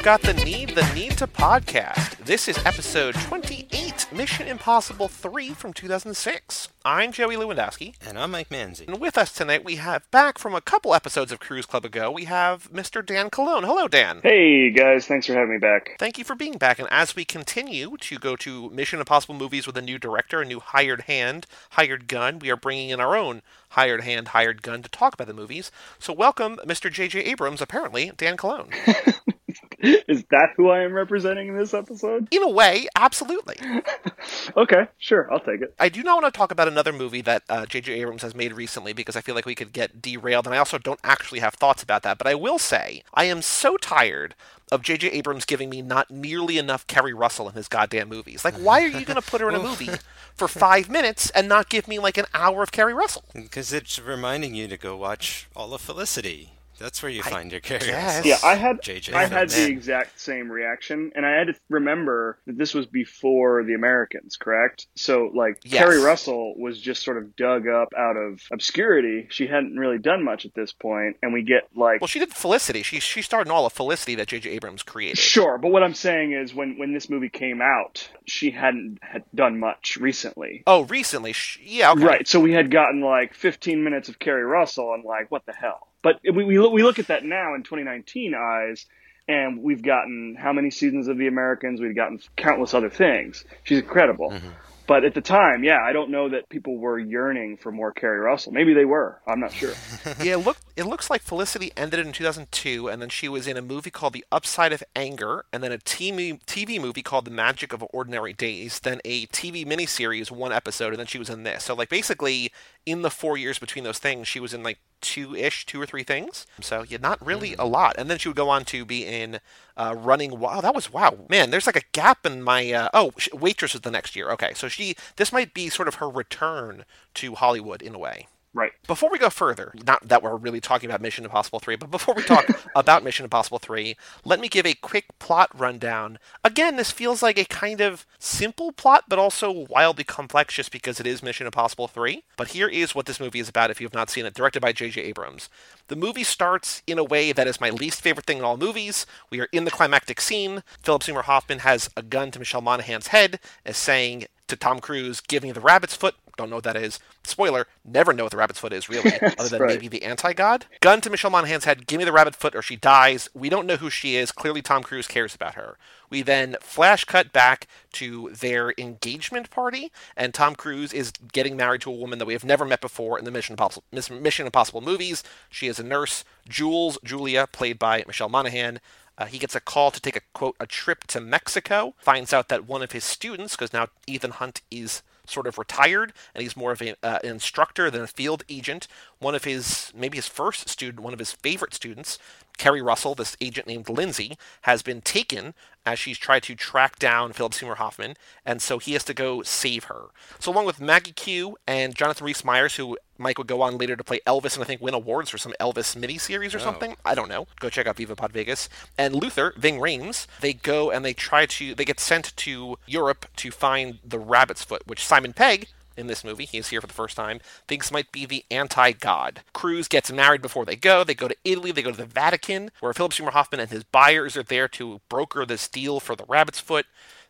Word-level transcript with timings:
We've 0.00 0.04
got 0.06 0.22
the 0.22 0.32
Need 0.32 0.70
the 0.70 0.94
Need 0.94 1.18
to 1.18 1.26
podcast. 1.26 2.24
This 2.24 2.48
is 2.48 2.56
episode 2.64 3.16
28, 3.16 4.06
Mission 4.10 4.48
Impossible 4.48 5.08
3 5.08 5.50
from 5.50 5.74
2006. 5.74 6.68
I'm 6.86 7.12
Joey 7.12 7.36
Lewandowski. 7.36 7.96
And 8.06 8.18
I'm 8.18 8.30
Mike 8.30 8.48
Manzi. 8.48 8.88
And 8.88 8.98
with 8.98 9.18
us 9.18 9.30
tonight, 9.30 9.62
we 9.62 9.76
have 9.76 10.10
back 10.10 10.38
from 10.38 10.54
a 10.54 10.62
couple 10.62 10.94
episodes 10.94 11.32
of 11.32 11.38
Cruise 11.38 11.66
Club 11.66 11.84
ago, 11.84 12.10
we 12.10 12.24
have 12.24 12.72
Mr. 12.72 13.04
Dan 13.04 13.28
Colon. 13.28 13.64
Hello, 13.64 13.88
Dan. 13.88 14.20
Hey, 14.22 14.70
guys. 14.70 15.06
Thanks 15.06 15.26
for 15.26 15.34
having 15.34 15.52
me 15.52 15.58
back. 15.58 15.96
Thank 15.98 16.16
you 16.16 16.24
for 16.24 16.34
being 16.34 16.56
back. 16.56 16.78
And 16.78 16.88
as 16.90 17.14
we 17.14 17.26
continue 17.26 17.98
to 17.98 18.18
go 18.18 18.36
to 18.36 18.70
Mission 18.70 19.00
Impossible 19.00 19.34
movies 19.34 19.66
with 19.66 19.76
a 19.76 19.82
new 19.82 19.98
director, 19.98 20.40
a 20.40 20.46
new 20.46 20.60
hired 20.60 21.02
hand, 21.02 21.46
hired 21.72 22.08
gun, 22.08 22.38
we 22.38 22.48
are 22.48 22.56
bringing 22.56 22.88
in 22.88 23.00
our 23.00 23.14
own 23.18 23.42
hired 23.70 24.02
hand, 24.02 24.28
hired 24.28 24.62
gun 24.62 24.80
to 24.80 24.88
talk 24.88 25.12
about 25.12 25.26
the 25.26 25.34
movies. 25.34 25.70
So 25.98 26.14
welcome, 26.14 26.56
Mr. 26.64 26.90
J.J. 26.90 27.20
Abrams, 27.20 27.60
apparently, 27.60 28.12
Dan 28.16 28.38
Colon. 28.38 28.70
Is 30.08 30.24
that 30.30 30.50
who 30.56 30.68
I 30.68 30.82
am 30.82 30.92
representing 30.92 31.48
in 31.48 31.56
this 31.56 31.72
episode? 31.72 32.28
In 32.30 32.42
a 32.42 32.50
way, 32.50 32.86
absolutely. 32.96 33.56
okay, 34.56 34.88
sure, 34.98 35.32
I'll 35.32 35.40
take 35.40 35.62
it. 35.62 35.74
I 35.78 35.88
do 35.88 36.02
not 36.02 36.20
want 36.20 36.32
to 36.32 36.36
talk 36.36 36.52
about 36.52 36.68
another 36.68 36.92
movie 36.92 37.22
that 37.22 37.44
J.J. 37.68 37.94
Uh, 37.94 38.02
Abrams 38.02 38.22
has 38.22 38.34
made 38.34 38.52
recently 38.52 38.92
because 38.92 39.16
I 39.16 39.22
feel 39.22 39.34
like 39.34 39.46
we 39.46 39.54
could 39.54 39.72
get 39.72 40.02
derailed, 40.02 40.46
and 40.46 40.54
I 40.54 40.58
also 40.58 40.76
don't 40.76 41.00
actually 41.02 41.40
have 41.40 41.54
thoughts 41.54 41.82
about 41.82 42.02
that. 42.02 42.18
But 42.18 42.26
I 42.26 42.34
will 42.34 42.58
say, 42.58 43.02
I 43.14 43.24
am 43.24 43.40
so 43.40 43.78
tired 43.78 44.34
of 44.70 44.82
J.J. 44.82 45.10
Abrams 45.12 45.46
giving 45.46 45.70
me 45.70 45.80
not 45.80 46.10
nearly 46.10 46.58
enough 46.58 46.86
Keri 46.86 47.14
Russell 47.14 47.48
in 47.48 47.54
his 47.54 47.66
goddamn 47.66 48.10
movies. 48.10 48.44
Like, 48.44 48.54
why 48.56 48.82
are 48.82 48.88
you 48.88 49.06
going 49.06 49.20
to 49.20 49.26
put 49.26 49.40
her 49.40 49.48
in 49.48 49.54
a 49.54 49.62
movie 49.62 49.90
for 50.34 50.46
five 50.46 50.90
minutes 50.90 51.30
and 51.30 51.48
not 51.48 51.70
give 51.70 51.88
me 51.88 51.98
like 51.98 52.18
an 52.18 52.26
hour 52.34 52.62
of 52.62 52.70
Keri 52.70 52.92
Russell? 52.92 53.24
Because 53.34 53.72
it's 53.72 53.98
reminding 53.98 54.54
you 54.54 54.68
to 54.68 54.76
go 54.76 54.96
watch 54.96 55.48
all 55.56 55.72
of 55.72 55.80
Felicity. 55.80 56.52
That's 56.80 57.02
where 57.02 57.12
you 57.12 57.22
find 57.22 57.52
your 57.52 57.60
characters. 57.60 58.24
Yeah, 58.24 58.38
I 58.42 58.54
had 58.54 58.80
JJ 58.80 59.12
I 59.12 59.26
had 59.26 59.50
the 59.50 59.66
exact 59.66 60.18
same 60.18 60.50
reaction, 60.50 61.12
and 61.14 61.26
I 61.26 61.32
had 61.32 61.48
to 61.48 61.54
remember 61.68 62.38
that 62.46 62.56
this 62.56 62.72
was 62.72 62.86
before 62.86 63.62
the 63.64 63.74
Americans, 63.74 64.38
correct? 64.38 64.86
So, 64.96 65.30
like, 65.34 65.58
yes. 65.62 65.84
Keri 65.84 66.00
Russell 66.00 66.54
was 66.58 66.80
just 66.80 67.02
sort 67.02 67.18
of 67.18 67.36
dug 67.36 67.68
up 67.68 67.90
out 67.96 68.16
of 68.16 68.40
obscurity. 68.50 69.26
She 69.30 69.46
hadn't 69.46 69.76
really 69.76 69.98
done 69.98 70.24
much 70.24 70.46
at 70.46 70.54
this 70.54 70.72
point, 70.72 71.18
and 71.22 71.34
we 71.34 71.42
get 71.42 71.68
like, 71.76 72.00
well, 72.00 72.08
she 72.08 72.18
did 72.18 72.30
Felicity. 72.30 72.82
She 72.82 72.98
she 72.98 73.20
starred 73.20 73.46
in 73.46 73.50
all 73.50 73.66
of 73.66 73.74
Felicity 73.74 74.14
that 74.14 74.28
J.J. 74.28 74.48
Abrams 74.48 74.82
created. 74.82 75.18
Sure, 75.18 75.58
but 75.58 75.70
what 75.72 75.82
I'm 75.82 75.94
saying 75.94 76.32
is, 76.32 76.54
when 76.54 76.78
when 76.78 76.94
this 76.94 77.10
movie 77.10 77.28
came 77.28 77.60
out, 77.60 78.08
she 78.26 78.50
hadn't 78.50 79.00
had 79.02 79.24
done 79.34 79.60
much 79.60 79.98
recently. 80.00 80.62
Oh, 80.66 80.84
recently, 80.84 81.34
yeah, 81.62 81.92
okay. 81.92 82.04
right. 82.04 82.28
So 82.28 82.40
we 82.40 82.52
had 82.52 82.70
gotten 82.70 83.02
like 83.02 83.34
15 83.34 83.84
minutes 83.84 84.08
of 84.08 84.18
Keri 84.18 84.44
Russell, 84.44 84.94
and 84.94 85.04
like, 85.04 85.30
what 85.30 85.44
the 85.44 85.52
hell? 85.52 85.88
But 86.02 86.20
we, 86.24 86.44
we, 86.44 86.58
look, 86.58 86.72
we 86.72 86.82
look 86.82 86.98
at 86.98 87.08
that 87.08 87.24
now 87.24 87.54
in 87.54 87.62
2019 87.62 88.34
eyes, 88.34 88.86
and 89.28 89.62
we've 89.62 89.82
gotten 89.82 90.36
how 90.38 90.52
many 90.52 90.70
seasons 90.70 91.08
of 91.08 91.18
The 91.18 91.26
Americans? 91.26 91.80
We've 91.80 91.94
gotten 91.94 92.20
countless 92.36 92.74
other 92.74 92.90
things. 92.90 93.44
She's 93.64 93.78
incredible. 93.78 94.30
Mm-hmm. 94.30 94.48
But 94.90 95.04
at 95.04 95.14
the 95.14 95.20
time, 95.20 95.62
yeah, 95.62 95.78
I 95.80 95.92
don't 95.92 96.10
know 96.10 96.30
that 96.30 96.48
people 96.48 96.76
were 96.76 96.98
yearning 96.98 97.58
for 97.58 97.70
more 97.70 97.92
Keri 97.92 98.18
Russell. 98.18 98.50
Maybe 98.50 98.74
they 98.74 98.84
were. 98.84 99.20
I'm 99.24 99.38
not 99.38 99.52
sure. 99.52 99.74
yeah, 100.20 100.34
look, 100.34 100.56
it 100.74 100.82
looks 100.82 101.08
like 101.08 101.22
Felicity 101.22 101.70
ended 101.76 102.04
in 102.04 102.10
2002, 102.10 102.88
and 102.88 103.00
then 103.00 103.08
she 103.08 103.28
was 103.28 103.46
in 103.46 103.56
a 103.56 103.62
movie 103.62 103.92
called 103.92 104.14
The 104.14 104.24
Upside 104.32 104.72
of 104.72 104.82
Anger, 104.96 105.44
and 105.52 105.62
then 105.62 105.70
a 105.70 105.78
TV, 105.78 106.44
TV 106.44 106.80
movie 106.80 107.04
called 107.04 107.24
The 107.24 107.30
Magic 107.30 107.72
of 107.72 107.84
Ordinary 107.92 108.32
Days, 108.32 108.80
then 108.80 109.00
a 109.04 109.26
TV 109.26 109.64
miniseries, 109.64 110.32
one 110.32 110.50
episode, 110.50 110.88
and 110.88 110.98
then 110.98 111.06
she 111.06 111.20
was 111.20 111.30
in 111.30 111.44
this. 111.44 111.62
So, 111.62 111.74
like, 111.74 111.88
basically, 111.88 112.50
in 112.84 113.02
the 113.02 113.10
four 113.10 113.38
years 113.38 113.60
between 113.60 113.84
those 113.84 114.00
things, 114.00 114.26
she 114.26 114.40
was 114.40 114.52
in 114.52 114.64
like 114.64 114.80
two 115.00 115.34
ish, 115.34 115.66
two 115.66 115.80
or 115.80 115.86
three 115.86 116.02
things. 116.02 116.46
So 116.60 116.82
yeah, 116.82 116.98
not 117.00 117.24
really 117.24 117.50
mm-hmm. 117.50 117.60
a 117.60 117.64
lot. 117.64 117.96
And 117.98 118.10
then 118.10 118.18
she 118.18 118.28
would 118.28 118.36
go 118.36 118.48
on 118.48 118.64
to 118.66 118.84
be 118.84 119.04
in 119.04 119.40
uh, 119.76 119.94
Running. 119.96 120.38
Wow, 120.38 120.60
that 120.60 120.74
was 120.74 120.92
wow, 120.92 121.26
man. 121.28 121.50
There's 121.50 121.66
like 121.66 121.76
a 121.76 121.88
gap 121.92 122.26
in 122.26 122.42
my. 122.42 122.72
Uh, 122.72 122.88
oh, 122.94 123.12
Waitress 123.32 123.72
was 123.72 123.82
the 123.82 123.90
next 123.90 124.14
year. 124.14 124.30
Okay, 124.30 124.52
so 124.54 124.68
she 124.68 124.96
this 125.16 125.32
might 125.32 125.54
be 125.54 125.68
sort 125.68 125.88
of 125.88 125.96
her 125.96 126.08
return 126.08 126.84
to 127.14 127.34
Hollywood 127.34 127.82
in 127.82 127.94
a 127.94 127.98
way. 127.98 128.26
Right. 128.52 128.72
Before 128.88 129.10
we 129.10 129.18
go 129.18 129.30
further, 129.30 129.72
not 129.86 130.08
that 130.08 130.24
we're 130.24 130.34
really 130.34 130.60
talking 130.60 130.90
about 130.90 131.00
Mission 131.00 131.24
Impossible 131.24 131.60
3, 131.60 131.76
but 131.76 131.90
before 131.90 132.16
we 132.16 132.22
talk 132.24 132.46
about 132.74 133.04
Mission 133.04 133.22
Impossible 133.22 133.60
3, 133.60 133.96
let 134.24 134.40
me 134.40 134.48
give 134.48 134.66
a 134.66 134.74
quick 134.74 135.06
plot 135.20 135.50
rundown. 135.56 136.18
Again, 136.42 136.74
this 136.74 136.90
feels 136.90 137.22
like 137.22 137.38
a 137.38 137.44
kind 137.44 137.80
of 137.80 138.06
simple 138.18 138.72
plot, 138.72 139.04
but 139.06 139.20
also 139.20 139.52
wildly 139.52 140.02
complex 140.02 140.54
just 140.54 140.72
because 140.72 140.98
it 140.98 141.06
is 141.06 141.22
Mission 141.22 141.46
Impossible 141.46 141.86
3. 141.86 142.24
But 142.36 142.48
here 142.48 142.66
is 142.66 142.92
what 142.92 143.06
this 143.06 143.20
movie 143.20 143.38
is 143.38 143.48
about 143.48 143.70
if 143.70 143.80
you 143.80 143.86
have 143.86 143.94
not 143.94 144.10
seen 144.10 144.26
it, 144.26 144.34
directed 144.34 144.60
by 144.60 144.72
J.J. 144.72 145.00
Abrams. 145.00 145.48
The 145.86 145.94
movie 145.94 146.24
starts 146.24 146.82
in 146.88 146.98
a 146.98 147.04
way 147.04 147.30
that 147.30 147.46
is 147.46 147.60
my 147.60 147.70
least 147.70 148.00
favorite 148.00 148.26
thing 148.26 148.38
in 148.38 148.44
all 148.44 148.56
movies. 148.56 149.06
We 149.30 149.40
are 149.40 149.48
in 149.52 149.64
the 149.64 149.70
climactic 149.70 150.20
scene. 150.20 150.64
Philip 150.82 151.04
Seymour 151.04 151.22
Hoffman 151.22 151.60
has 151.60 151.88
a 151.96 152.02
gun 152.02 152.32
to 152.32 152.40
Michelle 152.40 152.62
Monaghan's 152.62 153.08
head, 153.08 153.38
as 153.64 153.76
saying, 153.76 154.26
to 154.50 154.56
Tom 154.56 154.80
Cruise, 154.80 155.20
give 155.20 155.42
me 155.42 155.52
the 155.52 155.60
rabbit's 155.60 155.94
foot. 155.94 156.14
Don't 156.36 156.50
know 156.50 156.56
what 156.56 156.64
that 156.64 156.76
is. 156.76 156.98
Spoiler, 157.22 157.66
never 157.84 158.12
know 158.12 158.24
what 158.24 158.30
the 158.30 158.38
rabbit's 158.38 158.60
foot 158.60 158.72
is, 158.72 158.88
really, 158.88 159.12
other 159.38 159.48
than 159.48 159.60
right. 159.60 159.68
maybe 159.68 159.88
the 159.88 160.02
anti 160.02 160.32
god. 160.32 160.66
Gun 160.80 161.00
to 161.02 161.10
Michelle 161.10 161.30
Monaghan's 161.30 161.64
head, 161.64 161.86
give 161.86 161.98
me 161.98 162.04
the 162.04 162.12
rabbit 162.12 162.34
foot 162.34 162.54
or 162.54 162.62
she 162.62 162.76
dies. 162.76 163.28
We 163.34 163.48
don't 163.48 163.66
know 163.66 163.76
who 163.76 163.90
she 163.90 164.16
is. 164.16 164.32
Clearly, 164.32 164.62
Tom 164.62 164.82
Cruise 164.82 165.06
cares 165.06 165.34
about 165.34 165.54
her. 165.54 165.76
We 166.08 166.22
then 166.22 166.56
flash 166.60 167.04
cut 167.04 167.32
back 167.32 167.68
to 167.92 168.30
their 168.30 168.74
engagement 168.78 169.50
party, 169.50 169.92
and 170.16 170.34
Tom 170.34 170.54
Cruise 170.54 170.92
is 170.92 171.12
getting 171.32 171.56
married 171.56 171.82
to 171.82 171.90
a 171.90 171.94
woman 171.94 172.18
that 172.18 172.26
we 172.26 172.32
have 172.32 172.44
never 172.44 172.64
met 172.64 172.80
before 172.80 173.18
in 173.18 173.24
the 173.24 173.30
Mission 173.30 173.52
Impossible, 173.52 173.84
Mission 173.92 174.46
Impossible 174.46 174.80
movies. 174.80 175.22
She 175.50 175.68
is 175.68 175.78
a 175.78 175.84
nurse, 175.84 176.24
Jules 176.48 176.98
Julia, 177.04 177.46
played 177.52 177.78
by 177.78 178.02
Michelle 178.06 178.28
Monaghan. 178.28 178.80
Uh, 179.20 179.26
he 179.26 179.38
gets 179.38 179.54
a 179.54 179.60
call 179.60 179.90
to 179.90 180.00
take 180.00 180.16
a 180.16 180.22
quote 180.32 180.56
a 180.58 180.66
trip 180.66 181.06
to 181.08 181.20
Mexico. 181.20 181.94
Finds 181.98 182.32
out 182.32 182.48
that 182.48 182.66
one 182.66 182.82
of 182.82 182.92
his 182.92 183.04
students, 183.04 183.54
because 183.54 183.72
now 183.72 183.88
Ethan 184.06 184.30
Hunt 184.30 184.62
is 184.70 185.02
sort 185.26 185.46
of 185.46 185.58
retired 185.58 186.12
and 186.34 186.42
he's 186.42 186.56
more 186.56 186.72
of 186.72 186.82
a, 186.82 186.96
uh, 187.02 187.18
an 187.22 187.30
instructor 187.30 187.90
than 187.90 188.02
a 188.02 188.06
field 188.06 188.42
agent. 188.48 188.88
One 189.18 189.34
of 189.34 189.44
his 189.44 189.92
maybe 189.94 190.16
his 190.16 190.26
first 190.26 190.68
student, 190.70 191.04
one 191.04 191.12
of 191.12 191.18
his 191.18 191.32
favorite 191.32 191.74
students, 191.74 192.18
Keri 192.60 192.82
Russell, 192.82 193.14
this 193.14 193.38
agent 193.40 193.66
named 193.66 193.88
Lindsay, 193.88 194.36
has 194.62 194.82
been 194.82 195.00
taken 195.00 195.54
as 195.86 195.98
she's 195.98 196.18
tried 196.18 196.42
to 196.42 196.54
track 196.54 196.98
down 196.98 197.32
Philip 197.32 197.54
Seymour 197.54 197.76
Hoffman, 197.76 198.16
and 198.44 198.60
so 198.60 198.78
he 198.78 198.92
has 198.92 199.02
to 199.04 199.14
go 199.14 199.42
save 199.42 199.84
her. 199.84 200.08
So, 200.38 200.52
along 200.52 200.66
with 200.66 200.78
Maggie 200.78 201.12
Q 201.12 201.56
and 201.66 201.94
Jonathan 201.94 202.26
Rhys 202.26 202.44
Meyers, 202.44 202.76
who 202.76 202.98
Mike 203.16 203.38
would 203.38 203.46
go 203.46 203.62
on 203.62 203.78
later 203.78 203.96
to 203.96 204.04
play 204.04 204.20
Elvis 204.26 204.56
and 204.56 204.62
I 204.62 204.66
think 204.66 204.82
win 204.82 204.92
awards 204.92 205.30
for 205.30 205.38
some 205.38 205.54
Elvis 205.58 205.96
miniseries 205.96 206.54
or 206.54 206.58
oh. 206.58 206.64
something. 206.64 206.96
I 207.02 207.14
don't 207.14 207.30
know. 207.30 207.46
Go 207.60 207.70
check 207.70 207.86
out 207.86 207.96
Viva 207.96 208.14
Pod 208.14 208.30
Vegas. 208.30 208.68
And 208.98 209.14
Luther, 209.14 209.54
Ving 209.56 209.78
Rhames, 209.78 210.26
they 210.42 210.52
go 210.52 210.90
and 210.90 211.02
they 211.02 211.14
try 211.14 211.46
to, 211.46 211.74
they 211.74 211.86
get 211.86 211.98
sent 211.98 212.36
to 212.36 212.76
Europe 212.86 213.24
to 213.36 213.50
find 213.50 214.00
the 214.04 214.18
rabbit's 214.18 214.64
foot, 214.64 214.82
which 214.86 215.06
Simon 215.06 215.32
Pegg, 215.32 215.68
in 216.00 216.06
this 216.06 216.24
movie, 216.24 216.44
he 216.44 216.58
is 216.58 216.68
here 216.68 216.80
for 216.80 216.86
the 216.86 216.92
first 216.92 217.16
time, 217.16 217.40
thinks 217.68 217.92
might 217.92 218.10
be 218.10 218.26
the 218.26 218.44
anti 218.50 218.92
god. 218.92 219.42
Cruise 219.52 219.86
gets 219.86 220.10
married 220.10 220.42
before 220.42 220.64
they 220.64 220.76
go. 220.76 221.04
They 221.04 221.14
go 221.14 221.28
to 221.28 221.36
Italy, 221.44 221.70
they 221.70 221.82
go 221.82 221.92
to 221.92 221.96
the 221.96 222.04
Vatican, 222.06 222.70
where 222.80 222.92
Philip 222.92 223.12
Seymour 223.12 223.32
Hoffman 223.32 223.60
and 223.60 223.70
his 223.70 223.84
buyers 223.84 224.36
are 224.36 224.42
there 224.42 224.68
to 224.68 225.00
broker 225.08 225.46
this 225.46 225.68
deal 225.68 226.00
for 226.00 226.16
the 226.16 226.24
rabbit's 226.26 226.60
foot. 226.60 226.86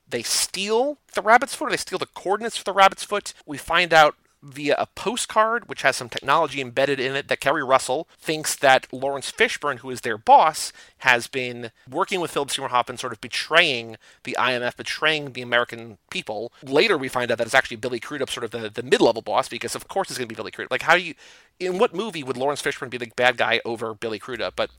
They 0.08 0.22
steal 0.22 0.98
the 1.14 1.22
rabbit's 1.22 1.54
foot, 1.54 1.68
or 1.68 1.70
they 1.70 1.76
steal 1.76 1.98
the 1.98 2.06
coordinates 2.06 2.56
for 2.56 2.64
the 2.64 2.72
rabbit's 2.72 3.04
foot. 3.04 3.34
We 3.46 3.58
find 3.58 3.92
out 3.92 4.16
via 4.42 4.74
a 4.78 4.86
postcard, 4.86 5.68
which 5.68 5.82
has 5.82 5.96
some 5.96 6.08
technology 6.08 6.60
embedded 6.60 6.98
in 6.98 7.14
it, 7.14 7.28
that 7.28 7.40
Keri 7.40 7.62
Russell 7.62 8.08
thinks 8.18 8.56
that 8.56 8.86
Laurence 8.92 9.30
Fishburne, 9.30 9.78
who 9.78 9.90
is 9.90 10.00
their 10.00 10.18
boss, 10.18 10.72
has 10.98 11.26
been 11.26 11.70
working 11.88 12.20
with 12.20 12.30
Philip 12.30 12.50
Seymour 12.50 12.70
Hoffman, 12.70 12.98
sort 12.98 13.12
of 13.12 13.20
betraying 13.20 13.96
the 14.24 14.36
IMF, 14.38 14.76
betraying 14.76 15.32
the 15.32 15.42
American 15.42 15.98
people. 16.10 16.52
Later, 16.62 16.96
we 16.96 17.08
find 17.08 17.30
out 17.30 17.38
that 17.38 17.46
it's 17.46 17.54
actually 17.54 17.76
Billy 17.76 18.00
Crudup, 18.00 18.30
sort 18.30 18.44
of 18.44 18.50
the, 18.50 18.70
the 18.70 18.82
mid 18.82 19.00
level 19.00 19.22
boss, 19.22 19.48
because 19.48 19.74
of 19.74 19.88
course 19.88 20.10
it's 20.10 20.18
going 20.18 20.28
to 20.28 20.32
be 20.34 20.36
Billy 20.36 20.50
Crudup. 20.50 20.70
Like, 20.70 20.82
how 20.82 20.96
do 20.96 21.02
you, 21.02 21.14
in 21.58 21.78
what 21.78 21.94
movie 21.94 22.22
would 22.22 22.36
Laurence 22.36 22.62
Fishburne 22.62 22.90
be 22.90 22.98
the 22.98 23.12
bad 23.16 23.36
guy 23.36 23.60
over 23.64 23.94
Billy 23.94 24.18
Crudup? 24.18 24.56
But 24.56 24.70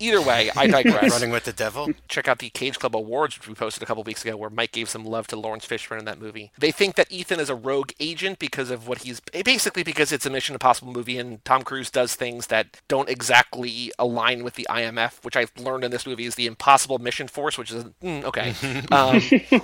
Either 0.00 0.22
way, 0.22 0.50
I 0.56 0.66
digress. 0.66 1.10
Running 1.12 1.30
with 1.30 1.44
the 1.44 1.52
Devil. 1.52 1.90
Check 2.08 2.26
out 2.26 2.38
the 2.38 2.48
Cage 2.50 2.78
Club 2.78 2.96
Awards, 2.96 3.38
which 3.38 3.46
we 3.46 3.54
posted 3.54 3.82
a 3.82 3.86
couple 3.86 4.02
weeks 4.02 4.24
ago, 4.24 4.36
where 4.36 4.48
Mike 4.50 4.72
gave 4.72 4.88
some 4.88 5.04
love 5.04 5.26
to 5.28 5.36
Laurence 5.36 5.66
Fishburne 5.66 5.98
in 5.98 6.04
that 6.06 6.18
movie. 6.18 6.52
They 6.58 6.72
think 6.72 6.94
that 6.96 7.12
Ethan 7.12 7.38
is 7.38 7.50
a 7.50 7.54
rogue 7.54 7.92
agent 8.00 8.38
because 8.38 8.70
of 8.70 8.88
what 8.88 9.02
he's 9.02 9.20
basically 9.44 9.82
because 9.82 10.10
it's 10.10 10.24
a 10.24 10.30
Mission 10.30 10.54
Impossible 10.54 10.92
movie, 10.92 11.18
and 11.18 11.44
Tom 11.44 11.62
Cruise 11.62 11.90
does 11.90 12.14
things 12.14 12.46
that 12.46 12.80
don't 12.88 13.08
exactly 13.08 13.92
align 13.98 14.42
with 14.42 14.54
the 14.54 14.66
IMF, 14.70 15.22
which 15.24 15.36
I've 15.36 15.52
learned 15.58 15.84
in 15.84 15.90
this 15.90 16.06
movie 16.06 16.24
is 16.24 16.34
the 16.34 16.46
Impossible 16.46 16.98
Mission 16.98 17.28
Force, 17.28 17.58
which 17.58 17.70
is 17.70 17.84
mm, 18.02 18.24
okay. 18.24 18.54
Um, 18.90 19.20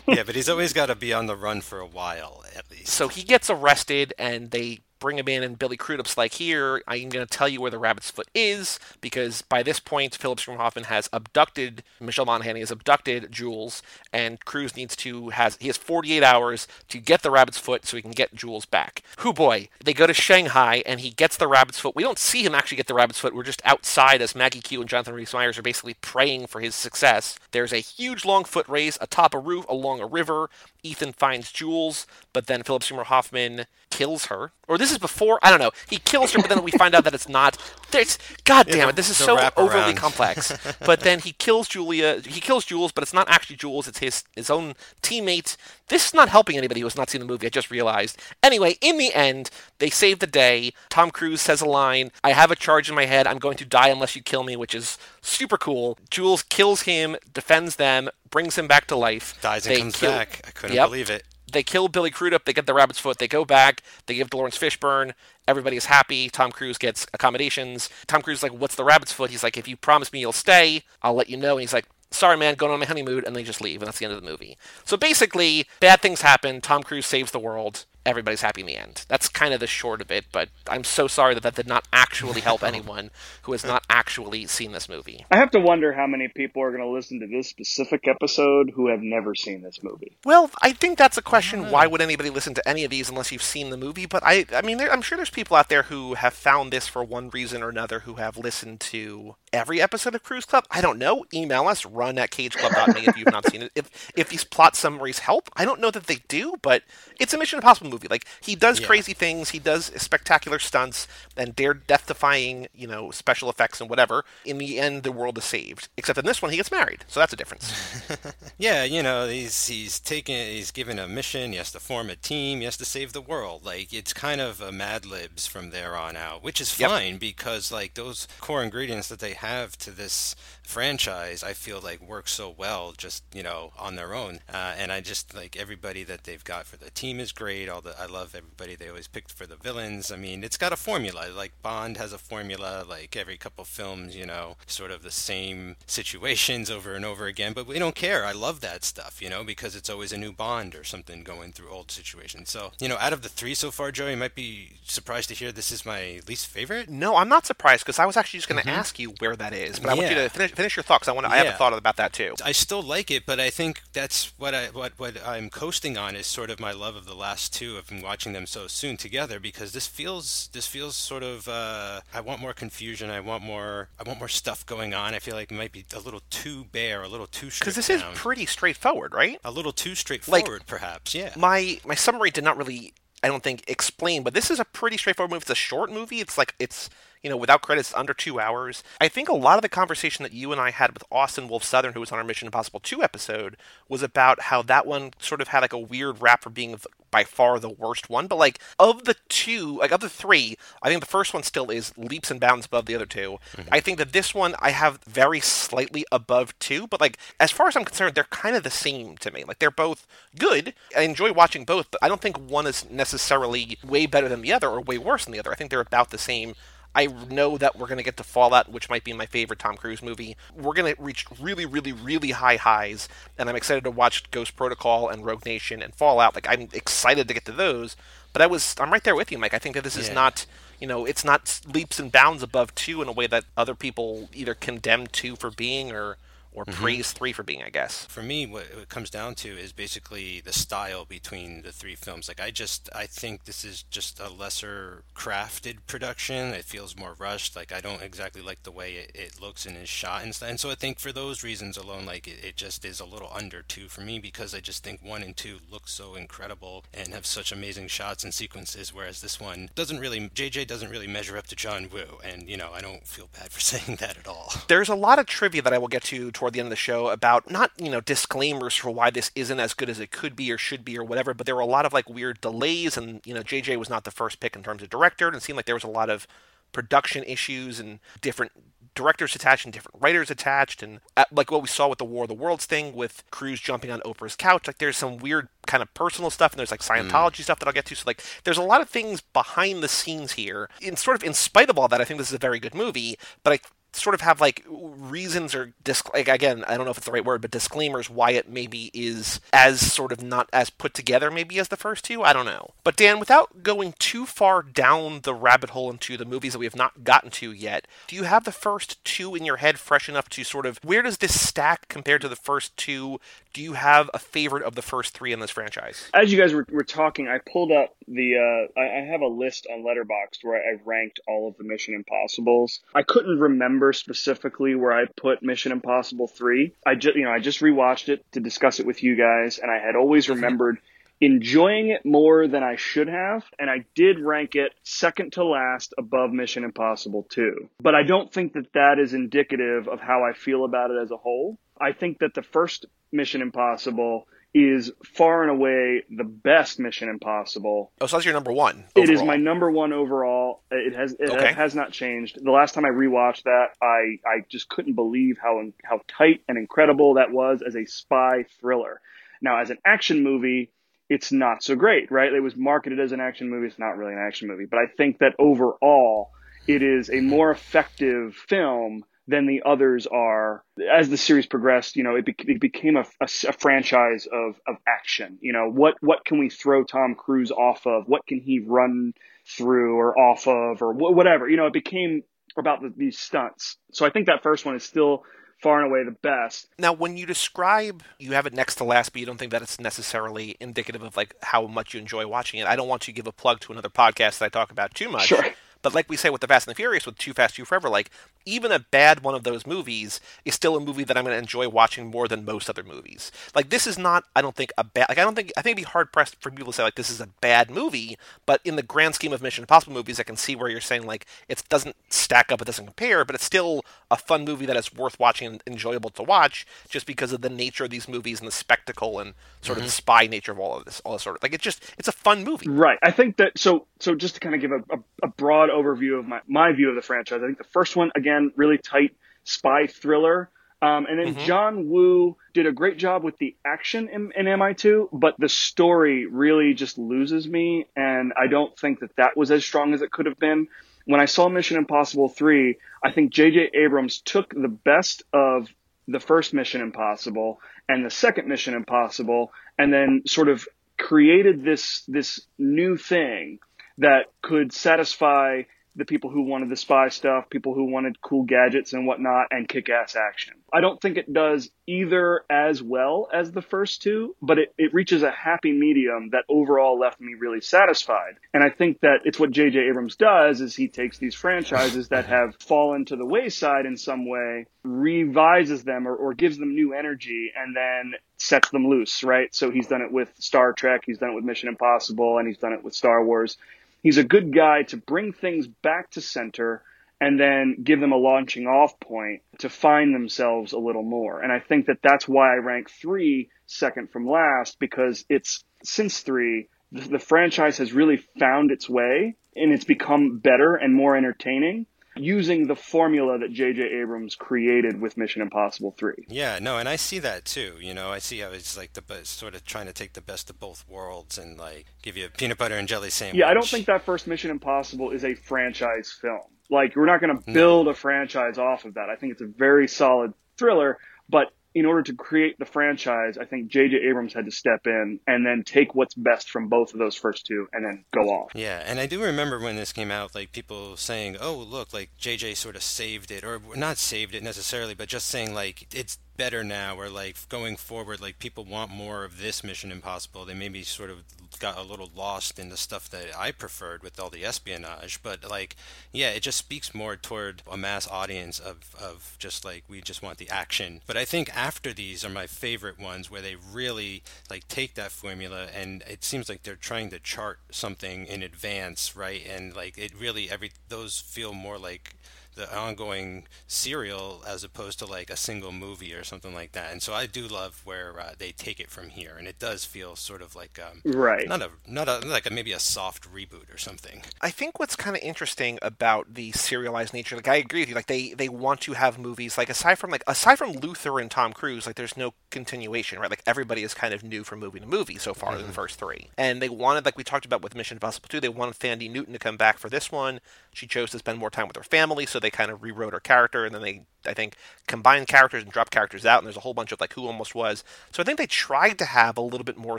yeah, 0.07 0.23
but 0.23 0.35
he's 0.35 0.49
always 0.49 0.73
got 0.73 0.87
to 0.87 0.95
be 0.95 1.13
on 1.13 1.27
the 1.27 1.37
run 1.37 1.61
for 1.61 1.81
a 1.81 1.87
while 1.87 2.45
at 2.55 2.71
least. 2.71 2.89
So 2.89 3.09
he 3.09 3.23
gets 3.23 3.51
arrested, 3.51 4.13
and 4.19 4.51
they 4.51 4.81
bring 4.99 5.19
him 5.19 5.29
in, 5.29 5.43
and 5.43 5.59
Billy 5.59 5.77
Crudup's 5.77 6.17
like, 6.17 6.35
"Here, 6.35 6.83
I'm 6.87 7.09
going 7.09 7.27
to 7.27 7.27
tell 7.27 7.49
you 7.49 7.61
where 7.61 7.71
the 7.71 7.79
rabbit's 7.79 8.11
foot 8.11 8.29
is," 8.35 8.79
because 9.01 9.43
by 9.43 9.63
this 9.63 9.81
point, 9.81 10.15
Philip 10.15 10.41
Seymour 10.41 10.71
has 10.87 11.09
abducted 11.13 11.83
Michelle 12.01 12.27
Monaghan. 12.27 12.57
Has 12.57 12.71
abducted 12.71 13.31
Jules, 13.31 13.83
and 14.13 14.45
Cruise 14.45 14.77
needs 14.77 14.97
to 14.97 15.31
has 15.31 15.57
he 15.61 15.67
has 15.67 15.77
48 15.77 16.23
hours 16.23 16.67
to 16.89 16.99
get 16.99 17.23
the 17.23 17.31
rabbit's 17.31 17.59
foot 17.59 17.87
so 17.87 17.97
he 17.97 18.03
can 18.03 18.13
get 18.13 18.35
Jules 18.35 18.67
back. 18.67 19.03
Who 19.19 19.33
boy, 19.33 19.69
they 19.85 19.93
go 19.93 20.07
to 20.07 20.15
Shanghai, 20.15 20.83
and 20.87 21.01
he 21.01 21.11
gets 21.11 21.37
the 21.37 21.49
rabbit's 21.49 21.79
foot. 21.79 21.97
We 21.97 22.03
don't 22.03 22.19
see 22.19 22.45
him 22.45 22.55
actually 22.55 22.77
get 22.77 22.87
the 22.87 22.95
rabbit's 22.95 23.19
foot. 23.19 23.35
We're 23.35 23.43
just 23.43 23.63
outside 23.65 24.23
as 24.23 24.35
Maggie 24.35 24.61
Q 24.61 24.81
and 24.81 24.89
Jonathan 24.89 25.15
Rhys 25.15 25.33
Meyers 25.33 25.59
are 25.59 25.63
basically 25.63 25.95
praying 25.95 26.47
for 26.47 26.61
his 26.61 26.75
success. 26.75 27.39
There's 27.51 27.73
a 27.73 27.79
huge 27.79 28.25
long 28.25 28.45
foot 28.45 28.69
race 28.69 28.99
atop 29.01 29.35
a 29.35 29.39
roof 29.39 29.65
along 29.69 30.01
a 30.01 30.07
river. 30.07 30.51
Ethan 30.87 31.13
finds 31.13 31.53
Jules, 31.53 32.07
but 32.33 32.47
then 32.47 32.63
Philip 32.63 32.83
Seymour 32.83 33.05
Hoffman 33.05 33.67
kills 33.91 34.27
her. 34.27 34.53
Or 34.69 34.77
this 34.79 34.91
is 34.91 34.99
before 34.99 35.39
I 35.43 35.51
don't 35.51 35.61
know. 35.61 35.71
He 35.89 35.99
kills 35.99 36.33
her, 36.33 36.41
but 36.41 36.49
then 36.49 36.63
we 36.65 36.73
find 36.73 36.95
out 36.95 37.05
that 37.05 37.15
it's 37.15 37.29
not. 37.29 37.57
There's 37.93 38.19
God 38.45 38.67
damn 38.67 38.89
it! 38.89 38.97
This 38.97 39.09
is 39.09 39.17
so 39.17 39.39
overly 39.57 39.95
complex. 39.95 40.53
but 40.81 41.01
then 41.01 41.21
he 41.21 41.33
kills 41.33 41.69
Julia. 41.69 42.21
He 42.21 42.41
kills 42.41 42.65
Jules, 42.65 42.93
but 42.93 43.03
it's 43.03 43.15
not 43.15 43.29
actually 43.29 43.57
Jules. 43.57 43.87
It's 43.87 44.01
his 44.01 44.25
his 44.35 44.51
own 44.51 44.75
teammate. 45.03 45.57
This 45.89 46.09
is 46.09 46.15
not 46.15 46.29
helping 46.29 46.57
anybody 46.57 46.81
who 46.81 46.87
has 46.87 46.97
not 46.97 47.09
seen 47.11 47.21
the 47.21 47.27
movie. 47.27 47.47
I 47.47 47.51
just 47.51 47.71
realized. 47.71 48.21
Anyway, 48.43 48.77
in 48.81 48.99
the 48.99 49.15
end, 49.15 49.51
they 49.79 49.89
save 49.89 50.19
the 50.19 50.27
day. 50.27 50.73
Tom 50.91 51.13
Cruise 51.13 51.41
says 51.41 51.61
a 51.61 51.67
line: 51.67 52.11
"I 52.25 52.33
have 52.33 52.51
a 52.51 52.57
charge 52.57 52.89
in 52.89 52.97
my 52.97 53.07
head. 53.07 53.27
I'm 53.27 53.39
going 53.39 53.57
to 53.59 53.65
die 53.65 53.89
unless 53.89 54.17
you 54.17 54.23
kill 54.23 54.43
me," 54.43 54.57
which 54.57 54.75
is 54.75 54.99
super 55.27 55.59
cool. 55.59 55.99
Jules 56.11 56.43
kills 56.43 56.83
him, 56.83 57.17
defends 57.33 57.77
them, 57.77 58.09
brings 58.31 58.57
him 58.57 58.67
back 58.67 58.87
to 58.89 58.97
life. 58.97 59.39
Dies 59.43 59.67
and 59.67 59.75
They 59.77 59.81
comes 59.81 59.97
kill- 59.97 60.11
back. 60.13 60.41
I 60.47 60.51
couldn't 60.53 60.77
Yep. 60.77 60.87
believe 60.89 61.11
it. 61.11 61.25
they 61.53 61.63
kill 61.63 61.87
Billy 61.87 62.11
Crudup, 62.11 62.45
they 62.45 62.53
get 62.53 62.67
the 62.67 62.75
rabbit's 62.75 62.99
foot, 62.99 63.19
they 63.19 63.29
go 63.29 63.45
back, 63.45 63.81
they 64.07 64.15
give 64.17 64.29
to 64.29 64.37
Laurence 64.37 64.59
Fishburne, 64.59 65.13
everybody 65.47 65.77
is 65.77 65.85
happy, 65.87 66.29
Tom 66.29 66.51
Cruise 66.51 66.77
gets 66.77 67.07
accommodations. 67.15 67.89
Tom 68.09 68.21
Cruise 68.21 68.39
is 68.39 68.43
like, 68.43 68.53
What's 68.53 68.75
the 68.75 68.83
rabbit's 68.85 69.13
foot? 69.13 69.31
He's 69.31 69.45
like, 69.45 69.57
If 69.57 69.69
you 69.69 69.77
promise 69.77 70.13
me 70.13 70.19
you'll 70.19 70.33
stay, 70.33 70.83
I'll 71.03 71.15
let 71.15 71.31
you 71.31 71.37
know. 71.37 71.53
And 71.53 71.61
he's 71.61 71.73
like, 71.73 71.87
Sorry, 72.11 72.37
man, 72.37 72.57
going 72.57 72.73
on 72.73 72.81
my 72.81 72.85
honeymoon, 72.87 73.23
and 73.25 73.35
they 73.37 73.45
just 73.45 73.61
leave, 73.61 73.81
and 73.81 73.87
that's 73.87 73.99
the 74.01 74.05
end 74.07 74.15
of 74.15 74.21
the 74.21 74.29
movie. 74.29 74.59
So 74.85 74.97
basically, 74.97 75.67
bad 75.79 76.03
things 76.03 76.21
happen, 76.23 76.61
Tom 76.61 76.83
Cruise 76.83 77.07
saves 77.07 77.31
the 77.31 77.39
world, 77.39 77.85
everybody's 78.07 78.41
happy 78.41 78.61
in 78.61 78.67
the 78.67 78.77
end. 78.77 79.05
That's 79.09 79.29
kind 79.29 79.53
of 79.53 79.61
the 79.61 79.67
short 79.67 80.01
of 80.01 80.11
it, 80.11 80.27
but 80.33 80.49
I'm 80.69 80.85
so 80.85 81.09
sorry 81.09 81.35
that 81.35 81.43
that 81.43 81.55
did 81.57 81.67
not 81.67 81.87
actually 81.93 82.41
help 82.41 82.63
anyone 82.63 83.11
who 83.43 83.53
has 83.53 83.65
not 83.65 83.85
actually 83.91 84.47
seen 84.47 84.73
this 84.73 84.89
movie. 84.89 85.27
I 85.31 85.37
have 85.37 85.51
to 85.51 85.61
wonder 85.61 85.93
how 85.93 86.07
many 86.07 86.29
people 86.29 86.63
are 86.63 86.71
going 86.71 86.83
to 86.83 86.89
listen 86.89 87.21
to 87.21 87.27
this 87.27 87.49
specific 87.49 88.07
episode 88.09 88.71
who 88.75 88.89
have 88.89 89.03
never 89.03 89.35
seen 89.35 89.63
this 89.63 89.83
movie. 89.83 90.17
Well, 90.25 90.51
I 90.63 90.73
think 90.73 90.99
that's 90.99 91.19
a 91.19 91.23
question. 91.23 91.67
Ah. 91.67 91.71
Why 91.71 91.87
would 91.87 92.01
anybody 92.01 92.31
listen 92.31 92.55
to 92.55 92.69
any 92.69 92.85
of 92.85 92.91
these 92.91 93.09
unless 93.11 93.33
you've 93.33 93.43
seen 93.43 93.71
the 93.71 93.77
movie? 93.77 94.07
But 94.07 94.23
I, 94.25 94.47
I 94.53 94.63
mean, 94.63 94.79
there, 94.79 94.93
I'm 94.93 95.03
sure 95.03 95.17
there's 95.17 95.31
people 95.31 95.57
out 95.57 95.69
there 95.69 95.85
who 95.85 96.15
have 96.15 96.35
found 96.35 96.73
this 96.73 96.87
for 96.87 97.03
one 97.03 97.31
reason 97.31 97.63
or 97.63 97.69
another 97.69 98.01
who 98.01 98.15
have 98.15 98.37
listened 98.39 98.81
to 98.81 99.35
every 99.53 99.81
episode 99.81 100.15
of 100.15 100.23
Cruise 100.23 100.45
Club. 100.45 100.65
I 100.71 100.81
don't 100.81 100.99
know. 100.99 101.25
Email 101.33 101.67
us, 101.67 101.85
run 101.85 102.19
at 102.19 102.31
cageclub.me 102.31 103.07
if 103.07 103.17
you've 103.17 103.33
not 103.33 103.51
seen 103.51 103.63
it. 103.63 103.73
If 103.75 104.13
if 104.17 104.29
these 104.29 104.45
plot 104.45 104.77
summaries 104.77 105.21
help, 105.21 105.49
I 105.57 105.65
don't 105.65 105.81
know 105.81 105.91
that 105.91 106.07
they 106.07 106.19
do, 106.29 106.55
but 106.63 106.83
it's 107.19 107.35
a 107.35 107.39
Mission 107.39 107.59
Impossible 107.59 107.91
movie. 107.91 107.96
Like 108.11 108.27
he 108.41 108.55
does 108.55 108.81
Yeah. 108.81 108.87
crazy 108.87 109.15
things, 109.15 109.51
he 109.51 109.59
does 109.59 109.87
spectacular 109.97 110.59
stunts 110.59 111.07
and 111.37 111.55
dare 111.57 111.75
death-defying, 111.75 112.69
you 112.75 112.87
know, 112.87 113.11
special 113.11 113.49
effects 113.51 113.81
and 113.81 113.89
whatever. 113.91 114.25
In 114.45 114.59
the 114.59 114.79
end, 114.79 115.03
the 115.03 115.13
world 115.13 115.39
is 115.39 115.45
saved. 115.45 115.89
Except 115.97 116.19
in 116.19 116.25
this 116.25 116.41
one, 116.43 116.51
he 116.51 116.57
gets 116.57 116.71
married, 116.71 117.05
so 117.09 117.21
that's 117.21 117.33
a 117.33 117.37
difference. 117.37 117.73
Yeah, 118.59 118.85
you 118.85 119.03
know, 119.03 119.29
he's 119.29 119.67
he's 119.67 119.99
taken 120.01 120.35
he's 120.35 120.71
given 120.71 120.99
a 120.99 121.07
mission. 121.07 121.51
He 121.53 121.59
has 121.59 121.73
to 121.73 121.81
form 121.81 122.09
a 122.09 122.17
team. 122.17 122.61
He 122.61 122.65
has 122.65 122.77
to 122.79 122.85
save 122.87 123.13
the 123.13 123.21
world. 123.21 123.65
Like 123.65 123.93
it's 123.93 124.13
kind 124.15 124.41
of 124.41 124.61
a 124.61 124.73
Mad 124.73 125.05
Libs 125.05 125.47
from 125.47 125.71
there 125.71 125.95
on 125.97 126.17
out, 126.17 126.43
which 126.43 126.61
is 126.61 126.79
Yep. 126.79 126.91
fine 126.91 127.19
because 127.19 127.71
like 127.71 127.95
those 127.95 128.27
core 128.41 128.63
ingredients 128.63 129.09
that 129.09 129.19
they 129.19 129.35
have 129.35 129.77
to 129.79 129.91
this 129.91 130.35
franchise, 130.67 131.43
I 131.43 131.53
feel 131.53 131.81
like 131.81 132.01
work 132.01 132.29
so 132.29 132.55
well 132.57 132.93
just 132.97 133.25
you 133.33 133.43
know 133.43 133.73
on 133.79 133.97
their 133.97 134.15
own. 134.15 134.41
Uh, 134.53 134.75
and 134.77 134.93
I 134.93 135.01
just 135.01 135.35
like 135.35 135.57
everybody 135.57 136.05
that 136.05 136.25
they've 136.25 136.43
got 136.45 136.67
for 136.67 136.77
the 136.77 136.91
team 136.91 137.21
is 137.21 137.33
great. 137.33 137.69
All 137.69 137.81
the 137.81 137.99
I 138.01 138.07
love 138.07 138.35
everybody 138.35 138.75
they 138.75 138.89
always 138.89 139.09
picked 139.09 139.33
for 139.33 139.47
the 139.47 139.57
villains. 139.57 140.11
I 140.11 140.17
mean, 140.17 140.45
it's 140.45 140.57
got 140.57 140.73
a 140.73 140.77
formula. 140.77 141.29
Like 141.35 141.53
Bond 141.63 141.97
has 141.97 142.13
a 142.13 142.19
formula. 142.19 142.85
Like 142.89 143.17
every 143.17 143.37
couple 143.37 143.65
films, 143.65 144.17
you 144.17 144.27
know, 144.27 144.57
sort 144.67 144.91
of 144.91 145.03
the 145.03 145.11
same 145.11 145.77
situations 145.87 146.71
over 146.77 146.95
and 146.95 147.05
over 147.05 147.27
again. 147.27 147.53
But 147.53 147.67
we 147.67 147.79
don't 147.79 147.95
care. 147.95 148.25
I 148.25 148.33
love 148.33 148.61
that 148.61 148.85
stuff, 148.85 149.23
you 149.23 149.31
know, 149.31 149.45
because 149.45 149.77
it's 149.77 149.91
always 149.91 150.13
a 150.13 150.19
new 150.19 150.33
Bond 150.33 150.75
or 150.75 150.85
something 150.85 151.23
going 151.23 151.53
through 151.53 151.71
old 151.71 151.91
situations. 151.91 152.51
So 152.51 152.73
you 152.81 152.89
know, 152.89 152.97
out 152.99 153.13
of 153.13 153.23
the 153.23 153.29
three 153.29 153.55
so 153.55 153.71
far, 153.71 153.93
Joe, 153.93 154.09
you 154.09 154.17
might 154.17 154.35
be 154.35 154.79
surprised 154.85 155.29
to 155.29 155.35
hear 155.35 155.53
this 155.53 155.71
is 155.73 155.87
my 155.87 156.21
least 156.29 156.47
favorite. 156.49 156.89
No, 156.89 157.17
I'm 157.17 157.29
not 157.29 157.47
surprised 157.47 157.85
because 157.85 157.99
I 157.99 158.07
was 158.07 158.17
actually 158.17 158.39
just 158.39 158.49
going 158.49 158.63
to 158.63 158.69
ask 158.69 158.99
you 158.99 159.15
where 159.21 159.37
that 159.37 159.53
is, 159.53 159.79
but 159.79 159.91
I 159.91 159.95
want 159.95 160.11
you 160.11 160.17
Mm-hmm. 160.17 160.25
To 160.25 160.31
finish, 160.31 160.51
finish 160.57 160.77
your 160.77 160.83
thoughts. 160.83 161.09
I 161.09 161.13
want. 161.13 161.27
to 161.27 161.33
I 161.33 161.37
have 161.37 161.47
a 161.49 161.53
thought 161.53 161.73
about 161.73 161.97
that 161.97 162.13
too. 162.13 162.35
I 162.45 162.53
still 162.53 162.83
like 162.83 163.11
it, 163.11 163.27
but 163.27 163.39
I 163.39 163.51
think 163.51 163.83
that's 163.93 164.33
what 164.39 164.55
I 164.55 164.67
what 164.67 164.93
what 164.99 165.17
I'm 165.27 165.51
coasting 165.51 165.97
on 165.97 166.17
is 166.17 166.27
sort 166.27 166.51
of 166.51 166.59
my 166.61 166.73
love 166.73 166.97
of 166.97 167.07
the 167.07 167.15
last 167.15 167.55
two 167.55 167.77
of 167.77 167.91
watching 168.03 168.33
them 168.33 168.47
so 168.47 168.67
soon 168.67 168.97
together 168.97 169.39
because 169.39 169.73
this 169.73 169.87
feels 169.87 170.49
this 170.53 170.67
feels 170.67 170.97
sort 170.97 171.23
of 171.23 171.47
uh, 171.49 172.01
I 172.13 172.21
want 172.21 172.41
more 172.41 172.53
confusion. 172.53 173.11
I 173.11 173.21
want 173.21 173.43
more 173.43 173.89
I 173.99 174.03
want 174.03 174.19
more 174.19 174.29
stuff 174.29 174.65
going 174.67 174.95
on. 174.95 175.15
I 175.15 175.19
feel 175.19 175.35
like 175.35 175.51
it 175.51 175.55
might 175.55 175.73
be 175.73 175.85
a 175.95 176.01
little 176.01 176.23
too 176.31 176.65
bare, 176.73 177.03
a 177.03 177.09
little 177.09 177.27
too 177.27 177.47
Because 177.47 177.75
this 177.75 177.91
is 177.91 178.03
pretty 178.15 178.47
straightforward, 178.47 179.13
right? 179.15 179.39
a 179.45 179.51
little 179.51 179.73
too 179.73 179.95
straightforward, 179.95 180.67
perhaps. 180.67 181.15
Yeah. 181.15 181.33
My 181.37 181.79
my 181.85 181.95
summary 181.95 182.31
did 182.31 182.45
not 182.45 182.57
really, 182.57 182.95
I 183.23 183.29
don't 183.29 183.43
think, 183.43 183.65
explain, 183.69 184.23
but 184.23 184.35
this 184.35 184.51
is 184.51 184.59
a 184.61 184.65
pretty 184.65 184.97
straightforward 184.97 185.31
movie. 185.31 185.43
It's 185.43 185.51
a 185.51 185.55
short 185.55 185.91
movie. 185.93 186.21
It's 186.21 186.37
like 186.39 186.55
it's 186.59 186.89
you 187.27 187.31
know 187.31 187.37
without 187.37 187.61
credits, 187.61 187.93
under 187.93 188.15
two 188.15 188.39
hours. 188.39 188.85
I 189.01 189.09
think 189.09 189.29
a 189.29 189.35
lot 189.35 189.59
of 189.59 189.63
the 189.63 189.69
conversation 189.69 190.23
that 190.23 190.33
you 190.33 190.53
and 190.53 190.61
I 190.61 190.71
had 190.71 190.95
with 190.95 191.03
Austin 191.11 191.49
Wolf 191.49 191.65
Southern, 191.65 191.93
who 191.93 191.99
was 191.99 192.13
on 192.13 192.19
our 192.19 192.25
Mission 192.25 192.47
Impossible 192.47 192.79
two 192.79 193.03
episode, 193.03 193.57
was 193.89 194.01
about 194.01 194.43
how 194.43 194.63
that 194.63 194.87
one 194.87 195.11
sort 195.19 195.41
of 195.41 195.49
had 195.49 195.59
like 195.59 195.73
a 195.73 195.79
weird 195.79 196.23
rap 196.23 196.45
for 196.45 196.51
being 196.51 196.79
by 197.11 197.25
far 197.25 197.59
the 197.59 197.69
worst 197.69 198.09
one. 198.09 198.29
But 198.29 198.39
like 198.39 198.61
of 198.79 199.07
the 199.07 199.17
two, 199.29 199.79
like 199.79 199.91
of 199.91 199.99
the 199.99 200.09
three, 200.09 200.57
I 200.85 200.89
think 200.89 201.01
the 201.01 201.07
first 201.07 201.35
one 201.35 201.43
still 201.43 201.69
is 201.69 201.93
leaps 201.99 202.31
and 202.31 202.39
bounds 202.39 202.67
above 202.67 202.87
the 202.87 202.95
other 202.95 203.07
2 203.07 203.39
mm-hmm. 203.57 203.69
I 203.73 203.81
think 203.81 203.99
that 203.99 204.13
this 204.13 204.33
one 204.33 204.55
I 204.61 204.71
have 204.71 205.01
very 205.05 205.41
slightly 205.41 206.05
above 206.13 206.57
two, 206.61 206.87
but 206.87 207.01
like 207.01 207.19
as 207.41 207.51
far 207.51 207.67
as 207.67 207.75
I'm 207.75 207.85
concerned, 207.85 208.15
they're 208.15 208.25
kind 208.25 208.55
of 208.55 208.63
the 208.63 208.71
same 208.71 209.17
to 209.19 209.33
me. 209.33 209.43
Like 209.43 209.59
they're 209.59 209.71
both 209.73 210.07
good. 210.39 210.75
I 210.97 211.03
enjoy 211.03 211.33
watching 211.33 211.65
both, 211.65 211.91
but 211.91 212.03
I 212.05 212.09
don't 212.09 212.21
think 212.21 212.39
one 212.39 212.69
is 212.69 212.89
necessarily 212.89 213.79
way 213.85 214.07
better 214.07 214.29
than 214.29 214.43
the 214.43 214.53
other 214.53 214.69
or 214.69 214.81
way 214.81 214.99
worse 214.99 215.25
than 215.25 215.33
the 215.33 215.41
other. 215.41 215.51
I 215.51 215.57
think 215.57 215.71
they're 215.71 215.81
about 215.81 216.11
the 216.11 216.19
same. 216.19 216.55
I 216.97 217.07
know 217.07 217.59
that 217.59 217.79
we're 217.79 217.89
going 217.89 217.99
to 217.99 218.03
get 218.03 218.17
to 218.17 218.25
Fallout, 218.25 218.73
which 218.73 218.89
might 218.89 219.05
be 219.05 219.13
my 219.13 219.27
favorite 219.27 219.59
Tom 219.59 219.77
Cruise 219.77 220.03
movie. 220.03 220.35
We're 220.57 220.73
going 220.73 220.95
to 220.95 221.01
reach 221.01 221.27
really, 221.39 221.67
really, 221.67 221.93
really 221.93 222.31
high 222.31 222.57
highs, 222.57 223.07
and 223.37 223.51
I'm 223.51 223.55
excited 223.55 223.85
to 223.85 223.91
watch 223.91 224.31
Ghost 224.31 224.57
Protocol 224.57 225.11
and 225.11 225.25
Rogue 225.25 225.45
Nation 225.45 225.83
and 225.83 225.95
Fallout. 225.95 226.35
Like 226.35 226.49
I'm 226.49 226.71
excited 226.73 227.29
to 227.29 227.35
get 227.35 227.45
to 227.45 227.53
those. 227.53 227.97
But 228.33 228.41
I 228.41 228.47
was, 228.47 228.75
I'm 228.79 228.91
right 228.93 229.05
there 229.05 229.15
with 229.15 229.31
you, 229.31 229.39
Mike. 229.39 229.55
I 229.55 229.59
think 229.59 229.75
that 229.75 229.85
this 229.85 229.97
is 229.97 230.11
not, 230.11 230.47
you 230.79 230.87
know, 230.87 231.05
it's 231.07 231.25
not 231.25 231.61
leaps 231.67 231.99
and 231.99 232.11
bounds 232.13 232.43
above 232.43 232.75
two 232.75 233.01
in 233.01 233.09
a 233.09 233.13
way 233.13 233.27
that 233.27 233.45
other 233.57 233.75
people 233.75 234.29
either 234.35 234.55
condemn 234.55 235.07
two 235.07 235.37
for 235.37 235.51
being 235.51 235.93
or 235.93 236.17
or 236.57 236.65
mm-hmm. 236.65 236.83
praise 236.83 237.13
three 237.13 237.33
for 237.33 237.43
being. 237.43 237.63
I 237.63 237.71
guess. 237.71 238.07
for 238.07 238.23
me 238.23 238.47
what 238.47 238.65
it 238.65 238.89
comes 238.89 239.11
down 239.11 239.35
to 239.37 239.49
is 239.49 239.73
basically 239.73 240.41
the 240.41 240.53
style 240.53 241.05
between 241.05 241.63
the 241.63 241.71
three 241.71 241.95
films. 241.95 242.29
Like 242.29 242.41
i 242.41 242.51
just 242.51 242.89
i 242.95 243.07
think 243.07 243.45
this 243.45 243.65
is 243.65 243.83
just 243.85 244.19
a 244.19 244.29
lesser 244.29 245.05
crafted 245.15 245.79
production. 245.87 246.55
It 246.55 246.65
feels 246.65 246.97
more 246.97 247.15
rushed. 247.19 247.55
Like 247.55 247.73
i 247.73 247.81
don't 247.81 248.03
exactly 248.03 248.43
like 248.43 248.63
the 248.63 248.73
way 248.73 248.95
it, 248.95 249.13
it 249.15 249.41
looks 249.41 249.67
and 249.67 249.77
is 249.77 249.89
shot 249.89 250.25
and 250.25 250.35
stuff. 250.35 250.49
And 250.49 250.59
so 250.59 250.71
i 250.71 250.75
think 250.75 250.99
for 250.99 251.13
those 251.13 251.45
reasons 251.45 251.77
alone 251.77 252.07
like 252.07 252.27
it, 252.27 252.43
it 252.43 252.57
just 252.57 252.85
is 252.85 253.01
a 253.01 253.05
little 253.05 253.31
under 253.33 253.63
two 253.63 253.89
for 253.89 254.01
me 254.01 254.19
because 254.19 254.55
i 254.55 254.61
just 254.61 254.83
think 254.83 255.01
one 255.03 255.23
and 255.23 255.37
two 255.37 255.59
look 255.71 255.89
so 255.89 256.15
incredible 256.15 256.85
and 256.95 257.13
have 257.13 257.27
such 257.27 257.53
amazing 257.53 257.89
shots 257.89 258.25
and 258.25 258.33
sequences 258.33 258.95
whereas 258.95 259.21
this 259.21 259.39
one 259.39 259.69
doesn't 259.75 259.99
really 259.99 260.29
jj 260.31 260.67
doesn't 260.67 260.91
really 260.91 261.07
measure 261.07 261.37
up 261.37 261.47
to 261.47 261.57
john 261.57 261.89
woo. 261.93 262.19
And 262.25 262.49
you 262.49 262.57
know 262.57 262.71
i 262.73 262.81
don't 262.81 263.07
feel 263.07 263.29
bad 263.39 263.51
for 263.51 263.61
saying 263.67 263.97
that 263.97 264.17
at 264.17 264.27
all. 264.27 264.53
There's 264.69 264.89
a 264.89 264.95
lot 264.95 265.19
of 265.19 265.27
trivia 265.27 265.63
that 265.63 265.73
I 265.73 265.79
will 265.79 265.89
get 265.89 266.03
to 266.05 266.31
toward 266.47 266.55
the 266.55 266.61
end 266.61 266.69
of 266.69 266.71
the 266.71 266.77
show 266.77 267.09
about 267.09 267.51
not, 267.51 267.73
you 267.77 267.91
know, 267.91 268.01
disclaimers 268.01 268.77
for 268.77 268.93
why 268.93 269.11
this 269.11 269.33
isn't 269.35 269.59
as 269.59 269.75
good 269.75 269.91
as 269.91 269.99
it 269.99 270.13
could 270.13 270.37
be 270.37 270.53
or 270.53 270.57
should 270.57 270.85
be 270.85 270.97
or 270.97 271.03
whatever, 271.03 271.35
but 271.35 271.45
there 271.45 271.57
were 271.57 271.61
a 271.61 271.67
lot 271.67 271.85
of 271.85 271.93
like 271.93 272.09
weird 272.09 272.41
delays 272.41 272.97
and, 272.97 273.21
you 273.25 273.35
know, 273.35 273.43
JJ 273.43 273.77
was 273.77 273.91
not 273.91 274.05
the 274.05 274.13
first 274.13 274.39
pick 274.39 274.55
in 274.55 274.63
terms 274.63 274.81
of 274.81 274.89
director 274.89 275.27
and 275.27 275.37
it 275.37 275.43
seemed 275.43 275.57
like 275.57 275.67
there 275.67 275.75
was 275.75 275.83
a 275.83 275.89
lot 275.89 276.09
of 276.09 276.29
production 276.71 277.25
issues 277.25 277.81
and 277.81 277.99
different 278.21 278.53
directors 278.95 279.35
attached 279.35 279.65
and 279.65 279.75
different 279.75 280.01
writers 280.01 280.31
attached 280.31 280.83
and 280.83 281.01
uh, 281.17 281.25
like 281.31 281.51
what 281.51 281.61
we 281.61 281.69
saw 281.69 281.87
with 281.87 281.99
the 281.99 282.05
War 282.05 282.25
of 282.25 282.29
the 282.29 282.35
Worlds 282.35 282.65
thing 282.65 282.95
with 282.95 283.23
Cruise 283.31 283.61
jumping 283.61 283.91
on 283.91 284.01
Oprah's 284.01 284.37
couch 284.37 284.67
like 284.67 284.79
there's 284.79 284.97
some 284.97 285.19
weird 285.19 285.49
kind 285.67 285.83
of 285.83 285.93
personal 285.93 286.31
stuff 286.31 286.53
and 286.53 286.59
there's 286.59 286.71
like 286.71 286.81
Scientology 286.81 287.43
stuff 287.43 287.59
that 287.59 287.67
I'll 287.67 287.75
get 287.75 287.85
to 287.87 287.95
so 287.95 288.05
like 288.07 288.23
there's 288.45 288.57
a 288.57 288.63
lot 288.63 288.81
of 288.81 288.89
things 288.89 289.21
behind 289.21 289.83
the 289.83 289.89
scenes 289.89 290.33
here. 290.33 290.71
In 290.81 290.97
sort 290.97 291.17
of 291.17 291.23
in 291.23 291.35
spite 291.35 291.69
of 291.69 291.79
all 291.79 291.89
that 291.89 292.01
I 292.01 292.05
think 292.05 292.19
this 292.19 292.29
is 292.29 292.35
a 292.35 292.39
very 292.39 292.59
good 292.59 292.75
movie 292.75 293.19
but 293.43 293.53
I 293.53 293.59
sort 293.97 294.15
of 294.15 294.21
have 294.21 294.41
like 294.41 294.65
reasons 294.69 295.55
or 295.55 295.73
disc 295.85 296.13
like 296.15 296.29
again 296.29 296.65
I 296.67 296.77
don't 296.77 296.85
know 296.85 296.91
if 296.91 296.99
it's 296.99 297.07
the 297.07 297.13
right 297.13 297.25
word 297.25 297.41
but 297.41 297.51
disclaimers 297.51 298.11
why 298.11 298.33
it 298.33 298.49
maybe 298.49 298.91
is 298.95 299.41
as 299.53 299.81
sort 299.81 300.13
of 300.13 300.23
not 300.23 300.49
as 300.53 300.71
put 300.71 300.95
together 300.95 301.31
maybe 301.31 301.59
as 301.59 301.69
the 301.69 301.77
first 301.77 302.05
two? 302.05 302.23
I 302.23 302.33
don't 302.33 302.47
know. 302.47 302.71
But 302.85 302.97
Dan 302.97 303.19
without 303.19 303.63
going 303.63 303.95
too 303.99 304.27
far 304.27 304.63
down 304.63 305.21
the 305.23 305.35
rabbit 305.35 305.71
hole 305.71 305.91
into 305.91 306.17
the 306.17 306.25
movies 306.25 306.53
that 306.53 306.59
we 306.59 306.67
have 306.67 306.77
not 306.77 307.05
gotten 307.05 307.31
to 307.33 307.53
yet 307.53 307.87
do 308.07 308.17
you 308.17 308.25
have 308.25 308.45
the 308.45 308.53
first 308.53 309.05
two 309.05 309.35
in 309.35 309.45
your 309.45 309.57
head 309.57 309.79
fresh 309.79 310.09
enough 310.09 310.29
to 310.31 310.45
sort 310.45 310.67
of 310.67 310.79
where 310.85 311.03
does 311.03 311.19
this 311.19 311.39
stack 311.41 311.89
compared 311.89 312.21
to 312.23 312.29
the 312.29 312.37
first 312.37 312.77
two? 312.77 313.21
Do 313.53 313.63
you 313.63 313.75
have 313.75 314.11
a 314.13 314.19
favorite 314.19 314.63
of 314.63 314.75
the 314.75 314.83
first 314.83 315.15
three 315.15 315.33
in 315.33 315.41
this 315.41 315.51
franchise? 315.51 316.11
As 316.15 316.33
you 316.33 316.39
guys 316.39 316.53
were, 316.53 316.67
were 316.71 316.85
talking 316.85 317.29
I 317.29 317.39
pulled 317.39 317.73
up 317.73 317.95
the 318.07 318.69
uh, 318.77 318.81
I, 318.81 318.99
I 318.99 319.05
have 319.07 319.21
a 319.21 319.27
list 319.27 319.67
on 319.73 319.83
Letterboxd 319.83 320.43
where 320.43 320.63
I've 320.63 320.87
ranked 320.87 321.21
all 321.27 321.49
of 321.49 321.57
the 321.57 321.65
Mission 321.65 321.95
Impossibles. 321.95 322.81
I 322.95 323.03
couldn't 323.03 323.39
remember 323.39 323.86
specifically 323.93 324.75
where 324.75 324.93
I 324.93 325.07
put 325.17 325.43
Mission 325.43 325.73
Impossible 325.73 326.29
3. 326.29 326.73
I 326.87 326.95
just, 326.95 327.17
you 327.17 327.25
know, 327.25 327.31
I 327.31 327.41
just 327.41 327.61
rewatched 327.61 328.09
it 328.09 328.25
to 328.33 328.41
discuss 328.41 328.81
it 328.81 328.87
with 328.87 329.03
you 329.03 329.17
guys 329.17 329.59
and 329.59 329.71
I 329.71 329.79
had 329.79 329.97
always 329.97 330.29
remembered 330.29 330.79
enjoying 331.21 331.89
it 331.89 332.05
more 332.05 332.47
than 332.47 332.63
I 332.63 332.77
should 332.77 333.09
have, 333.09 333.45
and 333.59 333.71
I 333.71 333.87
did 333.95 334.21
rank 334.21 334.55
it 334.55 334.73
second 334.83 335.33
to 335.35 335.45
last 335.45 335.95
above 335.97 336.33
Mission 336.33 336.65
Impossible 336.65 337.27
2. 337.31 337.69
But 337.81 337.95
I 337.95 338.03
don't 338.03 338.33
think 338.33 338.53
that 338.53 338.73
that 338.75 338.99
is 338.99 339.15
indicative 339.15 339.89
of 339.89 340.01
how 340.01 340.25
I 340.25 340.35
feel 340.35 340.65
about 340.65 340.91
it 340.91 340.99
as 341.03 341.11
a 341.11 341.17
whole. 341.17 341.59
I 341.81 341.93
think 341.93 342.19
that 342.19 342.35
the 342.35 342.43
first 342.43 342.87
Mission 343.13 343.41
Impossible 343.41 344.27
is 344.57 344.91
far 345.05 345.43
and 345.43 345.51
away 345.51 346.03
the 346.09 346.25
best 346.25 346.79
Mission 346.79 347.11
Impossible. 347.11 347.93
Oh, 348.01 348.07
so 348.07 348.17
that's 348.17 348.25
your 348.25 348.33
number 348.33 348.53
one. 348.53 348.85
Overall. 348.97 349.05
It 349.05 349.11
is 349.11 349.23
my 349.23 349.37
number 349.37 349.71
one 349.71 349.93
overall. 349.93 350.63
It 350.71 350.95
has 350.95 351.13
it 351.13 351.31
okay. 351.31 351.53
has 351.53 351.75
not 351.75 351.93
changed. 351.93 352.43
The 352.43 352.51
last 352.51 352.75
time 352.75 352.87
I 352.87 352.89
rewatched 352.89 353.43
that, 353.43 353.73
I 353.83 354.19
I 354.27 354.45
just 354.49 354.71
couldn't 354.71 354.95
believe 354.95 355.37
how 355.43 355.63
how 355.85 356.01
tight 356.09 356.41
and 356.49 356.57
incredible 356.57 357.15
that 357.15 357.31
was 357.31 357.63
as 357.67 357.77
a 357.77 357.85
spy 357.85 358.47
thriller. 358.59 359.03
Now, 359.43 359.61
as 359.61 359.69
an 359.69 359.77
action 359.85 360.23
movie, 360.23 360.71
it's 361.11 361.31
not 361.31 361.63
so 361.63 361.77
great, 361.77 362.11
right? 362.11 362.33
It 362.33 362.41
was 362.41 362.57
marketed 362.57 362.99
as 362.99 363.13
an 363.13 363.21
action 363.21 363.51
movie. 363.51 363.67
It's 363.67 363.79
not 363.79 363.99
really 363.99 364.15
an 364.15 364.25
action 364.27 364.49
movie, 364.49 364.65
but 364.65 364.79
I 364.79 364.87
think 364.97 365.19
that 365.19 365.35
overall, 365.39 366.31
it 366.67 366.83
is 366.83 367.11
a 367.11 367.21
more 367.21 367.51
effective 367.51 368.35
film 368.49 369.05
than 369.29 369.47
the 369.47 369.63
others 369.65 370.07
are. 370.07 370.65
As 370.93 371.09
the 371.09 371.17
series 371.17 371.47
progressed, 371.47 371.97
you 371.97 372.05
know, 372.05 372.17
it, 372.17 372.25
be- 372.25 372.37
it 372.39 372.61
became 372.61 372.97
a, 372.97 373.05
a, 373.21 373.29
a, 373.49 373.53
franchise 373.53 374.27
of, 374.33 374.61
of 374.67 374.77
action. 374.87 375.39
You 375.41 375.53
know, 375.53 375.69
what, 375.69 375.95
what 376.01 376.25
can 376.25 376.39
we 376.39 376.49
throw 376.49 376.85
Tom 376.85 377.15
Cruise 377.15 377.51
off 377.51 377.87
of? 377.87 378.05
What 378.07 378.27
can 378.27 378.41
he 378.41 378.61
run 378.61 379.13
through 379.47 379.97
or 379.97 380.19
off 380.19 380.47
of 380.47 380.83
or 380.83 380.93
wh- 380.93 381.15
whatever? 381.15 381.49
You 381.49 381.57
know, 381.57 381.67
it 381.67 381.73
became 381.73 382.23
about 382.57 382.83
the, 382.83 382.93
these 382.97 383.19
stunts. 383.19 383.77
So 383.93 384.07
I 384.07 384.11
think 384.11 384.27
that 384.27 384.43
first 384.43 384.65
one 384.65 384.77
is 384.77 384.85
still 384.85 385.25
far 385.63 385.83
and 385.83 385.91
away 385.91 386.05
the 386.05 386.13
best. 386.13 386.69
Now, 386.79 386.93
when 386.93 387.17
you 387.17 387.27
describe, 387.27 388.03
you 388.19 388.33
have 388.33 388.47
it 388.47 388.53
next 388.53 388.77
to 388.77 388.85
last, 388.85 389.13
but 389.13 389.21
you 389.21 389.27
don't 389.27 389.39
think 389.39 389.53
that 389.53 389.63
it's 389.63 389.81
necessarily 389.81 390.57
indicative 390.61 391.03
of 391.03 391.17
like 391.17 391.35
how 391.43 391.67
much 391.67 391.95
you 391.95 392.01
enjoy 392.01 392.27
watching 392.27 392.61
it. 392.61 392.67
I 392.67 392.77
don't 392.77 392.89
want 392.89 393.03
to 393.03 393.13
give 393.13 393.27
a 393.27 393.33
plug 393.33 393.61
to 393.61 393.73
another 393.73 393.89
podcast 393.89 394.39
that 394.39 394.47
I 394.47 394.49
talk 394.49 394.71
about 394.71 394.95
too 394.95 395.09
much. 395.09 395.27
Sure. 395.27 395.45
But 395.87 395.95
like 395.95 396.11
we 396.11 396.17
say 396.17 396.31
with 396.31 396.41
the 396.41 396.49
Fast 396.49 396.67
and 396.67 396.75
the 396.75 396.77
Furious, 396.77 397.07
with 397.07 397.17
Too 397.17 397.33
Fast, 397.33 397.55
Too 397.55 397.65
Forever, 397.65 397.89
like 397.89 398.11
even 398.45 398.73
a 398.73 398.81
bad 398.81 399.21
one 399.21 399.37
of 399.37 399.45
those 399.45 399.69
movies 399.69 400.21
is 400.45 400.53
still 400.53 400.75
a 400.75 400.81
movie 400.81 401.05
that 401.05 401.17
I'm 401.17 401.23
going 401.23 401.35
to 401.37 401.39
enjoy 401.39 401.69
watching 401.69 402.11
more 402.11 402.27
than 402.27 402.45
most 402.45 402.69
other 402.69 402.83
movies. 402.83 403.31
Like 403.55 403.71
this 403.71 403.87
is 403.87 403.97
not, 403.97 404.25
I 404.35 404.43
don't 404.43 404.57
think 404.57 404.73
a 404.77 404.83
bad. 404.83 405.07
Like 405.09 405.19
I 405.19 405.23
don't 405.23 405.37
think 405.37 405.53
I 405.57 405.63
think 405.63 405.77
it'd 405.77 405.87
be 405.87 405.89
hard 405.89 406.11
pressed 406.13 406.43
for 406.43 406.51
people 406.51 406.73
to 406.73 406.77
say 406.77 406.83
like 406.83 406.97
this 406.97 407.09
is 407.09 407.21
a 407.21 407.29
bad 407.41 407.71
movie. 407.71 408.19
But 408.47 408.63
in 408.65 408.75
the 408.75 408.83
grand 408.83 409.15
scheme 409.15 409.33
of 409.33 409.41
Mission 409.41 409.63
Impossible 409.63 409.93
movies, 409.93 410.19
I 410.19 410.25
can 410.25 410.35
see 410.35 410.57
where 410.57 410.69
you're 410.69 410.81
saying 410.81 411.07
like 411.07 411.25
it 411.49 411.63
doesn't 411.69 411.95
stack 412.09 412.51
up, 412.51 412.61
it 412.61 412.65
doesn't 412.65 412.87
compare, 412.87 413.25
but 413.25 413.37
it's 413.37 413.45
still 413.45 413.85
a 414.11 414.17
fun 414.17 414.45
movie 414.45 414.67
that 414.67 414.77
is 414.77 414.93
worth 414.93 415.21
watching 415.21 415.47
and 415.47 415.63
enjoyable 415.69 416.11
to 416.11 416.25
watch 416.25 416.67
just 416.89 417.07
because 417.07 417.33
of 417.33 417.43
the 417.43 417.49
nature 417.49 417.85
of 417.85 417.91
these 417.91 418.09
movies 418.09 418.41
and 418.41 418.49
the 418.49 418.53
spectacle 418.53 419.21
and 419.21 419.35
sort 419.61 419.77
mm-hmm. 419.77 419.85
of 419.85 419.87
the 419.87 419.93
spy 419.93 420.27
nature 420.27 420.51
of 420.51 420.59
all 420.59 420.79
of 420.79 420.85
this, 420.85 421.01
all 421.05 421.13
this 421.13 421.23
sort 421.23 421.37
of 421.37 421.45
like 421.45 421.55
it's 421.55 421.63
just 421.63 421.95
it's 421.97 422.09
a 422.09 422.13
fun 422.13 422.43
movie. 422.43 422.69
Right. 422.69 422.99
I 423.05 423.13
think 423.13 423.37
that 423.37 423.57
so 423.57 423.87
so 424.01 424.17
just 424.17 424.35
to 424.35 424.41
kind 424.41 424.57
of 424.57 424.61
give 424.61 424.73
a, 424.73 424.83
a, 424.91 424.99
a 425.23 425.29
broad 425.29 425.71
overview 425.77 426.19
of 426.19 426.27
my 426.27 426.41
my 426.47 426.73
view 426.73 426.89
of 426.89 426.95
the 426.95 427.03
franchise, 427.03 427.41
I 427.43 427.47
think 427.47 427.59
the 427.59 427.65
first 427.65 427.97
one 427.97 428.11
again 428.17 428.53
really 428.57 428.79
tight 428.79 429.17
spy 429.45 429.87
thriller. 429.87 430.51
Um, 430.83 431.07
and 431.09 431.19
then 431.19 431.35
mm-hmm. 431.35 431.47
John 431.47 431.89
Woo 431.89 432.37
did 432.53 432.67
a 432.67 432.73
great 432.73 432.99
job 432.99 433.25
with 433.25 433.39
the 433.39 433.57
action 433.65 434.11
in, 434.11 434.31
in, 434.37 434.45
MI2, 434.45 435.09
but 435.11 435.35
the 435.39 435.49
story 435.49 436.27
really 436.27 436.75
just 436.75 436.99
loses 436.99 437.49
me, 437.49 437.87
and 437.97 438.35
I 438.39 438.47
don't 438.47 438.79
think 438.79 439.01
that 439.01 439.17
that 439.17 439.39
was 439.39 439.51
as 439.51 439.65
strong 439.65 439.95
as 439.95 440.03
it 440.03 440.11
could 440.11 440.27
have 440.27 440.39
been. 440.39 440.69
When 441.07 441.19
I 441.19 441.25
saw 441.25 441.49
Mission 441.49 441.79
Impossible 441.79 442.29
3, 442.29 442.77
I 443.03 443.11
think 443.11 443.33
J.J. 443.33 443.71
Abrams 443.73 444.21
took 444.21 444.53
the 444.53 444.69
best 444.69 445.23
of 445.33 445.67
the 446.09 446.21
first 446.21 446.53
Mission 446.53 446.83
Impossible 446.83 447.59
and 447.89 448.05
the 448.05 448.11
second 448.11 448.47
Mission 448.47 448.75
Impossible, 448.75 449.53
and 449.79 449.91
then 449.91 450.23
sort 450.27 450.49
of 450.49 450.69
created 450.99 451.63
this 451.63 452.03
this 452.09 452.41
new 452.59 452.97
thing 452.97 453.59
that 453.99 454.27
could 454.43 454.73
satisfy 454.73 455.63
the 455.97 456.05
people 456.05 456.29
who 456.31 456.43
wanted 456.43 456.69
the 456.69 456.77
spy 456.77 457.09
stuff, 457.09 457.49
people 457.49 457.75
who 457.75 457.85
wanted 457.85 458.21
cool 458.21 458.45
gadgets 458.45 458.93
and 458.93 459.07
whatnot, 459.07 459.47
and 459.51 459.67
kick 459.67 459.89
ass 459.89 460.15
action. 460.15 460.55
I 460.73 460.81
don't 460.81 461.01
think 461.01 461.17
it 461.17 461.33
does 461.33 461.71
either 461.87 462.43
as 462.51 462.83
well 462.83 463.29
as 463.33 463.51
the 463.51 463.63
first 463.63 464.03
two, 464.03 464.37
but 464.43 464.59
it, 464.59 464.75
it 464.77 464.93
reaches 464.93 465.23
a 465.23 465.31
happy 465.31 465.73
medium 465.73 466.31
that 466.33 466.45
overall 466.51 466.99
left 466.99 467.19
me 467.19 467.33
really 467.39 467.63
satisfied. 467.63 468.35
And 468.53 468.63
I 468.63 468.69
think 468.69 469.01
that 469.01 469.21
it's 469.25 469.39
what 469.39 469.53
J.J. 469.53 469.79
Abrams 469.89 470.17
does 470.17 470.61
is 470.61 470.77
he 470.77 470.89
takes 470.89 471.19
these 471.19 471.35
franchises 471.35 472.09
that 472.09 472.27
have 472.27 472.57
fallen 472.61 473.07
to 473.07 473.17
the 473.17 473.27
wayside 473.27 473.87
in 473.87 473.97
some 473.97 474.29
way, 474.29 474.67
revises 474.83 475.83
them 475.83 476.07
or, 476.07 476.15
or 476.15 476.35
gives 476.35 476.59
them 476.59 476.75
new 476.75 476.93
energy, 476.93 477.53
and 477.57 477.75
then 477.75 478.13
sets 478.37 478.69
them 478.71 478.87
loose, 478.87 479.25
right? 479.25 479.55
So 479.55 479.71
he's 479.71 479.87
done 479.87 480.03
it 480.03 480.13
with 480.13 480.31
Star 480.39 480.75
Trek, 480.75 481.05
he's 481.07 481.19
done 481.19 481.31
it 481.31 481.35
with 481.35 481.45
Mission 481.45 481.71
Impossible, 481.71 482.37
and 482.37 482.47
he's 482.47 482.59
done 482.59 482.75
it 482.75 482.85
with 482.85 482.95
Star 482.95 483.25
Wars 483.25 483.57
he's 484.03 484.19
a 484.19 484.25
good 484.25 484.55
guy 484.55 484.83
to 484.85 484.97
bring 484.97 485.33
things 485.33 485.67
back 485.67 486.11
to 486.13 486.21
center 486.21 486.83
and 487.21 487.41
then 487.41 487.77
give 487.83 488.01
them 488.01 488.13
a 488.13 488.17
launching 488.17 488.67
off 488.67 488.99
point 489.01 489.43
to 489.59 489.71
find 489.71 490.15
themselves 490.15 490.73
a 490.73 490.79
little 490.79 491.03
more. 491.03 491.41
And 491.41 491.51
I 491.51 491.61
think 491.61 491.87
that 491.87 491.99
that's 492.03 492.29
why 492.29 492.53
I 492.53 492.57
rank 492.57 492.91
three 492.91 493.49
second 493.67 494.11
from 494.11 494.29
last 494.29 494.79
because 494.79 495.25
it's 495.29 495.65
since 495.83 496.21
three, 496.21 496.69
the, 496.93 497.19
franchise 497.19 497.79
has 497.79 497.93
really 497.93 498.23
found 498.39 498.71
its 498.71 498.89
way 498.89 499.35
and 499.55 499.73
it's 499.73 499.85
become 499.85 500.39
better 500.39 500.77
and 500.77 500.95
more 500.95 501.17
entertaining 501.17 501.87
using 502.17 502.67
the 502.67 502.77
formula 502.77 503.39
that 503.39 503.53
J.J. 503.53 503.83
Abrams 503.83 504.35
created 504.35 505.01
with 505.01 505.17
Mission 505.17 505.43
Impossible 505.43 505.93
3. 505.99 506.15
Yeah, 506.29 506.59
no, 506.61 506.79
and 506.79 506.89
I 506.89 506.97
see 506.97 507.19
that 507.21 507.45
too. 507.45 507.75
You 507.81 507.95
know, 507.95 508.11
I 508.11 508.19
see 508.19 508.39
how 508.39 508.51
it's 508.51 508.77
like 508.77 508.93
the 508.95 509.03
sort 509.25 509.55
of 509.55 509.65
trying 509.65 509.87
to 509.87 509.93
take 509.93 510.15
the 510.15 510.21
best 510.21 510.51
of 510.51 510.59
both 510.59 510.85
worlds 510.89 511.39
and 511.39 511.59
like 511.59 511.87
give 512.03 512.17
you 512.17 512.27
a 512.27 512.29
peanut 512.29 512.59
butter 512.59 512.77
and 512.77 512.89
jelly 512.89 513.11
sandwich. 513.11 513.41
Yeah, 513.41 513.49
I 513.49 513.55
don't 513.55 513.67
think 513.67 513.87
that 513.87 514.05
first 514.05 514.27
Mission 514.27 514.51
Impossible 514.51 515.11
is 515.11 515.25
a 515.25 515.35
franchise 515.35 516.17
film. 516.21 516.43
Like, 516.69 516.97
we're 516.97 517.07
not 517.07 517.21
going 517.21 517.37
to 517.37 517.53
build 517.53 517.87
no. 517.87 517.93
a 517.93 517.95
franchise 517.95 518.59
off 518.59 518.85
of 518.85 518.95
that. 518.95 519.09
I 519.09 519.17
think 519.17 519.33
it's 519.33 519.43
a 519.43 519.47
very 519.47 519.87
solid 519.87 520.35
thriller, 520.57 520.99
but 521.29 521.53
in 521.77 521.85
order 521.85 522.01
to 522.01 522.15
create 522.15 522.59
the 522.59 522.65
franchise, 522.65 523.37
I 523.37 523.45
think 523.45 523.69
J.J. 523.69 523.99
Abrams 524.09 524.33
had 524.33 524.47
to 524.47 524.51
step 524.51 524.87
in 524.87 525.21
and 525.27 525.45
then 525.45 525.63
take 525.63 525.95
what's 525.95 526.15
best 526.15 526.49
from 526.49 526.69
both 526.71 526.95
of 526.95 526.99
those 526.99 527.15
first 527.15 527.45
two 527.45 527.69
and 527.75 527.85
then 527.85 528.03
go 528.15 528.31
off. 528.31 528.53
Yeah, 528.55 528.83
and 528.87 528.99
I 528.99 529.05
do 529.05 529.23
remember 529.23 529.59
when 529.59 529.77
this 529.77 529.93
came 529.93 530.11
out, 530.11 530.35
like 530.35 530.53
people 530.53 530.97
saying, 530.97 531.37
"Oh, 531.39 531.55
look, 531.55 531.93
like 531.93 532.17
J.J. 532.17 532.55
sort 532.55 532.77
of 532.77 532.83
saved 532.83 533.31
it," 533.31 533.45
or 533.45 533.61
not 533.75 533.99
saved 533.99 534.35
it 534.35 534.43
necessarily, 534.43 534.95
but 534.95 535.11
just 535.11 535.27
saying 535.27 535.53
like 535.53 535.95
it's 535.95 536.17
better 536.37 536.63
now 536.63 536.97
or 536.97 537.09
like 537.09 537.37
going 537.49 537.77
forward 537.77 538.21
like 538.21 538.39
people 538.39 538.65
want 538.65 538.91
more 538.91 539.25
of 539.25 539.41
this 539.41 539.65
mission 539.65 539.91
impossible. 539.91 540.45
They 540.45 540.55
maybe 540.55 540.83
sort 540.83 541.11
of 541.11 541.25
got 541.59 541.79
a 541.79 541.83
little 541.83 542.11
lost 542.15 542.59
in 542.59 542.69
the 542.69 542.77
stuff 542.77 543.09
that 543.09 543.27
i 543.39 543.51
preferred 543.51 544.03
with 544.03 544.21
all 544.21 544.29
the 544.29 544.45
espionage 544.45 545.23
but 545.23 545.49
like 545.49 545.75
yeah 546.13 546.29
it 546.29 546.43
just 546.43 546.59
speaks 546.59 546.95
more 546.95 547.17
toward 547.17 547.63
a 547.71 547.79
mass 547.79 548.07
audience 548.09 548.59
of, 548.59 548.95
of 549.01 549.37
just 549.39 549.65
like 549.65 549.83
we 549.89 550.03
just 550.03 550.23
want 550.23 550.37
the 550.39 550.51
action. 550.51 551.01
But 551.07 551.17
i 551.17 551.25
think 551.25 551.55
after 551.57 551.93
these 551.93 552.25
are 552.25 552.29
my 552.29 552.47
favorite 552.47 552.99
ones 552.99 553.31
where 553.31 553.41
they 553.41 553.57
really 553.73 554.23
like 554.51 554.69
take 554.69 554.95
that 554.95 555.13
formula 555.13 555.69
and 555.75 556.03
it 556.07 556.25
seems 556.25 556.49
like 556.49 556.63
they're 556.63 556.77
trying 556.77 557.11
to 557.11 557.19
chart 557.19 557.59
something 557.71 558.27
in 558.27 558.43
advance 558.43 559.17
right? 559.17 559.43
And 559.49 559.75
like 559.75 559.97
it 559.99 560.13
really 560.19 560.51
every 560.51 560.73
those 560.89 561.21
feel 561.21 561.53
more 561.53 561.79
like 561.79 562.15
the 562.57 562.77
ongoing 562.77 563.47
serial 563.67 564.43
as 564.47 564.65
opposed 564.65 564.99
to 564.99 565.07
like 565.07 565.31
a 565.31 565.37
single 565.37 565.73
movie 565.73 566.15
or 566.15 566.25
something 566.25 566.55
like 566.55 566.73
that. 566.73 566.91
And 566.91 567.03
so 567.03 567.15
I 567.15 567.27
do 567.27 567.47
love 567.47 567.83
where 567.85 568.19
uh, 568.19 568.33
they 568.37 568.53
take 568.53 568.81
it 568.81 568.91
from 568.91 569.11
here, 569.11 569.37
and 569.39 569.47
it 569.47 569.59
does 569.59 569.85
feel 569.85 570.17
sort 570.17 570.43
of 570.43 570.57
like 570.57 570.81
um, 570.83 571.03
right, 571.05 571.49
not 571.49 571.63
a 571.63 571.71
not 571.87 572.09
a 572.09 572.19
like 572.27 572.47
a, 572.47 572.53
maybe 572.53 572.73
a 572.73 572.79
soft 572.79 573.33
reboot 573.33 573.73
or 573.73 573.79
something. 573.79 574.23
I 574.41 574.51
think 574.51 574.79
what's 574.79 574.97
kind 574.97 575.17
of 575.17 575.23
interesting 575.23 575.79
about 575.83 576.35
the 576.35 576.53
serialized 576.53 577.15
nature, 577.15 577.37
like 577.37 577.49
I 577.49 577.57
agree 577.57 577.81
with 577.81 577.91
you, 577.91 577.95
like 577.95 578.07
they 578.07 578.33
they 578.33 578.49
want 578.49 578.81
to 578.83 578.95
have 578.95 579.19
movies 579.19 579.59
like 579.59 579.71
aside 579.71 579.97
from 579.97 580.11
like 580.11 580.25
aside 580.27 580.57
from 580.57 580.73
Luther 580.73 581.21
and 581.21 581.31
Tom 581.31 581.53
Cruise, 581.53 581.87
like 581.87 581.97
there's 581.97 582.17
no 582.17 582.35
continuation, 582.51 583.19
right? 583.19 583.31
Like 583.31 583.43
everybody 583.47 583.83
is 583.83 583.95
kind 583.95 584.13
of 584.13 584.25
new 584.25 584.43
from 584.43 584.61
movie 584.61 584.81
to 584.81 584.87
movie 584.87 585.19
so 585.19 585.35
far 585.35 585.51
mm-hmm. 585.51 585.61
in 585.61 585.67
the 585.67 585.73
mm-hmm. 585.73 585.75
first 585.75 585.99
three, 585.99 586.31
and 586.37 586.61
they 586.61 586.69
wanted 586.69 587.05
like 587.05 587.17
we 587.17 587.25
talked 587.25 587.45
about 587.45 587.63
with 587.63 587.75
Mission 587.75 587.97
Impossible 587.97 588.29
2, 588.29 588.41
they 588.41 588.49
wanted 588.49 588.79
Thandie 588.79 589.11
Newton 589.11 589.33
to 589.33 589.39
come 589.39 589.57
back 589.57 589.79
for 589.79 589.89
this 589.89 590.11
one. 590.11 590.41
She 590.77 590.87
chose 590.87 591.11
to 591.13 591.19
spend 591.19 591.39
more 591.39 591.49
time 591.49 591.69
with 591.69 591.77
her 591.77 591.83
family, 591.83 592.27
so 592.27 592.39
they 592.39 592.51
kind 592.51 592.71
of 592.71 592.83
rewrote 592.83 593.15
her 593.15 593.21
character, 593.21 593.65
and 593.65 593.75
then 593.75 593.81
they 593.81 594.03
I 594.27 594.35
think 594.35 594.57
combined 594.87 595.27
characters 595.27 595.63
and 595.63 595.73
dropped 595.73 595.91
characters 595.91 596.27
out, 596.27 596.41
and 596.41 596.47
there's 596.47 596.57
a 596.59 596.61
whole 596.61 596.75
bunch 596.75 596.93
of 596.93 597.01
like 597.01 597.15
who 597.15 597.27
almost 597.27 597.55
was. 597.55 597.83
So 598.13 598.23
I 598.23 598.27
think 598.27 598.37
they 598.37 598.47
tried 598.47 598.99
to 598.99 599.07
have 599.07 599.39
a 599.39 599.41
little 599.43 599.65
bit 599.65 599.79
more 599.79 599.99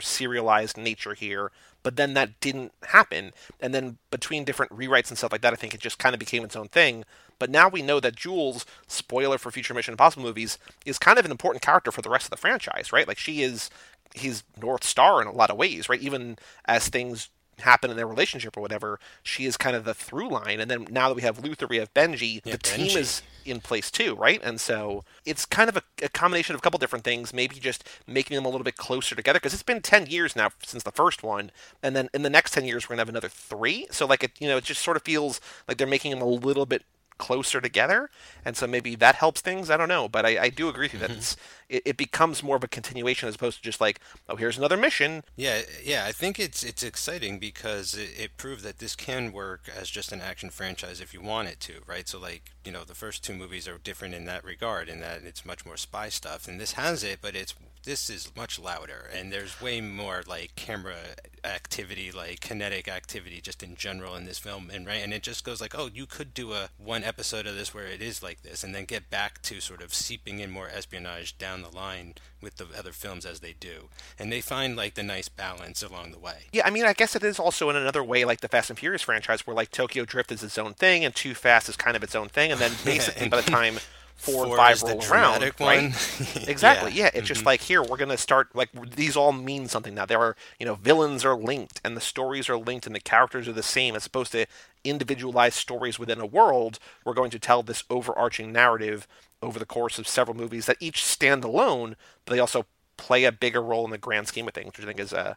serialized 0.00 0.76
nature 0.76 1.14
here, 1.14 1.50
but 1.82 1.96
then 1.96 2.14
that 2.14 2.38
didn't 2.38 2.72
happen. 2.84 3.32
And 3.58 3.74
then 3.74 3.98
between 4.12 4.44
different 4.44 4.70
rewrites 4.70 5.08
and 5.08 5.18
stuff 5.18 5.32
like 5.32 5.40
that, 5.40 5.52
I 5.52 5.56
think 5.56 5.74
it 5.74 5.80
just 5.80 5.98
kind 5.98 6.14
of 6.14 6.20
became 6.20 6.44
its 6.44 6.54
own 6.54 6.68
thing. 6.68 7.04
But 7.40 7.50
now 7.50 7.68
we 7.68 7.82
know 7.82 7.98
that 7.98 8.14
Jules, 8.14 8.64
spoiler 8.86 9.36
for 9.36 9.50
future 9.50 9.74
Mission 9.74 9.94
Impossible 9.94 10.22
movies, 10.22 10.58
is 10.86 10.98
kind 10.98 11.18
of 11.18 11.24
an 11.24 11.32
important 11.32 11.62
character 11.62 11.90
for 11.90 12.02
the 12.02 12.10
rest 12.10 12.26
of 12.26 12.30
the 12.30 12.36
franchise, 12.36 12.92
right? 12.92 13.08
Like 13.08 13.18
she 13.18 13.42
is 13.42 13.68
he's 14.14 14.44
North 14.60 14.84
Star 14.84 15.20
in 15.20 15.26
a 15.26 15.32
lot 15.32 15.50
of 15.50 15.56
ways, 15.56 15.88
right? 15.88 16.00
Even 16.00 16.38
as 16.66 16.88
things 16.88 17.30
happen 17.60 17.90
in 17.90 17.96
their 17.96 18.06
relationship 18.06 18.56
or 18.56 18.60
whatever, 18.60 18.98
she 19.22 19.44
is 19.44 19.56
kind 19.56 19.76
of 19.76 19.84
the 19.84 19.94
through 19.94 20.28
line. 20.28 20.60
And 20.60 20.70
then 20.70 20.86
now 20.90 21.08
that 21.08 21.14
we 21.14 21.22
have 21.22 21.42
Luther, 21.42 21.66
we 21.66 21.78
have 21.78 21.92
Benji, 21.94 22.40
Yeah, 22.44 22.52
the 22.52 22.58
Benji. 22.58 22.76
team 22.76 22.98
is 22.98 23.22
in 23.44 23.60
place 23.60 23.90
too, 23.90 24.14
right? 24.14 24.40
And 24.42 24.60
so 24.60 25.04
it's 25.24 25.44
kind 25.44 25.68
of 25.68 25.76
a, 25.76 25.82
a 26.02 26.08
combination 26.08 26.54
of 26.54 26.60
a 26.60 26.62
couple 26.62 26.78
different 26.78 27.04
things, 27.04 27.32
maybe 27.32 27.56
just 27.56 27.84
making 28.06 28.34
them 28.34 28.44
a 28.44 28.48
little 28.48 28.64
bit 28.64 28.76
closer 28.76 29.14
together 29.14 29.38
because 29.38 29.54
it's 29.54 29.62
been 29.62 29.80
10 29.80 30.06
years 30.06 30.36
now 30.36 30.50
since 30.62 30.82
the 30.82 30.92
first 30.92 31.22
one. 31.22 31.50
And 31.82 31.96
then 31.96 32.08
in 32.12 32.22
the 32.22 32.30
next 32.30 32.52
10 32.52 32.64
years, 32.64 32.84
we're 32.84 32.96
going 32.96 32.98
to 32.98 33.02
have 33.02 33.08
another 33.08 33.28
three. 33.28 33.86
So, 33.90 34.06
like, 34.06 34.24
it, 34.24 34.32
you 34.38 34.48
know, 34.48 34.58
it 34.58 34.64
just 34.64 34.82
sort 34.82 34.96
of 34.96 35.02
feels 35.02 35.40
like 35.66 35.78
they're 35.78 35.86
making 35.86 36.10
them 36.10 36.22
a 36.22 36.26
little 36.26 36.66
bit 36.66 36.84
closer 37.18 37.60
together 37.60 38.08
and 38.44 38.56
so 38.56 38.66
maybe 38.66 38.94
that 38.94 39.16
helps 39.16 39.40
things 39.40 39.70
i 39.70 39.76
don't 39.76 39.88
know 39.88 40.08
but 40.08 40.24
i, 40.24 40.44
I 40.44 40.48
do 40.50 40.68
agree 40.68 40.84
with 40.84 40.94
you 40.94 41.00
that 41.00 41.10
mm-hmm. 41.10 41.18
it's 41.18 41.36
it, 41.68 41.82
it 41.84 41.96
becomes 41.96 42.42
more 42.42 42.56
of 42.56 42.64
a 42.64 42.68
continuation 42.68 43.28
as 43.28 43.34
opposed 43.34 43.58
to 43.58 43.62
just 43.62 43.80
like 43.80 44.00
oh 44.28 44.36
here's 44.36 44.58
another 44.58 44.76
mission 44.76 45.22
Yeah, 45.36 45.62
yeah, 45.84 46.04
I 46.06 46.12
think 46.12 46.38
it's 46.38 46.62
it's 46.62 46.82
exciting 46.82 47.38
because 47.38 47.94
it, 47.94 48.10
it 48.18 48.36
proved 48.36 48.62
that 48.64 48.78
this 48.78 48.96
can 48.96 49.32
work 49.32 49.68
as 49.74 49.90
just 49.90 50.12
an 50.12 50.20
action 50.20 50.50
franchise 50.50 51.00
if 51.00 51.14
you 51.14 51.20
want 51.20 51.48
it 51.48 51.60
to, 51.60 51.74
right? 51.86 52.08
So 52.08 52.18
like, 52.18 52.52
you 52.64 52.72
know, 52.72 52.84
the 52.84 52.94
first 52.94 53.24
two 53.24 53.34
movies 53.34 53.68
are 53.68 53.78
different 53.78 54.14
in 54.14 54.24
that 54.26 54.44
regard 54.44 54.88
in 54.88 55.00
that 55.00 55.22
it's 55.24 55.46
much 55.46 55.64
more 55.64 55.76
spy 55.76 56.08
stuff 56.08 56.48
and 56.48 56.60
this 56.60 56.72
has 56.72 57.04
it, 57.04 57.18
but 57.20 57.34
it's 57.34 57.54
this 57.84 58.10
is 58.10 58.32
much 58.36 58.58
louder 58.58 59.08
and 59.14 59.32
there's 59.32 59.60
way 59.60 59.80
more 59.80 60.22
like 60.26 60.54
camera 60.56 60.96
activity, 61.44 62.10
like 62.10 62.40
kinetic 62.40 62.88
activity 62.88 63.40
just 63.40 63.62
in 63.62 63.76
general 63.76 64.16
in 64.16 64.24
this 64.24 64.38
film 64.38 64.70
and 64.72 64.86
right 64.86 65.02
and 65.02 65.12
it 65.14 65.22
just 65.22 65.44
goes 65.44 65.60
like, 65.60 65.74
"Oh, 65.78 65.88
you 65.92 66.06
could 66.06 66.34
do 66.34 66.52
a 66.52 66.70
one 66.76 67.04
episode 67.04 67.46
of 67.46 67.54
this 67.54 67.72
where 67.72 67.86
it 67.86 68.02
is 68.02 68.22
like 68.22 68.42
this 68.42 68.64
and 68.64 68.74
then 68.74 68.84
get 68.84 69.10
back 69.10 69.40
to 69.42 69.60
sort 69.60 69.82
of 69.82 69.94
seeping 69.94 70.40
in 70.40 70.50
more 70.50 70.68
espionage 70.68 71.38
down 71.38 71.57
the 71.62 71.74
line 71.74 72.14
with 72.40 72.56
the 72.56 72.66
other 72.76 72.92
films 72.92 73.26
as 73.26 73.40
they 73.40 73.54
do." 73.58 73.88
And 74.18 74.32
they 74.32 74.40
find 74.40 74.76
like 74.76 74.94
the 74.94 75.02
nice 75.02 75.28
balance 75.28 75.82
along 75.82 76.12
the 76.12 76.18
way. 76.18 76.46
Yeah, 76.52 76.66
I 76.66 76.70
mean, 76.70 76.84
I 76.84 76.92
guess 76.92 77.16
it 77.16 77.22
is 77.22 77.38
also 77.38 77.70
in 77.70 77.76
another 77.76 78.04
way 78.04 78.24
like 78.24 78.40
the 78.40 78.48
Fast 78.48 78.70
and 78.70 78.78
Furious 78.78 79.02
franchise, 79.02 79.46
where 79.46 79.56
like 79.56 79.70
Tokyo 79.70 80.04
Drift 80.04 80.32
is 80.32 80.42
its 80.42 80.58
own 80.58 80.74
thing, 80.74 81.04
and 81.04 81.14
Too 81.14 81.34
Fast 81.34 81.68
is 81.68 81.76
kind 81.76 81.96
of 81.96 82.02
its 82.02 82.14
own 82.14 82.28
thing, 82.28 82.52
and 82.52 82.60
then 82.60 82.72
basically 82.84 83.22
and 83.22 83.30
by 83.30 83.40
the 83.40 83.50
time 83.50 83.78
four, 84.18 84.46
Four 84.46 84.56
five 84.56 84.74
is 84.74 84.80
the 84.82 84.88
roll 84.88 85.04
around, 85.04 85.42
right? 85.42 85.60
one. 85.60 85.94
Exactly. 86.48 86.92
Yeah. 86.92 87.04
Yeah, 87.04 87.10
it's 87.14 87.28
just 87.28 87.40
mm-hmm. 87.40 87.46
like 87.46 87.60
here 87.62 87.82
we're 87.82 87.96
gonna 87.96 88.16
start 88.16 88.54
like 88.54 88.70
these 88.96 89.16
all 89.16 89.32
mean 89.32 89.68
something 89.68 89.94
now. 89.94 90.04
There 90.04 90.20
are 90.20 90.36
you 90.58 90.66
know 90.66 90.74
villains 90.74 91.24
are 91.24 91.36
linked, 91.36 91.80
and 91.84 91.96
the 91.96 92.00
stories 92.00 92.48
are 92.48 92.58
linked, 92.58 92.86
and 92.86 92.94
the 92.94 93.00
characters 93.00 93.48
are 93.48 93.52
the 93.52 93.62
same, 93.62 93.94
as 93.94 94.04
opposed 94.04 94.32
to 94.32 94.46
individualized 94.84 95.54
stories 95.54 95.98
within 95.98 96.20
a 96.20 96.26
world. 96.26 96.78
We're 97.04 97.14
going 97.14 97.30
to 97.30 97.38
tell 97.38 97.62
this 97.62 97.84
overarching 97.88 98.52
narrative 98.52 99.06
over 99.42 99.58
the 99.58 99.66
course 99.66 99.98
of 99.98 100.08
several 100.08 100.36
movies 100.36 100.66
that 100.66 100.76
each 100.80 101.04
stand 101.04 101.44
alone, 101.44 101.96
but 102.24 102.34
they 102.34 102.40
also 102.40 102.66
play 102.96 103.24
a 103.24 103.32
bigger 103.32 103.62
role 103.62 103.84
in 103.84 103.90
the 103.90 103.98
grand 103.98 104.28
scheme 104.28 104.48
of 104.48 104.54
things, 104.54 104.72
which 104.76 104.84
I 104.84 104.86
think 104.86 105.00
is 105.00 105.12
uh, 105.12 105.34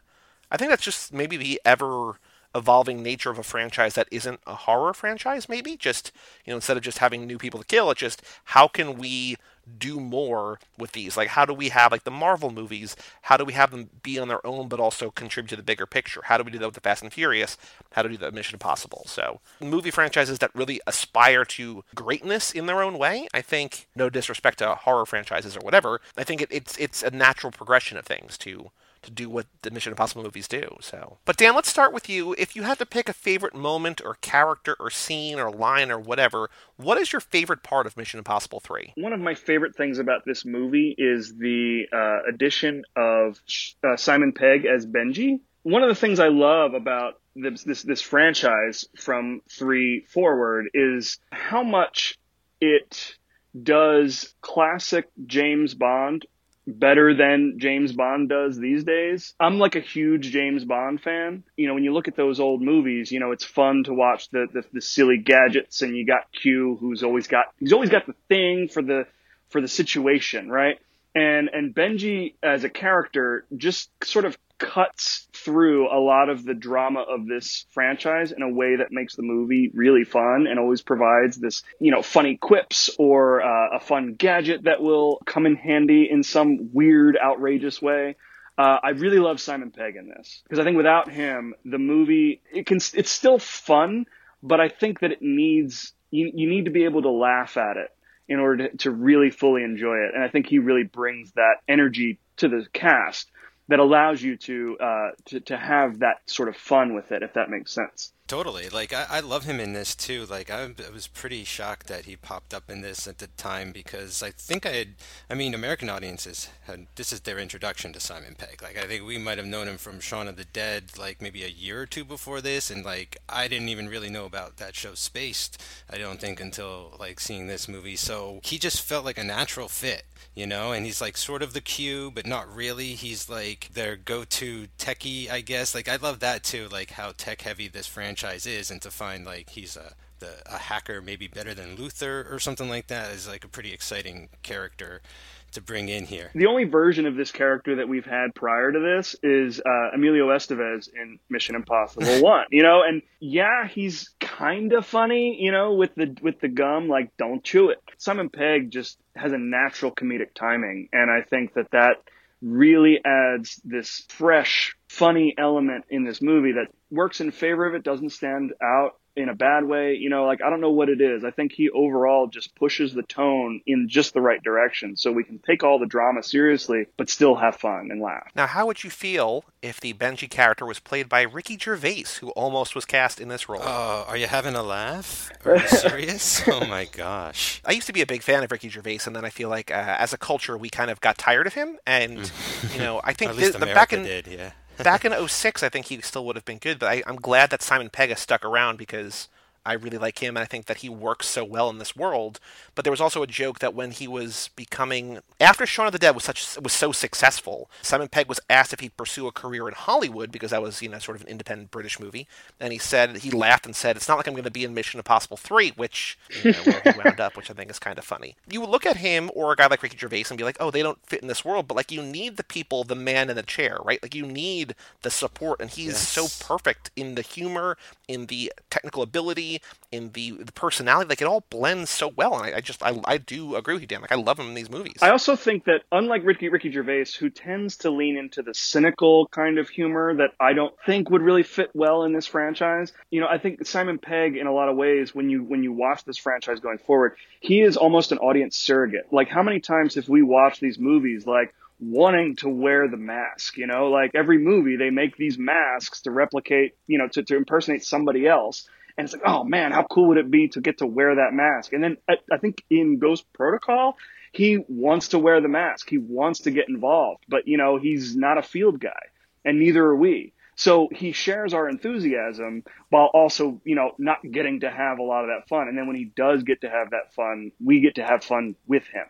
I 0.50 0.56
think 0.56 0.70
that's 0.70 0.82
just 0.82 1.12
maybe 1.12 1.36
the 1.36 1.60
ever 1.64 2.18
evolving 2.54 3.02
nature 3.02 3.30
of 3.30 3.38
a 3.38 3.42
franchise 3.42 3.94
that 3.94 4.08
isn't 4.10 4.40
a 4.46 4.54
horror 4.54 4.92
franchise 4.92 5.48
maybe. 5.48 5.76
Just 5.76 6.12
you 6.44 6.52
know 6.52 6.56
instead 6.56 6.76
of 6.76 6.82
just 6.82 6.98
having 6.98 7.26
new 7.26 7.38
people 7.38 7.60
to 7.60 7.66
kill 7.66 7.90
it's 7.90 8.00
just 8.00 8.22
how 8.44 8.68
can 8.68 8.98
we 8.98 9.36
do 9.78 10.00
more 10.00 10.58
with 10.78 10.92
these? 10.92 11.16
Like 11.16 11.28
how 11.28 11.44
do 11.44 11.54
we 11.54 11.70
have 11.70 11.92
like 11.92 12.04
the 12.04 12.10
marvel 12.10 12.50
movies 12.50 12.96
how 13.22 13.36
do 13.36 13.44
we 13.44 13.52
have 13.52 13.70
them 13.70 13.90
be 14.02 14.18
on 14.18 14.28
their 14.28 14.44
own 14.46 14.68
but 14.68 14.80
also 14.80 15.10
contribute 15.10 15.50
to 15.50 15.56
the 15.56 15.62
bigger 15.62 15.86
picture? 15.86 16.22
How 16.24 16.36
do 16.36 16.44
we 16.44 16.50
do 16.50 16.58
that 16.58 16.66
with 16.66 16.74
the 16.74 16.80
fast 16.80 17.02
and 17.02 17.12
furious? 17.12 17.56
How 17.92 18.02
do 18.02 18.08
we 18.08 18.16
do 18.16 18.24
with 18.24 18.34
mission 18.34 18.56
impossible? 18.56 19.04
So 19.06 19.40
movie 19.60 19.90
franchises 19.90 20.38
that 20.38 20.54
really 20.54 20.80
aspire 20.86 21.44
to 21.44 21.84
greatness 21.94 22.50
in 22.52 22.66
their 22.66 22.82
own 22.82 22.98
way 22.98 23.28
i 23.34 23.40
think 23.40 23.86
no 23.94 24.10
disrespect 24.10 24.58
to 24.58 24.74
horror 24.74 25.06
franchises 25.06 25.56
or 25.56 25.60
whatever 25.60 26.00
i 26.16 26.24
think 26.24 26.40
it, 26.40 26.48
it's 26.50 26.76
it's 26.78 27.02
a 27.02 27.10
natural 27.10 27.50
progression 27.50 27.96
of 27.96 28.04
things 28.04 28.36
to 28.38 28.70
to 29.02 29.10
do 29.10 29.28
what 29.28 29.46
the 29.62 29.70
Mission 29.70 29.92
Impossible 29.92 30.22
movies 30.22 30.48
do. 30.48 30.76
So, 30.80 31.18
but 31.24 31.36
Dan, 31.36 31.54
let's 31.54 31.68
start 31.68 31.92
with 31.92 32.08
you. 32.08 32.34
If 32.38 32.56
you 32.56 32.62
had 32.62 32.78
to 32.78 32.86
pick 32.86 33.08
a 33.08 33.12
favorite 33.12 33.54
moment 33.54 34.00
or 34.04 34.14
character 34.20 34.76
or 34.80 34.90
scene 34.90 35.38
or 35.38 35.50
line 35.50 35.90
or 35.90 35.98
whatever, 35.98 36.50
what 36.76 36.98
is 36.98 37.12
your 37.12 37.20
favorite 37.20 37.62
part 37.62 37.86
of 37.86 37.96
Mission 37.96 38.18
Impossible 38.18 38.60
3? 38.60 38.94
One 38.96 39.12
of 39.12 39.20
my 39.20 39.34
favorite 39.34 39.76
things 39.76 39.98
about 39.98 40.24
this 40.24 40.44
movie 40.44 40.94
is 40.96 41.34
the 41.36 41.84
uh, 41.92 42.28
addition 42.28 42.84
of 42.96 43.40
uh, 43.84 43.96
Simon 43.96 44.32
Pegg 44.32 44.64
as 44.66 44.86
Benji. 44.86 45.40
One 45.62 45.82
of 45.82 45.88
the 45.88 45.94
things 45.94 46.18
I 46.18 46.28
love 46.28 46.74
about 46.74 47.20
this, 47.36 47.62
this 47.62 47.82
this 47.82 48.02
franchise 48.02 48.86
from 48.98 49.42
three 49.48 50.04
forward 50.08 50.68
is 50.74 51.18
how 51.30 51.62
much 51.62 52.18
it 52.60 53.16
does 53.60 54.34
classic 54.40 55.08
James 55.26 55.74
Bond 55.74 56.26
better 56.66 57.14
than 57.14 57.58
James 57.58 57.92
Bond 57.92 58.28
does 58.28 58.58
these 58.58 58.84
days. 58.84 59.34
I'm 59.40 59.58
like 59.58 59.74
a 59.74 59.80
huge 59.80 60.30
James 60.30 60.64
Bond 60.64 61.00
fan. 61.00 61.42
You 61.56 61.68
know, 61.68 61.74
when 61.74 61.84
you 61.84 61.92
look 61.92 62.08
at 62.08 62.16
those 62.16 62.40
old 62.40 62.62
movies, 62.62 63.10
you 63.10 63.20
know, 63.20 63.32
it's 63.32 63.44
fun 63.44 63.84
to 63.84 63.94
watch 63.94 64.30
the, 64.30 64.46
the, 64.52 64.64
the 64.72 64.80
silly 64.80 65.18
gadgets 65.18 65.82
and 65.82 65.96
you 65.96 66.06
got 66.06 66.30
Q 66.32 66.76
who's 66.80 67.02
always 67.02 67.26
got, 67.26 67.46
he's 67.58 67.72
always 67.72 67.90
got 67.90 68.06
the 68.06 68.14
thing 68.28 68.68
for 68.68 68.82
the, 68.82 69.06
for 69.50 69.60
the 69.60 69.68
situation, 69.68 70.48
right? 70.48 70.78
And, 71.14 71.50
and 71.52 71.74
Benji 71.74 72.34
as 72.42 72.64
a 72.64 72.70
character 72.70 73.44
just 73.56 73.90
sort 74.02 74.24
of 74.24 74.36
cuts 74.62 75.26
through 75.32 75.88
a 75.92 75.98
lot 75.98 76.28
of 76.28 76.44
the 76.44 76.54
drama 76.54 77.00
of 77.00 77.26
this 77.26 77.66
franchise 77.70 78.30
in 78.30 78.42
a 78.42 78.48
way 78.48 78.76
that 78.76 78.92
makes 78.92 79.16
the 79.16 79.22
movie 79.22 79.70
really 79.74 80.04
fun 80.04 80.46
and 80.48 80.58
always 80.58 80.82
provides 80.82 81.36
this, 81.36 81.64
you 81.80 81.90
know, 81.90 82.00
funny 82.00 82.36
quips 82.36 82.88
or 82.98 83.42
uh, 83.42 83.76
a 83.76 83.80
fun 83.80 84.14
gadget 84.14 84.64
that 84.64 84.80
will 84.80 85.20
come 85.26 85.46
in 85.46 85.56
handy 85.56 86.08
in 86.08 86.22
some 86.22 86.70
weird, 86.72 87.18
outrageous 87.22 87.82
way. 87.82 88.16
Uh, 88.56 88.78
I 88.82 88.90
really 88.90 89.18
love 89.18 89.40
Simon 89.40 89.72
Pegg 89.72 89.96
in 89.96 90.08
this 90.08 90.42
because 90.44 90.60
I 90.60 90.64
think 90.64 90.76
without 90.76 91.10
him, 91.10 91.54
the 91.64 91.78
movie 91.78 92.42
it 92.52 92.66
can 92.66 92.76
it's 92.94 93.10
still 93.10 93.38
fun, 93.38 94.06
but 94.42 94.60
I 94.60 94.68
think 94.68 95.00
that 95.00 95.10
it 95.10 95.22
needs 95.22 95.92
you 96.10 96.30
you 96.34 96.48
need 96.48 96.66
to 96.66 96.70
be 96.70 96.84
able 96.84 97.02
to 97.02 97.10
laugh 97.10 97.56
at 97.56 97.78
it 97.78 97.88
in 98.28 98.38
order 98.38 98.68
to, 98.68 98.76
to 98.78 98.90
really 98.90 99.30
fully 99.30 99.62
enjoy 99.62 99.96
it, 99.96 100.14
and 100.14 100.22
I 100.22 100.28
think 100.28 100.46
he 100.46 100.58
really 100.58 100.84
brings 100.84 101.32
that 101.32 101.56
energy 101.68 102.18
to 102.38 102.48
the 102.48 102.66
cast 102.72 103.30
that 103.68 103.78
allows 103.78 104.22
you 104.22 104.36
to, 104.36 104.76
uh, 104.80 105.10
to 105.26 105.40
to 105.40 105.56
have 105.56 106.00
that 106.00 106.18
sort 106.26 106.48
of 106.48 106.56
fun 106.56 106.94
with 106.94 107.12
it, 107.12 107.22
if 107.22 107.34
that 107.34 107.50
makes 107.50 107.72
sense. 107.72 108.12
Totally. 108.32 108.70
Like 108.70 108.94
I, 108.94 109.06
I 109.10 109.20
love 109.20 109.44
him 109.44 109.60
in 109.60 109.74
this 109.74 109.94
too. 109.94 110.24
Like 110.24 110.50
I, 110.50 110.62
I 110.62 110.90
was 110.90 111.06
pretty 111.06 111.44
shocked 111.44 111.88
that 111.88 112.06
he 112.06 112.16
popped 112.16 112.54
up 112.54 112.70
in 112.70 112.80
this 112.80 113.06
at 113.06 113.18
the 113.18 113.26
time 113.26 113.72
because 113.72 114.22
I 114.22 114.30
think 114.30 114.64
I 114.64 114.70
had. 114.70 114.94
I 115.28 115.34
mean, 115.34 115.52
American 115.52 115.90
audiences 115.90 116.48
had 116.64 116.86
this 116.94 117.12
is 117.12 117.20
their 117.20 117.38
introduction 117.38 117.92
to 117.92 118.00
Simon 118.00 118.34
Pegg. 118.38 118.62
Like 118.62 118.78
I 118.78 118.86
think 118.86 119.04
we 119.04 119.18
might 119.18 119.36
have 119.36 119.46
known 119.46 119.68
him 119.68 119.76
from 119.76 120.00
Shaun 120.00 120.28
of 120.28 120.36
the 120.36 120.46
Dead, 120.46 120.96
like 120.98 121.20
maybe 121.20 121.44
a 121.44 121.48
year 121.48 121.82
or 121.82 121.86
two 121.86 122.06
before 122.06 122.40
this, 122.40 122.70
and 122.70 122.86
like 122.86 123.18
I 123.28 123.48
didn't 123.48 123.68
even 123.68 123.90
really 123.90 124.08
know 124.08 124.24
about 124.24 124.56
that 124.56 124.74
show 124.74 124.94
Spaced. 124.94 125.62
I 125.90 125.98
don't 125.98 126.18
think 126.18 126.40
until 126.40 126.96
like 126.98 127.20
seeing 127.20 127.48
this 127.48 127.68
movie. 127.68 127.96
So 127.96 128.40
he 128.44 128.56
just 128.56 128.80
felt 128.80 129.04
like 129.04 129.18
a 129.18 129.24
natural 129.24 129.68
fit 129.68 130.04
you 130.34 130.46
know 130.46 130.72
and 130.72 130.86
he's 130.86 131.00
like 131.00 131.16
sort 131.16 131.42
of 131.42 131.52
the 131.52 131.60
q 131.60 132.10
but 132.14 132.24
not 132.24 132.54
really 132.54 132.94
he's 132.94 133.28
like 133.28 133.68
their 133.74 133.96
go-to 133.96 134.68
techie 134.78 135.28
i 135.28 135.40
guess 135.40 135.74
like 135.74 135.88
i 135.88 135.96
love 135.96 136.20
that 136.20 136.44
too 136.44 136.68
like 136.70 136.92
how 136.92 137.12
tech 137.18 137.42
heavy 137.42 137.66
this 137.68 137.88
franchise 137.88 138.21
is 138.24 138.70
and 138.70 138.80
to 138.82 138.90
find 138.90 139.24
like 139.24 139.50
he's 139.50 139.76
a 139.76 139.94
the, 140.20 140.30
a 140.46 140.58
hacker 140.58 141.02
maybe 141.02 141.26
better 141.26 141.52
than 141.52 141.74
luther 141.74 142.26
or 142.30 142.38
something 142.38 142.68
like 142.68 142.86
that 142.86 143.10
is 143.10 143.26
like 143.26 143.44
a 143.44 143.48
pretty 143.48 143.72
exciting 143.72 144.28
character 144.42 145.02
to 145.50 145.60
bring 145.60 145.88
in 145.88 146.06
here 146.06 146.30
The 146.34 146.46
only 146.46 146.64
version 146.64 147.06
of 147.06 147.16
this 147.16 147.30
character 147.30 147.76
that 147.76 147.88
we've 147.88 148.06
had 148.06 148.34
prior 148.34 148.72
to 148.72 148.78
this 148.78 149.14
is 149.22 149.60
uh, 149.60 149.90
Emilio 149.94 150.28
Estevez 150.28 150.88
in 150.94 151.18
Mission 151.28 151.54
Impossible 151.56 152.06
One. 152.22 152.46
You 152.50 152.62
know, 152.62 152.82
and 152.82 153.02
yeah, 153.20 153.68
he's 153.68 154.10
kind 154.18 154.72
of 154.72 154.86
funny. 154.86 155.36
You 155.42 155.52
know, 155.52 155.74
with 155.74 155.94
the 155.94 156.16
with 156.22 156.40
the 156.40 156.48
gum, 156.48 156.88
like 156.88 157.14
don't 157.18 157.44
chew 157.44 157.68
it. 157.68 157.78
Simon 157.98 158.30
Pegg 158.30 158.70
just 158.70 158.98
has 159.14 159.32
a 159.32 159.38
natural 159.38 159.92
comedic 159.92 160.32
timing, 160.34 160.88
and 160.92 161.10
I 161.10 161.20
think 161.20 161.52
that 161.54 161.70
that 161.72 161.96
really 162.42 163.00
adds 163.04 163.60
this 163.64 164.04
fresh, 164.08 164.74
funny 164.88 165.34
element 165.38 165.84
in 165.88 166.04
this 166.04 166.20
movie 166.20 166.52
that 166.52 166.68
works 166.90 167.20
in 167.20 167.30
favor 167.30 167.66
of 167.66 167.74
it, 167.74 167.84
doesn't 167.84 168.10
stand 168.10 168.52
out 168.62 168.92
in 169.16 169.28
a 169.28 169.34
bad 169.34 169.64
way. 169.64 169.94
You 169.94 170.10
know, 170.10 170.24
like 170.24 170.42
I 170.42 170.50
don't 170.50 170.60
know 170.60 170.70
what 170.70 170.88
it 170.88 171.00
is. 171.00 171.24
I 171.24 171.30
think 171.30 171.52
he 171.52 171.70
overall 171.70 172.26
just 172.26 172.54
pushes 172.54 172.94
the 172.94 173.02
tone 173.02 173.60
in 173.66 173.88
just 173.88 174.14
the 174.14 174.20
right 174.20 174.42
direction 174.42 174.96
so 174.96 175.12
we 175.12 175.24
can 175.24 175.38
take 175.38 175.62
all 175.62 175.78
the 175.78 175.86
drama 175.86 176.22
seriously 176.22 176.86
but 176.96 177.10
still 177.10 177.36
have 177.36 177.56
fun 177.56 177.88
and 177.90 178.00
laugh. 178.00 178.30
Now, 178.34 178.46
how 178.46 178.66
would 178.66 178.84
you 178.84 178.90
feel 178.90 179.44
if 179.60 179.80
the 179.80 179.92
Benji 179.94 180.28
character 180.28 180.66
was 180.66 180.80
played 180.80 181.08
by 181.08 181.22
Ricky 181.22 181.58
Gervais, 181.58 182.04
who 182.20 182.30
almost 182.30 182.74
was 182.74 182.84
cast 182.84 183.20
in 183.20 183.28
this 183.28 183.48
role? 183.48 183.62
Oh, 183.62 184.04
are 184.08 184.16
you 184.16 184.26
having 184.26 184.54
a 184.54 184.62
laugh? 184.62 185.30
Are 185.44 185.56
you 185.56 185.68
serious? 185.68 186.42
oh 186.48 186.66
my 186.66 186.84
gosh. 186.84 187.60
I 187.64 187.72
used 187.72 187.86
to 187.86 187.92
be 187.92 188.02
a 188.02 188.06
big 188.06 188.22
fan 188.22 188.42
of 188.42 188.50
Ricky 188.50 188.68
Gervais, 188.68 189.00
and 189.06 189.14
then 189.14 189.24
I 189.24 189.30
feel 189.30 189.48
like 189.48 189.70
uh, 189.70 189.96
as 189.98 190.12
a 190.12 190.18
culture 190.18 190.56
we 190.56 190.70
kind 190.70 190.90
of 190.90 191.00
got 191.00 191.18
tired 191.18 191.46
of 191.46 191.54
him. 191.54 191.78
And 191.86 192.30
you 192.72 192.78
know, 192.78 193.00
I 193.04 193.12
think 193.22 193.30
At 193.30 193.36
least 193.36 193.52
the, 193.52 193.58
the 193.58 193.64
America 193.64 193.80
back 193.80 193.92
in 193.92 194.02
did, 194.04 194.26
yeah. 194.26 194.52
Back 194.78 195.04
in 195.04 195.28
06, 195.28 195.62
I 195.62 195.68
think 195.68 195.86
he 195.86 196.00
still 196.00 196.24
would 196.26 196.36
have 196.36 196.44
been 196.44 196.58
good. 196.58 196.78
But 196.78 196.88
I, 196.88 197.02
I'm 197.06 197.16
glad 197.16 197.50
that 197.50 197.62
Simon 197.62 197.90
Pegg 197.90 198.10
has 198.10 198.20
stuck 198.20 198.44
around 198.44 198.78
because 198.78 199.28
I 199.64 199.74
really 199.74 199.98
like 199.98 200.18
him, 200.18 200.36
and 200.36 200.42
I 200.42 200.46
think 200.46 200.66
that 200.66 200.78
he 200.78 200.88
works 200.88 201.28
so 201.28 201.44
well 201.44 201.70
in 201.70 201.78
this 201.78 201.94
world. 201.94 202.40
But 202.74 202.84
there 202.84 202.90
was 202.90 203.00
also 203.00 203.22
a 203.22 203.26
joke 203.26 203.60
that 203.60 203.74
when 203.74 203.92
he 203.92 204.08
was 204.08 204.50
becoming 204.56 205.20
after 205.40 205.66
Shaun 205.66 205.86
of 205.86 205.92
the 205.92 205.98
Dead 205.98 206.14
was 206.14 206.24
such 206.24 206.58
was 206.60 206.72
so 206.72 206.90
successful, 206.90 207.70
Simon 207.80 208.08
Pegg 208.08 208.28
was 208.28 208.40
asked 208.50 208.72
if 208.72 208.80
he'd 208.80 208.96
pursue 208.96 209.26
a 209.26 209.32
career 209.32 209.68
in 209.68 209.74
Hollywood 209.74 210.32
because 210.32 210.50
that 210.50 210.62
was 210.62 210.82
you 210.82 210.88
know 210.88 210.98
sort 210.98 211.16
of 211.16 211.22
an 211.22 211.28
independent 211.28 211.70
British 211.70 212.00
movie, 212.00 212.26
and 212.58 212.72
he 212.72 212.78
said 212.78 213.18
he 213.18 213.30
laughed 213.30 213.66
and 213.66 213.76
said 213.76 213.96
it's 213.96 214.08
not 214.08 214.16
like 214.16 214.26
I'm 214.26 214.34
going 214.34 214.44
to 214.44 214.50
be 214.50 214.64
in 214.64 214.74
Mission 214.74 214.98
Impossible 214.98 215.36
three, 215.36 215.70
which 215.76 216.18
you 216.42 216.52
know, 216.52 216.58
where 216.58 216.80
he 216.80 217.00
wound 217.04 217.20
up, 217.20 217.36
which 217.36 217.50
I 217.50 217.54
think 217.54 217.70
is 217.70 217.78
kind 217.78 217.98
of 217.98 218.04
funny. 218.04 218.36
You 218.50 218.64
look 218.64 218.86
at 218.86 218.96
him 218.96 219.30
or 219.34 219.52
a 219.52 219.56
guy 219.56 219.66
like 219.68 219.82
Ricky 219.82 219.96
Gervais 219.96 220.24
and 220.28 220.38
be 220.38 220.44
like, 220.44 220.56
oh, 220.58 220.70
they 220.70 220.82
don't 220.82 220.98
fit 221.06 221.22
in 221.22 221.28
this 221.28 221.44
world, 221.44 221.68
but 221.68 221.76
like 221.76 221.92
you 221.92 222.02
need 222.02 222.36
the 222.36 222.44
people, 222.44 222.82
the 222.84 222.94
man 222.94 223.30
in 223.30 223.36
the 223.36 223.42
chair, 223.42 223.78
right? 223.84 224.02
Like 224.02 224.14
you 224.14 224.26
need 224.26 224.74
the 225.02 225.10
support, 225.10 225.60
and 225.60 225.70
he's 225.70 225.96
so 225.96 226.26
perfect 226.44 226.90
in 226.96 227.14
the 227.14 227.22
humor, 227.22 227.76
in 228.08 228.26
the 228.26 228.52
technical 228.70 229.02
ability, 229.02 229.51
in 229.90 230.10
the, 230.12 230.32
the 230.32 230.52
personality. 230.52 231.08
Like 231.08 231.20
it 231.20 231.26
all 231.26 231.44
blends 231.50 231.90
so 231.90 232.08
well, 232.16 232.34
and 232.36 232.54
I, 232.54 232.58
I 232.58 232.60
just 232.60 232.82
I, 232.82 232.98
I 233.04 233.18
do 233.18 233.56
agree 233.56 233.74
with 233.74 233.82
you, 233.82 233.86
Dan. 233.86 234.00
Like 234.00 234.12
I 234.12 234.16
love 234.16 234.38
him 234.38 234.48
in 234.48 234.54
these 234.54 234.70
movies. 234.70 234.96
I 235.02 235.10
also 235.10 235.36
think 235.36 235.64
that 235.64 235.82
unlike 235.92 236.24
Ricky 236.24 236.48
Ricky 236.48 236.70
Gervais, 236.72 237.06
who 237.18 237.30
tends 237.30 237.76
to 237.78 237.90
lean 237.90 238.16
into 238.16 238.42
the 238.42 238.54
cynical 238.54 239.26
kind 239.28 239.58
of 239.58 239.68
humor 239.68 240.14
that 240.16 240.30
I 240.40 240.52
don't 240.52 240.74
think 240.86 241.10
would 241.10 241.22
really 241.22 241.42
fit 241.42 241.70
well 241.74 242.04
in 242.04 242.12
this 242.12 242.26
franchise, 242.26 242.92
you 243.10 243.20
know, 243.20 243.28
I 243.28 243.38
think 243.38 243.66
Simon 243.66 243.98
Pegg, 243.98 244.36
in 244.36 244.46
a 244.46 244.52
lot 244.52 244.68
of 244.68 244.76
ways, 244.76 245.14
when 245.14 245.30
you 245.30 245.42
when 245.44 245.62
you 245.62 245.72
watch 245.72 246.04
this 246.04 246.18
franchise 246.18 246.60
going 246.60 246.78
forward, 246.78 247.16
he 247.40 247.60
is 247.60 247.76
almost 247.76 248.12
an 248.12 248.18
audience 248.18 248.56
surrogate. 248.56 249.12
Like, 249.12 249.28
how 249.28 249.42
many 249.42 249.60
times 249.60 249.94
have 249.96 250.08
we 250.08 250.22
watched 250.22 250.60
these 250.60 250.78
movies, 250.78 251.26
like? 251.26 251.54
wanting 251.82 252.36
to 252.36 252.48
wear 252.48 252.86
the 252.86 252.96
mask 252.96 253.56
you 253.56 253.66
know 253.66 253.90
like 253.90 254.12
every 254.14 254.38
movie 254.38 254.76
they 254.76 254.90
make 254.90 255.16
these 255.16 255.36
masks 255.36 256.02
to 256.02 256.12
replicate 256.12 256.76
you 256.86 256.96
know 256.96 257.08
to, 257.08 257.24
to 257.24 257.36
impersonate 257.36 257.82
somebody 257.82 258.24
else 258.24 258.68
and 258.96 259.04
it's 259.04 259.12
like 259.12 259.22
oh 259.24 259.44
man 259.44 259.72
how 259.72 259.82
cool 259.82 260.08
would 260.08 260.18
it 260.18 260.30
be 260.30 260.48
to 260.48 260.60
get 260.60 260.78
to 260.78 260.86
wear 260.86 261.16
that 261.16 261.32
mask 261.32 261.72
and 261.72 261.82
then 261.82 261.96
I, 262.08 262.14
I 262.30 262.38
think 262.38 262.64
in 262.70 262.98
ghost 262.98 263.24
protocol 263.32 263.96
he 264.32 264.64
wants 264.66 265.08
to 265.08 265.18
wear 265.18 265.40
the 265.40 265.48
mask. 265.48 265.90
He 265.90 265.98
wants 265.98 266.40
to 266.40 266.50
get 266.50 266.68
involved, 266.68 267.24
but 267.28 267.46
you 267.46 267.58
know, 267.58 267.78
he's 267.78 268.16
not 268.16 268.38
a 268.38 268.42
field 268.42 268.80
guy 268.80 269.08
and 269.44 269.58
neither 269.58 269.84
are 269.84 269.96
we. 269.96 270.32
So 270.54 270.88
he 270.92 271.12
shares 271.12 271.54
our 271.54 271.68
enthusiasm 271.68 272.64
while 272.90 273.10
also, 273.12 273.60
you 273.64 273.74
know, 273.74 273.92
not 273.98 274.18
getting 274.22 274.60
to 274.60 274.70
have 274.70 274.98
a 274.98 275.02
lot 275.02 275.24
of 275.24 275.28
that 275.28 275.48
fun. 275.48 275.68
And 275.68 275.76
then 275.76 275.86
when 275.86 275.96
he 275.96 276.04
does 276.04 276.42
get 276.42 276.60
to 276.62 276.70
have 276.70 276.90
that 276.90 277.14
fun, 277.14 277.52
we 277.62 277.80
get 277.80 277.96
to 277.96 278.04
have 278.04 278.24
fun 278.24 278.54
with 278.66 278.84
him. 278.84 279.06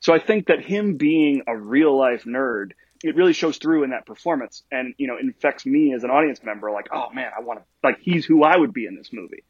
So 0.00 0.12
I 0.12 0.18
think 0.18 0.46
that 0.48 0.64
him 0.64 0.96
being 0.96 1.42
a 1.46 1.56
real 1.56 1.96
life 1.96 2.24
nerd, 2.24 2.72
it 3.06 3.16
really 3.16 3.32
shows 3.32 3.58
through 3.58 3.84
in 3.84 3.90
that 3.90 4.06
performance 4.06 4.62
and, 4.70 4.94
you 4.98 5.06
know, 5.06 5.16
infects 5.18 5.64
me 5.64 5.94
as 5.94 6.04
an 6.04 6.10
audience 6.10 6.40
member 6.42 6.70
like, 6.70 6.88
oh 6.92 7.10
man, 7.12 7.30
I 7.36 7.42
want 7.42 7.60
to, 7.60 7.64
like, 7.82 7.98
he's 8.00 8.24
who 8.24 8.42
I 8.42 8.56
would 8.56 8.72
be 8.72 8.86
in 8.86 8.96
this 8.96 9.10
movie. 9.12 9.44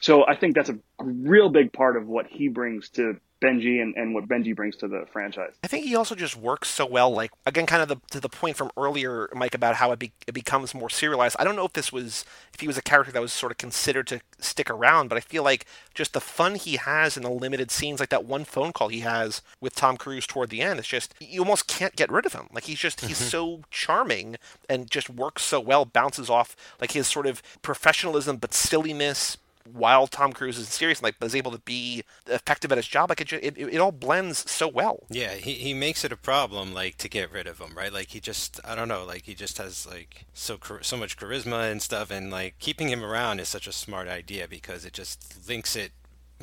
So 0.00 0.26
I 0.26 0.34
think 0.34 0.54
that's 0.54 0.70
a 0.70 0.78
real 0.98 1.50
big 1.50 1.72
part 1.72 1.96
of 1.96 2.08
what 2.08 2.26
he 2.26 2.48
brings 2.48 2.88
to 2.90 3.20
Benji 3.40 3.80
and, 3.80 3.94
and 3.96 4.14
what 4.14 4.28
Benji 4.28 4.54
brings 4.54 4.76
to 4.76 4.88
the 4.88 5.06
franchise. 5.12 5.52
I 5.64 5.66
think 5.66 5.86
he 5.86 5.96
also 5.96 6.14
just 6.14 6.36
works 6.36 6.68
so 6.68 6.84
well. 6.84 7.10
Like 7.10 7.30
again, 7.46 7.66
kind 7.66 7.82
of 7.82 7.88
the, 7.88 7.96
to 8.10 8.20
the 8.20 8.28
point 8.28 8.56
from 8.56 8.70
earlier, 8.76 9.30
Mike, 9.34 9.54
about 9.54 9.76
how 9.76 9.92
it, 9.92 9.98
be, 9.98 10.12
it 10.26 10.32
becomes 10.32 10.74
more 10.74 10.90
serialized. 10.90 11.36
I 11.38 11.44
don't 11.44 11.56
know 11.56 11.64
if 11.64 11.72
this 11.72 11.90
was 11.92 12.24
if 12.52 12.60
he 12.60 12.66
was 12.66 12.76
a 12.76 12.82
character 12.82 13.12
that 13.12 13.22
was 13.22 13.32
sort 13.32 13.52
of 13.52 13.58
considered 13.58 14.06
to 14.08 14.20
stick 14.38 14.68
around, 14.68 15.08
but 15.08 15.16
I 15.16 15.20
feel 15.20 15.42
like 15.42 15.64
just 15.94 16.12
the 16.12 16.20
fun 16.20 16.54
he 16.56 16.76
has 16.76 17.16
in 17.16 17.22
the 17.22 17.30
limited 17.30 17.70
scenes, 17.70 18.00
like 18.00 18.10
that 18.10 18.26
one 18.26 18.44
phone 18.44 18.72
call 18.72 18.88
he 18.88 19.00
has 19.00 19.40
with 19.60 19.74
Tom 19.74 19.96
Cruise 19.96 20.26
toward 20.26 20.50
the 20.50 20.60
end, 20.60 20.78
it's 20.78 20.88
just 20.88 21.14
you 21.18 21.40
almost 21.40 21.66
can't 21.66 21.96
get 21.96 22.12
rid 22.12 22.26
of 22.26 22.34
him. 22.34 22.48
Like 22.52 22.64
he's 22.64 22.78
just 22.78 23.00
he's 23.00 23.18
mm-hmm. 23.18 23.28
so 23.28 23.60
charming 23.70 24.36
and 24.68 24.90
just 24.90 25.08
works 25.08 25.42
so 25.42 25.60
well, 25.60 25.84
bounces 25.86 26.28
off 26.28 26.56
like 26.80 26.92
his 26.92 27.06
sort 27.06 27.26
of 27.26 27.42
professionalism 27.62 28.36
but 28.36 28.52
silliness 28.52 29.38
while 29.72 30.06
Tom 30.06 30.32
Cruise 30.32 30.58
is 30.58 30.68
serious, 30.68 30.98
and 30.98 31.04
like 31.04 31.16
is 31.20 31.34
able 31.34 31.52
to 31.52 31.58
be 31.58 32.02
effective 32.26 32.72
at 32.72 32.78
his 32.78 32.86
job, 32.86 33.10
like 33.10 33.20
it, 33.20 33.28
ju- 33.28 33.40
it, 33.42 33.56
it 33.56 33.78
all 33.78 33.92
blends 33.92 34.50
so 34.50 34.68
well. 34.68 35.04
Yeah, 35.10 35.34
he, 35.34 35.54
he 35.54 35.74
makes 35.74 36.04
it 36.04 36.12
a 36.12 36.16
problem 36.16 36.72
like 36.74 36.96
to 36.98 37.08
get 37.08 37.32
rid 37.32 37.46
of 37.46 37.58
him, 37.58 37.76
right? 37.76 37.92
Like 37.92 38.08
he 38.08 38.20
just 38.20 38.60
I 38.64 38.74
don't 38.74 38.88
know, 38.88 39.04
like 39.04 39.22
he 39.22 39.34
just 39.34 39.58
has 39.58 39.86
like 39.86 40.26
so 40.32 40.58
so 40.82 40.96
much 40.96 41.16
charisma 41.16 41.70
and 41.70 41.82
stuff, 41.82 42.10
and 42.10 42.30
like 42.30 42.58
keeping 42.58 42.88
him 42.88 43.04
around 43.04 43.40
is 43.40 43.48
such 43.48 43.66
a 43.66 43.72
smart 43.72 44.08
idea 44.08 44.48
because 44.48 44.84
it 44.84 44.92
just 44.92 45.48
links 45.48 45.76
it 45.76 45.92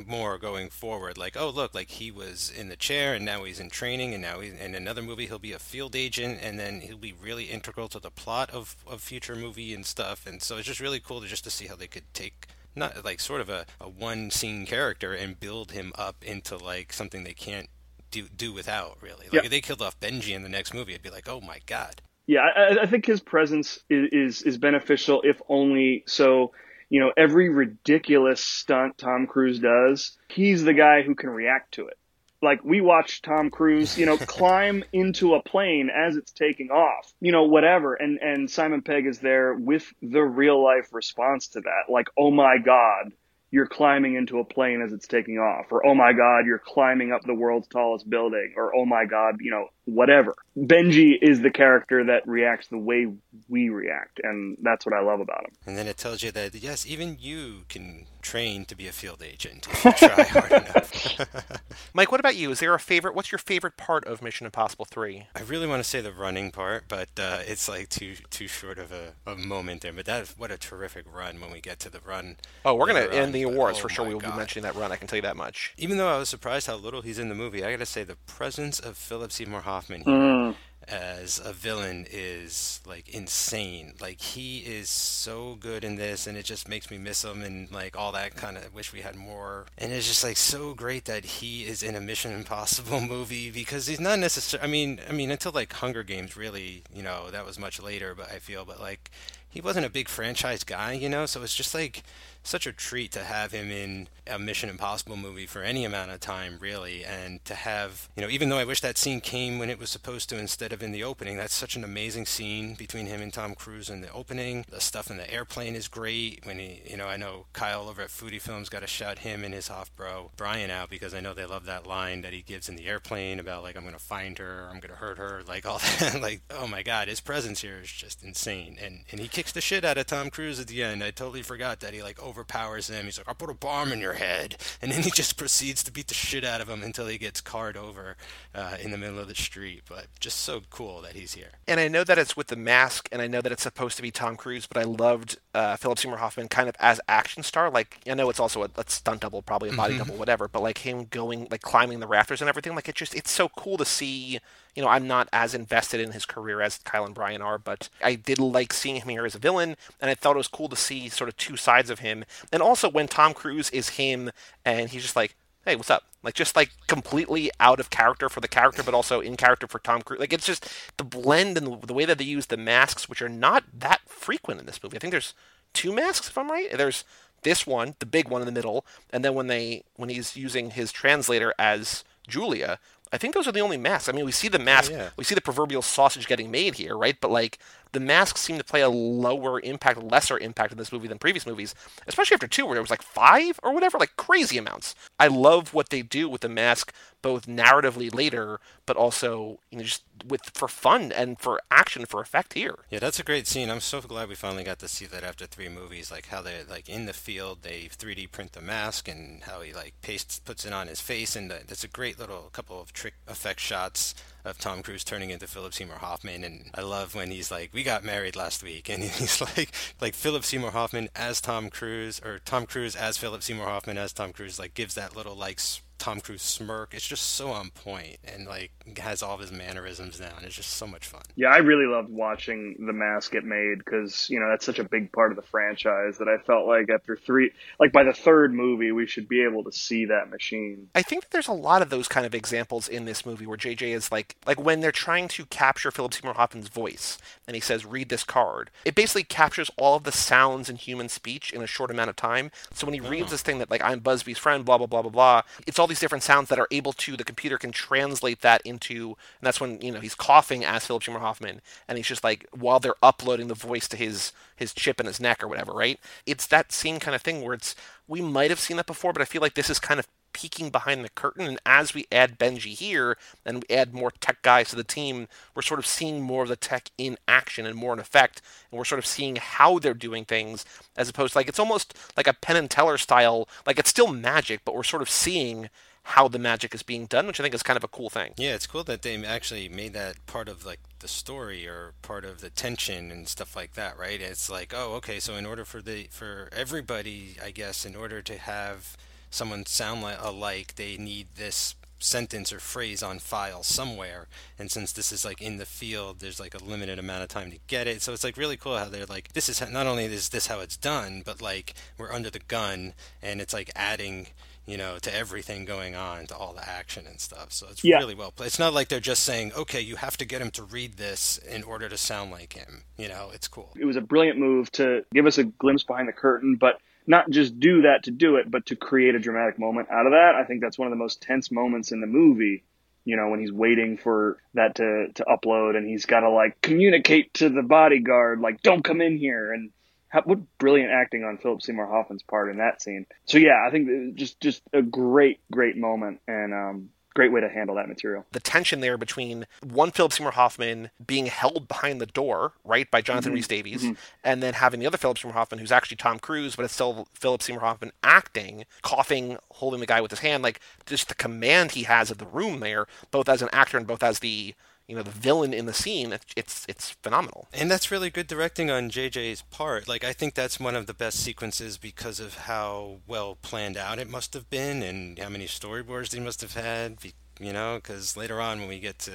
more 0.05 0.37
going 0.37 0.69
forward. 0.69 1.17
Like 1.17 1.35
oh 1.35 1.49
look, 1.49 1.73
like 1.73 1.89
he 1.89 2.11
was 2.11 2.51
in 2.55 2.69
the 2.69 2.75
chair 2.75 3.13
and 3.13 3.25
now 3.25 3.43
he's 3.43 3.59
in 3.59 3.69
training, 3.69 4.13
and 4.13 4.21
now 4.21 4.39
he's 4.39 4.53
in 4.53 4.75
another 4.75 5.01
movie 5.01 5.25
he'll 5.25 5.39
be 5.39 5.53
a 5.53 5.59
field 5.59 5.95
agent, 5.95 6.39
and 6.41 6.59
then 6.59 6.81
he'll 6.81 6.97
be 6.97 7.13
really 7.13 7.45
integral 7.45 7.87
to 7.89 7.99
the 7.99 8.11
plot 8.11 8.49
of 8.51 8.75
of 8.85 9.01
future 9.01 9.35
movie 9.35 9.73
and 9.73 9.85
stuff, 9.85 10.27
and 10.27 10.41
so 10.41 10.57
it's 10.57 10.67
just 10.67 10.79
really 10.79 10.99
cool 10.99 11.21
to 11.21 11.27
just 11.27 11.43
to 11.45 11.49
see 11.49 11.67
how 11.67 11.75
they 11.75 11.87
could 11.87 12.13
take 12.13 12.47
not 12.77 13.03
like 13.03 13.19
sort 13.19 13.41
of 13.41 13.49
a, 13.49 13.65
a 13.81 13.89
one 13.89 14.29
scene 14.31 14.65
character 14.65 15.13
and 15.13 15.39
build 15.39 15.71
him 15.71 15.91
up 15.97 16.23
into 16.23 16.57
like 16.57 16.93
something 16.93 17.23
they 17.23 17.33
can't 17.33 17.67
do 18.11 18.23
do 18.35 18.53
without 18.53 18.97
really. 19.01 19.25
Like 19.25 19.33
Yeah. 19.33 19.41
if 19.43 19.49
they 19.49 19.61
killed 19.61 19.81
off 19.81 19.99
Benji 19.99 20.33
in 20.35 20.43
the 20.43 20.49
next 20.49 20.73
movie, 20.73 20.93
I'd 20.93 21.01
be 21.01 21.09
like, 21.09 21.27
oh 21.27 21.41
my 21.41 21.59
god. 21.65 22.01
Yeah, 22.27 22.41
I, 22.41 22.81
I 22.81 22.85
think 22.85 23.05
his 23.05 23.21
presence 23.21 23.79
is, 23.89 24.09
is 24.11 24.41
is 24.43 24.57
beneficial, 24.57 25.21
if 25.23 25.41
only 25.49 26.03
so. 26.07 26.51
You 26.89 27.01
know, 27.01 27.11
every 27.17 27.49
ridiculous 27.49 28.39
stunt 28.39 28.97
Tom 28.97 29.27
Cruise 29.27 29.59
does, 29.59 30.17
he's 30.29 30.63
the 30.63 30.73
guy 30.73 31.01
who 31.01 31.15
can 31.15 31.29
react 31.29 31.73
to 31.73 31.87
it. 31.87 31.97
Like 32.41 32.63
we 32.63 32.81
watch 32.81 33.21
Tom 33.21 33.49
Cruise, 33.49 33.97
you 33.97 34.05
know, 34.05 34.17
climb 34.37 34.83
into 34.93 35.35
a 35.35 35.41
plane 35.41 35.89
as 35.89 36.15
it's 36.15 36.31
taking 36.31 36.69
off, 36.69 37.11
you 37.19 37.31
know, 37.31 37.43
whatever, 37.43 37.95
and 37.95 38.19
and 38.19 38.49
Simon 38.49 38.81
Pegg 38.81 39.07
is 39.07 39.19
there 39.19 39.53
with 39.53 39.85
the 40.01 40.21
real 40.21 40.63
life 40.63 40.89
response 40.91 41.49
to 41.49 41.61
that, 41.61 41.91
like, 41.91 42.07
oh 42.17 42.31
my 42.31 42.57
god, 42.63 43.11
you're 43.49 43.67
climbing 43.67 44.15
into 44.15 44.39
a 44.39 44.45
plane 44.45 44.81
as 44.81 44.93
it's 44.93 45.07
taking 45.07 45.37
off, 45.37 45.67
or 45.71 45.85
oh 45.85 45.95
my 45.95 46.13
god, 46.13 46.45
you're 46.45 46.61
climbing 46.63 47.11
up 47.11 47.21
the 47.23 47.33
world's 47.33 47.67
tallest 47.67 48.09
building, 48.09 48.53
or 48.55 48.75
oh 48.75 48.85
my 48.85 49.05
god, 49.05 49.37
you 49.39 49.51
know, 49.51 49.67
whatever. 49.87 50.35
Benji 50.57 51.17
is 51.21 51.41
the 51.41 51.49
character 51.49 52.03
that 52.05 52.27
reacts 52.27 52.67
the 52.67 52.77
way 52.77 53.07
we 53.47 53.69
react, 53.69 54.19
and 54.23 54.57
that's 54.61 54.85
what 54.85 54.93
I 54.93 55.01
love 55.01 55.19
about 55.19 55.45
him. 55.45 55.51
And 55.65 55.77
then 55.77 55.87
it 55.87 55.97
tells 55.97 56.21
you 56.21 56.31
that 56.31 56.53
yes, 56.55 56.85
even 56.85 57.17
you 57.19 57.63
can 57.69 58.05
train 58.21 58.65
to 58.65 58.75
be 58.75 58.87
a 58.87 58.91
field 58.91 59.23
agent 59.23 59.67
if 59.71 59.85
you 59.85 59.91
try 59.93 60.23
hard 60.23 60.51
enough. 60.63 61.61
Mike, 61.93 62.11
what 62.11 62.19
about 62.19 62.35
you? 62.35 62.51
Is 62.51 62.59
there 62.59 62.73
a 62.73 62.79
favorite? 62.79 63.15
What's 63.15 63.31
your 63.31 63.39
favorite 63.39 63.77
part 63.77 64.05
of 64.05 64.21
Mission 64.21 64.45
Impossible 64.45 64.85
Three? 64.85 65.27
I 65.35 65.41
really 65.41 65.67
want 65.67 65.81
to 65.83 65.89
say 65.89 66.01
the 66.01 66.11
running 66.11 66.51
part, 66.51 66.85
but 66.87 67.09
uh, 67.17 67.39
it's 67.45 67.69
like 67.69 67.89
too 67.89 68.15
too 68.29 68.47
short 68.47 68.79
of 68.79 68.91
a, 68.91 69.13
a 69.25 69.35
moment 69.35 69.81
there. 69.81 69.93
But 69.93 70.05
that 70.05 70.33
what 70.37 70.51
a 70.51 70.57
terrific 70.57 71.05
run 71.11 71.39
when 71.39 71.51
we 71.51 71.61
get 71.61 71.79
to 71.81 71.89
the 71.89 71.99
run. 71.99 72.37
Oh, 72.65 72.75
we're 72.75 72.87
gonna 72.87 73.01
later 73.01 73.13
end 73.13 73.25
on, 73.27 73.31
the 73.31 73.45
but 73.45 73.53
awards 73.53 73.77
oh 73.77 73.81
for 73.83 73.89
sure. 73.89 74.05
We 74.05 74.13
will 74.13 74.21
be 74.21 74.27
mentioning 74.35 74.63
that 74.63 74.75
run. 74.75 74.91
I 74.91 74.97
can 74.97 75.07
tell 75.07 75.17
you 75.17 75.21
that 75.23 75.37
much. 75.37 75.73
Even 75.77 75.97
though 75.97 76.13
I 76.13 76.17
was 76.17 76.29
surprised 76.29 76.67
how 76.67 76.75
little 76.75 77.01
he's 77.01 77.19
in 77.19 77.29
the 77.29 77.35
movie, 77.35 77.63
I 77.63 77.71
gotta 77.71 77.85
say 77.85 78.03
the 78.03 78.17
presence 78.25 78.79
of 78.79 78.97
Philip 78.97 79.31
Seymour 79.31 79.61
Hoffman 79.61 79.76
here 79.85 79.97
Mm. 80.05 80.55
as 80.87 81.39
a 81.43 81.51
villain 81.51 82.05
is 82.09 82.79
like 82.85 83.09
insane. 83.09 83.93
Like 83.99 84.21
he 84.21 84.59
is 84.59 84.89
so 84.89 85.55
good 85.59 85.83
in 85.83 85.95
this, 85.95 86.27
and 86.27 86.37
it 86.37 86.43
just 86.45 86.69
makes 86.69 86.89
me 86.89 86.97
miss 86.97 87.23
him 87.25 87.43
and 87.43 87.69
like 87.71 87.97
all 87.97 88.11
that 88.13 88.35
kind 88.35 88.55
of. 88.57 88.73
Wish 88.73 88.93
we 88.93 89.01
had 89.01 89.15
more. 89.15 89.65
And 89.77 89.91
it's 89.91 90.07
just 90.07 90.23
like 90.23 90.37
so 90.37 90.73
great 90.73 91.05
that 91.05 91.25
he 91.25 91.65
is 91.65 91.83
in 91.83 91.95
a 91.95 92.01
Mission 92.01 92.31
Impossible 92.31 93.01
movie 93.15 93.51
because 93.51 93.87
he's 93.87 93.99
not 93.99 94.19
necessarily. 94.19 94.65
I 94.67 94.71
mean, 94.71 94.99
I 95.09 95.11
mean 95.11 95.29
until 95.31 95.51
like 95.51 95.73
Hunger 95.73 96.03
Games, 96.03 96.37
really, 96.37 96.83
you 96.93 97.03
know, 97.03 97.29
that 97.31 97.45
was 97.45 97.59
much 97.59 97.81
later. 97.81 98.15
But 98.15 98.31
I 98.31 98.39
feel, 98.39 98.63
but 98.63 98.79
like 98.79 99.11
he 99.49 99.59
wasn't 99.61 99.85
a 99.85 99.89
big 99.89 100.07
franchise 100.07 100.63
guy, 100.63 100.93
you 100.93 101.09
know. 101.09 101.25
So 101.25 101.43
it's 101.43 101.55
just 101.55 101.73
like 101.75 102.03
such 102.47 102.67
a 102.67 102.71
treat 102.71 103.11
to 103.11 103.23
have 103.23 103.51
him 103.51 103.71
in 103.71 104.07
a 104.25 104.39
Mission 104.39 104.69
Impossible 104.69 105.17
movie 105.17 105.45
for 105.45 105.61
any 105.61 105.85
amount 105.85 106.11
of 106.11 106.19
time, 106.19 106.57
really, 106.59 107.03
and 107.03 107.43
to 107.45 107.55
have, 107.55 108.09
you 108.15 108.21
know, 108.21 108.29
even 108.29 108.49
though 108.49 108.57
I 108.57 108.65
wish 108.65 108.81
that 108.81 108.97
scene 108.97 109.21
came 109.21 109.59
when 109.59 109.69
it 109.69 109.79
was 109.79 109.89
supposed 109.89 110.29
to 110.29 110.37
instead 110.37 110.73
of 110.73 110.83
in 110.83 110.91
the 110.91 111.03
opening, 111.03 111.37
that's 111.37 111.53
such 111.53 111.75
an 111.75 111.83
amazing 111.83 112.25
scene 112.25 112.75
between 112.75 113.05
him 113.05 113.21
and 113.21 113.33
Tom 113.33 113.55
Cruise 113.55 113.89
in 113.89 114.01
the 114.01 114.11
opening. 114.11 114.65
The 114.69 114.81
stuff 114.81 115.09
in 115.09 115.17
the 115.17 115.31
airplane 115.31 115.75
is 115.75 115.87
great. 115.87 116.45
When 116.45 116.59
he, 116.59 116.81
you 116.85 116.97
know, 116.97 117.07
I 117.07 117.17
know 117.17 117.45
Kyle 117.53 117.87
over 117.87 118.01
at 118.01 118.09
Foodie 118.09 118.41
Films 118.41 118.69
got 118.69 118.81
to 118.81 118.87
shout 118.87 119.19
him 119.19 119.43
and 119.43 119.53
his 119.53 119.67
half 119.67 119.95
bro 119.95 120.31
Brian 120.37 120.71
out 120.71 120.89
because 120.89 121.13
I 121.13 121.19
know 121.19 121.33
they 121.33 121.45
love 121.45 121.65
that 121.65 121.87
line 121.87 122.21
that 122.21 122.33
he 122.33 122.41
gives 122.41 122.69
in 122.69 122.75
the 122.75 122.87
airplane 122.87 123.39
about 123.39 123.63
like 123.63 123.75
I'm 123.77 123.83
gonna 123.83 123.99
find 123.99 124.37
her, 124.37 124.67
I'm 124.71 124.79
gonna 124.79 124.95
hurt 124.95 125.17
her, 125.17 125.41
like 125.47 125.65
all 125.65 125.79
that. 125.99 126.21
like, 126.21 126.41
oh 126.51 126.67
my 126.67 126.83
God, 126.83 127.07
his 127.07 127.19
presence 127.19 127.61
here 127.61 127.79
is 127.81 127.91
just 127.91 128.23
insane, 128.23 128.77
and 128.81 129.03
and 129.11 129.19
he 129.19 129.27
kicks 129.27 129.51
the 129.51 129.61
shit 129.61 129.83
out 129.83 129.97
of 129.97 130.07
Tom 130.07 130.29
Cruise 130.29 130.59
at 130.59 130.67
the 130.67 130.83
end. 130.83 131.03
I 131.03 131.11
totally 131.11 131.41
forgot 131.41 131.79
that 131.81 131.93
he 131.93 132.01
like 132.01 132.21
overpowers 132.37 132.89
him. 132.89 133.05
He's 133.05 133.17
like, 133.17 133.27
"I'll 133.27 133.35
put 133.35 133.49
a 133.49 133.53
bomb 133.53 133.91
in 133.91 133.99
your 133.99 134.13
head," 134.13 134.57
and 134.81 134.91
then 134.91 135.03
he 135.03 135.11
just 135.11 135.37
proceeds 135.37 135.83
to 135.83 135.91
beat 135.91 136.07
the 136.07 136.13
shit 136.13 136.43
out 136.43 136.61
of 136.61 136.69
him 136.69 136.83
until 136.83 137.07
he 137.07 137.17
gets 137.17 137.41
carred 137.41 137.75
over 137.75 138.15
uh, 138.53 138.77
in 138.79 138.91
the 138.91 138.97
middle 138.97 139.19
of 139.19 139.27
the 139.27 139.35
street. 139.35 139.83
But 139.87 140.07
just 140.19 140.39
so 140.39 140.61
cool 140.69 141.01
that 141.01 141.13
he's 141.13 141.33
here. 141.33 141.51
And 141.67 141.79
I 141.79 141.87
know 141.87 142.03
that 142.03 142.17
it's 142.17 142.37
with 142.37 142.47
the 142.47 142.55
mask, 142.55 143.09
and 143.11 143.21
I 143.21 143.27
know 143.27 143.41
that 143.41 143.51
it's 143.51 143.63
supposed 143.63 143.97
to 143.97 144.03
be 144.03 144.11
Tom 144.11 144.35
Cruise, 144.35 144.67
but 144.67 144.77
I 144.77 144.83
loved 144.83 145.37
uh, 145.53 145.75
Philip 145.77 145.99
Seymour 145.99 146.19
Hoffman 146.19 146.47
kind 146.47 146.69
of 146.69 146.75
as 146.79 147.01
action 147.07 147.43
star. 147.43 147.69
Like 147.69 147.99
I 148.07 148.13
know 148.13 148.29
it's 148.29 148.39
also 148.39 148.63
a, 148.63 148.69
a 148.75 148.83
stunt 148.87 149.21
double, 149.21 149.41
probably 149.41 149.69
a 149.69 149.73
body 149.73 149.95
mm-hmm. 149.95 150.03
double, 150.03 150.17
whatever. 150.17 150.47
But 150.47 150.61
like 150.61 150.79
him 150.79 151.05
going, 151.05 151.47
like 151.49 151.61
climbing 151.61 151.99
the 151.99 152.07
rafters 152.07 152.41
and 152.41 152.49
everything. 152.49 152.75
Like 152.75 152.87
it 152.87 152.95
just, 152.95 153.15
it's 153.15 153.31
so 153.31 153.49
cool 153.49 153.77
to 153.77 153.85
see. 153.85 154.39
You 154.77 154.83
know, 154.83 154.89
I'm 154.89 155.07
not 155.07 155.27
as 155.33 155.55
invested 155.55 155.99
in 155.99 156.11
his 156.11 156.23
career 156.23 156.61
as 156.61 156.77
Kyle 156.77 157.03
and 157.03 157.15
Brian 157.15 157.41
are, 157.41 157.57
but 157.57 157.89
I 158.03 158.13
did 158.13 158.37
like 158.37 158.71
seeing 158.71 159.01
him 159.01 159.09
here 159.09 159.25
as 159.25 159.33
a 159.33 159.39
villain, 159.39 159.75
and 159.99 160.11
I 160.11 160.13
thought 160.13 160.35
it 160.35 160.37
was 160.37 160.47
cool 160.47 160.69
to 160.69 160.75
see 160.75 161.09
sort 161.09 161.29
of 161.29 161.35
two 161.35 161.57
sides 161.57 161.89
of 161.89 161.97
him. 161.97 162.23
And 162.53 162.61
also 162.61 162.87
when 162.87 163.07
Tom 163.07 163.33
Cruise 163.33 163.71
is 163.71 163.89
him, 163.89 164.29
and 164.63 164.91
he's 164.91 165.01
just 165.01 165.15
like, 165.15 165.35
hey, 165.65 165.75
what's 165.75 165.89
up? 165.89 166.03
Like 166.21 166.35
just 166.35 166.55
like 166.55 166.69
completely 166.85 167.49
out 167.59 167.79
of 167.79 167.89
character 167.89 168.29
for 168.29 168.39
the 168.39 168.47
character, 168.47 168.83
but 168.83 168.93
also 168.93 169.19
in 169.19 169.35
character 169.35 169.65
for 169.65 169.79
Tom 169.79 170.03
Cruise. 170.03 170.19
Like 170.19 170.31
it's 170.31 170.45
just 170.45 170.71
the 170.97 171.03
blend 171.03 171.57
and 171.57 171.81
the 171.81 171.93
way 171.95 172.05
that 172.05 172.19
they 172.19 172.23
use 172.23 172.45
the 172.45 172.55
masks, 172.55 173.09
which 173.09 173.23
are 173.23 173.29
not 173.29 173.63
that 173.73 174.01
frequent 174.07 174.59
in 174.59 174.67
this 174.67 174.83
movie. 174.83 174.97
I 174.97 174.99
think 174.99 175.09
there's 175.09 175.33
two 175.73 175.91
masks, 175.91 176.29
if 176.29 176.37
I'm 176.37 176.51
right. 176.51 176.69
There's 176.77 177.03
this 177.41 177.65
one, 177.65 177.95
the 177.97 178.05
big 178.05 178.29
one 178.29 178.43
in 178.43 178.45
the 178.45 178.51
middle, 178.51 178.85
and 179.09 179.25
then 179.25 179.33
when 179.33 179.47
they 179.47 179.85
when 179.95 180.09
he's 180.09 180.37
using 180.37 180.69
his 180.69 180.91
translator 180.91 181.51
as 181.57 182.03
Julia, 182.27 182.77
I 183.11 183.17
think 183.17 183.33
those 183.33 183.47
are 183.47 183.51
the 183.51 183.61
only 183.61 183.77
masks. 183.77 184.09
I 184.09 184.11
mean, 184.11 184.25
we 184.25 184.31
see 184.31 184.47
the 184.47 184.59
oh, 184.59 184.63
mask, 184.63 184.91
oh, 184.91 184.97
yeah. 184.97 185.09
we 185.17 185.23
see 185.23 185.35
the 185.35 185.41
proverbial 185.41 185.81
sausage 185.81 186.27
getting 186.27 186.51
made 186.51 186.75
here, 186.75 186.97
right? 186.97 187.19
But 187.19 187.31
like 187.31 187.59
the 187.91 187.99
masks 187.99 188.41
seem 188.41 188.57
to 188.57 188.63
play 188.63 188.81
a 188.81 188.89
lower 188.89 189.59
impact, 189.61 190.01
lesser 190.01 190.37
impact 190.37 190.71
in 190.71 190.77
this 190.77 190.91
movie 190.91 191.07
than 191.07 191.17
previous 191.17 191.45
movies, 191.45 191.75
especially 192.07 192.35
after 192.35 192.47
two, 192.47 192.65
where 192.65 192.75
there 192.75 192.81
was 192.81 192.89
like 192.89 193.01
five 193.01 193.59
or 193.63 193.73
whatever, 193.73 193.97
like 193.97 194.15
crazy 194.15 194.57
amounts. 194.57 194.95
I 195.19 195.27
love 195.27 195.73
what 195.73 195.89
they 195.89 196.01
do 196.01 196.29
with 196.29 196.41
the 196.41 196.49
mask, 196.49 196.93
both 197.21 197.47
narratively 197.47 198.13
later, 198.13 198.59
but 198.85 198.97
also 198.97 199.59
you 199.71 199.77
know 199.77 199.83
just 199.83 200.03
with 200.25 200.51
for 200.53 200.67
fun 200.67 201.11
and 201.11 201.39
for 201.39 201.59
action 201.71 202.05
for 202.05 202.21
effect 202.21 202.53
here. 202.53 202.79
Yeah, 202.89 202.99
that's 202.99 203.19
a 203.19 203.23
great 203.23 203.47
scene. 203.47 203.69
I'm 203.69 203.81
so 203.81 204.01
glad 204.01 204.29
we 204.29 204.35
finally 204.35 204.63
got 204.63 204.79
to 204.79 204.87
see 204.87 205.05
that 205.05 205.23
after 205.23 205.45
three 205.45 205.69
movies, 205.69 206.11
like 206.11 206.27
how 206.27 206.41
they 206.41 206.63
like 206.69 206.89
in 206.89 207.05
the 207.05 207.13
field 207.13 207.59
they 207.61 207.89
3D 207.97 208.31
print 208.31 208.53
the 208.53 208.61
mask 208.61 209.07
and 209.07 209.43
how 209.43 209.61
he 209.61 209.73
like 209.73 209.93
pastes 210.01 210.39
puts 210.39 210.65
it 210.65 210.73
on 210.73 210.87
his 210.87 211.01
face, 211.01 211.35
and 211.35 211.51
uh, 211.51 211.55
that's 211.67 211.83
a 211.83 211.89
great 211.89 212.19
little 212.19 212.49
couple 212.51 212.81
of 212.81 212.93
trick 212.93 213.15
effect 213.27 213.59
shots 213.59 214.13
of 214.47 214.57
Tom 214.57 214.81
Cruise 214.81 215.03
turning 215.03 215.29
into 215.29 215.47
Philip 215.47 215.73
Seymour 215.73 215.97
Hoffman. 215.97 216.43
And 216.43 216.69
I 216.73 216.81
love 216.81 217.13
when 217.15 217.31
he's 217.31 217.51
like, 217.51 217.73
"We 217.73 217.83
got 217.83 218.03
married 218.03 218.35
last 218.35 218.63
week," 218.63 218.89
and 218.89 219.03
he's 219.03 219.41
like, 219.41 219.71
like 220.01 220.15
Philip 220.15 220.43
Seymour 220.43 220.71
Hoffman 220.71 221.09
as 221.15 221.41
Tom 221.41 221.69
Cruise, 221.69 222.19
or 222.23 222.39
Tom 222.39 222.65
Cruise 222.65 222.95
as 222.95 223.17
Philip 223.17 223.43
Seymour 223.43 223.65
Hoffman 223.65 223.97
as 223.97 224.13
Tom 224.13 224.33
Cruise, 224.33 224.59
like 224.59 224.73
gives 224.73 224.95
that 224.95 225.15
little 225.15 225.35
like 225.35 225.59
Tom 225.97 226.19
Cruise 226.19 226.41
smirk. 226.41 226.93
It's 226.93 227.07
just 227.07 227.35
so 227.35 227.49
on 227.49 227.69
point 227.71 228.17
and 228.23 228.47
like 228.47 228.71
has 228.97 229.21
all 229.21 229.35
of 229.35 229.41
his 229.41 229.51
mannerisms 229.51 230.19
down. 230.19 230.43
It's 230.43 230.55
just 230.55 230.71
so 230.71 230.87
much 230.87 231.07
fun. 231.07 231.21
Yeah, 231.35 231.49
I 231.49 231.57
really 231.57 231.85
loved 231.85 232.09
watching 232.09 232.75
The 232.85 232.93
Mask 232.93 233.31
get 233.31 233.43
made 233.43 233.79
because 233.79 234.29
you 234.29 234.39
know 234.39 234.49
that's 234.49 234.65
such 234.65 234.79
a 234.79 234.83
big 234.83 235.11
part 235.11 235.31
of 235.31 235.35
the 235.35 235.43
franchise 235.43 236.17
that 236.19 236.27
I 236.27 236.37
felt 236.43 236.67
like 236.67 236.89
after 236.89 237.15
three, 237.15 237.51
like 237.79 237.91
by 237.91 238.03
the 238.03 238.13
third 238.13 238.53
movie, 238.53 238.91
we 238.91 239.07
should 239.07 239.27
be 239.27 239.43
able 239.43 239.63
to 239.63 239.71
see 239.71 240.05
that 240.05 240.29
machine. 240.29 240.89
I 240.95 241.01
think 241.01 241.23
that 241.23 241.31
there's 241.31 241.47
a 241.47 241.53
lot 241.53 241.81
of 241.81 241.89
those 241.89 242.07
kind 242.07 242.25
of 242.25 242.33
examples 242.33 242.87
in 242.87 243.05
this 243.05 243.25
movie 243.25 243.45
where 243.45 243.57
JJ 243.57 243.93
is 243.93 244.11
like, 244.11 244.35
like 244.45 244.59
when 244.59 244.81
they're 244.81 244.91
trying 244.91 245.27
to 245.29 245.45
capture 245.45 245.91
Philip 245.91 246.13
Seymour 246.13 246.35
Hoffman's 246.35 246.69
voice 246.69 247.17
and 247.47 247.55
he 247.55 247.61
says, 247.61 247.85
"Read 247.85 248.09
this 248.09 248.23
card." 248.23 248.69
It 248.85 248.95
basically 248.95 249.23
captures 249.23 249.71
all 249.77 249.95
of 249.95 250.03
the 250.03 250.11
sounds 250.11 250.69
in 250.69 250.75
human 250.75 251.09
speech 251.09 251.51
in 251.51 251.61
a 251.61 251.67
short 251.67 251.91
amount 251.91 252.09
of 252.09 252.15
time. 252.15 252.51
So 252.73 252.85
when 252.85 252.93
he 252.93 253.01
oh. 253.01 253.09
reads 253.09 253.25
mm-hmm. 253.25 253.31
this 253.31 253.41
thing 253.41 253.59
that 253.59 253.71
like 253.71 253.83
I'm 253.83 253.99
Busby's 253.99 254.37
friend, 254.37 254.65
blah 254.65 254.77
blah 254.77 254.87
blah 254.87 255.01
blah 255.01 255.11
blah, 255.11 255.41
it's 255.65 255.79
all 255.79 255.86
all 255.87 255.89
these 255.89 256.01
different 256.01 256.23
sounds 256.23 256.49
that 256.49 256.59
are 256.59 256.67
able 256.69 256.91
to 256.91 257.15
the 257.15 257.23
computer 257.23 257.57
can 257.57 257.71
translate 257.71 258.41
that 258.41 258.61
into 258.65 259.15
and 259.39 259.43
that's 259.43 259.61
when 259.61 259.79
you 259.79 259.89
know 259.89 260.01
he's 260.01 260.15
coughing 260.15 260.65
as 260.65 260.85
Philip 260.85 261.01
Seymour 261.01 261.21
Hoffman 261.21 261.61
and 261.87 261.97
he's 261.97 262.07
just 262.07 262.25
like 262.25 262.45
while 262.51 262.81
they're 262.81 262.95
uploading 263.01 263.47
the 263.47 263.53
voice 263.55 263.87
to 263.87 263.95
his 263.95 264.33
his 264.53 264.73
chip 264.73 264.99
in 264.99 265.05
his 265.05 265.21
neck 265.21 265.41
or 265.41 265.47
whatever 265.47 265.71
right? 265.71 265.97
It's 266.25 266.45
that 266.47 266.73
same 266.73 266.99
kind 266.99 267.15
of 267.15 267.21
thing 267.21 267.41
where 267.41 267.53
it's 267.53 267.73
we 268.05 268.19
might 268.19 268.49
have 268.49 268.59
seen 268.59 268.75
that 268.75 268.85
before 268.85 269.13
but 269.13 269.21
I 269.21 269.25
feel 269.25 269.41
like 269.41 269.53
this 269.53 269.69
is 269.69 269.79
kind 269.79 269.97
of 269.97 270.07
peeking 270.37 270.69
behind 270.69 271.03
the 271.03 271.09
curtain. 271.09 271.47
And 271.47 271.59
as 271.65 271.95
we 271.95 272.05
add 272.11 272.37
Benji 272.37 272.77
here 272.77 273.17
and 273.43 273.63
we 273.67 273.75
add 273.75 273.91
more 273.91 274.11
tech 274.11 274.43
guys 274.43 274.69
to 274.69 274.75
the 274.75 274.83
team, 274.83 275.27
we're 275.55 275.63
sort 275.63 275.79
of 275.79 275.87
seeing 275.87 276.21
more 276.21 276.43
of 276.43 276.49
the 276.49 276.55
tech 276.55 276.91
in 276.95 277.17
action 277.27 277.65
and 277.65 277.75
more 277.75 277.91
in 277.91 277.97
effect. 277.97 278.43
And 278.69 278.77
we're 278.77 278.85
sort 278.85 278.99
of 278.99 279.05
seeing 279.07 279.37
how 279.37 279.79
they're 279.79 279.95
doing 279.95 280.25
things 280.25 280.63
as 280.95 281.09
opposed 281.09 281.33
to 281.33 281.39
like 281.39 281.47
it's 281.47 281.57
almost 281.57 281.97
like 282.15 282.27
a 282.27 282.33
Penn 282.33 282.55
and 282.55 282.69
Teller 282.69 282.99
style. 282.99 283.49
Like 283.65 283.79
it's 283.79 283.89
still 283.89 284.13
magic, 284.13 284.61
but 284.63 284.75
we're 284.75 284.83
sort 284.83 285.01
of 285.01 285.09
seeing 285.09 285.71
how 286.03 286.27
the 286.27 286.39
magic 286.39 286.73
is 286.75 286.83
being 286.83 287.07
done, 287.07 287.25
which 287.25 287.39
I 287.39 287.43
think 287.43 287.55
is 287.55 287.63
kind 287.63 287.75
of 287.75 287.83
a 287.83 287.87
cool 287.89 288.09
thing. 288.11 288.33
Yeah, 288.37 288.53
it's 288.53 288.67
cool 288.67 288.83
that 288.83 289.01
they 289.01 289.25
actually 289.25 289.67
made 289.67 289.93
that 289.93 290.25
part 290.27 290.47
of 290.47 290.65
like 290.65 290.79
the 290.99 291.07
story 291.07 291.67
or 291.67 291.95
part 292.01 292.23
of 292.23 292.41
the 292.41 292.51
tension 292.51 293.11
and 293.11 293.27
stuff 293.27 293.55
like 293.55 293.73
that, 293.73 293.97
right? 293.97 294.21
It's 294.21 294.49
like, 294.49 294.71
oh, 294.75 294.93
okay, 294.97 295.19
so 295.19 295.33
in 295.35 295.47
order 295.47 295.65
for 295.65 295.81
the 295.81 296.07
for 296.11 296.47
everybody, 296.55 297.37
I 297.43 297.49
guess, 297.49 297.85
in 297.85 297.95
order 297.95 298.21
to 298.21 298.37
have 298.37 298.95
someone 299.29 299.65
sound 299.65 300.01
like 300.01 300.17
alike, 300.21 300.75
they 300.75 300.97
need 300.97 301.27
this 301.35 301.75
sentence 301.99 302.53
or 302.53 302.59
phrase 302.59 303.01
on 303.01 303.19
file 303.19 303.63
somewhere. 303.63 304.27
And 304.57 304.71
since 304.71 304.91
this 304.91 305.11
is 305.11 305.25
like 305.25 305.41
in 305.41 305.57
the 305.57 305.65
field 305.65 306.19
there's 306.19 306.39
like 306.39 306.53
a 306.53 306.63
limited 306.63 306.99
amount 306.99 307.23
of 307.23 307.29
time 307.29 307.51
to 307.51 307.59
get 307.67 307.87
it. 307.87 308.01
So 308.01 308.13
it's 308.13 308.23
like 308.23 308.37
really 308.37 308.57
cool 308.57 308.77
how 308.77 308.85
they're 308.85 309.05
like 309.05 309.33
this 309.33 309.49
is 309.49 309.61
not 309.71 309.87
only 309.87 310.05
is 310.05 310.29
this 310.29 310.47
how 310.47 310.59
it's 310.59 310.77
done 310.77 311.23
but 311.25 311.41
like 311.41 311.73
we're 311.97 312.13
under 312.13 312.29
the 312.29 312.39
gun 312.39 312.93
and 313.21 313.41
it's 313.41 313.53
like 313.53 313.71
adding 313.75 314.27
you 314.65 314.77
know 314.77 314.97
to 314.99 315.13
everything 315.13 315.63
going 315.63 315.95
on 315.95 316.27
to 316.27 316.35
all 316.35 316.53
the 316.53 316.67
action 316.67 317.05
and 317.07 317.19
stuff. 317.19 317.51
So 317.51 317.67
it's 317.69 317.83
yeah. 317.83 317.97
really 317.97 318.15
well 318.15 318.31
played 318.31 318.47
it's 318.47 318.59
not 318.59 318.73
like 318.73 318.89
they're 318.89 318.99
just 318.99 319.23
saying 319.23 319.53
okay 319.53 319.81
you 319.81 319.95
have 319.95 320.17
to 320.17 320.25
get 320.25 320.41
him 320.41 320.51
to 320.51 320.63
read 320.63 320.97
this 320.97 321.37
in 321.37 321.63
order 321.63 321.89
to 321.89 321.97
sound 321.97 322.31
like 322.31 322.53
him. 322.53 322.83
You 322.97 323.09
know 323.09 323.31
it's 323.33 323.47
cool. 323.47 323.73
It 323.79 323.85
was 323.85 323.95
a 323.95 324.01
brilliant 324.01 324.37
move 324.37 324.71
to 324.73 325.03
give 325.13 325.25
us 325.25 325.37
a 325.37 325.45
glimpse 325.45 325.83
behind 325.83 326.07
the 326.07 326.13
curtain 326.13 326.57
but 326.59 326.79
not 327.07 327.29
just 327.29 327.59
do 327.59 327.83
that 327.83 328.03
to 328.03 328.11
do 328.11 328.35
it, 328.35 328.51
but 328.51 328.67
to 328.67 328.75
create 328.75 329.15
a 329.15 329.19
dramatic 329.19 329.57
moment 329.57 329.89
out 329.89 330.05
of 330.05 330.11
that. 330.11 330.33
I 330.35 330.43
think 330.45 330.61
that's 330.61 330.77
one 330.77 330.87
of 330.87 330.91
the 330.91 330.97
most 330.97 331.21
tense 331.21 331.49
moments 331.51 331.91
in 331.91 332.01
the 332.01 332.07
movie. 332.07 332.63
You 333.05 333.15
know, 333.15 333.29
when 333.29 333.39
he's 333.39 333.53
waiting 333.53 333.97
for 333.97 334.37
that 334.53 334.75
to, 334.75 335.07
to 335.15 335.23
upload 335.23 335.77
and 335.77 335.87
he's 335.87 336.05
got 336.05 336.19
to 336.19 336.29
like 336.29 336.61
communicate 336.61 337.33
to 337.35 337.47
the 337.47 337.63
bodyguard, 337.63 338.41
like, 338.41 338.61
don't 338.61 338.83
come 338.83 338.99
in 338.99 339.17
here. 339.17 339.53
And 339.53 339.71
how, 340.09 340.23
what 340.23 340.39
brilliant 340.57 340.91
acting 340.91 341.23
on 341.23 341.37
Philip 341.37 341.61
Seymour 341.61 341.87
Hoffman's 341.87 342.23
part 342.23 342.51
in 342.51 342.57
that 342.57 342.81
scene. 342.81 343.05
So 343.25 343.37
yeah, 343.37 343.63
I 343.65 343.71
think 343.71 344.15
just, 344.15 344.41
just 344.41 344.61
a 344.73 344.81
great, 344.81 345.39
great 345.49 345.77
moment. 345.77 346.19
And, 346.27 346.53
um, 346.53 346.89
great 347.17 347.31
way 347.31 347.41
to 347.41 347.49
handle 347.49 347.75
that 347.75 347.89
material. 347.89 348.27
The 348.31 348.39
tension 348.39 348.79
there 348.79 348.95
between 348.95 349.47
one 349.63 349.89
Philip 349.89 350.13
Seymour 350.13 350.33
Hoffman 350.33 350.91
being 351.05 351.25
held 351.25 351.67
behind 351.67 351.99
the 351.99 352.05
door, 352.05 352.53
right, 352.63 352.89
by 352.91 353.01
Jonathan 353.01 353.31
mm-hmm. 353.31 353.37
Rhys 353.37 353.47
Davies, 353.47 353.83
mm-hmm. 353.83 353.93
and 354.23 354.43
then 354.43 354.53
having 354.53 354.79
the 354.79 354.85
other 354.85 354.99
Philip 354.99 355.17
Seymour 355.17 355.33
Hoffman 355.33 355.59
who's 355.59 355.71
actually 355.71 355.97
Tom 355.97 356.19
Cruise, 356.19 356.55
but 356.55 356.63
it's 356.63 356.75
still 356.75 357.07
Philip 357.15 357.41
Seymour 357.41 357.61
Hoffman 357.61 357.91
acting, 358.03 358.65
coughing, 358.83 359.37
holding 359.49 359.79
the 359.79 359.87
guy 359.87 359.99
with 359.99 360.11
his 360.11 360.19
hand, 360.19 360.43
like 360.43 360.59
just 360.85 361.07
the 361.07 361.15
command 361.15 361.71
he 361.71 361.83
has 361.83 362.11
of 362.11 362.19
the 362.19 362.27
room 362.27 362.59
there, 362.59 362.85
both 363.09 363.27
as 363.27 363.41
an 363.41 363.49
actor 363.51 363.79
and 363.79 363.87
both 363.87 364.03
as 364.03 364.19
the 364.19 364.53
you 364.87 364.95
know 364.95 365.03
the 365.03 365.11
villain 365.11 365.53
in 365.53 365.65
the 365.65 365.73
scene 365.73 366.17
it's 366.35 366.65
it's 366.67 366.91
phenomenal. 366.91 367.47
And 367.53 367.69
that's 367.69 367.91
really 367.91 368.09
good 368.09 368.27
directing 368.27 368.71
on 368.71 368.89
jj's 368.89 369.41
part. 369.41 369.87
Like 369.87 370.03
i 370.03 370.13
think 370.13 370.33
that's 370.33 370.59
one 370.59 370.75
of 370.75 370.87
the 370.87 370.93
best 370.93 371.19
sequences 371.19 371.77
because 371.77 372.19
of 372.19 372.35
how 372.35 372.97
well 373.07 373.37
planned 373.41 373.77
out 373.77 373.99
it 373.99 374.09
must 374.09 374.33
have 374.33 374.49
been 374.49 374.81
and 374.81 375.19
how 375.19 375.29
many 375.29 375.45
storyboards 375.45 376.09
they 376.09 376.19
must 376.19 376.41
have 376.41 376.53
had 376.53 376.97
you 377.39 377.53
know 377.53 377.79
because 377.81 378.17
later 378.17 378.41
on 378.41 378.59
when 378.59 378.69
we 378.69 378.79
get 378.79 378.99
to 378.99 379.11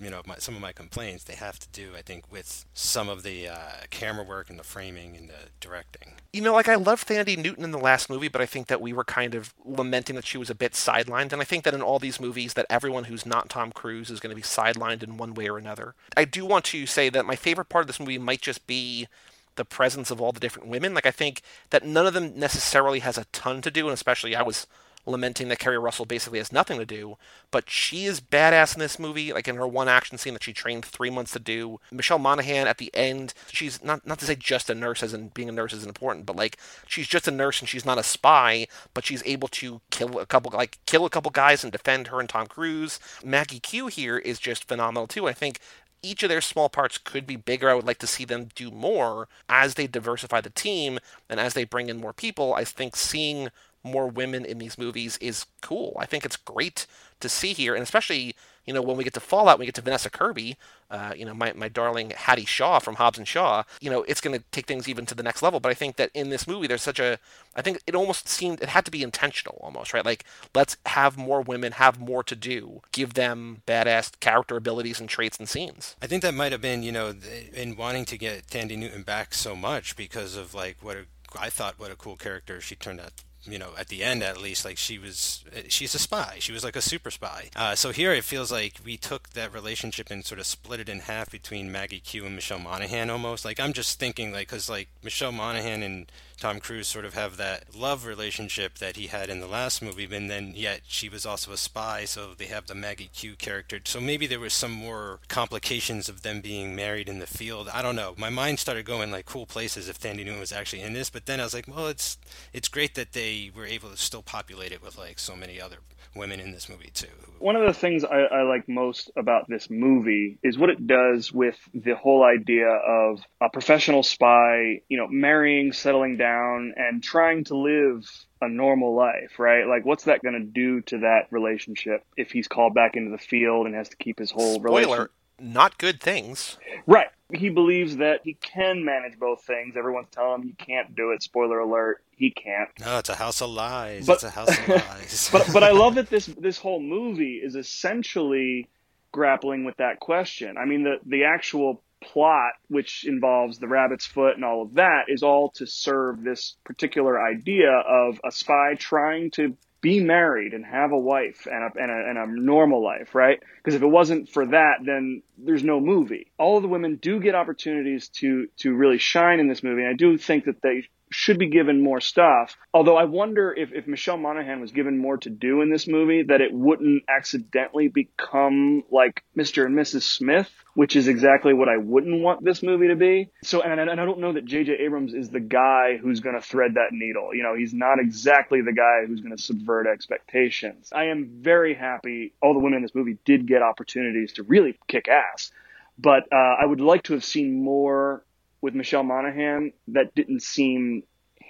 you 0.00 0.10
know 0.10 0.22
my, 0.26 0.36
some 0.36 0.54
of 0.54 0.60
my 0.60 0.72
complaints 0.72 1.24
they 1.24 1.34
have 1.34 1.58
to 1.58 1.68
do 1.72 1.92
i 1.96 2.02
think 2.02 2.30
with 2.30 2.64
some 2.74 3.08
of 3.08 3.22
the 3.22 3.48
uh, 3.48 3.56
camera 3.90 4.24
work 4.24 4.50
and 4.50 4.58
the 4.58 4.64
framing 4.64 5.16
and 5.16 5.28
the 5.28 5.50
directing. 5.60 6.14
You 6.32 6.42
know 6.42 6.52
like 6.52 6.68
i 6.68 6.74
loved 6.74 7.08
Thandie 7.08 7.38
Newton 7.38 7.64
in 7.64 7.70
the 7.70 7.78
last 7.78 8.10
movie 8.10 8.28
but 8.28 8.40
i 8.40 8.46
think 8.46 8.66
that 8.66 8.80
we 8.80 8.92
were 8.92 9.04
kind 9.04 9.34
of 9.34 9.54
lamenting 9.64 10.16
that 10.16 10.26
she 10.26 10.38
was 10.38 10.50
a 10.50 10.54
bit 10.54 10.72
sidelined 10.72 11.32
and 11.32 11.40
i 11.40 11.44
think 11.44 11.64
that 11.64 11.74
in 11.74 11.82
all 11.82 11.98
these 11.98 12.20
movies 12.20 12.54
that 12.54 12.66
everyone 12.68 13.04
who's 13.04 13.26
not 13.26 13.48
tom 13.48 13.72
cruise 13.72 14.10
is 14.10 14.20
going 14.20 14.30
to 14.30 14.36
be 14.36 14.42
sidelined 14.42 15.02
in 15.02 15.16
one 15.16 15.34
way 15.34 15.48
or 15.48 15.58
another. 15.58 15.94
I 16.16 16.24
do 16.24 16.44
want 16.44 16.64
to 16.66 16.86
say 16.86 17.08
that 17.08 17.26
my 17.26 17.36
favorite 17.36 17.68
part 17.68 17.82
of 17.82 17.86
this 17.86 18.00
movie 18.00 18.18
might 18.18 18.40
just 18.40 18.66
be 18.66 19.08
the 19.56 19.64
presence 19.64 20.10
of 20.10 20.20
all 20.20 20.32
the 20.32 20.40
different 20.40 20.68
women. 20.68 20.94
Like 20.94 21.06
i 21.06 21.10
think 21.10 21.42
that 21.70 21.84
none 21.84 22.06
of 22.06 22.14
them 22.14 22.38
necessarily 22.38 23.00
has 23.00 23.16
a 23.16 23.24
ton 23.26 23.62
to 23.62 23.70
do 23.70 23.86
and 23.86 23.94
especially 23.94 24.36
i 24.36 24.42
was 24.42 24.66
lamenting 25.06 25.48
that 25.48 25.58
Keri 25.58 25.78
Russell 25.78 26.04
basically 26.04 26.38
has 26.38 26.52
nothing 26.52 26.78
to 26.78 26.84
do, 26.84 27.16
but 27.50 27.70
she 27.70 28.04
is 28.04 28.20
badass 28.20 28.74
in 28.74 28.80
this 28.80 28.98
movie. 28.98 29.32
Like 29.32 29.48
in 29.48 29.56
her 29.56 29.66
one 29.66 29.88
action 29.88 30.18
scene 30.18 30.34
that 30.34 30.42
she 30.42 30.52
trained 30.52 30.84
three 30.84 31.10
months 31.10 31.32
to 31.32 31.38
do. 31.38 31.80
Michelle 31.90 32.18
Monaghan 32.18 32.66
at 32.66 32.78
the 32.78 32.94
end, 32.94 33.32
she's 33.50 33.82
not 33.82 34.06
not 34.06 34.18
to 34.18 34.24
say 34.26 34.34
just 34.34 34.68
a 34.70 34.74
nurse, 34.74 35.02
as 35.02 35.14
in 35.14 35.28
being 35.28 35.48
a 35.48 35.52
nurse 35.52 35.72
isn't 35.72 35.88
important, 35.88 36.26
but 36.26 36.36
like 36.36 36.58
she's 36.86 37.06
just 37.08 37.28
a 37.28 37.30
nurse 37.30 37.60
and 37.60 37.68
she's 37.68 37.86
not 37.86 37.98
a 37.98 38.02
spy, 38.02 38.66
but 38.94 39.04
she's 39.04 39.22
able 39.24 39.48
to 39.48 39.80
kill 39.90 40.18
a 40.18 40.26
couple 40.26 40.50
like 40.52 40.78
kill 40.86 41.04
a 41.04 41.10
couple 41.10 41.30
guys 41.30 41.62
and 41.62 41.72
defend 41.72 42.08
her 42.08 42.20
and 42.20 42.28
Tom 42.28 42.46
Cruise. 42.46 42.98
Maggie 43.24 43.60
Q 43.60 43.86
here 43.86 44.18
is 44.18 44.38
just 44.38 44.68
phenomenal 44.68 45.06
too. 45.06 45.28
I 45.28 45.32
think 45.32 45.60
each 46.02 46.22
of 46.22 46.28
their 46.28 46.40
small 46.40 46.68
parts 46.68 46.98
could 46.98 47.26
be 47.26 47.36
bigger. 47.36 47.68
I 47.68 47.74
would 47.74 47.86
like 47.86 47.98
to 47.98 48.06
see 48.06 48.24
them 48.24 48.48
do 48.54 48.70
more 48.70 49.28
as 49.48 49.74
they 49.74 49.86
diversify 49.86 50.40
the 50.40 50.50
team 50.50 50.98
and 51.28 51.40
as 51.40 51.54
they 51.54 51.64
bring 51.64 51.88
in 51.88 52.00
more 52.00 52.12
people. 52.12 52.54
I 52.54 52.64
think 52.64 52.96
seeing 52.96 53.50
more 53.86 54.08
women 54.08 54.44
in 54.44 54.58
these 54.58 54.78
movies 54.78 55.16
is 55.18 55.46
cool. 55.62 55.96
I 55.98 56.06
think 56.06 56.24
it's 56.24 56.36
great 56.36 56.86
to 57.20 57.28
see 57.28 57.52
here, 57.52 57.74
and 57.74 57.82
especially 57.82 58.34
you 58.66 58.74
know 58.74 58.82
when 58.82 58.96
we 58.96 59.04
get 59.04 59.14
to 59.14 59.20
Fallout, 59.20 59.58
we 59.58 59.66
get 59.66 59.74
to 59.76 59.80
Vanessa 59.80 60.10
Kirby, 60.10 60.56
uh, 60.90 61.14
you 61.16 61.24
know 61.24 61.34
my, 61.34 61.52
my 61.54 61.68
darling 61.68 62.10
Hattie 62.10 62.44
Shaw 62.44 62.78
from 62.78 62.96
Hobbs 62.96 63.18
and 63.18 63.26
Shaw. 63.26 63.62
You 63.80 63.90
know 63.90 64.02
it's 64.02 64.20
going 64.20 64.38
to 64.38 64.44
take 64.50 64.66
things 64.66 64.88
even 64.88 65.06
to 65.06 65.14
the 65.14 65.22
next 65.22 65.42
level. 65.42 65.60
But 65.60 65.70
I 65.70 65.74
think 65.74 65.96
that 65.96 66.10
in 66.14 66.30
this 66.30 66.46
movie, 66.46 66.66
there's 66.66 66.82
such 66.82 66.98
a 66.98 67.18
I 67.54 67.62
think 67.62 67.80
it 67.86 67.94
almost 67.94 68.28
seemed 68.28 68.60
it 68.60 68.68
had 68.70 68.84
to 68.84 68.90
be 68.90 69.02
intentional 69.02 69.58
almost 69.62 69.94
right. 69.94 70.04
Like 70.04 70.24
let's 70.54 70.76
have 70.86 71.16
more 71.16 71.40
women 71.40 71.72
have 71.72 71.98
more 71.98 72.22
to 72.24 72.36
do, 72.36 72.82
give 72.92 73.14
them 73.14 73.62
badass 73.66 74.18
character 74.20 74.56
abilities 74.56 75.00
and 75.00 75.08
traits 75.08 75.38
and 75.38 75.48
scenes. 75.48 75.96
I 76.02 76.06
think 76.06 76.22
that 76.22 76.34
might 76.34 76.52
have 76.52 76.60
been 76.60 76.82
you 76.82 76.92
know 76.92 77.14
in 77.54 77.76
wanting 77.76 78.04
to 78.06 78.18
get 78.18 78.46
Thandie 78.48 78.78
Newton 78.78 79.02
back 79.02 79.32
so 79.32 79.56
much 79.56 79.96
because 79.96 80.36
of 80.36 80.54
like 80.54 80.78
what 80.82 80.96
a 80.96 81.04
I 81.38 81.50
thought 81.50 81.78
what 81.78 81.90
a 81.90 81.96
cool 81.96 82.16
character 82.16 82.60
she 82.60 82.74
turned 82.74 83.00
out 83.00 83.12
you 83.46 83.58
know, 83.58 83.70
at 83.78 83.88
the 83.88 84.02
end 84.02 84.22
at 84.22 84.40
least, 84.40 84.64
like 84.64 84.78
she 84.78 84.98
was, 84.98 85.44
she's 85.68 85.94
a 85.94 85.98
spy. 85.98 86.36
She 86.38 86.52
was 86.52 86.64
like 86.64 86.76
a 86.76 86.82
super 86.82 87.10
spy. 87.10 87.50
Uh, 87.54 87.74
so 87.74 87.90
here 87.92 88.12
it 88.12 88.24
feels 88.24 88.50
like 88.50 88.74
we 88.84 88.96
took 88.96 89.30
that 89.30 89.52
relationship 89.52 90.10
and 90.10 90.24
sort 90.24 90.40
of 90.40 90.46
split 90.46 90.80
it 90.80 90.88
in 90.88 91.00
half 91.00 91.30
between 91.30 91.70
Maggie 91.70 92.00
Q 92.00 92.26
and 92.26 92.34
Michelle 92.34 92.58
Monaghan 92.58 93.10
almost. 93.10 93.44
Like 93.44 93.60
I'm 93.60 93.72
just 93.72 93.98
thinking, 93.98 94.32
like, 94.32 94.48
because 94.48 94.68
like 94.68 94.88
Michelle 95.02 95.32
Monaghan 95.32 95.82
and 95.82 96.10
Tom 96.38 96.60
Cruise 96.60 96.86
sort 96.86 97.04
of 97.04 97.14
have 97.14 97.36
that 97.38 97.74
love 97.74 98.04
relationship 98.04 98.78
that 98.78 98.96
he 98.96 99.06
had 99.06 99.30
in 99.30 99.40
the 99.40 99.46
last 99.46 99.80
movie, 99.80 100.04
and 100.14 100.30
then 100.30 100.52
yet 100.54 100.82
she 100.86 101.08
was 101.08 101.24
also 101.24 101.52
a 101.52 101.56
spy, 101.56 102.04
so 102.04 102.34
they 102.36 102.46
have 102.46 102.66
the 102.66 102.74
Maggie 102.74 103.10
Q 103.12 103.36
character. 103.36 103.80
So 103.84 104.00
maybe 104.00 104.26
there 104.26 104.40
was 104.40 104.52
some 104.52 104.72
more 104.72 105.20
complications 105.28 106.08
of 106.08 106.22
them 106.22 106.40
being 106.40 106.76
married 106.76 107.08
in 107.08 107.18
the 107.18 107.26
field. 107.26 107.70
I 107.72 107.80
don't 107.80 107.96
know. 107.96 108.14
My 108.18 108.30
mind 108.30 108.58
started 108.58 108.84
going 108.84 109.10
like 109.10 109.24
cool 109.24 109.46
places 109.46 109.88
if 109.88 109.98
Thandie 109.98 110.24
Newton 110.24 110.40
was 110.40 110.52
actually 110.52 110.82
in 110.82 110.92
this, 110.92 111.08
but 111.08 111.26
then 111.26 111.40
I 111.40 111.44
was 111.44 111.54
like, 111.54 111.68
well, 111.68 111.86
it's 111.86 112.18
it's 112.52 112.68
great 112.68 112.94
that 112.94 113.12
they 113.12 113.50
were 113.54 113.66
able 113.66 113.90
to 113.90 113.96
still 113.96 114.22
populate 114.22 114.72
it 114.72 114.82
with 114.82 114.98
like 114.98 115.18
so 115.18 115.36
many 115.36 115.60
other 115.60 115.78
women 116.16 116.40
in 116.40 116.52
this 116.52 116.68
movie 116.68 116.90
too. 116.92 117.08
One 117.38 117.56
of 117.56 117.66
the 117.66 117.78
things 117.78 118.02
I, 118.02 118.20
I, 118.20 118.42
like 118.42 118.66
most 118.66 119.10
about 119.14 119.46
this 119.46 119.68
movie 119.68 120.38
is 120.42 120.56
what 120.56 120.70
it 120.70 120.86
does 120.86 121.30
with 121.30 121.56
the 121.74 121.94
whole 121.94 122.24
idea 122.24 122.66
of 122.66 123.20
a 123.42 123.50
professional 123.50 124.02
spy, 124.02 124.80
you 124.88 124.96
know, 124.96 125.06
marrying, 125.08 125.72
settling 125.72 126.16
down, 126.16 126.72
and 126.76 127.02
trying 127.02 127.44
to 127.44 127.56
live 127.56 128.08
a 128.40 128.48
normal 128.48 128.96
life, 128.96 129.38
right? 129.38 129.66
Like, 129.66 129.84
what's 129.84 130.04
that 130.04 130.22
going 130.22 130.34
to 130.34 130.46
do 130.46 130.80
to 130.82 130.98
that 131.00 131.26
relationship 131.30 132.04
if 132.16 132.30
he's 132.30 132.48
called 132.48 132.72
back 132.74 132.96
into 132.96 133.10
the 133.10 133.18
field 133.18 133.66
and 133.66 133.74
has 133.74 133.90
to 133.90 133.96
keep 133.96 134.18
his 134.18 134.30
whole 134.30 134.54
Spoiler, 134.54 134.80
relationship? 134.80 135.10
Not 135.40 135.78
good 135.78 136.00
things. 136.00 136.56
Right. 136.86 137.08
He 137.32 137.48
believes 137.48 137.96
that 137.96 138.20
he 138.24 138.34
can 138.34 138.84
manage 138.84 139.18
both 139.18 139.42
things. 139.42 139.76
Everyone's 139.76 140.08
telling 140.12 140.42
him 140.42 140.48
he 140.48 140.64
can't 140.64 140.94
do 140.94 141.10
it. 141.10 141.22
Spoiler 141.22 141.58
alert 141.58 142.02
he 142.16 142.30
can't. 142.30 142.68
No, 142.80 142.98
it's 142.98 143.08
a 143.08 143.16
house 143.16 143.40
of 143.40 143.50
lies. 143.50 144.06
But, 144.06 144.14
it's 144.14 144.24
a 144.24 144.30
house 144.30 144.58
of 144.58 144.68
lies. 144.68 145.28
but 145.32 145.48
but 145.52 145.62
I 145.62 145.72
love 145.72 145.96
that 145.96 146.08
this 146.10 146.26
this 146.26 146.58
whole 146.58 146.80
movie 146.80 147.40
is 147.42 147.56
essentially 147.56 148.68
grappling 149.12 149.64
with 149.64 149.76
that 149.78 149.98
question. 150.00 150.56
I 150.56 150.64
mean 150.66 150.84
the 150.84 150.96
the 151.04 151.24
actual 151.24 151.82
plot 152.02 152.52
which 152.68 153.04
involves 153.04 153.58
the 153.58 153.66
rabbit's 153.66 154.06
foot 154.06 154.36
and 154.36 154.44
all 154.44 154.62
of 154.62 154.74
that 154.74 155.06
is 155.08 155.22
all 155.22 155.50
to 155.50 155.66
serve 155.66 156.22
this 156.22 156.56
particular 156.64 157.20
idea 157.20 157.70
of 157.70 158.20
a 158.24 158.30
spy 158.30 158.74
trying 158.78 159.30
to 159.32 159.56
be 159.86 160.00
married 160.00 160.52
and 160.52 160.66
have 160.66 160.90
a 160.90 160.98
wife 160.98 161.46
and 161.46 161.62
a, 161.62 161.80
and 161.80 161.92
a, 161.92 162.08
and 162.08 162.18
a 162.18 162.26
normal 162.26 162.82
life, 162.82 163.14
right? 163.14 163.40
Because 163.58 163.76
if 163.76 163.82
it 163.82 163.86
wasn't 163.86 164.28
for 164.28 164.44
that, 164.46 164.78
then 164.84 165.22
there's 165.38 165.62
no 165.62 165.78
movie. 165.78 166.26
All 166.38 166.56
of 166.56 166.64
the 166.64 166.68
women 166.68 166.96
do 166.96 167.20
get 167.20 167.36
opportunities 167.36 168.08
to 168.20 168.48
to 168.56 168.74
really 168.74 168.98
shine 168.98 169.38
in 169.38 169.46
this 169.46 169.62
movie. 169.62 169.82
And 169.82 169.90
I 169.90 169.94
do 169.94 170.18
think 170.18 170.46
that 170.46 170.60
they 170.60 170.88
should 171.18 171.38
be 171.38 171.48
given 171.48 171.80
more 171.80 171.98
stuff. 171.98 172.58
Although 172.74 172.98
I 172.98 173.04
wonder 173.04 173.50
if, 173.50 173.72
if 173.72 173.86
Michelle 173.86 174.18
Monaghan 174.18 174.60
was 174.60 174.70
given 174.70 174.98
more 174.98 175.16
to 175.16 175.30
do 175.30 175.62
in 175.62 175.70
this 175.72 175.88
movie, 175.88 176.24
that 176.24 176.42
it 176.42 176.52
wouldn't 176.52 177.04
accidentally 177.08 177.88
become 177.88 178.84
like 178.90 179.24
Mr. 179.34 179.64
and 179.64 179.74
Mrs. 179.74 180.02
Smith, 180.02 180.50
which 180.74 180.94
is 180.94 181.08
exactly 181.08 181.54
what 181.54 181.70
I 181.70 181.78
wouldn't 181.78 182.20
want 182.20 182.44
this 182.44 182.62
movie 182.62 182.88
to 182.88 182.96
be. 182.96 183.30
So, 183.42 183.62
and, 183.62 183.80
and 183.80 183.98
I 183.98 184.04
don't 184.04 184.18
know 184.18 184.34
that 184.34 184.44
J.J. 184.44 184.74
Abrams 184.74 185.14
is 185.14 185.30
the 185.30 185.40
guy 185.40 185.96
who's 185.96 186.20
going 186.20 186.34
to 186.34 186.46
thread 186.46 186.74
that 186.74 186.92
needle. 186.92 187.34
You 187.34 187.44
know, 187.44 187.54
he's 187.56 187.72
not 187.72 187.98
exactly 187.98 188.60
the 188.60 188.74
guy 188.74 189.06
who's 189.06 189.22
going 189.22 189.34
to 189.34 189.42
subvert 189.42 189.86
expectations. 189.86 190.92
I 190.94 191.04
am 191.04 191.38
very 191.40 191.74
happy 191.74 192.34
all 192.42 192.52
the 192.52 192.60
women 192.60 192.76
in 192.76 192.82
this 192.82 192.94
movie 192.94 193.16
did 193.24 193.48
get 193.48 193.62
opportunities 193.62 194.34
to 194.34 194.42
really 194.42 194.78
kick 194.86 195.08
ass. 195.08 195.50
But 195.98 196.24
uh, 196.30 196.56
I 196.60 196.66
would 196.66 196.82
like 196.82 197.04
to 197.04 197.14
have 197.14 197.24
seen 197.24 197.64
more 197.64 198.25
with 198.60 198.74
Michelle 198.74 199.02
Monaghan 199.02 199.72
that 199.88 200.14
didn't 200.14 200.42
seem 200.42 201.02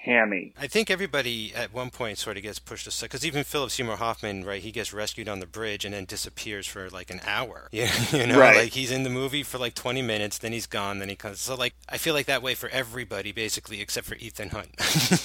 hammy. 0.07 0.53
I 0.57 0.67
think 0.67 0.89
everybody 0.89 1.53
at 1.53 1.73
one 1.73 1.89
point 1.89 2.17
sort 2.17 2.37
of 2.37 2.43
gets 2.43 2.59
pushed 2.59 2.87
aside 2.87 3.07
because 3.07 3.25
even 3.25 3.43
Philip 3.43 3.71
Seymour 3.71 3.97
Hoffman, 3.97 4.45
right? 4.45 4.61
He 4.61 4.71
gets 4.71 4.93
rescued 4.93 5.27
on 5.27 5.39
the 5.39 5.45
bridge 5.45 5.85
and 5.85 5.93
then 5.93 6.05
disappears 6.05 6.65
for 6.65 6.89
like 6.89 7.11
an 7.11 7.19
hour. 7.25 7.67
Yeah, 7.71 7.91
you 8.11 8.25
know, 8.25 8.39
right. 8.39 8.55
like 8.55 8.73
he's 8.73 8.91
in 8.91 9.03
the 9.03 9.09
movie 9.09 9.43
for 9.43 9.57
like 9.57 9.75
20 9.75 10.01
minutes, 10.01 10.37
then 10.37 10.53
he's 10.53 10.65
gone, 10.65 10.99
then 10.99 11.09
he 11.09 11.15
comes. 11.15 11.39
So 11.39 11.55
like 11.55 11.75
I 11.89 11.97
feel 11.97 12.13
like 12.13 12.25
that 12.27 12.41
way 12.41 12.55
for 12.55 12.69
everybody 12.69 13.31
basically, 13.31 13.81
except 13.81 14.07
for 14.07 14.15
Ethan 14.15 14.49
Hunt. 14.49 14.69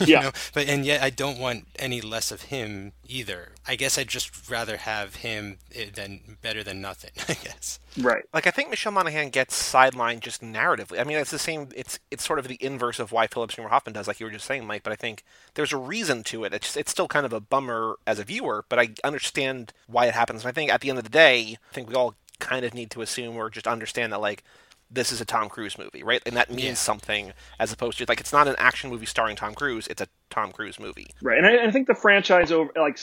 yeah. 0.07 0.21
Know? 0.21 0.31
But 0.53 0.69
and 0.69 0.85
yet 0.85 1.03
I 1.03 1.11
don't 1.11 1.39
want 1.39 1.67
any 1.79 2.01
less 2.01 2.33
of 2.33 2.43
him 2.43 2.93
either. 3.07 3.53
I 3.67 3.77
guess 3.77 3.97
I'd 3.97 4.09
just 4.09 4.51
rather 4.51 4.79
have 4.79 5.17
him 5.17 5.59
eh, 5.75 5.87
than 5.95 6.39
better 6.43 6.65
than 6.65 6.81
nothing. 6.81 7.13
I 7.29 7.35
guess. 7.35 7.79
Right. 7.99 8.25
Like 8.33 8.47
I 8.47 8.51
think 8.51 8.71
Michelle 8.71 8.93
Monaghan 8.93 9.31
gets 9.31 9.73
sidelined 9.73 10.21
just 10.21 10.43
narratively. 10.43 10.99
I 10.99 11.05
mean, 11.05 11.19
it's 11.19 11.31
the 11.31 11.39
same. 11.39 11.69
It's 11.75 11.99
it's 12.11 12.25
sort 12.25 12.39
of 12.39 12.49
the 12.49 12.59
inverse 12.61 12.99
of 12.99 13.13
why 13.13 13.27
Philip 13.27 13.53
Seymour 13.53 13.71
Hoffman 13.71 13.93
does, 13.93 14.09
like 14.09 14.19
you 14.19 14.27
were 14.27 14.33
just 14.33 14.47
saying, 14.47 14.67
Mike. 14.67 14.83
But 14.83 14.93
I 14.93 14.97
think 14.97 15.25
there's 15.55 15.73
a 15.73 15.77
reason 15.77 16.23
to 16.25 16.45
it. 16.45 16.55
It's 16.55 16.77
it's 16.77 16.91
still 16.91 17.09
kind 17.09 17.27
of 17.27 17.33
a 17.33 17.41
bummer 17.41 17.97
as 18.07 18.19
a 18.19 18.25
viewer, 18.25 18.65
but 18.69 18.79
I 18.79 18.91
understand 19.05 19.73
why 19.87 20.07
it 20.07 20.15
happens. 20.15 20.43
And 20.43 20.49
I 20.49 20.53
think 20.53 20.73
at 20.73 20.81
the 20.81 20.89
end 20.89 20.99
of 20.99 21.05
the 21.05 21.11
day, 21.11 21.59
I 21.71 21.75
think 21.75 21.89
we 21.89 21.95
all 21.95 22.15
kind 22.39 22.65
of 22.65 22.75
need 22.75 22.91
to 22.91 23.03
assume 23.03 23.37
or 23.37 23.51
just 23.51 23.67
understand 23.67 24.13
that 24.13 24.21
like 24.21 24.43
this 24.91 25.13
is 25.13 25.21
a 25.21 25.25
Tom 25.25 25.49
Cruise 25.49 25.79
movie, 25.79 26.03
right? 26.03 26.23
And 26.27 26.37
that 26.37 26.51
means 26.51 26.63
yeah. 26.63 26.75
something 26.75 27.33
as 27.59 27.73
opposed 27.73 27.99
to 27.99 28.07
like 28.09 28.21
it's 28.21 28.33
not 28.33 28.49
an 28.49 28.57
action 28.59 28.91
movie 28.91 29.07
starring 29.07 29.37
Tom 29.37 29.55
Cruise; 29.55 29.87
it's 29.89 30.01
a 30.01 30.09
Tom 30.31 30.53
Cruise 30.53 30.81
movie, 30.81 31.09
right? 31.21 31.37
And 31.37 31.47
I, 31.47 31.67
I 31.67 31.71
think 31.71 31.89
the 31.89 31.95
franchise 31.95 32.53
over 32.53 32.71
like 32.75 32.99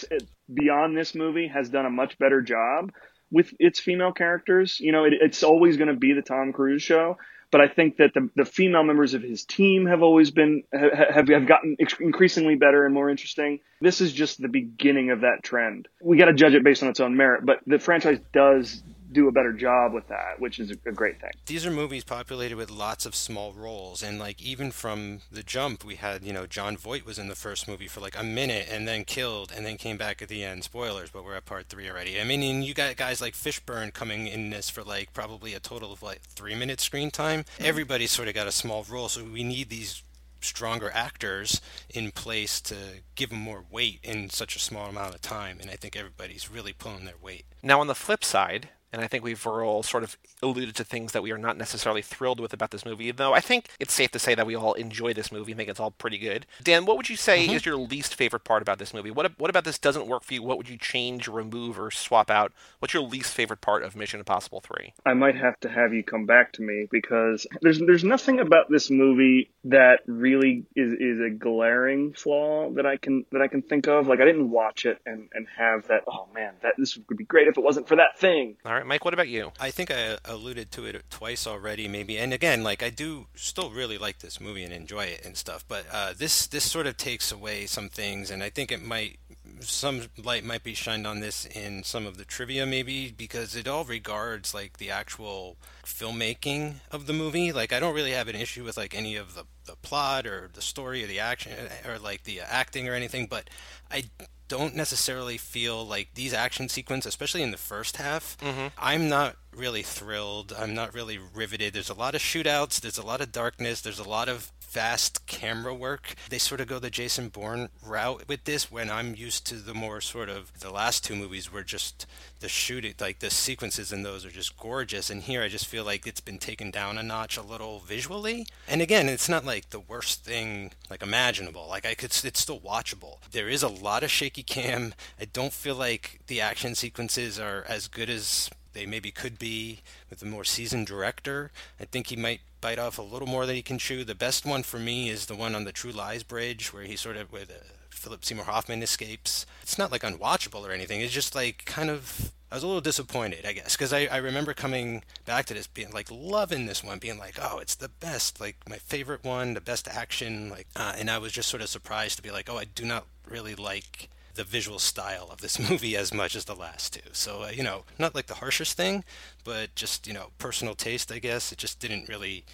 beyond 0.51 0.97
this 0.97 1.13
movie 1.13 1.47
has 1.47 1.69
done 1.69 1.85
a 1.85 1.91
much 1.91 2.17
better 2.17 2.41
job 2.41 2.91
with 3.31 3.53
its 3.59 3.79
female 3.79 4.11
characters. 4.11 4.79
You 4.79 4.91
know, 4.91 5.05
it, 5.05 5.13
it's 5.19 5.43
always 5.43 5.77
going 5.77 5.89
to 5.89 5.95
be 5.95 6.13
the 6.13 6.21
Tom 6.21 6.53
Cruise 6.53 6.81
show. 6.81 7.17
But 7.51 7.61
I 7.61 7.67
think 7.67 7.97
that 7.97 8.13
the, 8.13 8.29
the 8.35 8.45
female 8.45 8.83
members 8.83 9.15
of 9.15 9.23
his 9.23 9.43
team 9.43 9.87
have 9.87 10.03
always 10.03 10.29
been 10.29 10.63
have 10.71 11.27
have 11.27 11.47
gotten 11.47 11.77
increasingly 11.99 12.55
better 12.55 12.85
and 12.85 12.93
more 12.93 13.09
interesting. 13.09 13.59
This 13.81 14.01
is 14.01 14.13
just 14.13 14.39
the 14.39 14.47
beginning 14.47 15.09
of 15.09 15.21
that 15.21 15.41
trend. 15.41 15.87
We 15.99 16.17
got 16.17 16.25
to 16.25 16.33
judge 16.33 16.53
it 16.53 16.63
based 16.63 16.83
on 16.83 16.89
its 16.89 16.99
own 16.99 17.17
merit, 17.17 17.43
but 17.43 17.61
the 17.65 17.79
franchise 17.79 18.19
does 18.33 18.83
do 19.11 19.27
a 19.27 19.31
better 19.31 19.53
job 19.53 19.93
with 19.93 20.07
that, 20.07 20.39
which 20.39 20.59
is 20.59 20.71
a, 20.71 20.75
great 20.91 21.19
thing. 21.19 21.31
These 21.45 21.65
are 21.65 21.71
movies 21.71 22.03
populated 22.03 22.55
with 22.55 22.69
lots 22.69 23.05
of 23.05 23.15
small 23.15 23.53
roles, 23.53 24.03
and 24.03 24.19
like 24.19 24.41
even 24.41 24.71
from 24.71 25.21
the 25.31 25.43
jump, 25.43 25.83
we 25.83 25.95
had 25.95 26.23
you 26.23 26.33
know 26.33 26.45
Jon 26.45 26.77
Voight 26.77 27.05
was 27.05 27.17
in 27.17 27.27
the 27.27 27.35
first 27.35 27.67
movie 27.67 27.87
for 27.87 28.01
like 28.01 28.17
a 28.17 28.23
minute 28.23 28.67
and 28.71 28.87
then 28.87 29.03
killed 29.03 29.51
and 29.55 29.65
then 29.65 29.77
came 29.77 29.97
back 29.97 30.21
at 30.21 30.29
the 30.29 30.43
end. 30.43 30.63
Spoilers, 30.63 31.09
but 31.09 31.23
we're 31.23 31.35
at 31.35 31.45
part 31.45 31.67
three 31.67 31.89
already. 31.89 32.19
I 32.19 32.23
mean, 32.23 32.43
and 32.43 32.63
you 32.63 32.73
got 32.73 32.95
guys 32.97 33.21
like 33.21 33.33
Fishburne 33.33 33.93
coming 33.93 34.27
in 34.27 34.49
this 34.49 34.69
for 34.69 34.83
like 34.83 35.13
probably 35.13 35.53
a 35.53 35.59
total 35.59 35.91
of 35.91 36.03
like 36.03 36.21
three 36.21 36.55
minutes 36.55 36.83
screen 36.83 37.11
time. 37.11 37.43
Mm-hmm. 37.43 37.65
Everybody's 37.65 38.11
sort 38.11 38.27
of 38.27 38.33
got 38.33 38.47
a 38.47 38.51
small 38.51 38.85
role, 38.89 39.09
so 39.09 39.23
we 39.23 39.43
need 39.43 39.69
these 39.69 40.03
stronger 40.41 40.89
actors 40.93 41.61
in 41.89 42.11
place 42.11 42.61
to 42.61 42.75
give 43.15 43.29
them 43.29 43.39
more 43.39 43.65
weight 43.69 43.99
in 44.03 44.29
such 44.29 44.55
a 44.55 44.59
small 44.59 44.87
amount 44.87 45.13
of 45.13 45.21
time. 45.21 45.57
And 45.61 45.69
I 45.69 45.75
think 45.75 45.95
everybody's 45.95 46.49
really 46.49 46.73
pulling 46.73 47.05
their 47.05 47.17
weight. 47.21 47.45
Now, 47.61 47.81
on 47.81 47.87
the 47.87 47.95
flip 47.95 48.23
side, 48.23 48.69
and 48.91 49.01
I 49.01 49.07
think 49.07 49.23
we've 49.23 49.45
all 49.45 49.83
sort 49.83 50.03
of 50.03 50.17
alluded 50.41 50.75
to 50.75 50.83
things 50.83 51.11
that 51.11 51.23
we 51.23 51.31
are 51.31 51.37
not 51.37 51.57
necessarily 51.57 52.01
thrilled 52.01 52.39
with 52.39 52.53
about 52.53 52.71
this 52.71 52.85
movie, 52.85 53.11
though 53.11 53.33
I 53.33 53.39
think 53.39 53.69
it's 53.79 53.93
safe 53.93 54.11
to 54.11 54.19
say 54.19 54.35
that 54.35 54.47
we 54.47 54.55
all 54.55 54.73
enjoy 54.73 55.13
this 55.13 55.31
movie 55.31 55.51
and 55.51 55.57
think 55.57 55.69
it's 55.69 55.79
all 55.79 55.91
pretty 55.91 56.17
good. 56.17 56.45
Dan, 56.63 56.85
what 56.85 56.97
would 56.97 57.09
you 57.09 57.15
say 57.15 57.45
mm-hmm. 57.45 57.55
is 57.55 57.65
your 57.65 57.75
least 57.75 58.15
favorite 58.15 58.43
part 58.43 58.61
about 58.61 58.79
this 58.79 58.93
movie? 58.93 59.11
What, 59.11 59.37
what 59.37 59.49
about 59.49 59.63
this 59.63 59.77
doesn't 59.77 60.07
work 60.07 60.23
for 60.23 60.33
you? 60.33 60.43
What 60.43 60.57
would 60.57 60.69
you 60.69 60.77
change, 60.77 61.27
remove, 61.27 61.79
or 61.79 61.91
swap 61.91 62.29
out? 62.29 62.51
What's 62.79 62.93
your 62.93 63.03
least 63.03 63.33
favorite 63.33 63.61
part 63.61 63.83
of 63.83 63.95
Mission 63.95 64.19
Impossible 64.19 64.61
3? 64.61 64.93
I 65.05 65.13
might 65.13 65.35
have 65.35 65.59
to 65.61 65.69
have 65.69 65.93
you 65.93 66.03
come 66.03 66.25
back 66.25 66.53
to 66.53 66.61
me 66.61 66.87
because 66.89 67.45
there's 67.61 67.79
there's 67.79 68.03
nothing 68.03 68.39
about 68.39 68.69
this 68.69 68.89
movie 68.89 69.51
that 69.65 69.99
really 70.05 70.65
is, 70.75 70.93
is 70.93 71.19
a 71.19 71.29
glaring 71.29 72.13
flaw 72.13 72.69
that 72.71 72.85
I 72.85 72.97
can 72.97 73.25
that 73.31 73.41
I 73.41 73.47
can 73.47 73.61
think 73.61 73.87
of. 73.87 74.07
Like 74.07 74.19
I 74.19 74.25
didn't 74.25 74.49
watch 74.49 74.85
it 74.85 74.99
and, 75.05 75.29
and 75.33 75.47
have 75.57 75.87
that, 75.87 76.03
oh 76.07 76.27
man, 76.33 76.53
that 76.61 76.75
this 76.77 76.97
would 76.97 77.17
be 77.17 77.25
great 77.25 77.47
if 77.47 77.57
it 77.57 77.63
wasn't 77.63 77.87
for 77.87 77.97
that 77.97 78.17
thing. 78.17 78.55
All 78.65 78.73
right, 78.73 78.78
Mike, 78.85 79.05
what 79.05 79.13
about 79.13 79.27
you? 79.27 79.51
I 79.59 79.71
think 79.71 79.91
I 79.91 80.17
alluded 80.25 80.71
to 80.73 80.85
it 80.85 81.03
twice 81.09 81.45
already, 81.47 81.87
maybe. 81.87 82.17
And 82.17 82.33
again, 82.33 82.63
like 82.63 82.83
I 82.83 82.89
do 82.89 83.27
still 83.35 83.71
really 83.71 83.97
like 83.97 84.19
this 84.19 84.39
movie 84.39 84.63
and 84.63 84.73
enjoy 84.73 85.05
it 85.05 85.25
and 85.25 85.37
stuff, 85.37 85.65
but 85.67 85.85
uh, 85.91 86.13
this 86.17 86.47
this 86.47 86.69
sort 86.69 86.87
of 86.87 86.97
takes 86.97 87.31
away 87.31 87.65
some 87.65 87.89
things, 87.89 88.31
and 88.31 88.43
I 88.43 88.49
think 88.49 88.71
it 88.71 88.83
might 88.83 89.19
some 89.61 90.03
light 90.17 90.43
might 90.43 90.63
be 90.63 90.73
shined 90.73 91.05
on 91.05 91.19
this 91.19 91.45
in 91.45 91.83
some 91.83 92.05
of 92.05 92.17
the 92.17 92.25
trivia, 92.25 92.65
maybe 92.65 93.11
because 93.11 93.55
it 93.55 93.67
all 93.67 93.83
regards 93.83 94.53
like 94.53 94.77
the 94.77 94.89
actual 94.89 95.57
filmmaking 95.83 96.75
of 96.91 97.07
the 97.07 97.13
movie. 97.13 97.51
Like, 97.51 97.73
I 97.73 97.79
don't 97.79 97.95
really 97.95 98.11
have 98.11 98.27
an 98.27 98.35
issue 98.35 98.63
with 98.63 98.77
like 98.77 98.95
any 98.95 99.15
of 99.15 99.35
the 99.35 99.45
the 99.65 99.75
plot 99.75 100.25
or 100.25 100.49
the 100.51 100.61
story 100.61 101.03
or 101.03 101.07
the 101.07 101.19
action 101.19 101.51
or 101.87 101.99
like 101.99 102.23
the 102.23 102.41
acting 102.41 102.87
or 102.87 102.93
anything, 102.93 103.27
but 103.27 103.49
I 103.91 104.05
don't 104.49 104.75
necessarily 104.75 105.37
feel 105.37 105.85
like 105.85 106.15
these 106.15 106.33
action 106.33 106.67
sequences, 106.67 107.07
especially 107.09 107.43
in 107.43 107.51
the 107.51 107.57
first 107.57 107.95
half, 107.95 108.37
mm-hmm. 108.39 108.67
I'm 108.77 109.07
not 109.07 109.37
really 109.55 109.83
thrilled. 109.83 110.53
I'm 110.57 110.73
not 110.73 110.93
really 110.93 111.17
riveted. 111.17 111.73
There's 111.73 111.89
a 111.89 111.93
lot 111.93 112.15
of 112.15 112.21
shootouts. 112.21 112.81
There's 112.81 112.97
a 112.97 113.05
lot 113.05 113.21
of 113.21 113.31
darkness. 113.31 113.79
There's 113.79 113.99
a 113.99 114.09
lot 114.09 114.27
of 114.27 114.51
fast 114.69 115.25
camera 115.25 115.73
work. 115.73 116.13
They 116.29 116.37
sort 116.37 116.61
of 116.61 116.67
go 116.67 116.77
the 116.77 116.91
Jason 116.91 117.29
Bourne 117.29 117.69
route 117.83 118.27
with 118.27 118.43
this 118.43 118.71
when 118.71 118.89
I'm 118.89 119.15
used 119.15 119.47
to 119.47 119.55
the 119.55 119.73
more 119.73 119.99
sort 119.99 120.29
of 120.29 120.51
the 120.59 120.69
last 120.69 121.03
two 121.03 121.15
movies 121.15 121.51
were 121.51 121.63
just 121.63 122.05
the 122.39 122.47
shooting 122.47 122.93
like 122.99 123.19
the 123.19 123.31
sequences 123.31 123.91
in 123.91 124.03
those 124.03 124.25
are 124.25 124.31
just 124.31 124.57
gorgeous 124.57 125.09
and 125.09 125.23
here 125.23 125.41
I 125.41 125.47
just 125.47 125.65
feel 125.65 125.83
like 125.83 126.05
it's 126.05 126.21
been 126.21 126.37
taken 126.37 126.69
down 126.69 126.97
a 126.97 127.03
notch 127.03 127.35
a 127.35 127.41
little 127.41 127.79
visually. 127.79 128.45
And 128.67 128.81
again, 128.81 129.09
it's 129.09 129.27
not 129.27 129.43
like 129.43 129.71
the 129.71 129.79
worst 129.79 130.23
thing 130.23 130.71
like 130.89 131.01
imaginable. 131.01 131.67
Like 131.67 131.85
I 131.85 131.95
could 131.95 132.09
it's 132.23 132.39
still 132.39 132.59
watchable. 132.59 133.17
There 133.31 133.49
is 133.49 133.63
a 133.63 133.67
lot 133.67 134.03
of 134.03 134.11
shaky 134.11 134.43
cam. 134.43 134.93
I 135.19 135.25
don't 135.25 135.53
feel 135.53 135.75
like 135.75 136.19
the 136.27 136.41
action 136.41 136.75
sequences 136.75 137.39
are 137.39 137.65
as 137.67 137.87
good 137.87 138.09
as 138.09 138.49
they 138.73 138.85
maybe 138.85 139.11
could 139.11 139.39
be 139.39 139.79
with 140.09 140.21
a 140.21 140.25
more 140.25 140.43
seasoned 140.43 140.87
director. 140.87 141.51
I 141.79 141.85
think 141.85 142.07
he 142.07 142.15
might 142.15 142.41
bite 142.61 142.79
off 142.79 142.97
a 142.97 143.01
little 143.03 143.27
more 143.27 143.45
than 143.45 143.55
he 143.55 143.61
can 143.61 143.77
chew. 143.77 144.03
The 144.03 144.15
best 144.15 144.45
one 144.45 144.63
for 144.63 144.79
me 144.79 145.09
is 145.09 145.25
the 145.25 145.35
one 145.35 145.55
on 145.55 145.63
the 145.63 145.71
True 145.71 145.91
Lies 145.91 146.23
Bridge, 146.23 146.73
where 146.73 146.83
he 146.83 146.95
sort 146.95 147.17
of 147.17 147.31
with 147.31 147.51
Philip 147.89 148.23
Seymour 148.23 148.45
Hoffman 148.45 148.81
escapes. 148.81 149.45
It's 149.61 149.77
not 149.77 149.91
like 149.91 150.03
unwatchable 150.03 150.67
or 150.67 150.71
anything. 150.71 151.01
It's 151.01 151.13
just 151.13 151.35
like 151.35 151.65
kind 151.65 151.89
of. 151.89 152.31
I 152.51 152.55
was 152.55 152.63
a 152.63 152.67
little 152.67 152.81
disappointed, 152.81 153.45
I 153.45 153.53
guess, 153.53 153.75
because 153.75 153.93
I, 153.93 154.05
I 154.05 154.17
remember 154.17 154.55
coming 154.55 155.03
back 155.23 155.45
to 155.45 155.53
this, 155.53 155.67
being 155.67 155.91
like 155.91 156.09
loving 156.09 156.65
this 156.65 156.83
one, 156.83 156.97
being 156.97 157.19
like, 157.19 157.35
oh, 157.39 157.59
it's 157.59 157.75
the 157.75 157.89
best, 157.89 158.41
like 158.41 158.55
my 158.67 158.77
favorite 158.77 159.23
one, 159.23 159.53
the 159.53 159.61
best 159.61 159.87
action, 159.87 160.49
like, 160.49 160.65
uh, 160.75 160.93
and 160.97 161.11
I 161.11 161.19
was 161.19 161.31
just 161.31 161.47
sort 161.47 161.61
of 161.61 161.69
surprised 161.69 162.15
to 162.15 162.23
be 162.23 162.31
like, 162.31 162.49
oh, 162.49 162.57
I 162.57 162.65
do 162.65 162.85
not 162.85 163.05
really 163.29 163.53
like 163.53 164.09
the 164.39 164.45
visual 164.45 164.79
style 164.79 165.27
of 165.29 165.41
this 165.41 165.59
movie 165.69 165.97
as 165.97 166.13
much 166.13 166.33
as 166.33 166.45
the 166.45 166.55
last 166.55 166.93
two. 166.93 167.09
So, 167.11 167.43
uh, 167.43 167.51
you 167.53 167.61
know, 167.61 167.83
not 167.99 168.15
like 168.15 168.27
the 168.27 168.35
harshest 168.35 168.77
thing, 168.77 169.03
but 169.43 169.75
just, 169.75 170.07
you 170.07 170.13
know, 170.13 170.27
personal 170.37 170.75
taste, 170.75 171.11
I 171.11 171.19
guess. 171.19 171.51
It 171.51 171.57
just 171.57 171.81
didn't 171.81 172.07
really 172.07 172.45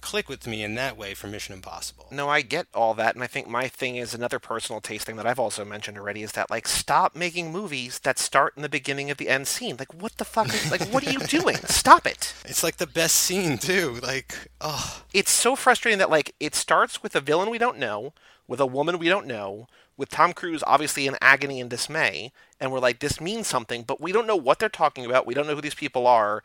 click 0.00 0.26
with 0.26 0.46
me 0.46 0.62
in 0.62 0.74
that 0.74 0.96
way 0.96 1.12
for 1.12 1.26
Mission 1.26 1.54
Impossible. 1.54 2.06
No, 2.10 2.30
I 2.30 2.40
get 2.40 2.66
all 2.74 2.94
that, 2.94 3.14
and 3.14 3.22
I 3.22 3.26
think 3.26 3.46
my 3.46 3.68
thing 3.68 3.96
is 3.96 4.14
another 4.14 4.38
personal 4.38 4.80
taste 4.80 5.04
thing 5.04 5.16
that 5.16 5.26
I've 5.26 5.38
also 5.38 5.66
mentioned 5.66 5.98
already 5.98 6.22
is 6.22 6.32
that 6.32 6.50
like 6.50 6.66
stop 6.66 7.14
making 7.14 7.52
movies 7.52 7.98
that 8.00 8.18
start 8.18 8.54
in 8.56 8.62
the 8.62 8.68
beginning 8.70 9.10
of 9.10 9.18
the 9.18 9.28
end 9.28 9.46
scene. 9.46 9.76
Like 9.78 9.92
what 9.92 10.16
the 10.16 10.24
fuck 10.24 10.48
is 10.48 10.70
like 10.70 10.82
what 10.92 11.06
are 11.06 11.10
you 11.10 11.18
doing? 11.28 11.56
Stop 11.66 12.06
it. 12.06 12.34
It's 12.46 12.62
like 12.62 12.76
the 12.76 12.86
best 12.86 13.16
scene 13.16 13.58
too. 13.58 13.98
Like 14.02 14.50
oh 14.62 15.02
It's 15.12 15.30
so 15.30 15.56
frustrating 15.56 15.98
that 15.98 16.10
like 16.10 16.34
it 16.40 16.54
starts 16.54 17.02
with 17.02 17.14
a 17.14 17.20
villain 17.20 17.50
we 17.50 17.58
don't 17.58 17.78
know, 17.78 18.14
with 18.46 18.60
a 18.60 18.66
woman 18.66 18.98
we 18.98 19.08
don't 19.08 19.26
know, 19.26 19.68
with 19.96 20.08
Tom 20.08 20.32
Cruise 20.32 20.62
obviously 20.66 21.06
in 21.06 21.16
agony 21.20 21.60
and 21.60 21.70
dismay, 21.70 22.32
and 22.60 22.72
we're 22.72 22.80
like, 22.80 23.00
this 23.00 23.20
means 23.20 23.46
something, 23.46 23.82
but 23.82 24.00
we 24.00 24.12
don't 24.12 24.26
know 24.26 24.36
what 24.36 24.58
they're 24.58 24.68
talking 24.68 25.04
about. 25.04 25.26
We 25.26 25.34
don't 25.34 25.46
know 25.46 25.54
who 25.54 25.60
these 25.60 25.74
people 25.74 26.06
are. 26.06 26.42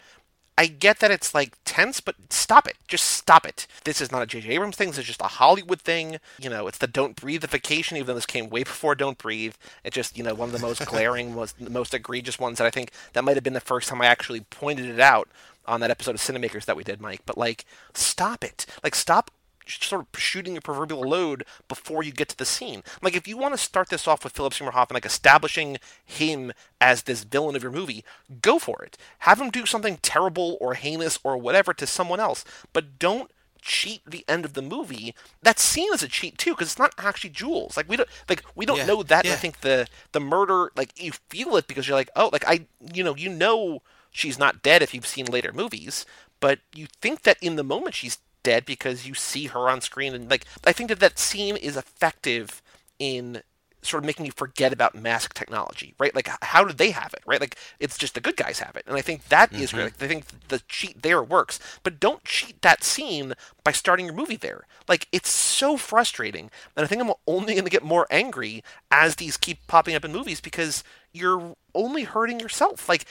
I 0.60 0.68
get 0.68 1.00
that 1.00 1.10
it's 1.10 1.34
like 1.34 1.56
tense, 1.64 2.02
but 2.02 2.16
stop 2.30 2.68
it. 2.68 2.76
Just 2.86 3.06
stop 3.06 3.46
it. 3.46 3.66
This 3.86 4.02
is 4.02 4.12
not 4.12 4.24
a 4.24 4.26
J.J. 4.26 4.50
Abrams 4.50 4.76
thing. 4.76 4.90
This 4.90 4.98
is 4.98 5.06
just 5.06 5.22
a 5.22 5.28
Hollywood 5.28 5.82
thing. 5.82 6.18
You 6.38 6.50
know, 6.50 6.68
it's 6.68 6.80
the 6.80 6.86
don't 6.86 7.16
breatheification, 7.16 7.94
even 7.94 8.08
though 8.08 8.14
this 8.16 8.26
came 8.26 8.50
way 8.50 8.64
before 8.64 8.94
Don't 8.94 9.18
Breathe. 9.18 9.54
It's 9.86 9.96
just, 9.96 10.18
you 10.18 10.24
know, 10.24 10.34
one 10.34 10.50
of 10.50 10.54
the 10.54 10.60
most 10.60 10.86
glaring, 10.86 11.34
was 11.34 11.54
the 11.54 11.70
most 11.70 11.94
egregious 11.94 12.38
ones 12.38 12.58
that 12.58 12.68
I 12.68 12.72
think 12.72 12.92
that 13.14 13.24
might 13.24 13.38
have 13.38 13.44
been 13.44 13.54
the 13.54 13.62
first 13.62 13.88
time 13.88 14.02
I 14.02 14.08
actually 14.08 14.42
pointed 14.42 14.88
it 14.88 15.00
out 15.00 15.30
on 15.66 15.80
that 15.80 15.92
episode 15.92 16.16
of 16.16 16.22
Cinemakers 16.22 16.66
that 16.66 16.76
we 16.76 16.84
did, 16.84 17.00
Mike. 17.00 17.22
But 17.26 17.38
like, 17.38 17.64
stop 17.94 18.44
it. 18.44 18.66
Like, 18.84 18.96
stop 18.96 19.32
sort 19.70 20.02
of 20.02 20.20
shooting 20.20 20.54
your 20.54 20.62
proverbial 20.62 21.02
load 21.02 21.46
before 21.68 22.04
you 22.04 22.12
get 22.12 22.30
to 22.30 22.38
the 22.38 22.46
scene. 22.46 22.84
Like 23.02 23.16
if 23.16 23.28
you 23.28 23.38
want 23.38 23.54
to 23.54 23.58
start 23.58 23.90
this 23.90 24.08
off 24.08 24.24
with 24.24 24.34
Philip 24.34 24.54
Seymour 24.54 24.74
Hoffman, 24.74 24.96
like 24.96 25.06
establishing 25.06 25.78
him 26.06 26.52
as 26.82 27.04
this 27.04 27.24
villain 27.24 27.56
of 27.56 27.64
your 27.64 27.72
movie, 27.72 28.04
go 28.42 28.60
for 28.60 28.82
it. 28.84 28.98
Have 29.20 29.40
him 29.40 29.50
do 29.50 29.66
something 29.66 29.98
terrible 30.02 30.58
or 30.60 30.74
heinous 30.74 31.20
or 31.24 31.38
whatever 31.38 31.74
to 31.74 31.88
someone 31.88 32.20
else, 32.20 32.44
but 32.74 33.00
don't 33.00 33.32
cheat 33.62 34.02
the 34.06 34.24
end 34.28 34.46
of 34.46 34.54
the 34.54 34.62
movie. 34.62 35.14
That 35.42 35.60
scene 35.60 35.94
is 35.94 36.04
a 36.04 36.08
cheat 36.08 36.38
too 36.38 36.52
because 36.52 36.70
it's 36.70 36.80
not 36.80 36.94
actually 36.98 37.32
Jules. 37.32 37.78
Like 37.78 37.90
we 37.90 37.98
don't 37.98 38.10
like 38.28 38.44
we 38.56 38.66
don't 38.66 38.78
yeah, 38.78 38.86
know 38.86 39.04
that. 39.04 39.26
Yeah. 39.26 39.34
I 39.34 39.36
think 39.36 39.62
the 39.62 39.88
the 40.12 40.20
murder 40.20 40.72
like 40.76 41.02
you 41.02 41.12
feel 41.30 41.56
it 41.58 41.68
because 41.68 41.88
you're 41.88 41.98
like 41.98 42.10
oh 42.16 42.30
like 42.32 42.46
I 42.48 42.66
you 42.94 43.04
know 43.04 43.16
you 43.16 43.30
know 43.30 43.82
she's 44.12 44.40
not 44.40 44.64
dead 44.64 44.82
if 44.82 44.94
you've 44.94 45.08
seen 45.08 45.26
later 45.26 45.52
movies, 45.54 46.06
but 46.40 46.60
you 46.74 46.88
think 47.02 47.24
that 47.24 47.38
in 47.42 47.56
the 47.56 47.64
moment 47.64 47.96
she's 47.96 48.20
dead 48.44 48.66
because 48.66 49.08
you 49.08 49.14
see 49.14 49.48
her 49.48 49.70
on 49.70 49.82
screen 49.82 50.14
and 50.14 50.30
like 50.30 50.46
I 50.66 50.72
think 50.72 50.90
that 50.90 51.00
that 51.00 51.20
scene 51.20 51.58
is 51.58 51.76
effective 51.76 52.62
in 52.98 53.42
sort 53.82 54.04
of 54.04 54.08
making 54.08 54.26
you 54.26 54.32
forget 54.32 54.74
about 54.74 54.96
mask 54.96 55.34
technology, 55.34 55.94
right? 56.00 56.14
Like 56.14 56.30
how 56.42 56.64
did 56.64 56.78
they 56.78 56.92
have 56.92 57.14
it, 57.14 57.22
right? 57.26 57.40
Like 57.40 57.56
it's 57.80 57.98
just 57.98 58.14
the 58.14 58.22
good 58.22 58.36
guys 58.36 58.60
have 58.60 58.76
it, 58.76 58.84
and 58.86 58.96
I 58.98 59.02
think 59.02 59.30
that 59.30 59.52
mm-hmm. 59.52 59.62
is 59.62 59.72
great. 59.72 59.84
Like, 59.84 60.04
I 60.04 60.08
think 60.08 60.26
the 60.50 60.62
cheat 60.68 61.02
there 61.02 61.24
works, 61.24 61.60
but 61.84 62.00
don't 62.00 62.24
cheat 62.24 62.62
that 62.62 62.84
scene 62.84 63.34
by 63.64 63.72
starting 63.72 64.06
your 64.06 64.16
movie 64.16 64.36
there. 64.36 64.66
Like 64.88 65.08
it's 65.12 65.30
so 65.30 65.78
frustrating, 65.78 66.50
and 66.76 66.84
I 66.84 66.88
think 66.88 67.02
I'm 67.02 67.14
only 67.28 67.54
going 67.54 67.66
to 67.66 67.72
get 67.72 67.84
more 67.84 68.08
angry 68.12 68.64
as 68.92 69.16
these 69.16 69.38
keep 69.38 69.66
popping 69.68 69.96
up 69.96 70.06
in 70.06 70.12
movies 70.12 70.42
because 70.42 70.84
you're 71.14 71.56
only 71.74 72.04
hurting 72.04 72.40
yourself. 72.40 72.90
Like 72.90 73.06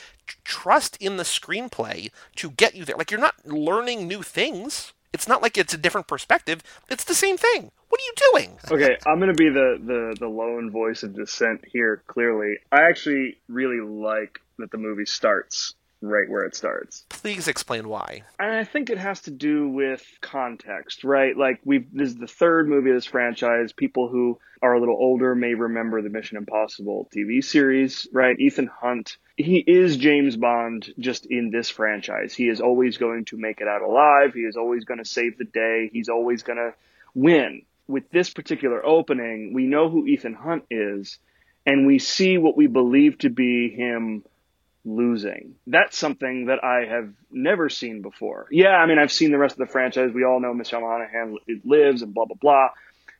trust 0.44 0.96
in 1.00 1.16
the 1.16 1.22
screenplay 1.22 2.10
to 2.36 2.50
get 2.50 2.74
you 2.74 2.84
there. 2.84 2.96
Like 2.96 3.10
you're 3.10 3.20
not 3.20 3.46
learning 3.46 4.06
new 4.06 4.22
things 4.22 4.92
it's 5.12 5.28
not 5.28 5.42
like 5.42 5.56
it's 5.56 5.74
a 5.74 5.78
different 5.78 6.06
perspective. 6.06 6.62
It's 6.88 7.04
the 7.04 7.14
same 7.14 7.36
thing. 7.36 7.70
What 7.88 8.00
are 8.00 8.04
you 8.04 8.12
doing? 8.32 8.58
Okay, 8.70 8.96
I'm 9.06 9.18
going 9.18 9.34
to 9.34 9.36
be 9.36 9.48
the, 9.48 9.78
the, 9.82 10.16
the 10.20 10.28
lone 10.28 10.70
voice 10.70 11.02
of 11.02 11.16
dissent 11.16 11.64
here, 11.66 12.02
clearly. 12.06 12.56
I 12.70 12.82
actually 12.82 13.38
really 13.48 13.80
like 13.80 14.40
that 14.58 14.70
the 14.70 14.78
movie 14.78 15.06
starts 15.06 15.74
right 16.00 16.28
where 16.28 16.44
it 16.44 16.54
starts. 16.54 17.04
Please 17.08 17.48
explain 17.48 17.88
why. 17.88 18.22
And 18.38 18.52
I 18.52 18.64
think 18.64 18.90
it 18.90 18.98
has 18.98 19.20
to 19.22 19.30
do 19.30 19.68
with 19.68 20.04
context, 20.20 21.04
right? 21.04 21.36
Like 21.36 21.60
we've 21.64 21.86
this 21.92 22.10
is 22.10 22.16
the 22.16 22.26
third 22.26 22.68
movie 22.68 22.90
of 22.90 22.96
this 22.96 23.06
franchise. 23.06 23.72
People 23.72 24.08
who 24.08 24.38
are 24.60 24.74
a 24.74 24.80
little 24.80 24.96
older 24.96 25.34
may 25.34 25.54
remember 25.54 26.02
the 26.02 26.10
Mission 26.10 26.36
Impossible 26.36 27.08
TV 27.14 27.42
series, 27.42 28.08
right? 28.12 28.38
Ethan 28.38 28.66
Hunt 28.66 29.16
he 29.38 29.58
is 29.58 29.96
James 29.96 30.36
Bond 30.36 30.92
just 30.98 31.24
in 31.26 31.50
this 31.50 31.70
franchise. 31.70 32.34
He 32.34 32.48
is 32.48 32.60
always 32.60 32.98
going 32.98 33.24
to 33.26 33.36
make 33.36 33.60
it 33.60 33.68
out 33.68 33.82
alive. 33.82 34.34
He 34.34 34.40
is 34.40 34.56
always 34.56 34.84
going 34.84 34.98
to 34.98 35.04
save 35.04 35.38
the 35.38 35.44
day. 35.44 35.88
He's 35.92 36.08
always 36.08 36.42
going 36.42 36.58
to 36.58 36.74
win. 37.14 37.62
With 37.86 38.10
this 38.10 38.30
particular 38.30 38.84
opening, 38.84 39.54
we 39.54 39.66
know 39.66 39.88
who 39.88 40.06
Ethan 40.06 40.34
Hunt 40.34 40.64
is, 40.70 41.18
and 41.64 41.86
we 41.86 42.00
see 42.00 42.36
what 42.36 42.56
we 42.56 42.66
believe 42.66 43.18
to 43.18 43.30
be 43.30 43.70
him 43.70 44.24
losing. 44.96 45.54
That's 45.66 45.96
something 45.96 46.46
that 46.46 46.62
I 46.64 46.86
have 46.90 47.12
never 47.30 47.68
seen 47.68 48.02
before. 48.02 48.48
Yeah, 48.50 48.70
I 48.70 48.86
mean, 48.86 48.98
I've 48.98 49.12
seen 49.12 49.30
the 49.30 49.38
rest 49.38 49.52
of 49.52 49.66
the 49.66 49.72
franchise. 49.72 50.10
We 50.14 50.24
all 50.24 50.40
know 50.40 50.54
Michelle 50.54 50.80
Monaghan 50.80 51.36
lives 51.64 52.02
and 52.02 52.14
blah, 52.14 52.24
blah, 52.24 52.36
blah. 52.40 52.68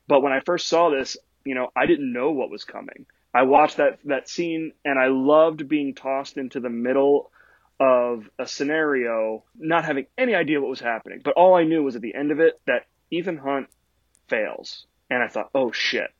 But 0.06 0.22
when 0.22 0.32
I 0.32 0.40
first 0.40 0.68
saw 0.68 0.90
this, 0.90 1.16
you 1.44 1.54
know, 1.54 1.68
I 1.76 1.86
didn't 1.86 2.12
know 2.12 2.30
what 2.30 2.50
was 2.50 2.64
coming. 2.64 3.06
I 3.34 3.42
watched 3.42 3.76
that 3.76 3.98
that 4.04 4.28
scene 4.28 4.72
and 4.84 4.98
I 4.98 5.08
loved 5.08 5.68
being 5.68 5.94
tossed 5.94 6.38
into 6.38 6.60
the 6.60 6.70
middle 6.70 7.30
of 7.78 8.28
a 8.38 8.46
scenario, 8.46 9.44
not 9.56 9.84
having 9.84 10.06
any 10.16 10.34
idea 10.34 10.60
what 10.60 10.70
was 10.70 10.80
happening. 10.80 11.20
But 11.22 11.34
all 11.34 11.54
I 11.54 11.64
knew 11.64 11.82
was 11.82 11.94
at 11.94 12.02
the 12.02 12.14
end 12.14 12.32
of 12.32 12.40
it 12.40 12.60
that 12.66 12.86
Ethan 13.10 13.36
Hunt 13.36 13.68
fails, 14.28 14.86
and 15.10 15.22
I 15.22 15.28
thought, 15.28 15.50
oh 15.54 15.72
shit, 15.72 16.10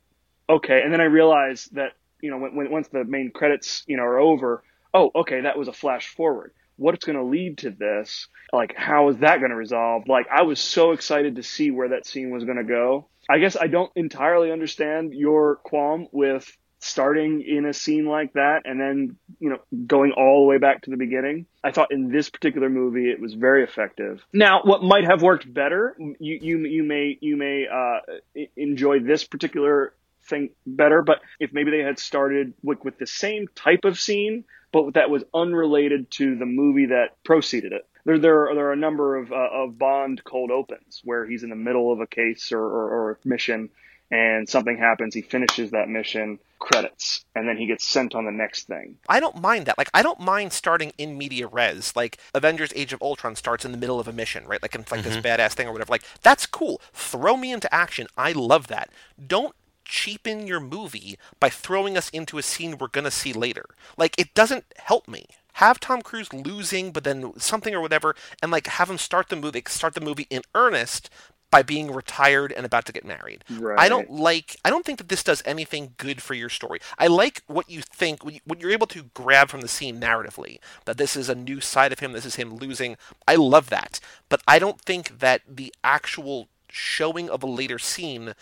okay. 0.49 0.81
And 0.81 0.93
then 0.93 1.01
I 1.01 1.05
realized 1.05 1.75
that 1.75 1.93
you 2.21 2.31
know 2.31 2.37
when, 2.37 2.55
when 2.55 2.71
once 2.71 2.87
the 2.87 3.03
main 3.03 3.31
credits 3.31 3.83
you 3.87 3.97
know 3.97 4.03
are 4.03 4.19
over, 4.19 4.63
oh 4.93 5.11
okay, 5.15 5.41
that 5.41 5.57
was 5.57 5.67
a 5.67 5.73
flash 5.73 6.07
forward. 6.07 6.53
What's 6.77 7.03
going 7.03 7.17
to 7.17 7.25
lead 7.25 7.57
to 7.59 7.71
this? 7.71 8.27
Like, 8.53 8.73
how 8.75 9.09
is 9.09 9.17
that 9.17 9.39
going 9.39 9.49
to 9.49 9.55
resolve? 9.55 10.03
Like, 10.07 10.27
I 10.31 10.43
was 10.43 10.61
so 10.61 10.93
excited 10.93 11.35
to 11.35 11.43
see 11.43 11.71
where 11.71 11.89
that 11.89 12.07
scene 12.07 12.31
was 12.31 12.45
going 12.45 12.57
to 12.57 12.63
go. 12.63 13.09
I 13.29 13.39
guess 13.39 13.57
I 13.59 13.67
don't 13.67 13.91
entirely 13.97 14.49
understand 14.49 15.13
your 15.13 15.57
qualm 15.57 16.07
with 16.13 16.49
starting 16.79 17.43
in 17.45 17.65
a 17.65 17.73
scene 17.73 18.05
like 18.05 18.33
that 18.33 18.61
and 18.63 18.79
then 18.79 19.17
you 19.39 19.49
know 19.49 19.57
going 19.85 20.13
all 20.13 20.43
the 20.43 20.47
way 20.47 20.57
back 20.57 20.81
to 20.81 20.89
the 20.89 20.95
beginning 20.95 21.45
i 21.63 21.71
thought 21.71 21.91
in 21.91 22.09
this 22.09 22.29
particular 22.29 22.69
movie 22.69 23.09
it 23.09 23.19
was 23.19 23.33
very 23.33 23.63
effective 23.63 24.23
now 24.31 24.61
what 24.63 24.81
might 24.81 25.03
have 25.03 25.21
worked 25.21 25.51
better 25.53 25.95
you 26.19 26.39
you, 26.41 26.57
you 26.59 26.83
may 26.83 27.17
you 27.19 27.35
may 27.35 27.65
uh, 27.67 28.43
enjoy 28.55 28.99
this 28.99 29.25
particular 29.25 29.93
thing 30.29 30.49
better 30.65 31.01
but 31.01 31.19
if 31.39 31.51
maybe 31.53 31.71
they 31.71 31.79
had 31.79 31.99
started 31.99 32.53
with, 32.63 32.83
with 32.83 32.97
the 32.97 33.07
same 33.07 33.47
type 33.55 33.85
of 33.85 33.99
scene 33.99 34.43
but 34.71 34.93
that 34.93 35.09
was 35.09 35.23
unrelated 35.33 36.09
to 36.11 36.35
the 36.35 36.45
movie 36.45 36.87
that 36.87 37.21
preceded 37.23 37.73
it 37.73 37.85
there, 38.05 38.17
there, 38.17 38.49
are, 38.49 38.55
there 38.55 38.67
are 38.67 38.73
a 38.73 38.77
number 38.77 39.17
of, 39.17 39.31
uh, 39.31 39.49
of 39.51 39.77
Bond 39.77 40.23
cold 40.23 40.51
opens 40.51 41.01
where 41.03 41.27
he's 41.27 41.43
in 41.43 41.49
the 41.49 41.55
middle 41.55 41.91
of 41.91 41.99
a 41.99 42.07
case 42.07 42.51
or, 42.51 42.61
or, 42.61 42.89
or 42.89 43.19
mission 43.25 43.69
and 44.11 44.49
something 44.49 44.77
happens. 44.77 45.13
He 45.13 45.21
finishes 45.21 45.71
that 45.71 45.87
mission, 45.87 46.39
credits, 46.57 47.23
and 47.35 47.47
then 47.47 47.57
he 47.57 47.67
gets 47.67 47.85
sent 47.85 48.15
on 48.15 48.25
the 48.25 48.31
next 48.31 48.65
thing. 48.65 48.95
I 49.07 49.19
don't 49.19 49.39
mind 49.39 49.67
that. 49.67 49.77
Like, 49.77 49.89
I 49.93 50.01
don't 50.01 50.19
mind 50.19 50.51
starting 50.51 50.93
in 50.97 51.17
media 51.17 51.47
res. 51.47 51.95
Like, 51.95 52.17
Avengers 52.33 52.73
Age 52.75 52.91
of 52.91 53.01
Ultron 53.01 53.35
starts 53.35 53.65
in 53.65 53.71
the 53.71 53.77
middle 53.77 53.99
of 53.99 54.07
a 54.07 54.13
mission, 54.13 54.47
right? 54.47 54.61
Like, 54.61 54.73
it's 54.75 54.91
like 54.91 55.01
mm-hmm. 55.01 55.09
this 55.09 55.23
badass 55.23 55.53
thing 55.53 55.67
or 55.67 55.71
whatever. 55.71 55.91
Like, 55.91 56.03
that's 56.21 56.45
cool. 56.47 56.81
Throw 56.91 57.37
me 57.37 57.51
into 57.51 57.73
action. 57.73 58.07
I 58.17 58.31
love 58.31 58.67
that. 58.67 58.89
Don't 59.27 59.55
cheapen 59.89 60.45
your 60.45 60.59
movie 60.59 61.17
by 61.39 61.49
throwing 61.49 61.97
us 61.97 62.09
into 62.11 62.37
a 62.37 62.43
scene 62.43 62.77
we're 62.77 62.87
going 62.87 63.03
to 63.05 63.11
see 63.11 63.33
later. 63.33 63.65
Like, 63.97 64.17
it 64.17 64.33
doesn't 64.35 64.65
help 64.77 65.07
me 65.07 65.25
have 65.53 65.79
Tom 65.79 66.01
Cruise 66.01 66.31
losing, 66.31 66.91
but 66.91 67.03
then 67.03 67.33
something 67.37 67.73
or 67.73 67.81
whatever, 67.81 68.15
and 68.41 68.51
like 68.51 68.67
have 68.67 68.89
him 68.89 68.97
start 68.97 69.27
the 69.27 69.35
movie, 69.35 69.63
start 69.67 69.95
the 69.95 70.01
movie 70.01 70.27
in 70.29 70.43
earnest 70.55 71.09
by 71.51 71.63
being 71.63 71.91
retired 71.91 72.51
and 72.51 72.65
about 72.65 72.85
to 72.85 72.93
get 72.93 73.03
married. 73.03 73.43
Right. 73.49 73.79
I 73.79 73.89
don't 73.89 74.11
like. 74.11 74.55
I 74.63 74.69
don't 74.69 74.85
think 74.85 74.99
that 74.99 75.09
this 75.09 75.23
does 75.23 75.41
anything 75.45 75.95
good 75.97 76.21
for 76.21 76.35
your 76.35 76.49
story. 76.49 76.79
I 76.99 77.07
like 77.07 77.41
what 77.47 77.69
you 77.69 77.81
think, 77.81 78.23
what 78.23 78.61
you're 78.61 78.71
able 78.71 78.87
to 78.87 79.09
grab 79.15 79.49
from 79.49 79.61
the 79.61 79.67
scene 79.67 79.99
narratively. 79.99 80.59
That 80.85 80.97
this 80.97 81.15
is 81.15 81.27
a 81.27 81.35
new 81.35 81.59
side 81.59 81.91
of 81.91 81.99
him. 81.99 82.11
This 82.13 82.25
is 82.25 82.35
him 82.35 82.55
losing. 82.55 82.97
I 83.27 83.35
love 83.35 83.69
that, 83.71 83.99
but 84.29 84.41
I 84.47 84.59
don't 84.59 84.79
think 84.79 85.19
that 85.19 85.41
the 85.47 85.73
actual 85.83 86.47
showing 86.71 87.29
of 87.29 87.41
a 87.43 87.47
later 87.47 87.79
scene 87.79 88.33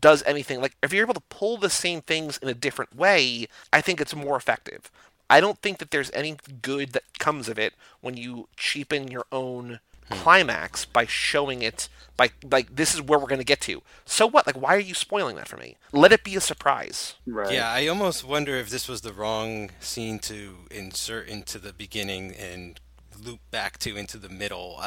does 0.00 0.22
anything 0.24 0.60
like 0.60 0.76
if 0.82 0.92
you're 0.92 1.04
able 1.04 1.14
to 1.14 1.20
pull 1.28 1.56
the 1.56 1.70
same 1.70 2.00
things 2.00 2.38
in 2.38 2.48
a 2.48 2.54
different 2.54 2.94
way 2.94 3.46
i 3.72 3.80
think 3.80 4.00
it's 4.00 4.14
more 4.14 4.36
effective 4.36 4.90
I 5.32 5.40
don't 5.40 5.58
think 5.58 5.78
that 5.78 5.90
there's 5.90 6.10
any 6.12 6.36
good 6.60 6.92
that 6.92 7.18
comes 7.18 7.48
of 7.48 7.58
it 7.58 7.72
when 8.02 8.18
you 8.18 8.48
cheapen 8.54 9.08
your 9.08 9.24
own 9.32 9.80
hmm. 10.08 10.14
climax 10.14 10.84
by 10.84 11.06
showing 11.06 11.62
it 11.62 11.88
by 12.18 12.32
like 12.50 12.76
this 12.76 12.94
is 12.94 13.00
where 13.00 13.18
we're 13.18 13.26
going 13.26 13.38
to 13.38 13.44
get 13.44 13.62
to. 13.62 13.82
So 14.04 14.26
what? 14.26 14.46
Like 14.46 14.60
why 14.60 14.76
are 14.76 14.80
you 14.80 14.92
spoiling 14.92 15.36
that 15.36 15.48
for 15.48 15.56
me? 15.56 15.78
Let 15.90 16.12
it 16.12 16.22
be 16.22 16.36
a 16.36 16.40
surprise. 16.40 17.14
Right. 17.26 17.54
Yeah, 17.54 17.70
I 17.70 17.86
almost 17.86 18.24
wonder 18.24 18.56
if 18.56 18.68
this 18.68 18.86
was 18.86 19.00
the 19.00 19.12
wrong 19.14 19.70
scene 19.80 20.18
to 20.18 20.66
insert 20.70 21.28
into 21.28 21.58
the 21.58 21.72
beginning 21.72 22.34
and 22.34 22.78
loop 23.24 23.40
back 23.50 23.78
to 23.78 23.96
into 23.96 24.18
the 24.18 24.28
middle 24.28 24.80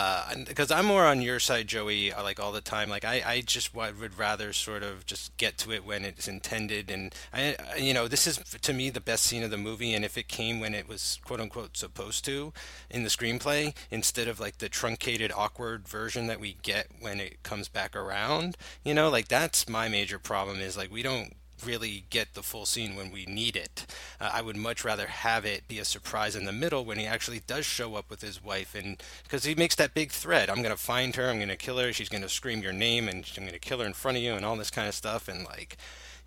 because 0.45 0.71
uh, 0.71 0.75
I'm 0.75 0.85
more 0.85 1.05
on 1.05 1.21
your 1.21 1.39
side, 1.39 1.67
Joey. 1.67 2.11
Uh, 2.11 2.23
like 2.23 2.39
all 2.39 2.51
the 2.51 2.61
time, 2.61 2.89
like 2.89 3.05
I, 3.05 3.21
I 3.25 3.41
just 3.41 3.73
would 3.75 4.17
rather 4.17 4.53
sort 4.53 4.83
of 4.83 5.05
just 5.05 5.35
get 5.37 5.57
to 5.59 5.71
it 5.71 5.85
when 5.85 6.05
it's 6.05 6.27
intended, 6.27 6.91
and 6.91 7.13
I, 7.33 7.55
you 7.77 7.93
know, 7.93 8.07
this 8.07 8.27
is 8.27 8.37
to 8.37 8.73
me 8.73 8.89
the 8.89 9.01
best 9.01 9.23
scene 9.23 9.43
of 9.43 9.51
the 9.51 9.57
movie, 9.57 9.93
and 9.93 10.05
if 10.05 10.17
it 10.17 10.27
came 10.27 10.59
when 10.59 10.73
it 10.73 10.87
was 10.87 11.19
quote 11.23 11.39
unquote 11.39 11.77
supposed 11.77 12.25
to 12.25 12.53
in 12.89 13.03
the 13.03 13.09
screenplay, 13.09 13.75
instead 13.91 14.27
of 14.27 14.39
like 14.39 14.57
the 14.57 14.69
truncated, 14.69 15.31
awkward 15.35 15.87
version 15.87 16.27
that 16.27 16.39
we 16.39 16.57
get 16.61 16.87
when 16.99 17.19
it 17.19 17.43
comes 17.43 17.67
back 17.67 17.95
around, 17.95 18.57
you 18.83 18.93
know, 18.93 19.09
like 19.09 19.27
that's 19.27 19.69
my 19.69 19.87
major 19.87 20.19
problem 20.19 20.59
is 20.59 20.77
like 20.77 20.91
we 20.91 21.03
don't 21.03 21.33
really 21.65 22.05
get 22.09 22.33
the 22.33 22.43
full 22.43 22.65
scene 22.65 22.95
when 22.95 23.11
we 23.11 23.25
need 23.25 23.55
it. 23.55 23.85
Uh, 24.19 24.29
I 24.33 24.41
would 24.41 24.55
much 24.57 24.83
rather 24.83 25.07
have 25.07 25.45
it 25.45 25.67
be 25.67 25.79
a 25.79 25.85
surprise 25.85 26.35
in 26.35 26.45
the 26.45 26.51
middle 26.51 26.85
when 26.85 26.99
he 26.99 27.05
actually 27.05 27.41
does 27.45 27.65
show 27.65 27.95
up 27.95 28.09
with 28.09 28.21
his 28.21 28.43
wife, 28.43 28.75
and 28.75 29.01
because 29.23 29.43
he 29.43 29.55
makes 29.55 29.75
that 29.75 29.93
big 29.93 30.11
threat, 30.11 30.49
I'm 30.49 30.61
gonna 30.61 30.77
find 30.77 31.15
her, 31.15 31.29
I'm 31.29 31.39
gonna 31.39 31.55
kill 31.57 31.77
her, 31.77 31.91
she's 31.93 32.09
gonna 32.09 32.29
scream 32.29 32.61
your 32.61 32.73
name, 32.73 33.07
and 33.07 33.29
I'm 33.37 33.45
gonna 33.45 33.59
kill 33.59 33.79
her 33.79 33.85
in 33.85 33.93
front 33.93 34.17
of 34.17 34.23
you, 34.23 34.33
and 34.33 34.45
all 34.45 34.55
this 34.55 34.71
kind 34.71 34.87
of 34.87 34.93
stuff, 34.95 35.27
and 35.27 35.45
like 35.45 35.77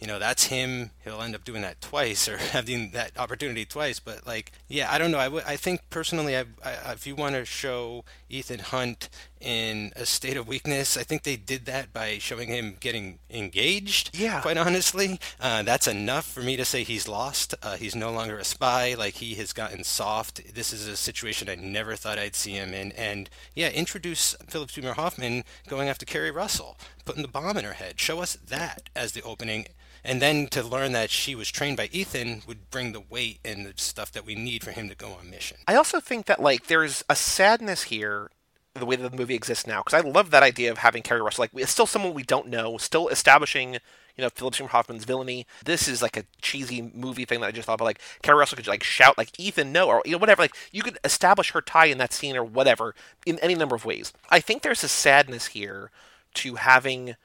you 0.01 0.07
know 0.07 0.19
that's 0.19 0.45
him. 0.45 0.91
He'll 1.05 1.21
end 1.23 1.35
up 1.35 1.45
doing 1.45 1.63
that 1.63 1.81
twice 1.81 2.29
or 2.29 2.37
having 2.57 2.91
that 2.91 3.19
opportunity 3.19 3.65
twice 3.65 3.99
but 3.99 4.27
like 4.27 4.53
yeah 4.69 4.89
i 4.93 4.99
don't 4.99 5.11
know. 5.11 5.19
I, 5.19 5.25
w- 5.25 5.43
I 5.47 5.57
think 5.57 5.81
personally 5.91 6.37
I, 6.37 6.45
I, 6.65 6.93
if 6.93 7.07
you 7.07 7.17
want 7.17 7.35
to 7.35 7.45
show 7.45 8.05
ethan 8.29 8.61
hunt 8.61 9.09
in 9.41 9.93
a 9.97 10.07
state 10.07 10.37
of 10.37 10.49
weakness. 10.49 10.97
I 10.97 11.03
think 11.03 11.23
they 11.23 11.37
did 11.37 11.67
that 11.67 11.93
by 11.93 12.19
showing 12.19 12.49
him 12.49 12.77
getting 12.81 13.19
engaged 13.31 14.19
yeah. 14.19 14.41
quite 14.41 14.57
honestly. 14.57 15.21
Uh, 15.41 15.63
that's 15.63 15.87
enough 15.87 16.27
for 16.27 16.41
me 16.41 16.57
to 16.57 16.65
say 16.65 16.83
he's 16.83 17.09
lost. 17.09 17.55
Uh, 17.63 17.77
he's 17.77 17.95
no 17.95 18.11
longer 18.11 18.39
a 18.39 18.45
spy. 18.45 18.95
Like 18.95 19.15
he 19.15 19.35
has 19.35 19.53
gotten 19.53 19.85
soft. 19.85 20.55
This 20.55 20.73
is 20.73 20.87
a 20.87 20.97
situation 20.97 21.49
i 21.49 21.55
never 21.55 21.97
thought 21.97 22.19
i'd 22.19 22.35
see 22.35 22.53
him 22.53 22.75
in. 22.75 22.93
And 22.93 23.31
yeah 23.55 23.71
introduce 23.71 24.35
philip 24.49 24.71
seymour 24.71 24.95
hoffman 24.95 25.45
going 25.69 25.89
after 25.89 26.05
Keri 26.07 26.31
russell 26.31 26.77
putting 27.05 27.23
the 27.23 27.29
bomb 27.29 27.57
in 27.57 27.65
her 27.65 27.73
head. 27.73 27.99
Show 27.99 28.21
us 28.21 28.35
that 28.35 28.91
as 28.95 29.13
the 29.13 29.23
opening. 29.23 29.67
And 30.05 30.23
then 30.23 30.47
to 30.49 30.63
learn 30.63 30.93
that 30.93 31.11
she 31.11 31.35
was 31.35 31.51
trained 31.51 31.77
by 31.77 31.89
Ethan 31.93 32.43
would 32.47 32.71
bring 32.71 32.93
the 32.93 33.01
weight 33.01 33.41
and 33.45 33.67
the 33.67 33.73
stuff 33.77 34.13
that 34.13 34.25
we 34.25 34.35
need 34.35 34.63
for 34.63 34.71
him 34.71 34.89
to 34.89 34.95
go 34.95 35.13
on 35.13 35.31
mission. 35.31 35.57
I 35.67 35.75
also 35.75 36.01
think 36.01 36.27
that 36.27 36.41
like 36.41 36.67
there's 36.67 37.05
a 37.09 37.17
sadness 37.17 37.85
here 37.85 38.31
the 38.79 38.87
way 38.87 38.97
that 38.97 39.11
the 39.11 39.17
movie 39.17 39.35
exists 39.35 39.67
now 39.67 39.83
because 39.83 40.03
I 40.05 40.09
love 40.09 40.31
that 40.31 40.43
idea 40.43 40.71
of 40.71 40.79
having 40.79 41.03
Keri 41.03 41.21
Russell 41.21 41.43
like 41.43 41.51
it's 41.55 41.71
still 41.71 41.87
someone 41.87 42.15
we 42.15 42.23
don't 42.23 42.49
know, 42.49 42.79
still 42.79 43.09
establishing 43.09 43.75
you 43.75 44.23
know 44.25 44.31
Philip 44.31 44.55
Seymour 44.55 44.71
Hoffman's 44.71 45.05
villainy. 45.05 45.47
This 45.65 45.89
is 45.89 46.03
like 46.03 46.17
a 46.17 46.25
cheesy 46.43 46.91
movie 46.95 47.25
thing 47.25 47.41
that 47.41 47.47
I 47.47 47.53
just 47.53 47.67
thought 47.67 47.75
about. 47.75 47.85
Like 47.85 48.01
Keri 48.23 48.39
Russell 48.39 48.57
could 48.57 48.67
like 48.67 48.83
shout 48.83 49.17
like 49.17 49.39
Ethan 49.39 49.73
no 49.73 49.89
or 49.89 50.03
you 50.05 50.13
know 50.13 50.19
whatever. 50.19 50.43
Like 50.43 50.57
you 50.73 50.83
could 50.83 50.99
establish 51.05 51.53
her 51.53 51.61
tie 51.61 51.87
in 51.87 51.99
that 51.99 52.13
scene 52.13 52.37
or 52.37 52.45
whatever 52.45 52.95
in 53.25 53.39
any 53.39 53.55
number 53.55 53.77
of 53.77 53.85
ways. 53.85 54.13
I 54.31 54.41
think 54.41 54.63
there's 54.63 54.85
a 54.85 54.89
sadness 54.89 55.47
here 55.47 55.91
to 56.35 56.57
having 56.57 57.17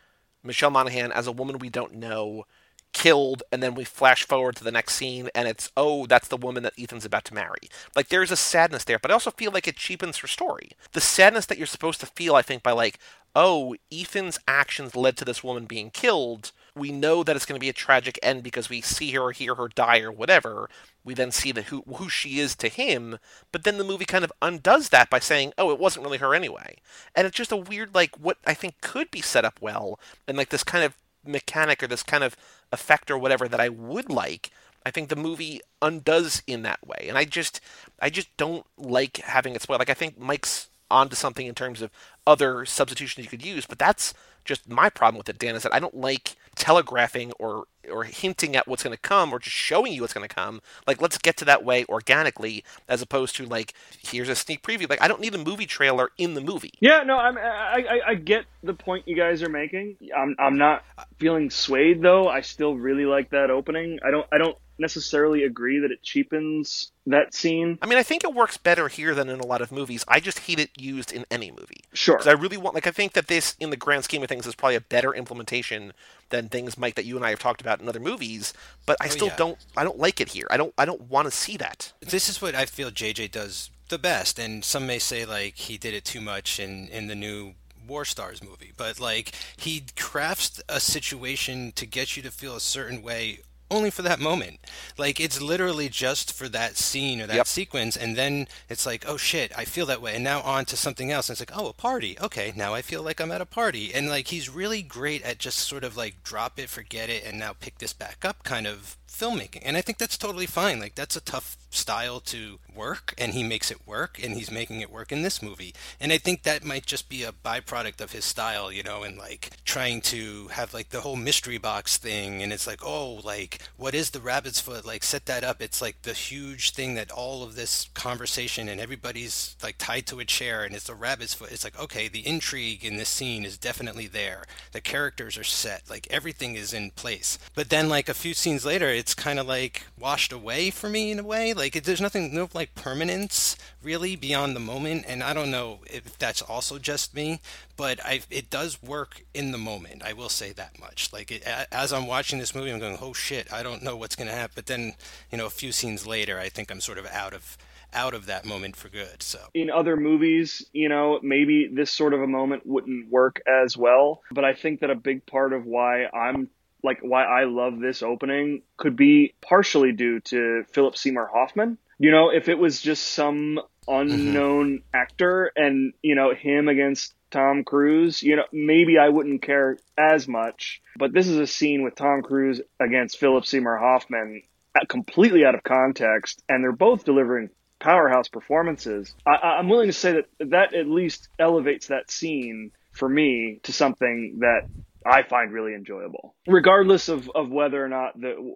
Michelle 0.43 0.71
Monaghan 0.71 1.11
as 1.11 1.27
a 1.27 1.31
woman 1.31 1.59
we 1.59 1.69
don't 1.69 1.95
know 1.95 2.45
killed 2.93 3.43
and 3.51 3.61
then 3.61 3.75
we 3.75 3.83
flash 3.83 4.23
forward 4.23 4.55
to 4.55 4.63
the 4.63 4.71
next 4.71 4.93
scene 4.93 5.29
and 5.35 5.47
it's 5.47 5.71
oh 5.75 6.05
that's 6.05 6.27
the 6.27 6.37
woman 6.37 6.63
that 6.63 6.73
Ethan's 6.79 7.05
about 7.05 7.25
to 7.25 7.33
marry. 7.33 7.69
Like 7.95 8.07
there's 8.07 8.31
a 8.31 8.37
sadness 8.37 8.83
there, 8.83 8.99
but 8.99 9.11
I 9.11 9.15
also 9.15 9.31
feel 9.31 9.51
like 9.51 9.67
it 9.67 9.75
cheapens 9.75 10.17
her 10.19 10.27
story. 10.27 10.71
The 10.93 11.01
sadness 11.01 11.45
that 11.47 11.57
you're 11.57 11.67
supposed 11.67 11.99
to 12.01 12.05
feel 12.05 12.35
I 12.35 12.41
think 12.41 12.63
by 12.63 12.71
like 12.71 12.99
oh 13.35 13.75
Ethan's 13.91 14.39
actions 14.47 14.95
led 14.95 15.17
to 15.17 15.25
this 15.25 15.43
woman 15.43 15.65
being 15.65 15.89
killed. 15.89 16.51
We 16.75 16.91
know 16.91 17.23
that 17.23 17.35
it's 17.35 17.45
going 17.45 17.59
to 17.59 17.63
be 17.63 17.69
a 17.69 17.73
tragic 17.73 18.17
end 18.23 18.41
because 18.41 18.69
we 18.69 18.81
see 18.81 19.11
her 19.11 19.21
or 19.21 19.31
hear 19.31 19.55
her 19.55 19.67
die 19.67 19.99
or 19.99 20.11
whatever. 20.11 20.69
We 21.03 21.13
then 21.13 21.31
see 21.31 21.51
the 21.51 21.63
who 21.63 21.83
who 21.95 22.09
she 22.09 22.39
is 22.39 22.55
to 22.55 22.67
him, 22.67 23.19
but 23.51 23.63
then 23.63 23.77
the 23.77 23.83
movie 23.83 24.05
kind 24.05 24.23
of 24.23 24.31
undoes 24.41 24.89
that 24.89 25.09
by 25.09 25.19
saying, 25.19 25.53
"Oh, 25.57 25.69
it 25.71 25.79
wasn't 25.79 26.05
really 26.05 26.17
her 26.19 26.33
anyway." 26.33 26.77
And 27.15 27.27
it's 27.27 27.37
just 27.37 27.51
a 27.51 27.57
weird 27.57 27.93
like 27.93 28.15
what 28.17 28.37
I 28.45 28.53
think 28.53 28.81
could 28.81 29.11
be 29.11 29.21
set 29.21 29.45
up 29.45 29.59
well 29.61 29.99
and 30.27 30.37
like 30.37 30.49
this 30.49 30.63
kind 30.63 30.83
of 30.83 30.95
mechanic 31.25 31.81
or 31.83 31.87
this 31.87 32.03
kind 32.03 32.23
of 32.23 32.35
effect 32.71 33.09
or 33.11 33.17
whatever 33.17 33.47
that 33.47 33.59
I 33.59 33.69
would 33.69 34.09
like, 34.09 34.51
I 34.85 34.91
think 34.91 35.09
the 35.09 35.15
movie 35.15 35.61
undoes 35.81 36.43
in 36.47 36.63
that 36.63 36.85
way. 36.85 37.05
And 37.07 37.17
I 37.17 37.25
just 37.25 37.61
I 38.01 38.09
just 38.09 38.35
don't 38.37 38.65
like 38.77 39.17
having 39.17 39.55
it 39.55 39.61
spoiled. 39.61 39.79
Like 39.79 39.89
I 39.89 39.93
think 39.95 40.19
Mike's 40.19 40.67
onto 40.91 41.15
something 41.15 41.47
in 41.47 41.55
terms 41.55 41.81
of 41.81 41.89
other 42.27 42.65
substitutions 42.65 43.25
you 43.25 43.29
could 43.29 43.45
use, 43.45 43.65
but 43.65 43.79
that's 43.79 44.13
just 44.45 44.69
my 44.69 44.89
problem 44.89 45.17
with 45.17 45.29
it, 45.29 45.39
Dan, 45.39 45.55
is 45.55 45.63
that 45.63 45.73
I 45.73 45.79
don't 45.79 45.95
like 45.95 46.35
telegraphing 46.55 47.31
or 47.39 47.65
or 47.91 48.03
hinting 48.03 48.55
at 48.55 48.67
what's 48.67 48.83
going 48.83 48.95
to 48.95 49.01
come 49.01 49.33
or 49.33 49.39
just 49.39 49.55
showing 49.55 49.93
you 49.93 50.01
what's 50.01 50.13
going 50.13 50.27
to 50.27 50.33
come. 50.33 50.61
Like, 50.87 51.01
let's 51.01 51.17
get 51.17 51.37
to 51.37 51.45
that 51.45 51.63
way 51.63 51.85
organically, 51.89 52.63
as 52.87 53.01
opposed 53.01 53.35
to 53.37 53.45
like, 53.45 53.73
here's 54.01 54.29
a 54.29 54.35
sneak 54.35 54.61
preview. 54.61 54.89
Like, 54.89 55.01
I 55.01 55.07
don't 55.07 55.21
need 55.21 55.35
a 55.35 55.37
movie 55.37 55.65
trailer 55.65 56.11
in 56.17 56.33
the 56.33 56.41
movie. 56.41 56.73
Yeah, 56.79 57.03
no, 57.03 57.17
I'm, 57.17 57.37
I, 57.37 57.85
I, 57.89 57.99
I 58.07 58.15
get 58.15 58.45
the 58.63 58.73
point 58.73 59.07
you 59.07 59.15
guys 59.15 59.43
are 59.43 59.49
making. 59.49 59.97
I'm, 60.15 60.35
I'm 60.39 60.57
not 60.57 60.83
feeling 61.17 61.49
swayed 61.49 62.01
though. 62.01 62.27
I 62.27 62.41
still 62.41 62.75
really 62.75 63.05
like 63.05 63.31
that 63.31 63.49
opening. 63.49 63.99
I 64.05 64.11
don't, 64.11 64.27
I 64.31 64.37
don't 64.37 64.57
necessarily 64.79 65.43
agree 65.43 65.79
that 65.79 65.91
it 65.91 66.01
cheapens 66.01 66.91
that 67.05 67.33
scene. 67.33 67.77
I 67.81 67.85
mean, 67.85 67.99
I 67.99 68.03
think 68.03 68.23
it 68.23 68.33
works 68.33 68.57
better 68.57 68.87
here 68.87 69.13
than 69.13 69.29
in 69.29 69.39
a 69.39 69.45
lot 69.45 69.61
of 69.61 69.71
movies. 69.71 70.03
I 70.07 70.19
just 70.19 70.39
hate 70.39 70.59
it 70.59 70.71
used 70.77 71.11
in 71.11 71.25
any 71.29 71.51
movie. 71.51 71.83
Sure. 71.93 72.15
Because 72.15 72.27
I 72.27 72.31
really 72.31 72.57
want, 72.57 72.73
like, 72.73 72.87
I 72.87 72.91
think 72.91 73.13
that 73.13 73.27
this, 73.27 73.55
in 73.59 73.69
the 73.69 73.77
grand 73.77 74.03
scheme 74.03 74.23
of 74.23 74.29
things, 74.29 74.47
is 74.47 74.55
probably 74.55 74.75
a 74.75 74.81
better 74.81 75.13
implementation 75.13 75.93
than 76.29 76.49
things, 76.49 76.77
Mike, 76.77 76.95
that 76.95 77.05
you 77.05 77.15
and 77.15 77.25
I 77.25 77.29
have 77.29 77.39
talked 77.39 77.61
about 77.61 77.72
in 77.81 77.89
other 77.89 77.99
movies. 77.99 78.53
But 78.85 78.97
I 79.01 79.05
oh, 79.05 79.09
still 79.09 79.27
yeah. 79.27 79.35
don't, 79.35 79.57
I 79.77 79.83
don't 79.83 79.99
like 79.99 80.19
it 80.19 80.29
here. 80.29 80.47
I 80.49 80.57
don't, 80.57 80.73
I 80.77 80.85
don't 80.85 81.09
want 81.09 81.25
to 81.27 81.31
see 81.31 81.57
that. 81.57 81.93
This 82.01 82.29
is 82.29 82.41
what 82.41 82.55
I 82.55 82.65
feel 82.65 82.91
JJ 82.91 83.31
does 83.31 83.69
the 83.89 83.99
best, 83.99 84.39
and 84.39 84.65
some 84.65 84.87
may 84.87 84.99
say 84.99 85.25
like 85.25 85.55
he 85.55 85.77
did 85.77 85.93
it 85.93 86.03
too 86.03 86.21
much 86.21 86.59
in 86.59 86.87
in 86.87 87.07
the 87.07 87.15
new 87.15 87.53
War 87.87 88.05
Stars 88.05 88.43
movie, 88.43 88.71
but 88.75 88.99
like 88.99 89.33
he 89.55 89.83
crafts 89.95 90.61
a 90.69 90.79
situation 90.79 91.71
to 91.73 91.85
get 91.85 92.15
you 92.15 92.23
to 92.23 92.31
feel 92.31 92.55
a 92.55 92.61
certain 92.61 93.01
way 93.01 93.39
only 93.73 93.89
for 93.89 94.01
that 94.03 94.19
moment. 94.19 94.59
Like 94.97 95.19
it's 95.19 95.41
literally 95.41 95.89
just 95.89 96.31
for 96.31 96.47
that 96.49 96.77
scene 96.77 97.19
or 97.21 97.27
that 97.27 97.35
yep. 97.35 97.47
sequence, 97.47 97.97
and 97.97 98.15
then 98.15 98.47
it's 98.69 98.85
like, 98.85 99.05
oh 99.07 99.17
shit, 99.17 99.51
I 99.57 99.65
feel 99.65 99.85
that 99.87 100.01
way, 100.01 100.15
and 100.15 100.23
now 100.23 100.41
on 100.41 100.65
to 100.65 100.77
something 100.77 101.11
else. 101.11 101.29
And 101.29 101.33
it's 101.33 101.41
like, 101.41 101.57
oh, 101.57 101.67
a 101.67 101.73
party. 101.73 102.17
Okay, 102.21 102.53
now 102.55 102.73
I 102.73 102.81
feel 102.81 103.03
like 103.03 103.19
I'm 103.19 103.31
at 103.31 103.41
a 103.41 103.45
party, 103.45 103.93
and 103.93 104.07
like 104.09 104.27
he's 104.27 104.49
really 104.49 104.81
great 104.81 105.23
at 105.23 105.39
just 105.39 105.57
sort 105.59 105.83
of 105.83 105.97
like 105.97 106.23
drop 106.23 106.59
it, 106.59 106.69
forget 106.69 107.09
it, 107.09 107.23
and 107.25 107.39
now 107.39 107.53
pick 107.59 107.79
this 107.79 107.93
back 107.93 108.23
up 108.23 108.43
kind 108.43 108.67
of 108.67 108.97
filmmaking. 109.13 109.61
And 109.63 109.77
I 109.77 109.81
think 109.81 109.97
that's 109.97 110.17
totally 110.17 110.45
fine. 110.45 110.79
Like 110.79 110.95
that's 110.95 111.15
a 111.15 111.21
tough 111.21 111.57
style 111.69 112.19
to 112.19 112.59
work 112.75 113.13
and 113.17 113.33
he 113.33 113.43
makes 113.43 113.71
it 113.71 113.87
work 113.87 114.19
and 114.23 114.35
he's 114.35 114.51
making 114.51 114.81
it 114.81 114.91
work 114.91 115.11
in 115.11 115.21
this 115.21 115.41
movie. 115.41 115.73
And 115.99 116.11
I 116.11 116.17
think 116.17 116.43
that 116.43 116.63
might 116.63 116.85
just 116.85 117.09
be 117.09 117.23
a 117.23 117.31
byproduct 117.31 118.01
of 118.01 118.11
his 118.11 118.25
style, 118.25 118.71
you 118.71 118.83
know, 118.83 119.03
and 119.03 119.17
like 119.17 119.51
trying 119.65 120.01
to 120.01 120.47
have 120.49 120.73
like 120.73 120.89
the 120.89 121.01
whole 121.01 121.15
mystery 121.15 121.57
box 121.57 121.97
thing 121.97 122.43
and 122.43 122.53
it's 122.53 122.67
like, 122.67 122.85
oh, 122.85 123.21
like 123.23 123.61
what 123.77 123.95
is 123.95 124.11
the 124.11 124.19
rabbit's 124.19 124.59
foot? 124.59 124.85
Like 124.85 125.03
set 125.03 125.25
that 125.25 125.43
up. 125.43 125.61
It's 125.61 125.81
like 125.81 126.01
the 126.03 126.13
huge 126.13 126.71
thing 126.71 126.95
that 126.95 127.11
all 127.11 127.43
of 127.43 127.55
this 127.55 127.89
conversation 127.93 128.69
and 128.69 128.79
everybody's 128.79 129.55
like 129.63 129.77
tied 129.77 130.07
to 130.07 130.19
a 130.19 130.25
chair 130.25 130.63
and 130.63 130.75
it's 130.75 130.87
the 130.87 130.95
rabbit's 130.95 131.33
foot. 131.33 131.51
It's 131.51 131.63
like, 131.63 131.79
okay, 131.79 132.07
the 132.07 132.25
intrigue 132.25 132.85
in 132.85 132.97
this 132.97 133.09
scene 133.09 133.45
is 133.45 133.57
definitely 133.57 134.07
there. 134.07 134.43
The 134.71 134.81
characters 134.81 135.37
are 135.37 135.43
set. 135.43 135.83
Like 135.89 136.07
everything 136.09 136.55
is 136.55 136.73
in 136.73 136.91
place. 136.91 137.39
But 137.55 137.69
then 137.69 137.89
like 137.89 138.09
a 138.09 138.13
few 138.13 138.33
scenes 138.33 138.65
later, 138.65 138.87
it's 139.03 139.13
kind 139.13 139.37
of 139.37 139.45
like 139.45 139.83
washed 139.99 140.31
away 140.31 140.69
for 140.69 140.87
me 140.87 141.11
in 141.11 141.19
a 141.19 141.23
way. 141.23 141.53
Like 141.53 141.75
it, 141.75 141.83
there's 141.83 141.99
nothing, 141.99 142.33
no 142.33 142.47
like 142.53 142.73
permanence 142.73 143.57
really 143.81 144.15
beyond 144.15 144.55
the 144.55 144.61
moment. 144.61 145.03
And 145.09 145.21
I 145.21 145.33
don't 145.33 145.51
know 145.51 145.79
if 145.87 146.17
that's 146.17 146.41
also 146.41 146.79
just 146.79 147.13
me, 147.13 147.41
but 147.75 147.99
I, 148.05 148.21
it 148.29 148.49
does 148.49 148.81
work 148.81 149.25
in 149.33 149.51
the 149.51 149.57
moment. 149.57 150.03
I 150.05 150.13
will 150.13 150.29
say 150.29 150.53
that 150.53 150.79
much. 150.79 151.11
Like 151.11 151.31
it, 151.31 151.43
as 151.69 151.91
I'm 151.91 152.07
watching 152.07 152.39
this 152.39 152.55
movie, 152.55 152.71
I'm 152.71 152.79
going, 152.79 152.97
oh 153.01 153.11
shit, 153.11 153.51
I 153.51 153.61
don't 153.61 153.83
know 153.83 153.97
what's 153.97 154.15
going 154.15 154.29
to 154.29 154.33
happen. 154.33 154.53
But 154.55 154.67
then, 154.67 154.93
you 155.29 155.37
know, 155.37 155.47
a 155.47 155.49
few 155.49 155.73
scenes 155.73 156.07
later, 156.07 156.39
I 156.39 156.47
think 156.47 156.71
I'm 156.71 156.79
sort 156.79 156.97
of 156.97 157.05
out 157.07 157.33
of 157.33 157.57
out 157.93 158.13
of 158.13 158.27
that 158.27 158.45
moment 158.45 158.77
for 158.77 158.87
good. 158.87 159.21
So 159.21 159.39
in 159.53 159.69
other 159.69 159.97
movies, 159.97 160.65
you 160.71 160.87
know, 160.87 161.19
maybe 161.21 161.69
this 161.71 161.91
sort 161.91 162.13
of 162.13 162.21
a 162.21 162.27
moment 162.27 162.65
wouldn't 162.65 163.11
work 163.11 163.41
as 163.45 163.75
well. 163.75 164.21
But 164.31 164.45
I 164.45 164.53
think 164.53 164.79
that 164.79 164.89
a 164.89 164.95
big 164.95 165.25
part 165.25 165.51
of 165.51 165.65
why 165.65 166.05
I'm 166.05 166.47
like 166.83 166.99
why 167.01 167.23
I 167.23 167.45
love 167.45 167.79
this 167.79 168.03
opening 168.03 168.61
could 168.77 168.95
be 168.95 169.33
partially 169.41 169.91
due 169.91 170.19
to 170.21 170.63
Philip 170.71 170.97
Seymour 170.97 171.29
Hoffman. 171.33 171.77
You 171.99 172.11
know, 172.11 172.29
if 172.29 172.49
it 172.49 172.57
was 172.57 172.81
just 172.81 173.07
some 173.07 173.59
unknown 173.87 174.79
mm-hmm. 174.79 174.95
actor 174.95 175.51
and, 175.55 175.93
you 176.01 176.15
know, 176.15 176.33
him 176.33 176.67
against 176.67 177.13
Tom 177.31 177.63
Cruise, 177.63 178.21
you 178.21 178.35
know, 178.35 178.43
maybe 178.51 178.97
I 178.97 179.09
wouldn't 179.09 179.41
care 179.41 179.77
as 179.97 180.27
much. 180.27 180.81
But 180.97 181.13
this 181.13 181.27
is 181.27 181.37
a 181.37 181.47
scene 181.47 181.83
with 181.83 181.95
Tom 181.95 182.21
Cruise 182.21 182.61
against 182.79 183.19
Philip 183.19 183.45
Seymour 183.45 183.77
Hoffman 183.77 184.43
completely 184.87 185.45
out 185.45 185.55
of 185.55 185.63
context, 185.63 186.41
and 186.49 186.63
they're 186.63 186.71
both 186.71 187.05
delivering 187.05 187.49
powerhouse 187.79 188.27
performances. 188.27 189.13
I, 189.25 189.59
am 189.59 189.69
willing 189.69 189.87
to 189.87 189.93
say 189.93 190.13
that 190.13 190.49
that 190.51 190.73
at 190.73 190.87
least 190.87 191.29
elevates 191.37 191.87
that 191.87 192.09
scene 192.09 192.71
for 192.91 193.09
me 193.09 193.59
to 193.63 193.73
something 193.73 194.37
that 194.39 194.67
I 195.05 195.23
find 195.23 195.51
really 195.51 195.73
enjoyable, 195.73 196.35
regardless 196.47 197.09
of, 197.09 197.29
of 197.35 197.49
whether 197.49 197.83
or 197.83 197.89
not 197.89 198.19
the, 198.19 198.55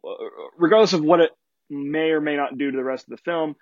regardless 0.58 0.94
of 0.94 1.04
what 1.04 1.20
it 1.20 1.32
may 1.70 2.10
or 2.12 2.22
may 2.22 2.36
not 2.36 2.58
do 2.58 2.72
to 2.72 2.78
the 2.78 2.84
rest 2.84 3.06
of 3.06 3.12
the 3.12 3.22
film. 3.24 3.56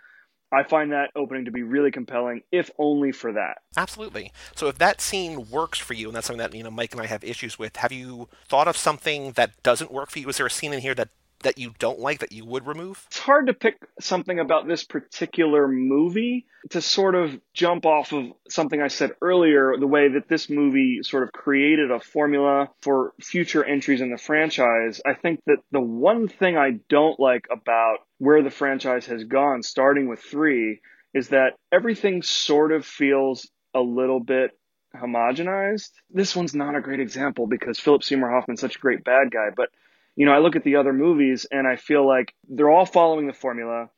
I 0.54 0.64
find 0.64 0.92
that 0.92 1.10
opening 1.16 1.46
to 1.46 1.52
be 1.52 1.64
really 1.64 1.92
compelling, 1.92 2.42
if 2.52 2.70
only 2.78 3.12
for 3.12 3.34
that. 3.34 3.56
Absolutely. 3.76 4.32
So 4.56 4.68
if 4.68 4.78
that 4.78 5.02
scene 5.02 5.50
works 5.50 5.80
for 5.80 5.96
you, 5.96 6.08
and 6.08 6.16
that's 6.16 6.28
something 6.28 6.38
that 6.40 6.56
you 6.56 6.64
know 6.64 6.72
Mike 6.72 6.94
and 6.94 7.02
I 7.02 7.08
have 7.08 7.24
issues 7.24 7.58
with, 7.58 7.78
have 7.78 7.92
you 7.92 8.30
thought 8.48 8.68
of 8.68 8.78
something 8.78 9.32
that 9.34 9.62
doesn't 9.64 9.92
work 9.92 10.12
for 10.12 10.20
you? 10.20 10.30
Is 10.30 10.38
there 10.38 10.46
a 10.46 10.52
scene 10.52 10.72
in 10.72 10.82
here 10.82 10.94
that 10.96 11.10
that 11.46 11.58
you 11.58 11.72
don't 11.80 12.00
like 12.00 12.20
that 12.20 12.32
you 12.32 12.44
would 12.46 12.68
remove? 12.68 13.04
It's 13.08 13.20
hard 13.20 13.48
to 13.48 13.54
pick 13.54 13.78
something 14.00 14.40
about 14.40 14.68
this 14.68 14.84
particular 14.84 15.68
movie 15.68 16.46
to 16.72 16.82
sort 16.82 17.16
of 17.16 17.40
jump 17.54 17.86
off 17.86 18.12
of 18.14 18.26
something 18.50 18.82
I 18.82 18.88
said 18.88 19.12
earlier, 19.22 19.74
the 19.80 19.88
way 19.88 20.10
that 20.10 20.28
this 20.28 20.50
movie 20.50 21.00
sort 21.04 21.24
of 21.24 21.32
created 21.32 21.92
a 21.92 22.00
formula 22.00 22.70
for 22.82 23.14
future 23.22 23.64
entries 23.64 24.02
in 24.02 24.12
the 24.12 24.18
franchise. 24.18 25.02
I 25.06 25.14
think 25.14 25.40
that 25.46 25.58
the 25.72 25.82
one 25.82 26.28
thing 26.28 26.58
I 26.58 26.80
don't 26.90 27.20
like 27.20 27.46
about 27.52 28.00
where 28.18 28.42
the 28.42 28.50
franchise 28.50 29.06
has 29.06 29.24
gone, 29.24 29.62
starting 29.64 30.10
with 30.10 30.20
three, 30.20 30.82
is 31.14 31.30
that 31.30 31.54
everything 31.72 32.24
sort 32.24 32.72
of 32.72 32.86
feels 32.86 33.50
a 33.74 33.80
little 33.80 34.20
bit 34.20 34.52
homogenized. 34.96 35.92
This 36.10 36.36
one's 36.36 36.56
not 36.56 36.76
a 36.76 36.82
great 36.82 37.00
example 37.00 37.48
because 37.48 37.80
Philip 37.80 38.04
Seymour 38.04 38.32
Hoffman's 38.32 38.62
such 38.62 38.78
a 38.78 38.80
great 38.80 39.04
bad 39.04 39.30
guy, 39.32 39.50
but 39.56 39.70
you 40.16 40.26
know, 40.26 40.32
I 40.32 40.40
look 40.40 40.56
at 40.56 40.64
the 40.64 40.78
other 40.78 40.94
movies 40.94 41.46
and 41.50 41.68
I 41.68 41.76
feel 41.76 42.08
like 42.08 42.34
they're 42.50 42.70
all 42.70 42.86
following 42.86 43.28
the 43.28 43.34
formula 43.34 43.90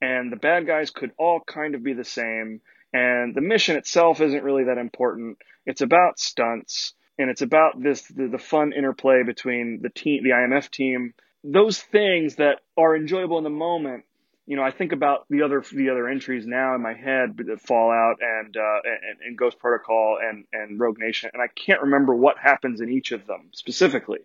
and 0.00 0.32
the 0.32 0.36
bad 0.36 0.66
guys 0.66 0.90
could 0.90 1.12
all 1.18 1.40
kind 1.46 1.74
of 1.74 1.82
be 1.82 1.92
the 1.92 2.04
same 2.04 2.60
and 2.92 3.34
the 3.34 3.40
mission 3.40 3.76
itself 3.76 4.20
isn't 4.20 4.44
really 4.44 4.64
that 4.64 4.78
important. 4.78 5.38
It's 5.64 5.80
about 5.80 6.18
stunts 6.18 6.94
and 7.18 7.30
it's 7.30 7.42
about 7.42 7.82
this 7.82 8.02
the, 8.02 8.28
the 8.28 8.38
fun 8.38 8.72
interplay 8.72 9.22
between 9.24 9.80
the 9.82 9.90
team 9.90 10.22
the 10.22 10.30
IMF 10.30 10.70
team 10.70 11.14
those 11.42 11.80
things 11.80 12.36
that 12.36 12.60
are 12.76 12.96
enjoyable 12.96 13.38
in 13.38 13.44
the 13.44 13.50
moment 13.50 14.04
you 14.46 14.56
know, 14.56 14.62
I 14.62 14.70
think 14.70 14.92
about 14.92 15.26
the 15.28 15.42
other 15.42 15.62
the 15.72 15.90
other 15.90 16.08
entries 16.08 16.46
now 16.46 16.76
in 16.76 16.80
my 16.80 16.94
head, 16.94 17.36
Fallout 17.66 18.18
and 18.20 18.56
uh, 18.56 18.80
and, 18.84 19.20
and 19.26 19.36
Ghost 19.36 19.58
Protocol 19.58 20.18
and 20.22 20.44
and 20.52 20.78
Rogue 20.78 20.98
Nation, 20.98 21.30
and 21.32 21.42
I 21.42 21.48
can't 21.48 21.82
remember 21.82 22.14
what 22.14 22.38
happens 22.38 22.80
in 22.80 22.88
each 22.88 23.10
of 23.10 23.26
them 23.26 23.50
specifically. 23.52 24.20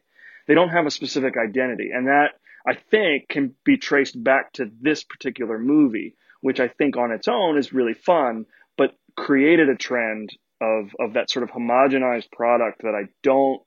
They 0.52 0.56
don't 0.56 0.68
have 0.68 0.86
a 0.86 0.92
specific 0.92 1.36
identity. 1.38 1.92
And 1.94 2.08
that 2.08 2.32
I 2.68 2.74
think 2.74 3.30
can 3.30 3.56
be 3.64 3.78
traced 3.78 4.22
back 4.22 4.52
to 4.56 4.70
this 4.82 5.02
particular 5.02 5.58
movie, 5.58 6.18
which 6.42 6.60
I 6.60 6.68
think 6.68 6.98
on 6.98 7.14
its 7.14 7.30
own 7.30 7.58
is 7.58 7.72
really 7.72 7.94
fun, 7.94 8.48
but 8.76 8.92
created 9.16 9.70
a 9.70 9.78
trend 9.78 10.36
of, 10.60 10.94
of 11.00 11.14
that 11.14 11.30
sort 11.30 11.44
of 11.44 11.52
homogenized 11.52 12.34
product 12.34 12.82
that 12.82 12.94
I 12.94 13.08
don't 13.24 13.62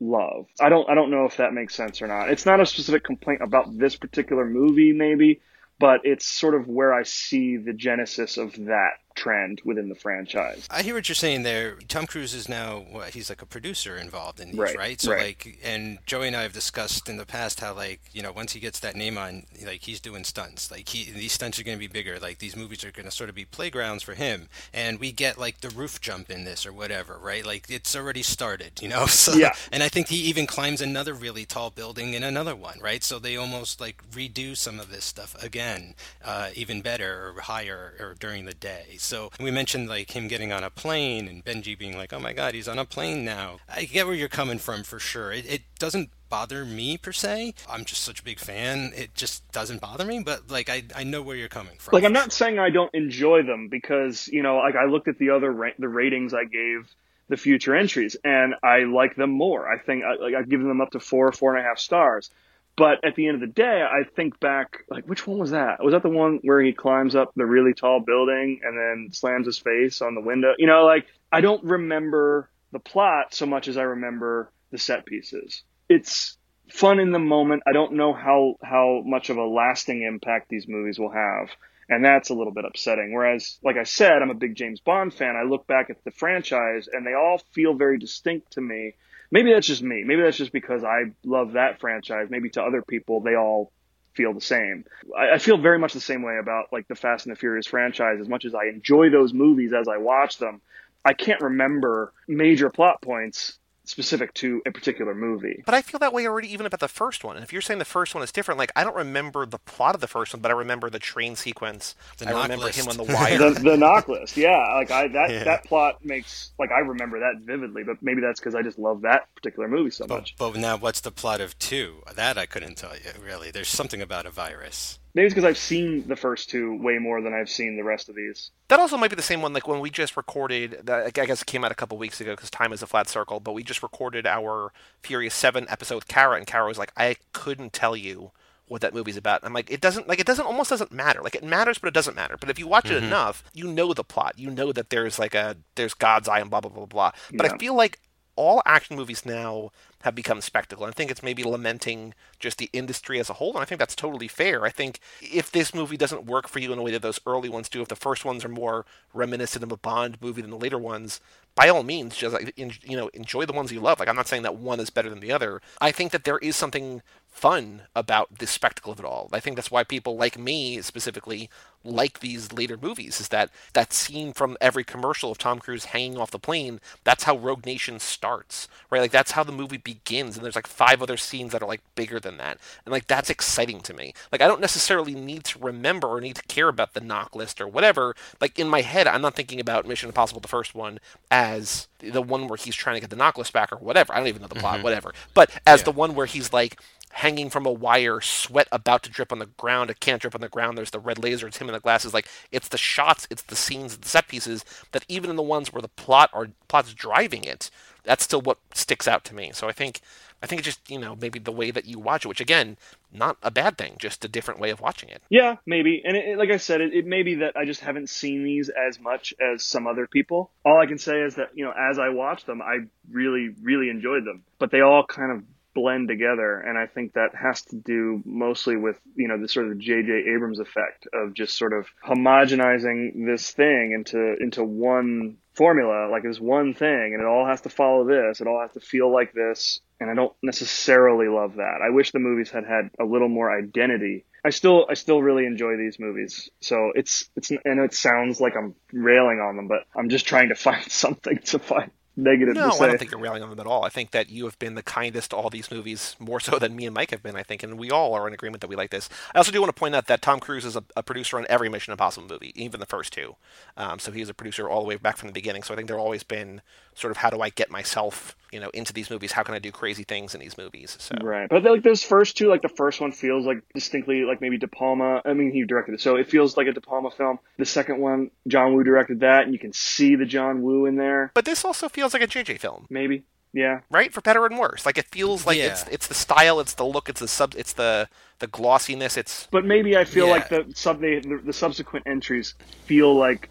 love. 0.00 0.46
I 0.58 0.70
don't 0.70 0.88
I 0.88 0.94
don't 0.94 1.10
know 1.10 1.26
if 1.26 1.36
that 1.36 1.52
makes 1.52 1.74
sense 1.74 2.00
or 2.00 2.06
not. 2.06 2.30
It's 2.30 2.46
not 2.46 2.60
a 2.60 2.64
specific 2.64 3.04
complaint 3.04 3.42
about 3.42 3.66
this 3.76 3.96
particular 3.96 4.46
movie 4.46 4.94
maybe, 4.94 5.42
but 5.78 6.00
it's 6.04 6.26
sort 6.26 6.54
of 6.54 6.66
where 6.66 6.94
I 6.94 7.02
see 7.02 7.58
the 7.58 7.74
genesis 7.74 8.38
of 8.38 8.56
that 8.56 8.92
trend 9.22 9.60
within 9.64 9.88
the 9.88 9.94
franchise. 9.94 10.66
I 10.68 10.82
hear 10.82 10.94
what 10.94 11.08
you're 11.08 11.14
saying 11.14 11.44
there. 11.44 11.76
Tom 11.86 12.06
Cruise 12.06 12.34
is 12.34 12.48
now 12.48 12.84
what, 12.90 13.10
he's 13.10 13.30
like 13.30 13.40
a 13.40 13.46
producer 13.46 13.96
involved 13.96 14.40
in 14.40 14.50
these, 14.50 14.58
right? 14.58 14.76
right? 14.76 15.00
So 15.00 15.12
right. 15.12 15.22
like, 15.22 15.58
and 15.62 15.98
Joey 16.06 16.26
and 16.26 16.34
I 16.34 16.42
have 16.42 16.52
discussed 16.52 17.08
in 17.08 17.18
the 17.18 17.24
past 17.24 17.60
how 17.60 17.72
like 17.74 18.00
you 18.12 18.20
know 18.22 18.32
once 18.32 18.52
he 18.52 18.58
gets 18.58 18.80
that 18.80 18.96
name 18.96 19.16
on, 19.16 19.44
like 19.64 19.82
he's 19.82 20.00
doing 20.00 20.24
stunts. 20.24 20.72
Like 20.72 20.88
he 20.88 21.10
these 21.10 21.32
stunts 21.32 21.60
are 21.60 21.62
going 21.62 21.78
to 21.78 21.80
be 21.80 21.86
bigger. 21.86 22.18
Like 22.18 22.38
these 22.38 22.56
movies 22.56 22.82
are 22.84 22.90
going 22.90 23.04
to 23.04 23.12
sort 23.12 23.28
of 23.28 23.36
be 23.36 23.44
playgrounds 23.44 24.02
for 24.02 24.14
him. 24.14 24.48
And 24.74 24.98
we 24.98 25.12
get 25.12 25.38
like 25.38 25.60
the 25.60 25.70
roof 25.70 26.00
jump 26.00 26.28
in 26.28 26.42
this 26.42 26.66
or 26.66 26.72
whatever, 26.72 27.16
right? 27.22 27.46
Like 27.46 27.66
it's 27.68 27.94
already 27.94 28.22
started, 28.22 28.82
you 28.82 28.88
know. 28.88 29.06
So, 29.22 29.34
yeah. 29.34 29.52
And 29.70 29.84
I 29.84 29.88
think 29.88 30.08
he 30.08 30.16
even 30.16 30.46
climbs 30.46 30.80
another 30.80 31.14
really 31.14 31.44
tall 31.44 31.70
building 31.70 32.14
in 32.14 32.24
another 32.24 32.56
one, 32.56 32.80
right? 32.80 33.04
So 33.04 33.20
they 33.20 33.36
almost 33.36 33.80
like 33.80 34.02
redo 34.10 34.56
some 34.56 34.80
of 34.80 34.90
this 34.90 35.04
stuff 35.04 35.40
again, 35.40 35.94
uh, 36.24 36.48
even 36.56 36.80
better 36.80 37.32
or 37.36 37.42
higher 37.42 37.94
or 38.00 38.16
during 38.18 38.46
the 38.46 38.54
day. 38.54 38.96
So 38.98 39.11
we 39.40 39.50
mentioned 39.50 39.88
like 39.88 40.10
him 40.14 40.28
getting 40.28 40.52
on 40.52 40.64
a 40.64 40.70
plane 40.70 41.28
and 41.28 41.44
Benji 41.44 41.78
being 41.78 41.96
like, 41.96 42.12
"Oh 42.12 42.20
my 42.20 42.32
God, 42.32 42.54
he's 42.54 42.68
on 42.68 42.78
a 42.78 42.84
plane 42.84 43.24
now." 43.24 43.58
I 43.68 43.84
get 43.84 44.06
where 44.06 44.14
you're 44.14 44.28
coming 44.28 44.58
from 44.58 44.82
for 44.82 44.98
sure. 44.98 45.32
It, 45.32 45.50
it 45.50 45.62
doesn't 45.78 46.10
bother 46.28 46.64
me 46.64 46.96
per 46.96 47.12
se. 47.12 47.52
I'm 47.68 47.84
just 47.84 48.02
such 48.02 48.20
a 48.20 48.22
big 48.22 48.38
fan. 48.38 48.92
It 48.96 49.14
just 49.14 49.50
doesn't 49.52 49.82
bother 49.82 50.04
me, 50.04 50.20
but 50.20 50.50
like 50.50 50.70
I, 50.70 50.84
I 50.96 51.04
know 51.04 51.20
where 51.20 51.36
you're 51.36 51.48
coming 51.48 51.76
from. 51.78 51.94
Like 51.94 52.04
I'm 52.04 52.12
not 52.12 52.32
saying 52.32 52.58
I 52.58 52.70
don't 52.70 52.92
enjoy 52.94 53.42
them 53.42 53.68
because 53.68 54.28
you 54.28 54.42
know 54.42 54.56
like 54.56 54.76
I 54.76 54.86
looked 54.86 55.08
at 55.08 55.18
the 55.18 55.30
other 55.30 55.52
ra- 55.52 55.78
the 55.78 55.88
ratings 55.88 56.32
I 56.32 56.44
gave 56.44 56.88
the 57.28 57.36
future 57.36 57.74
entries 57.74 58.16
and 58.24 58.54
I 58.62 58.84
like 58.84 59.16
them 59.16 59.30
more. 59.30 59.70
I 59.70 59.78
think 59.78 60.04
I, 60.04 60.14
like 60.16 60.34
I've 60.34 60.48
given 60.48 60.68
them 60.68 60.80
up 60.80 60.90
to 60.92 61.00
four 61.00 61.30
four 61.32 61.54
and 61.54 61.64
a 61.64 61.68
half 61.68 61.78
stars. 61.78 62.30
But 62.76 63.04
at 63.04 63.16
the 63.16 63.26
end 63.26 63.34
of 63.34 63.40
the 63.42 63.52
day, 63.52 63.84
I 63.84 64.08
think 64.16 64.40
back, 64.40 64.84
like, 64.88 65.04
which 65.04 65.26
one 65.26 65.38
was 65.38 65.50
that? 65.50 65.84
Was 65.84 65.92
that 65.92 66.02
the 66.02 66.08
one 66.08 66.38
where 66.42 66.62
he 66.62 66.72
climbs 66.72 67.14
up 67.14 67.32
the 67.36 67.44
really 67.44 67.74
tall 67.74 68.00
building 68.00 68.60
and 68.64 68.76
then 68.76 69.12
slams 69.12 69.46
his 69.46 69.58
face 69.58 70.00
on 70.00 70.14
the 70.14 70.22
window? 70.22 70.54
You 70.58 70.66
know, 70.66 70.84
like, 70.84 71.06
I 71.30 71.42
don't 71.42 71.62
remember 71.64 72.48
the 72.72 72.78
plot 72.78 73.34
so 73.34 73.44
much 73.44 73.68
as 73.68 73.76
I 73.76 73.82
remember 73.82 74.50
the 74.70 74.78
set 74.78 75.04
pieces. 75.04 75.62
It's 75.90 76.38
fun 76.70 76.98
in 76.98 77.12
the 77.12 77.18
moment. 77.18 77.62
I 77.66 77.72
don't 77.72 77.92
know 77.92 78.14
how, 78.14 78.56
how 78.62 79.02
much 79.04 79.28
of 79.28 79.36
a 79.36 79.44
lasting 79.44 80.02
impact 80.02 80.48
these 80.48 80.66
movies 80.66 80.98
will 80.98 81.12
have. 81.12 81.50
And 81.90 82.02
that's 82.02 82.30
a 82.30 82.34
little 82.34 82.54
bit 82.54 82.64
upsetting. 82.64 83.12
Whereas, 83.12 83.58
like 83.62 83.76
I 83.76 83.82
said, 83.82 84.22
I'm 84.22 84.30
a 84.30 84.34
big 84.34 84.54
James 84.54 84.80
Bond 84.80 85.12
fan. 85.12 85.36
I 85.36 85.46
look 85.46 85.66
back 85.66 85.90
at 85.90 86.02
the 86.04 86.10
franchise 86.10 86.88
and 86.90 87.06
they 87.06 87.12
all 87.12 87.42
feel 87.52 87.74
very 87.74 87.98
distinct 87.98 88.52
to 88.52 88.62
me 88.62 88.94
maybe 89.32 89.52
that's 89.52 89.66
just 89.66 89.82
me. 89.82 90.04
Maybe 90.04 90.22
that's 90.22 90.36
just 90.36 90.52
because 90.52 90.84
I 90.84 91.06
love 91.24 91.54
that 91.54 91.80
franchise. 91.80 92.28
Maybe 92.30 92.50
to 92.50 92.62
other 92.62 92.82
people, 92.82 93.20
they 93.20 93.34
all 93.34 93.72
feel 94.14 94.34
the 94.34 94.40
same. 94.40 94.84
I, 95.18 95.34
I, 95.34 95.38
feel 95.38 95.56
very 95.56 95.78
much 95.78 95.94
the 95.94 96.00
same 96.00 96.22
way 96.22 96.36
about 96.38 96.66
like 96.70 96.86
the 96.86 96.94
Fast 96.94 97.26
and 97.26 97.34
the 97.34 97.38
Furious 97.38 97.66
franchise. 97.66 98.18
As 98.20 98.28
much 98.28 98.44
as 98.44 98.54
I 98.54 98.66
enjoy 98.66 99.10
those 99.10 99.32
movies 99.32 99.72
as 99.72 99.88
I 99.88 99.96
watch 99.96 100.36
them, 100.38 100.60
I 101.04 101.14
can't 101.14 101.40
remember 101.40 102.12
major 102.28 102.70
plot 102.70 103.00
points 103.00 103.58
specific 103.92 104.34
to 104.34 104.60
a 104.66 104.70
particular 104.72 105.14
movie. 105.14 105.62
But 105.64 105.74
I 105.74 105.82
feel 105.82 106.00
that 106.00 106.12
way 106.12 106.26
already 106.26 106.52
even 106.52 106.66
about 106.66 106.80
the 106.80 106.88
first 106.88 107.22
one. 107.22 107.36
And 107.36 107.44
if 107.44 107.52
you're 107.52 107.62
saying 107.62 107.78
the 107.78 107.84
first 107.84 108.14
one 108.14 108.24
is 108.24 108.32
different, 108.32 108.58
like 108.58 108.72
I 108.74 108.82
don't 108.82 108.96
remember 108.96 109.46
the 109.46 109.58
plot 109.58 109.94
of 109.94 110.00
the 110.00 110.08
first 110.08 110.32
one, 110.34 110.40
but 110.42 110.50
I 110.50 110.54
remember 110.54 110.90
the 110.90 110.98
train 110.98 111.36
sequence. 111.36 111.94
The 112.18 112.28
I 112.28 112.32
knock 112.32 112.42
remember 112.44 112.64
list. 112.66 112.78
him 112.80 112.88
on 112.88 112.96
the 112.96 113.04
wire. 113.14 113.38
the, 113.38 113.50
the 113.60 113.76
NOC 113.76 114.08
list, 114.08 114.36
yeah, 114.36 114.56
like 114.74 114.90
I 114.90 115.08
that 115.08 115.30
Yeah. 115.30 115.44
that 115.44 115.64
plot 115.64 116.04
makes 116.04 116.52
like 116.58 116.70
I 116.72 116.80
remember 116.80 117.20
that 117.20 117.34
vividly, 117.44 117.84
but 117.84 117.98
maybe 118.02 118.20
that's 118.20 118.40
because 118.40 118.54
I 118.54 118.62
just 118.62 118.78
love 118.78 119.02
that 119.02 119.32
particular 119.36 119.68
movie 119.68 119.90
so 119.90 120.06
But, 120.06 120.14
much. 120.20 120.36
but 120.38 120.56
now, 120.56 120.76
what's 120.76 121.00
the 121.00 121.10
plot 121.12 121.40
of 121.40 121.58
two? 121.58 122.02
That 122.14 122.36
I 122.38 122.46
couldn't 122.46 122.76
tell 122.76 122.94
you. 122.94 123.10
Really, 123.24 123.50
there's 123.50 123.68
something 123.68 124.00
about 124.02 124.26
a 124.26 124.30
virus. 124.30 124.98
Maybe 125.14 125.26
it's 125.26 125.34
because 125.34 125.48
I've 125.48 125.58
seen 125.58 126.06
the 126.08 126.16
first 126.16 126.48
two 126.48 126.74
way 126.76 126.98
more 126.98 127.20
than 127.20 127.34
I've 127.34 127.50
seen 127.50 127.76
the 127.76 127.84
rest 127.84 128.08
of 128.08 128.14
these. 128.14 128.50
That 128.68 128.80
also 128.80 128.96
might 128.96 129.10
be 129.10 129.16
the 129.16 129.22
same 129.22 129.42
one, 129.42 129.52
like 129.52 129.68
when 129.68 129.80
we 129.80 129.90
just 129.90 130.16
recorded. 130.16 130.80
That, 130.84 131.06
I 131.06 131.10
guess 131.10 131.42
it 131.42 131.46
came 131.46 131.64
out 131.64 131.72
a 131.72 131.74
couple 131.74 131.98
weeks 131.98 132.20
ago 132.20 132.34
because 132.34 132.50
time 132.50 132.72
is 132.72 132.82
a 132.82 132.86
flat 132.86 133.08
circle. 133.08 133.38
But 133.38 133.52
we 133.52 133.62
just 133.62 133.82
recorded 133.82 134.26
our 134.26 134.72
Furious 135.02 135.34
Seven 135.34 135.66
episode 135.68 135.96
with 135.96 136.08
Kara, 136.08 136.36
and 136.36 136.46
Kara 136.46 136.66
was 136.66 136.78
like, 136.78 136.92
"I 136.96 137.16
couldn't 137.34 137.74
tell 137.74 137.94
you 137.94 138.30
what 138.68 138.80
that 138.80 138.94
movie's 138.94 139.18
about." 139.18 139.40
I'm 139.42 139.52
like, 139.52 139.70
"It 139.70 139.82
doesn't 139.82 140.08
like 140.08 140.18
it 140.18 140.26
doesn't 140.26 140.46
almost 140.46 140.70
doesn't 140.70 140.92
matter. 140.92 141.20
Like 141.20 141.34
it 141.34 141.44
matters, 141.44 141.76
but 141.76 141.88
it 141.88 141.94
doesn't 141.94 142.16
matter. 142.16 142.38
But 142.40 142.48
if 142.48 142.58
you 142.58 142.66
watch 142.66 142.90
it 142.90 142.94
mm-hmm. 142.94 143.06
enough, 143.06 143.44
you 143.52 143.68
know 143.68 143.92
the 143.92 144.04
plot. 144.04 144.38
You 144.38 144.50
know 144.50 144.72
that 144.72 144.88
there's 144.88 145.18
like 145.18 145.34
a 145.34 145.56
there's 145.74 145.92
God's 145.92 146.26
eye 146.26 146.40
and 146.40 146.48
blah 146.48 146.62
blah 146.62 146.70
blah 146.70 146.86
blah. 146.86 147.12
But 147.34 147.46
Yeah. 147.46 147.52
I 147.52 147.58
feel 147.58 147.74
like 147.74 147.98
all 148.36 148.62
action 148.64 148.96
movies 148.96 149.26
now 149.26 149.70
have 150.02 150.14
become 150.14 150.40
spectacle. 150.40 150.84
I 150.84 150.90
think 150.90 151.10
it's 151.10 151.22
maybe 151.22 151.44
lamenting 151.44 152.14
just 152.38 152.58
the 152.58 152.70
industry 152.72 153.18
as 153.18 153.30
a 153.30 153.34
whole, 153.34 153.52
and 153.52 153.60
I 153.60 153.64
think 153.64 153.78
that's 153.78 153.94
totally 153.94 154.28
fair. 154.28 154.64
I 154.64 154.70
think 154.70 155.00
if 155.20 155.50
this 155.50 155.74
movie 155.74 155.96
doesn't 155.96 156.26
work 156.26 156.48
for 156.48 156.58
you 156.58 156.72
in 156.72 156.78
a 156.78 156.82
way 156.82 156.92
that 156.92 157.02
those 157.02 157.20
early 157.26 157.48
ones 157.48 157.68
do, 157.68 157.82
if 157.82 157.88
the 157.88 157.96
first 157.96 158.24
ones 158.24 158.44
are 158.44 158.48
more 158.48 158.84
reminiscent 159.12 159.64
of 159.64 159.72
a 159.72 159.76
Bond 159.76 160.18
movie 160.20 160.42
than 160.42 160.50
the 160.50 160.56
later 160.56 160.78
ones, 160.78 161.20
by 161.54 161.68
all 161.68 161.82
means, 161.82 162.16
just 162.16 162.36
you 162.56 162.96
know, 162.96 163.08
enjoy 163.08 163.44
the 163.44 163.52
ones 163.52 163.72
you 163.72 163.80
love. 163.80 163.98
Like 163.98 164.08
I'm 164.08 164.16
not 164.16 164.28
saying 164.28 164.42
that 164.42 164.56
one 164.56 164.80
is 164.80 164.90
better 164.90 165.10
than 165.10 165.20
the 165.20 165.32
other. 165.32 165.60
I 165.80 165.92
think 165.92 166.12
that 166.12 166.24
there 166.24 166.38
is 166.38 166.56
something 166.56 167.02
fun 167.28 167.82
about 167.96 168.38
the 168.38 168.46
spectacle 168.46 168.92
of 168.92 168.98
it 168.98 169.04
all. 169.04 169.28
I 169.32 169.40
think 169.40 169.56
that's 169.56 169.70
why 169.70 169.84
people 169.84 170.16
like 170.16 170.38
me 170.38 170.80
specifically 170.82 171.50
like 171.84 172.20
these 172.20 172.52
later 172.52 172.78
movies 172.80 173.20
is 173.20 173.28
that 173.28 173.50
that 173.72 173.92
scene 173.92 174.32
from 174.32 174.56
every 174.60 174.84
commercial 174.84 175.30
of 175.30 175.38
Tom 175.38 175.58
Cruise 175.58 175.86
hanging 175.86 176.18
off 176.18 176.30
the 176.30 176.38
plane, 176.38 176.80
that's 177.04 177.24
how 177.24 177.36
Rogue 177.36 177.66
Nation 177.66 177.98
starts, 177.98 178.68
right? 178.90 179.00
Like 179.00 179.10
that's 179.10 179.32
how 179.32 179.44
the 179.44 179.52
movie 179.52 179.78
and 180.08 180.32
there's 180.34 180.56
like 180.56 180.66
five 180.66 181.02
other 181.02 181.16
scenes 181.16 181.52
that 181.52 181.62
are 181.62 181.68
like 181.68 181.82
bigger 181.94 182.20
than 182.20 182.36
that. 182.38 182.58
And 182.84 182.92
like 182.92 183.06
that's 183.06 183.30
exciting 183.30 183.80
to 183.82 183.94
me. 183.94 184.14
Like 184.30 184.40
I 184.40 184.48
don't 184.48 184.60
necessarily 184.60 185.14
need 185.14 185.44
to 185.44 185.58
remember 185.58 186.08
or 186.08 186.20
need 186.20 186.36
to 186.36 186.42
care 186.42 186.68
about 186.68 186.94
the 186.94 187.00
NOC 187.00 187.34
list 187.34 187.60
or 187.60 187.68
whatever. 187.68 188.14
Like 188.40 188.58
in 188.58 188.68
my 188.68 188.82
head, 188.82 189.06
I'm 189.06 189.22
not 189.22 189.34
thinking 189.34 189.60
about 189.60 189.86
Mission 189.86 190.08
Impossible 190.08 190.40
the 190.40 190.48
first 190.48 190.74
one 190.74 190.98
as 191.30 191.88
the 191.98 192.22
one 192.22 192.48
where 192.48 192.56
he's 192.56 192.76
trying 192.76 192.96
to 192.96 193.00
get 193.00 193.10
the 193.10 193.16
NOC 193.16 193.38
list 193.38 193.52
back 193.52 193.72
or 193.72 193.76
whatever. 193.76 194.14
I 194.14 194.18
don't 194.18 194.28
even 194.28 194.42
know 194.42 194.48
the 194.48 194.56
plot, 194.56 194.76
mm-hmm. 194.76 194.84
whatever. 194.84 195.12
But 195.34 195.50
as 195.66 195.80
Yeah. 195.80 195.84
the 195.84 195.92
one 195.92 196.14
where 196.14 196.26
he's 196.26 196.52
like 196.52 196.78
hanging 197.12 197.50
from 197.50 197.66
a 197.66 197.72
wire, 197.72 198.20
sweat 198.20 198.66
about 198.72 199.02
to 199.02 199.10
drip 199.10 199.32
on 199.32 199.38
the 199.38 199.46
ground. 199.46 199.90
It 199.90 200.00
can't 200.00 200.20
drip 200.20 200.34
on 200.34 200.40
the 200.40 200.48
ground. 200.48 200.78
There's 200.78 200.90
the 200.90 200.98
red 200.98 201.22
laser. 201.22 201.46
It's 201.46 201.58
him 201.58 201.68
in 201.68 201.74
the 201.74 201.80
glasses. 201.80 202.14
Like 202.14 202.26
it's 202.50 202.68
the 202.68 202.78
shots, 202.78 203.26
it's 203.30 203.42
the 203.42 203.56
scenes, 203.56 203.96
the 203.98 204.08
set 204.08 204.28
pieces 204.28 204.64
that 204.92 205.04
even 205.08 205.30
in 205.30 205.36
the 205.36 205.42
ones 205.42 205.72
where 205.72 205.82
the 205.82 205.88
plot 205.88 206.30
or 206.32 206.48
plot's 206.68 206.94
driving 206.94 207.44
it, 207.44 207.70
that's 208.04 208.24
still 208.24 208.40
what 208.40 208.58
sticks 208.74 209.06
out 209.08 209.24
to 209.24 209.34
me. 209.34 209.50
So 209.52 209.68
I 209.68 209.72
think 209.72 210.00
I 210.42 210.46
think 210.46 210.58
it's 210.60 210.66
just 210.66 210.90
you 210.90 210.98
know 210.98 211.16
maybe 211.20 211.38
the 211.38 211.52
way 211.52 211.70
that 211.70 211.84
you 211.86 211.98
watch 211.98 212.24
it, 212.24 212.28
which 212.28 212.40
again, 212.40 212.76
not 213.12 213.36
a 213.42 213.50
bad 213.50 213.78
thing, 213.78 213.94
just 213.98 214.24
a 214.24 214.28
different 214.28 214.58
way 214.60 214.70
of 214.70 214.80
watching 214.80 215.08
it. 215.08 215.22
Yeah, 215.30 215.56
maybe. 215.66 216.02
And 216.04 216.16
it, 216.16 216.24
it- 216.30 216.38
like 216.38 216.50
I 216.50 216.56
said, 216.56 216.80
it, 216.80 216.92
it 216.92 217.06
may 217.06 217.22
be 217.22 217.36
that 217.36 217.56
I 217.56 217.64
just 217.64 217.80
haven't 217.80 218.08
seen 218.10 218.42
these 218.44 218.68
as 218.70 218.98
much 218.98 219.32
as 219.40 219.62
some 219.62 219.86
other 219.86 220.06
people. 220.06 220.50
All 220.64 220.80
I 220.80 220.86
can 220.86 220.98
say 220.98 221.20
is 221.20 221.36
that, 221.36 221.50
you 221.54 221.64
know, 221.64 221.72
as 221.90 221.98
I 221.98 222.08
watched 222.08 222.46
them, 222.46 222.60
I 222.60 222.78
really, 223.10 223.50
really 223.62 223.88
enjoyed 223.90 224.24
them. 224.24 224.42
But 224.58 224.70
they 224.72 224.80
all 224.80 225.04
kind 225.06 225.30
of 225.32 225.44
blend 225.74 226.08
together. 226.08 226.58
And 226.58 226.76
I 226.76 226.86
think 226.86 227.12
that 227.14 227.34
has 227.34 227.62
to 227.66 227.76
do 227.76 228.20
mostly 228.26 228.76
with, 228.76 228.96
you 229.14 229.28
know, 229.28 229.38
the 229.40 229.48
sort 229.48 229.70
of 229.70 229.78
J.J. 229.78 230.24
Abrams 230.34 230.58
effect 230.60 231.06
of 231.14 231.32
just 231.34 231.56
sort 231.56 231.72
of 231.72 231.86
homogenizing 232.04 233.24
this 233.26 233.50
thing 233.52 233.92
into, 233.94 234.36
into 234.40 234.64
one 234.64 235.36
formula, 235.54 236.08
like 236.10 236.22
this 236.22 236.40
one 236.40 236.74
thing, 236.74 237.14
and 237.14 237.20
it 237.20 237.26
all 237.26 237.46
has 237.46 237.60
to 237.62 237.68
follow 237.68 238.06
this. 238.06 238.40
It 238.40 238.46
all 238.46 238.60
has 238.60 238.72
to 238.72 238.80
feel 238.80 239.12
like 239.12 239.32
this. 239.32 239.80
And 240.00 240.10
I 240.10 240.14
don't 240.14 240.32
necessarily 240.42 241.28
love 241.28 241.56
that. 241.56 241.78
I 241.84 241.90
wish 241.90 242.10
the 242.10 242.18
movies 242.18 242.50
had 242.50 242.64
had 242.64 242.90
a 242.98 243.04
little 243.04 243.28
more 243.28 243.56
identity. 243.56 244.24
I 244.44 244.50
still, 244.50 244.86
I 244.90 244.94
still 244.94 245.22
really 245.22 245.46
enjoy 245.46 245.76
these 245.76 245.98
movies. 246.00 246.50
So 246.60 246.92
it's, 246.94 247.30
it's, 247.36 247.50
know 247.50 247.84
it 247.84 247.94
sounds 247.94 248.40
like 248.40 248.56
I'm 248.56 248.74
railing 248.92 249.38
on 249.38 249.56
them, 249.56 249.68
but 249.68 249.84
I'm 249.96 250.08
just 250.08 250.26
trying 250.26 250.48
to 250.48 250.54
find 250.56 250.90
something 250.90 251.38
to 251.46 251.58
find 251.58 251.90
negative 252.16 252.54
No, 252.54 252.70
to 252.70 252.76
say. 252.76 252.84
I 252.84 252.86
don't 252.88 252.98
think 252.98 253.10
you're 253.10 253.20
railing 253.20 253.42
on 253.42 253.50
them 253.50 253.60
at 253.60 253.66
all. 253.66 253.84
I 253.84 253.88
think 253.88 254.10
that 254.10 254.28
you 254.28 254.44
have 254.44 254.58
been 254.58 254.74
the 254.74 254.82
kindest 254.82 255.30
to 255.30 255.36
all 255.36 255.50
these 255.50 255.70
movies, 255.70 256.16
more 256.18 256.40
so 256.40 256.58
than 256.58 256.76
me 256.76 256.86
and 256.86 256.94
Mike 256.94 257.10
have 257.10 257.22
been, 257.22 257.36
I 257.36 257.42
think, 257.42 257.62
and 257.62 257.78
we 257.78 257.90
all 257.90 258.14
are 258.14 258.28
in 258.28 258.34
agreement 258.34 258.60
that 258.60 258.68
we 258.68 258.76
like 258.76 258.90
this. 258.90 259.08
I 259.34 259.38
also 259.38 259.52
do 259.52 259.60
want 259.60 259.74
to 259.74 259.78
point 259.78 259.94
out 259.94 260.06
that 260.06 260.22
Tom 260.22 260.40
Cruise 260.40 260.64
is 260.64 260.76
a, 260.76 260.84
a 260.96 261.02
producer 261.02 261.38
on 261.38 261.46
every 261.48 261.68
Mission 261.68 261.92
Impossible 261.92 262.28
movie, 262.28 262.52
even 262.54 262.80
the 262.80 262.86
first 262.86 263.12
two. 263.12 263.36
Um, 263.76 263.98
so 263.98 264.12
he's 264.12 264.28
a 264.28 264.34
producer 264.34 264.68
all 264.68 264.82
the 264.82 264.88
way 264.88 264.96
back 264.96 265.16
from 265.16 265.28
the 265.28 265.32
beginning. 265.32 265.62
So 265.62 265.72
I 265.74 265.76
think 265.76 265.88
there 265.88 265.98
always 265.98 266.22
been 266.22 266.60
sort 266.94 267.10
of 267.10 267.18
how 267.18 267.30
do 267.30 267.40
I 267.40 267.48
get 267.48 267.70
myself, 267.70 268.36
you 268.52 268.60
know, 268.60 268.68
into 268.74 268.92
these 268.92 269.10
movies? 269.10 269.32
How 269.32 269.42
can 269.42 269.54
I 269.54 269.58
do 269.58 269.72
crazy 269.72 270.04
things 270.04 270.34
in 270.34 270.40
these 270.40 270.56
movies? 270.58 270.96
So 271.00 271.14
Right. 271.22 271.48
But 271.48 271.64
like 271.64 271.82
those 271.82 272.02
first 272.02 272.36
two, 272.36 272.48
like 272.48 272.62
the 272.62 272.68
first 272.68 273.00
one 273.00 273.10
feels 273.12 273.46
like 273.46 273.62
distinctly 273.74 274.24
like 274.24 274.40
maybe 274.40 274.58
De 274.58 274.68
Palma. 274.68 275.22
I 275.24 275.32
mean, 275.32 275.50
he 275.52 275.64
directed 275.64 275.94
it. 275.94 276.00
So 276.00 276.16
it 276.16 276.28
feels 276.28 276.56
like 276.56 276.66
a 276.66 276.72
De 276.72 276.80
Palma 276.80 277.10
film. 277.10 277.38
The 277.58 277.64
second 277.64 277.98
one, 277.98 278.30
John 278.46 278.74
Woo 278.74 278.84
directed 278.84 279.20
that 279.20 279.44
and 279.44 279.52
you 279.52 279.58
can 279.58 279.72
see 279.72 280.14
the 280.16 280.26
John 280.26 280.62
Woo 280.62 280.86
in 280.86 280.96
there. 280.96 281.32
But 281.34 281.44
this 281.46 281.64
also 281.64 281.88
feels 281.88 282.12
like 282.12 282.22
a 282.22 282.26
JJ 282.26 282.60
film, 282.60 282.86
Maybe. 282.90 283.24
Yeah. 283.54 283.80
right? 283.90 284.12
For 284.12 284.20
better 284.22 284.46
and 284.46 284.58
worse. 284.58 284.86
Like 284.86 284.96
it 284.98 285.06
feels 285.06 285.46
like 285.46 285.58
it's 285.58 285.84
it's 285.88 286.06
the 286.06 286.14
style, 286.14 286.58
it's 286.60 286.74
the 286.74 286.84
look, 286.84 287.08
it's 287.08 287.20
the 287.20 287.28
sub, 287.28 287.54
it's 287.56 287.72
the 287.74 288.08
the 288.38 288.46
glossiness. 288.46 289.16
It's 289.16 289.46
But 289.50 289.64
maybe 289.64 289.96
I 289.96 290.04
feel 290.04 290.26
Yeah. 290.26 290.32
like 290.32 290.48
the 290.48 290.66
sub 290.74 291.00
the, 291.00 291.20
the 291.44 291.52
subsequent 291.52 292.06
entries 292.06 292.54
feel 292.86 293.14
like 293.14 293.48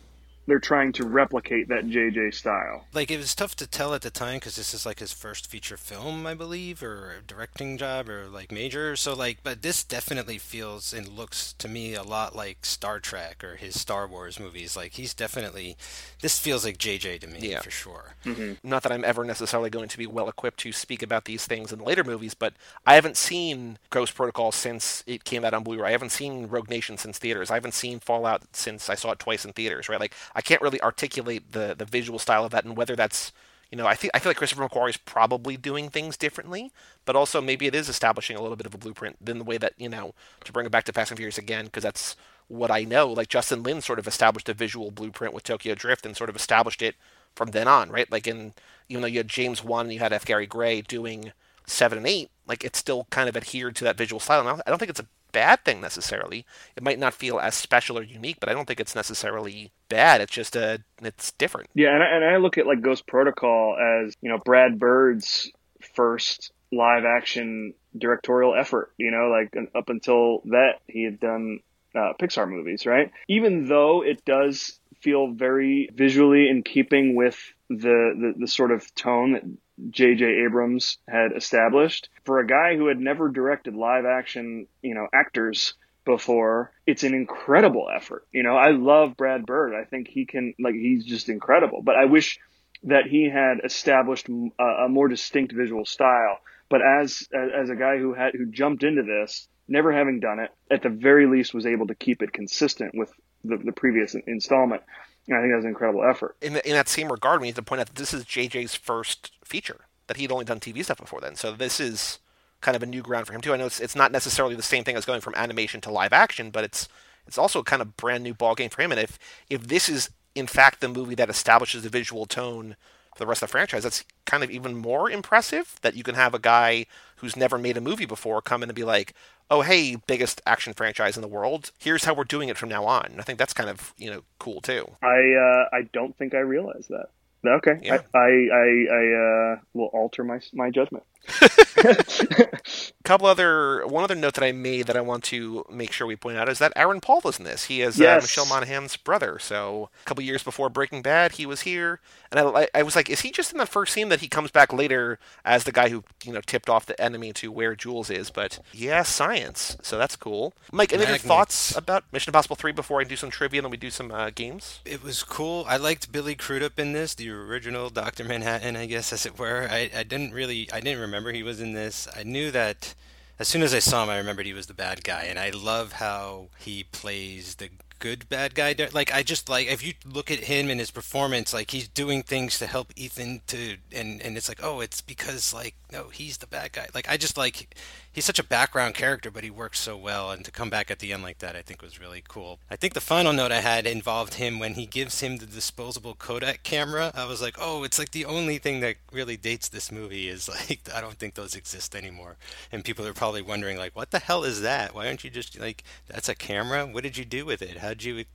they're 0.48 0.60
trying 0.60 0.92
to 0.94 1.06
replicate 1.06 1.68
that 1.70 1.86
JJ 1.86 2.34
style. 2.34 2.86
Like 2.94 3.12
it 3.12 3.18
was 3.18 3.36
tough 3.36 3.56
to 3.58 3.68
tell 3.68 3.94
at 3.94 4.02
the 4.02 4.10
time 4.10 4.36
because 4.40 4.56
this 4.56 4.74
is 4.74 4.86
like 4.86 5.00
his 5.00 5.14
first 5.14 5.48
feature 5.48 5.78
film, 5.78 6.26
I 6.26 6.34
believe, 6.34 6.82
or 6.84 7.22
directing 7.28 7.78
job, 7.78 8.10
or 8.10 8.28
like 8.28 8.52
major. 8.52 8.96
So 8.96 9.14
like, 9.14 9.40
but 9.44 9.62
this 9.62 9.84
definitely 9.84 10.38
feels 10.38 10.94
and 10.94 11.08
looks 11.08 11.54
to 11.54 11.68
me 11.68 11.94
a 11.94 12.04
lot 12.04 12.36
like 12.36 12.66
Star 12.66 13.00
Trek 13.00 13.44
or 13.44 13.56
his 13.56 13.80
Star 13.80 14.08
Wars 14.08 14.40
movies. 14.40 14.76
Like 14.76 14.94
he's 14.94 15.14
definitely, 15.14 15.78
this 16.22 16.40
feels 16.40 16.66
like 16.66 16.78
JJ 16.78 17.20
to 17.22 17.28
me 17.28 17.52
Yeah. 17.52 17.62
for 17.62 17.72
sure. 17.72 18.16
Mm-hmm. 18.26 18.68
not 18.68 18.84
that 18.84 18.92
I'm 18.92 19.04
ever 19.06 19.24
necessarily 19.24 19.70
going 19.72 19.90
to 19.90 19.98
be 19.98 20.06
well 20.06 20.30
equipped 20.30 20.60
to 20.62 20.72
speak 20.72 21.02
about 21.02 21.26
these 21.26 21.46
things 21.46 21.72
in 21.72 21.80
later 21.80 22.04
movies, 22.04 22.34
but 22.34 22.54
I 22.86 22.96
haven't 22.96 23.18
seen 23.18 23.78
Ghost 23.90 24.14
Protocol 24.16 24.52
since 24.52 25.04
it 25.08 25.24
came 25.24 25.44
out 25.46 25.54
on 25.54 25.64
Blu-ray. 25.64 25.88
I 25.90 25.92
haven't 25.92 26.12
seen 26.12 26.48
Rogue 26.48 26.70
Nation 26.70 26.98
since 26.98 27.18
theaters. 27.18 27.50
I 27.50 27.56
haven't 27.56 27.74
seen 27.74 28.00
Fallout 28.00 28.44
since 28.56 28.90
I 28.90 28.96
saw 28.96 29.12
it 29.12 29.20
twice 29.20 29.46
in 29.46 29.54
theaters. 29.54 29.90
Right? 29.90 30.00
Like 30.00 30.14
I 30.36 30.42
can't 30.42 30.62
really 30.62 30.82
articulate 30.82 31.52
the 31.52 31.76
the 31.78 31.86
visual 31.86 32.20
style 32.20 32.46
of 32.46 32.52
that 32.52 32.66
and 32.66 32.78
whether 32.78 32.96
that's 32.96 33.32
you 33.72 33.78
know 33.78 33.88
I 33.88 33.96
think 33.96 34.12
I 34.14 34.20
feel 34.20 34.30
like 34.30 34.38
Christopher 34.38 34.68
McQuarrie 34.68 34.92
is 34.92 34.98
probably 34.98 35.58
doing 35.58 35.90
things 35.90 36.18
differently, 36.18 36.72
but 37.06 37.16
also 37.16 37.42
maybe 37.42 37.68
it 37.68 37.76
is 37.76 37.90
establishing 37.90 38.36
a 38.38 38.42
little 38.42 38.58
bit 38.58 38.66
of 38.66 38.74
a 38.74 38.78
blueprint 38.78 39.24
than 39.24 39.38
the 39.38 39.44
way 39.44 39.58
that 39.58 39.74
you 39.78 39.90
know 39.90 40.14
to 40.44 40.52
bring 40.52 40.66
it 40.66 40.72
back 40.72 40.84
to 40.86 40.94
Fast 40.94 41.12
and 41.12 41.18
Furious 41.18 41.38
again 41.38 41.66
because 41.66 41.84
that's 41.84 42.16
what 42.48 42.70
I 42.72 42.84
know. 42.84 43.08
Like 43.10 43.30
Justin 43.30 43.64
Lin 43.64 43.82
sort 43.82 44.00
of 44.00 44.08
established 44.08 44.50
a 44.50 44.54
visual 44.54 44.92
blueprint 44.92 45.34
with 45.34 45.44
Tokyo 45.44 45.74
Drift 45.74 46.06
and 46.06 46.18
sort 46.18 46.30
of 46.30 46.36
established 46.36 46.82
it 46.82 46.96
from 47.34 47.52
then 47.52 47.68
on, 47.68 47.90
right? 47.90 48.12
Like 48.12 48.28
in 48.28 48.54
even 48.90 49.02
though 49.02 49.08
you 49.08 49.20
had 49.20 49.30
James 49.30 49.64
Wan 49.64 49.86
and 49.86 49.94
you 49.94 50.00
had 50.00 50.12
F. 50.12 50.26
Gary 50.26 50.46
Gray 50.46 50.82
doing 50.82 51.32
seven 51.66 51.98
and 51.98 52.08
eight, 52.08 52.30
like 52.46 52.66
it's 52.66 52.78
still 52.78 53.08
kind 53.10 53.30
of 53.30 53.38
adhered 53.38 53.76
to 53.78 53.86
that 53.86 53.98
visual 53.98 54.20
style. 54.20 54.42
And 54.42 54.50
I 54.50 54.70
don't- 54.70 54.80
think 54.80 54.90
it's 54.90 55.00
a 55.00 55.06
bad 55.32 55.64
thing 55.64 55.82
necessarily. 55.82 56.46
It 56.76 56.84
might 56.84 57.00
not 57.00 57.14
feel 57.14 57.40
as 57.40 57.56
special 57.56 57.98
or 57.98 58.04
unique, 58.04 58.38
but 58.40 58.50
I 58.50 58.54
don't 58.54 58.68
think 58.68 58.80
it's 58.80 58.96
necessarily 58.96 59.72
bad. 59.90 60.22
It's 60.22 60.32
just 60.32 60.56
a 60.56 60.84
it's 61.02 61.32
different. 61.34 61.70
Yeah, 61.74 61.94
and 61.94 62.04
I, 62.04 62.08
and 62.08 62.26
I 62.26 62.38
look 62.38 62.58
at 62.58 62.68
like 62.68 62.82
Ghost 62.82 63.08
Protocol 63.08 63.78
as 63.80 64.14
you 64.22 64.30
know 64.30 64.38
Brad 64.38 64.80
Bird's 64.80 65.52
first 65.96 66.52
live 66.72 67.06
action 67.06 67.74
directorial 67.98 68.56
effort. 68.56 68.94
You 68.98 69.12
know, 69.12 69.30
like 69.30 69.54
up 69.76 69.90
until 69.90 70.42
that 70.46 70.80
he 70.88 71.04
had 71.04 71.20
done 71.20 71.60
uh, 71.96 72.14
Pixar 72.20 72.50
movies, 72.50 72.86
right? 72.86 73.12
Even 73.28 73.68
though 73.68 74.04
it 74.04 74.24
does 74.26 74.80
feel 75.02 75.32
very 75.32 75.90
visually 75.94 76.50
in 76.50 76.64
keeping 76.64 77.16
with 77.16 77.38
the 77.70 77.76
the, 77.78 78.34
the 78.40 78.48
sort 78.48 78.72
of 78.72 78.94
tone 78.96 79.34
that 79.34 79.44
J.J. 79.90 80.26
Abrams 80.46 80.98
had 81.08 81.32
established 81.36 82.10
for 82.24 82.40
a 82.40 82.48
guy 82.48 82.76
who 82.76 82.88
had 82.88 83.00
never 83.00 83.30
directed 83.30 83.76
live 83.76 84.06
action, 84.06 84.68
you 84.82 84.94
know, 84.94 85.08
actors 85.14 85.74
before. 86.06 86.72
It's 86.86 87.04
an 87.04 87.14
incredible 87.14 87.88
effort. 87.94 88.26
You 88.32 88.44
know, 88.44 88.56
I 88.56 88.72
love 88.72 89.18
Brad 89.18 89.46
Bird. 89.46 89.74
I 89.74 89.86
think 89.86 90.08
he 90.08 90.26
can, 90.26 90.54
like, 90.60 90.76
he's 90.76 91.06
just 91.06 91.30
incredible. 91.30 91.82
But 91.82 91.96
I 91.96 92.06
wish 92.06 92.40
that 92.84 93.06
he 93.06 93.30
had 93.30 93.64
established 93.64 94.28
a, 94.30 94.64
a 94.64 94.90
more 94.90 95.08
distinct 95.08 95.54
visual 95.54 95.86
style. 95.86 96.40
But 96.70 96.82
as, 96.82 97.28
as 97.34 97.70
a 97.70 97.76
guy 97.76 97.98
who 97.98 98.14
had, 98.14 98.34
who 98.34 98.46
jumped 98.46 98.84
into 98.84 99.04
this, 99.04 99.48
never 99.68 99.92
having 99.92 100.20
done 100.20 100.40
it, 100.40 100.52
at 100.70 100.84
the 100.84 100.90
very 100.90 101.28
least 101.28 101.54
was 101.54 101.66
able 101.66 101.88
to 101.88 101.96
keep 101.96 102.22
it 102.22 102.34
consistent 102.34 102.94
with 102.96 103.12
the, 103.44 103.58
the 103.58 103.72
previous 103.72 104.16
installment. 104.28 104.82
And 105.28 105.38
I 105.38 105.42
think 105.42 105.52
that 105.52 105.58
was 105.58 105.66
an 105.66 105.70
incredible 105.70 106.04
effort. 106.04 106.36
In, 106.42 106.58
in 106.58 106.74
that 106.74 106.90
same 106.90 107.12
regard, 107.12 107.42
we 107.42 107.48
need 107.48 107.56
to 107.56 107.62
point 107.62 107.82
out 107.82 107.88
that 107.88 107.96
this 107.96 108.14
is 108.14 108.26
JJ's 108.26 108.76
first 108.76 109.32
feature 109.44 109.82
that 110.08 110.18
he'd 110.18 110.32
only 110.32 110.46
done 110.46 110.60
TV 110.60 110.84
stuff 110.84 110.98
before 110.98 111.22
then. 111.22 111.36
So 111.36 111.52
this 111.54 111.80
is 111.80 112.20
kind 112.60 112.76
of 112.76 112.84
a 112.84 112.86
new 112.86 113.02
ground 113.02 113.28
for 113.28 113.34
him 113.34 113.42
too. 113.42 113.54
I 113.54 113.58
know 113.58 113.66
it's 113.66 113.80
it's 113.80 113.96
not 113.96 114.12
necessarily 114.12 114.56
the 114.56 114.62
same 114.62 114.84
thing 114.84 114.96
as 114.96 115.06
going 115.06 115.22
from 115.22 115.36
animation 115.36 115.82
to 115.82 115.92
live 115.92 116.14
action, 116.14 116.50
but 116.52 116.64
it's 116.64 116.88
it's 117.28 117.38
also 117.38 117.64
kind 117.64 117.82
of 117.82 117.98
brand 117.98 118.24
new 118.24 118.34
ball 118.34 118.56
game 118.56 118.70
for 118.70 118.82
him. 118.82 118.92
And 118.92 119.00
if 119.00 119.18
if 119.50 119.68
this 119.68 119.90
is 119.90 120.10
in 120.36 120.48
fact 120.48 120.82
the 120.82 120.88
movie 120.88 121.16
that 121.16 121.30
establishes 121.30 121.84
the 121.84 121.90
visual 121.90 122.26
tone 122.26 122.76
the 123.22 123.28
rest 123.28 123.42
of 123.42 123.48
the 123.48 123.52
franchise, 123.52 123.84
that's 123.84 124.04
kind 124.26 124.44
of 124.44 124.52
even 124.52 124.76
more 124.76 125.10
impressive 125.10 125.76
that 125.82 125.96
you 125.96 126.04
can 126.04 126.16
have 126.16 126.34
a 126.34 126.40
guy 126.40 126.86
who's 127.18 127.38
never 127.38 127.58
made 127.58 127.78
a 127.78 127.82
movie 127.82 128.06
before 128.06 128.42
come 128.42 128.64
in 128.64 128.70
and 128.70 128.76
be 128.76 128.84
like, 128.84 129.14
"Oh, 129.50 129.62
hey, 129.62 129.96
biggest 130.08 130.42
action 130.46 130.74
franchise 130.74 131.16
in 131.16 131.22
the 131.22 131.28
world. 131.28 131.72
Here's 131.80 132.04
how 132.04 132.14
we're 132.14 132.26
doing 132.26 132.50
it 132.50 132.58
from 132.58 132.70
now 132.70 132.84
on." 132.86 133.16
I 133.18 133.22
think 133.22 133.40
that's 133.40 133.54
kind 133.54 133.70
of 133.70 133.94
you 133.98 134.12
know 134.12 134.24
cool 134.40 134.60
too. 134.60 134.86
I 135.02 135.08
uh, 135.08 135.70
I 135.78 135.84
don't 135.94 136.18
think 136.18 136.34
I 136.34 136.40
realized 136.40 136.90
that. 136.90 137.08
Okay, 137.46 137.80
Yeah. 137.82 138.02
I 138.14 138.18
I, 138.18 138.30
I, 138.54 138.86
I 138.92 139.54
uh, 139.54 139.60
will 139.74 139.90
alter 139.94 140.24
my 140.24 140.40
my 140.54 140.70
judgment. 140.70 141.04
couple 143.04 143.28
other 143.28 143.86
one 143.88 144.04
other 144.04 144.16
note 144.16 144.36
that 144.36 144.44
I 144.44 144.52
made 144.52 144.88
that 144.88 144.96
I 144.96 145.02
want 145.02 145.24
to 145.26 145.66
make 145.70 145.92
sure 145.92 146.08
we 146.08 146.16
point 146.16 146.38
out 146.38 146.50
is 146.50 146.60
that 146.60 146.74
Aaron 146.76 147.02
Paul 147.02 147.22
is 147.26 147.40
in 147.40 147.46
this. 147.46 147.66
He 147.66 147.82
is 147.82 148.00
uh, 148.00 148.20
Michelle 148.22 148.46
Monaghan's 148.46 148.98
brother. 148.98 149.38
So 149.40 149.90
a 150.02 150.06
couple 150.06 150.24
years 150.24 150.44
before 150.44 150.70
Breaking 150.70 151.02
Bad, 151.02 151.34
he 151.34 151.46
was 151.46 151.62
here, 151.62 152.00
and 152.32 152.40
I, 152.40 152.68
I 152.74 152.84
was 152.84 152.96
like, 152.96 153.10
is 153.10 153.22
he 153.22 153.32
just 153.32 153.52
in 153.52 153.58
the 153.58 153.66
first 153.66 153.94
scene 153.94 154.10
that 154.10 154.22
he 154.22 154.28
comes 154.28 154.52
back 154.52 154.74
later 154.74 155.20
as 155.46 155.64
the 155.64 155.72
guy 155.72 155.90
who 155.90 156.04
you 156.24 156.34
know 156.34 156.42
tipped 156.42 156.70
off 156.70 156.86
the 156.86 157.00
enemy 157.00 157.34
to 157.34 157.52
where 157.52 157.76
Jules 157.76 158.10
is? 158.10 158.30
But 158.30 158.60
yeah, 158.74 159.04
science. 159.04 159.78
So 159.82 159.98
that's 159.98 160.16
cool. 160.16 160.54
Mike, 160.72 160.94
any 160.94 161.04
other 161.04 161.14
Magnets. 161.14 161.28
thoughts 161.28 161.78
about 161.78 162.04
Mission 162.12 162.32
Impossible 162.32 162.56
Three 162.56 162.72
before 162.72 163.02
I 163.02 163.04
do 163.04 163.16
some 163.16 163.30
trivia 163.30 163.60
and 163.60 163.66
then 163.66 163.72
we 163.72 163.78
do 163.78 163.92
some 163.92 164.12
uh, 164.12 164.32
games? 164.34 164.80
It 164.86 165.04
was 165.04 165.24
cool. 165.24 165.66
I 165.68 165.78
liked 165.78 166.12
Billy 166.12 166.36
Crudup 166.36 166.80
in 166.80 166.94
this, 166.94 167.14
the 167.14 167.30
original 167.30 167.90
Doctor 167.90 168.24
Manhattan, 168.24 168.76
I 168.76 168.86
guess, 168.86 169.14
as 169.14 169.26
it 169.26 169.38
were. 169.38 169.68
I, 169.70 169.90
I 169.96 170.04
didn't 170.04 170.34
really, 170.34 170.70
I 170.72 170.80
didn't 170.80 171.00
remember 171.00 171.11
he 171.32 171.44
was 171.44 171.62
in 171.62 171.74
this. 171.74 172.08
I 172.16 172.24
knew 172.24 172.52
that 172.52 172.96
as 173.40 173.48
soon 173.48 173.64
as 173.64 173.74
I 173.74 173.80
saw 173.80 174.04
him, 174.04 174.10
I 174.10 174.18
remembered 174.18 174.46
he 174.46 174.54
was 174.54 174.68
the 174.68 174.74
bad 174.74 175.04
guy, 175.04 175.24
and 175.24 175.40
I 175.40 175.50
love 175.50 175.94
how 175.94 176.50
he 176.60 176.84
plays 176.84 177.56
the 177.56 177.70
good 177.98 178.28
bad 178.30 178.56
guy. 178.56 178.76
Like 178.94 179.14
I 179.14 179.24
just 179.24 179.48
like 179.48 179.68
if 179.68 179.84
you 179.84 179.94
look 180.06 180.30
at 180.30 180.42
him 180.42 180.70
and 180.70 180.80
his 180.80 180.92
performance, 180.92 181.54
like 181.54 181.72
he's 181.72 181.88
doing 181.88 182.24
things 182.24 182.60
to 182.60 182.68
help 182.68 182.92
Ethan 182.96 183.42
to, 183.48 183.78
and 183.92 184.22
and 184.22 184.38
it's 184.38 184.50
like, 184.50 184.60
oh, 184.62 184.80
it's 184.82 185.02
because 185.02 185.54
like 185.54 185.76
no, 185.92 186.10
he's 186.10 186.38
the 186.38 186.48
bad 186.48 186.74
guy. 186.74 186.88
Like 186.94 187.10
I 187.10 187.18
just 187.18 187.38
like 187.38 187.76
he's 188.12 188.26
such 188.26 188.40
a 188.40 188.44
background 188.44 188.96
character, 188.96 189.32
but 189.32 189.44
he 189.44 189.50
works 189.50 189.80
so 189.80 189.98
well, 189.98 190.32
and 190.32 190.44
to 190.46 190.52
come 190.52 190.70
back 190.70 190.92
at 190.92 191.00
the 191.00 191.14
end 191.14 191.24
like 191.24 191.40
that, 191.40 191.56
I 191.56 191.62
think 191.62 191.82
was 191.82 192.00
really 192.00 192.24
cool. 192.28 192.60
I 192.70 192.76
think 192.76 192.94
the 192.94 193.02
final 193.02 193.34
note 193.34 193.52
I 193.52 193.62
had 193.62 193.86
involved 193.86 194.36
him 194.36 194.60
when 194.60 194.74
he 194.74 194.86
gives 194.86 195.22
him 195.22 195.38
the 195.38 195.46
disposable 195.46 196.16
Kodak 196.16 196.64
camera. 196.64 197.12
I 197.16 197.26
was 197.26 197.42
like, 197.42 197.56
oh, 197.60 197.84
it's 197.84 198.00
like 198.00 198.12
the 198.12 198.26
only 198.26 198.58
thing 198.58 198.80
that 198.82 198.98
really 199.12 199.38
dates 199.38 199.70
this 199.70 199.92
movie 199.92 200.28
is 200.28 200.50
like 200.70 200.82
I 200.94 201.02
don't 201.02 201.18
think 201.18 201.36
those 201.36 201.56
exist 201.56 201.96
anymore, 201.96 202.38
and 202.72 202.84
people 202.84 203.06
are 203.08 203.14
probably 203.14 203.42
wondering 203.42 203.78
like, 203.78 203.96
what 203.96 204.12
the 204.12 204.20
hell 204.20 204.44
is 204.44 204.62
that? 204.62 204.94
Why 204.94 205.08
aren't 205.08 205.24
you 205.24 205.30
just 205.30 205.60
like 205.60 205.84
that's 206.08 206.30
a 206.30 206.36
camera? 206.36 206.86
What 206.86 207.04
did 207.04 207.18
you 207.18 207.26
do 207.26 207.46
with 207.46 207.62
it? 207.62 207.78
How'd 207.78 208.04
you 208.04 208.26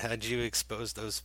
how'd 0.00 0.24
you 0.24 0.40
expose 0.40 0.94
those 0.94 1.22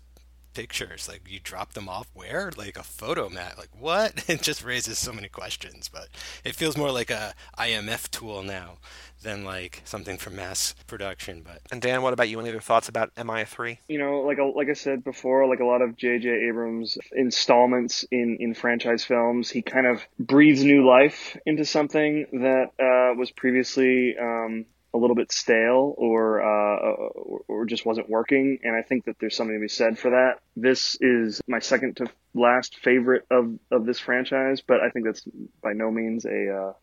pictures 0.53 1.07
like 1.07 1.21
you 1.27 1.39
drop 1.39 1.73
them 1.73 1.87
off 1.87 2.07
where 2.13 2.51
like 2.57 2.77
a 2.77 2.83
photo 2.83 3.29
mat 3.29 3.57
like 3.57 3.69
what 3.77 4.23
it 4.29 4.41
just 4.41 4.63
raises 4.63 4.97
so 4.97 5.13
many 5.13 5.27
questions 5.27 5.89
but 5.91 6.07
it 6.43 6.55
feels 6.55 6.77
more 6.77 6.91
like 6.91 7.09
a 7.09 7.33
imf 7.57 8.09
tool 8.11 8.43
now 8.43 8.77
than 9.23 9.43
like 9.43 9.81
something 9.85 10.17
for 10.17 10.29
mass 10.29 10.73
production 10.87 11.41
but 11.43 11.61
And 11.71 11.81
Dan, 11.81 12.01
what 12.01 12.13
about 12.13 12.29
you? 12.29 12.39
Any 12.39 12.49
other 12.49 12.59
thoughts 12.59 12.89
about 12.89 13.11
MI 13.23 13.45
three? 13.45 13.79
You 13.87 13.97
know, 13.97 14.21
like 14.21 14.37
like 14.55 14.67
I 14.69 14.73
said 14.73 15.03
before, 15.03 15.47
like 15.47 15.59
a 15.59 15.65
lot 15.65 15.81
of 15.81 15.95
J.J. 15.95 16.27
Abrams 16.49 16.97
installments 17.13 18.03
in 18.11 18.37
in 18.39 18.53
franchise 18.53 19.05
films, 19.05 19.49
he 19.49 19.61
kind 19.61 19.87
of 19.87 20.01
breathes 20.19 20.63
new 20.63 20.85
life 20.85 21.37
into 21.45 21.65
something 21.65 22.25
that 22.33 22.71
uh, 22.79 23.15
was 23.17 23.31
previously 23.31 24.15
um, 24.19 24.65
a 24.93 24.97
little 24.97 25.15
bit 25.15 25.31
stale 25.31 25.93
or, 25.97 26.41
uh, 26.41 26.79
or 26.79 27.41
or 27.47 27.65
just 27.65 27.85
wasn't 27.85 28.09
working. 28.09 28.59
And 28.63 28.75
I 28.75 28.81
think 28.81 29.05
that 29.05 29.17
there's 29.19 29.35
something 29.35 29.55
to 29.55 29.61
be 29.61 29.67
said 29.67 29.97
for 29.97 30.11
that. 30.11 30.39
This 30.55 30.97
is 30.99 31.41
my 31.47 31.59
second 31.59 31.97
to 31.97 32.07
last 32.33 32.77
favorite 32.77 33.25
of 33.31 33.57
of 33.71 33.85
this 33.85 33.99
franchise, 33.99 34.61
but 34.61 34.81
I 34.81 34.89
think 34.89 35.05
that's 35.05 35.23
by 35.61 35.73
no 35.73 35.91
means 35.91 36.25
a 36.25 36.55
uh, 36.55 36.73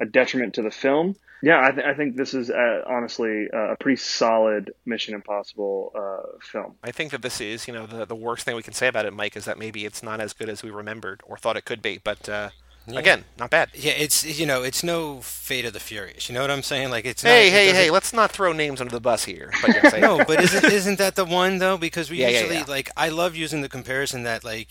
a 0.00 0.06
detriment 0.06 0.54
to 0.54 0.62
the 0.62 0.70
film. 0.70 1.14
Yeah, 1.42 1.60
I, 1.62 1.72
th- 1.72 1.86
I 1.86 1.92
think 1.92 2.16
this 2.16 2.32
is 2.32 2.48
uh, 2.48 2.82
honestly 2.86 3.48
uh, 3.52 3.72
a 3.72 3.76
pretty 3.76 3.96
solid 3.96 4.72
Mission 4.86 5.14
Impossible 5.14 5.92
uh, 5.94 6.38
film. 6.40 6.76
I 6.82 6.90
think 6.90 7.10
that 7.10 7.20
this 7.20 7.38
is, 7.38 7.68
you 7.68 7.74
know, 7.74 7.86
the 7.86 8.06
the 8.06 8.14
worst 8.14 8.44
thing 8.44 8.56
we 8.56 8.62
can 8.62 8.72
say 8.72 8.88
about 8.88 9.04
it, 9.04 9.12
Mike, 9.12 9.36
is 9.36 9.44
that 9.44 9.58
maybe 9.58 9.84
it's 9.84 10.02
not 10.02 10.20
as 10.20 10.32
good 10.32 10.48
as 10.48 10.62
we 10.62 10.70
remembered 10.70 11.20
or 11.26 11.36
thought 11.36 11.56
it 11.56 11.66
could 11.66 11.82
be. 11.82 12.00
But 12.02 12.28
uh, 12.28 12.50
Yeah. 12.86 12.98
again, 12.98 13.24
not 13.38 13.48
bad. 13.50 13.70
yeah 13.72 13.92
it's 13.92 14.24
you 14.38 14.44
know 14.46 14.62
it's 14.62 14.82
no 14.82 15.20
fate 15.22 15.64
of 15.64 15.72
the 15.72 15.80
furious 15.80 16.28
you 16.28 16.34
know 16.34 16.42
what 16.42 16.50
i'm 16.50 16.62
saying 16.62 16.90
like 16.90 17.06
it's 17.06 17.22
Hey, 17.22 17.46
not, 17.48 17.52
hey, 17.56 17.66
doesn't- 17.68 17.76
hey! 17.84 17.90
Let's 17.90 18.12
not 18.12 18.30
throw 18.30 18.52
names 18.52 18.80
under 18.80 18.90
the 18.92 19.00
bus 19.00 19.24
here. 19.24 19.50
But 19.62 19.98
no, 20.00 20.22
but 20.24 20.42
isn't 20.42 20.64
isn't 20.64 20.98
that 20.98 21.14
the 21.16 21.24
one 21.24 21.58
though? 21.58 21.78
Because 21.78 22.10
we 22.10 22.18
yeah, 22.18 22.28
usually 22.28 22.56
yeah. 22.56 22.64
like 22.68 22.90
I 22.96 23.08
love 23.08 23.34
using 23.36 23.62
the 23.62 23.68
comparison 23.70 24.24
that 24.24 24.44
like 24.44 24.68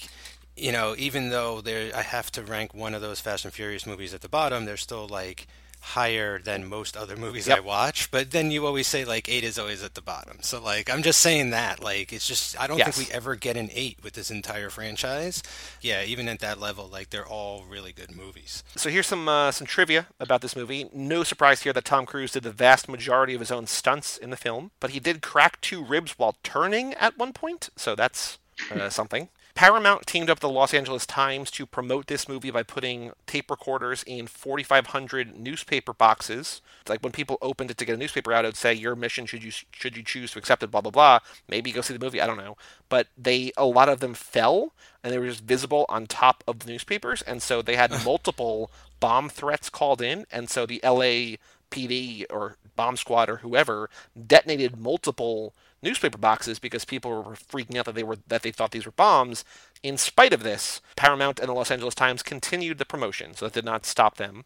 you 0.55 0.71
know 0.71 0.93
even 0.97 1.29
though 1.29 1.61
there 1.61 1.91
I 1.95 2.03
have 2.03 2.31
to 2.33 2.43
rank 2.43 2.75
one 2.75 2.93
of 2.93 3.01
those 3.01 3.19
Fast 3.19 3.45
and 3.45 3.53
Furious 3.53 3.87
movies 3.87 4.13
at 4.13 4.21
the 4.21 4.29
bottom, 4.29 4.65
they're 4.65 4.77
still 4.77 5.07
like 5.07 5.47
higher 5.83 6.39
than 6.39 6.65
most 6.65 6.95
other 6.95 7.17
movies 7.17 7.49
I 7.49 7.59
watch. 7.59 8.09
But 8.09 8.31
then 8.31 8.51
you 8.51 8.65
always 8.65 8.87
say 8.87 9.03
like 9.03 9.27
eight 9.27 9.43
is 9.43 9.59
always 9.59 9.83
at 9.83 9.95
the 9.95 10.01
bottom. 10.01 10.37
So 10.41 10.61
like 10.61 10.89
I'm 10.89 11.03
just 11.03 11.19
saying 11.19 11.49
that 11.49 11.83
like 11.83 12.13
it's 12.13 12.25
just 12.25 12.59
I 12.59 12.67
don't 12.67 12.77
Yes. 12.77 12.95
think 12.95 13.09
we 13.09 13.13
ever 13.13 13.35
get 13.35 13.57
an 13.57 13.69
eight 13.73 13.99
with 14.01 14.13
this 14.13 14.31
entire 14.31 14.69
franchise. 14.69 15.43
Yeah, 15.81 16.03
even 16.03 16.29
at 16.29 16.39
that 16.39 16.59
level, 16.59 16.87
like 16.87 17.09
they're 17.09 17.27
all 17.27 17.63
really 17.69 17.91
good 17.91 18.15
movies. 18.15 18.63
So 18.75 18.89
here's 18.89 19.07
some 19.07 19.27
uh, 19.27 19.51
some 19.51 19.67
trivia 19.67 20.07
about 20.19 20.41
this 20.41 20.55
movie. 20.55 20.89
No 20.93 21.23
surprise 21.23 21.63
here 21.63 21.73
that 21.73 21.85
Tom 21.85 22.05
Cruise 22.05 22.31
did 22.31 22.43
the 22.43 22.51
vast 22.51 22.87
majority 22.87 23.33
of 23.33 23.41
his 23.41 23.51
own 23.51 23.67
stunts 23.67 24.17
in 24.17 24.29
the 24.29 24.37
film, 24.37 24.71
but 24.79 24.91
he 24.91 24.99
did 24.99 25.21
crack 25.21 25.59
two 25.61 25.83
ribs 25.83 26.13
while 26.17 26.35
turning 26.43 26.93
at 26.95 27.17
one 27.17 27.33
point, 27.33 27.69
so 27.75 27.95
that's 27.95 28.39
uh, 28.71 28.89
something. 28.89 29.27
Paramount 29.55 30.07
teamed 30.07 30.31
up 30.31 30.37
with 30.37 30.41
the 30.41 30.49
Los 30.49 30.73
Angeles 30.73 31.05
Times 31.05 31.51
to 31.51 31.67
promote 31.67 32.07
this 32.07 32.27
movie 32.27 32.49
by 32.49 32.63
putting 32.63 33.11
tape 33.27 33.51
recorders 33.51 34.03
in 34.07 34.25
4,500 34.25 35.37
newspaper 35.37 35.93
boxes. 35.93 36.61
It's 36.81 36.89
like 36.89 37.01
when 37.03 37.11
people 37.11 37.37
opened 37.39 37.69
it 37.69 37.77
to 37.77 37.85
get 37.85 37.93
a 37.93 37.97
newspaper 37.97 38.33
out, 38.33 38.45
it 38.45 38.47
would 38.47 38.57
say, 38.57 38.73
"Your 38.73 38.95
mission 38.95 39.27
should 39.27 39.43
you 39.43 39.51
should 39.51 39.95
you 39.95 40.01
choose 40.01 40.31
to 40.31 40.39
accept 40.39 40.63
it." 40.63 40.71
Blah 40.71 40.81
blah 40.81 40.91
blah. 40.91 41.19
Maybe 41.47 41.71
go 41.71 41.81
see 41.81 41.93
the 41.93 42.03
movie. 42.03 42.19
I 42.19 42.25
don't 42.25 42.37
know, 42.37 42.57
but 42.89 43.07
they 43.15 43.51
a 43.55 43.65
lot 43.65 43.89
of 43.89 43.99
them 43.99 44.15
fell 44.15 44.73
and 45.03 45.13
they 45.13 45.19
were 45.19 45.27
just 45.27 45.43
visible 45.43 45.85
on 45.87 46.07
top 46.07 46.43
of 46.47 46.59
the 46.59 46.71
newspapers, 46.71 47.21
and 47.21 47.43
so 47.43 47.61
they 47.61 47.75
had 47.75 48.03
multiple 48.03 48.71
bomb 48.99 49.29
threats 49.29 49.69
called 49.69 50.01
in, 50.01 50.25
and 50.31 50.49
so 50.49 50.65
the 50.65 50.79
LA 50.83 51.37
PD 51.69 52.25
or 52.29 52.57
bomb 52.75 52.97
squad 52.97 53.29
or 53.29 53.37
whoever 53.37 53.89
detonated 54.27 54.77
multiple 54.77 55.53
newspaper 55.83 56.17
boxes 56.17 56.57
because 56.59 56.85
people 56.85 57.11
were 57.11 57.35
freaking 57.35 57.77
out 57.77 57.85
that 57.85 57.95
they 57.95 58.03
were 58.03 58.17
that 58.27 58.41
they 58.41 58.51
thought 58.51 58.71
these 58.71 58.85
were 58.85 58.91
bombs. 58.91 59.43
In 59.83 59.97
spite 59.97 60.31
of 60.31 60.43
this, 60.43 60.81
Paramount 60.95 61.39
and 61.39 61.49
the 61.49 61.53
Los 61.53 61.69
Angeles 61.69 61.93
Times 61.93 62.23
continued 62.23 62.77
the 62.77 62.85
promotion, 62.85 63.33
so 63.33 63.45
that 63.45 63.53
did 63.53 63.65
not 63.65 63.85
stop 63.85 64.15
them. 64.15 64.45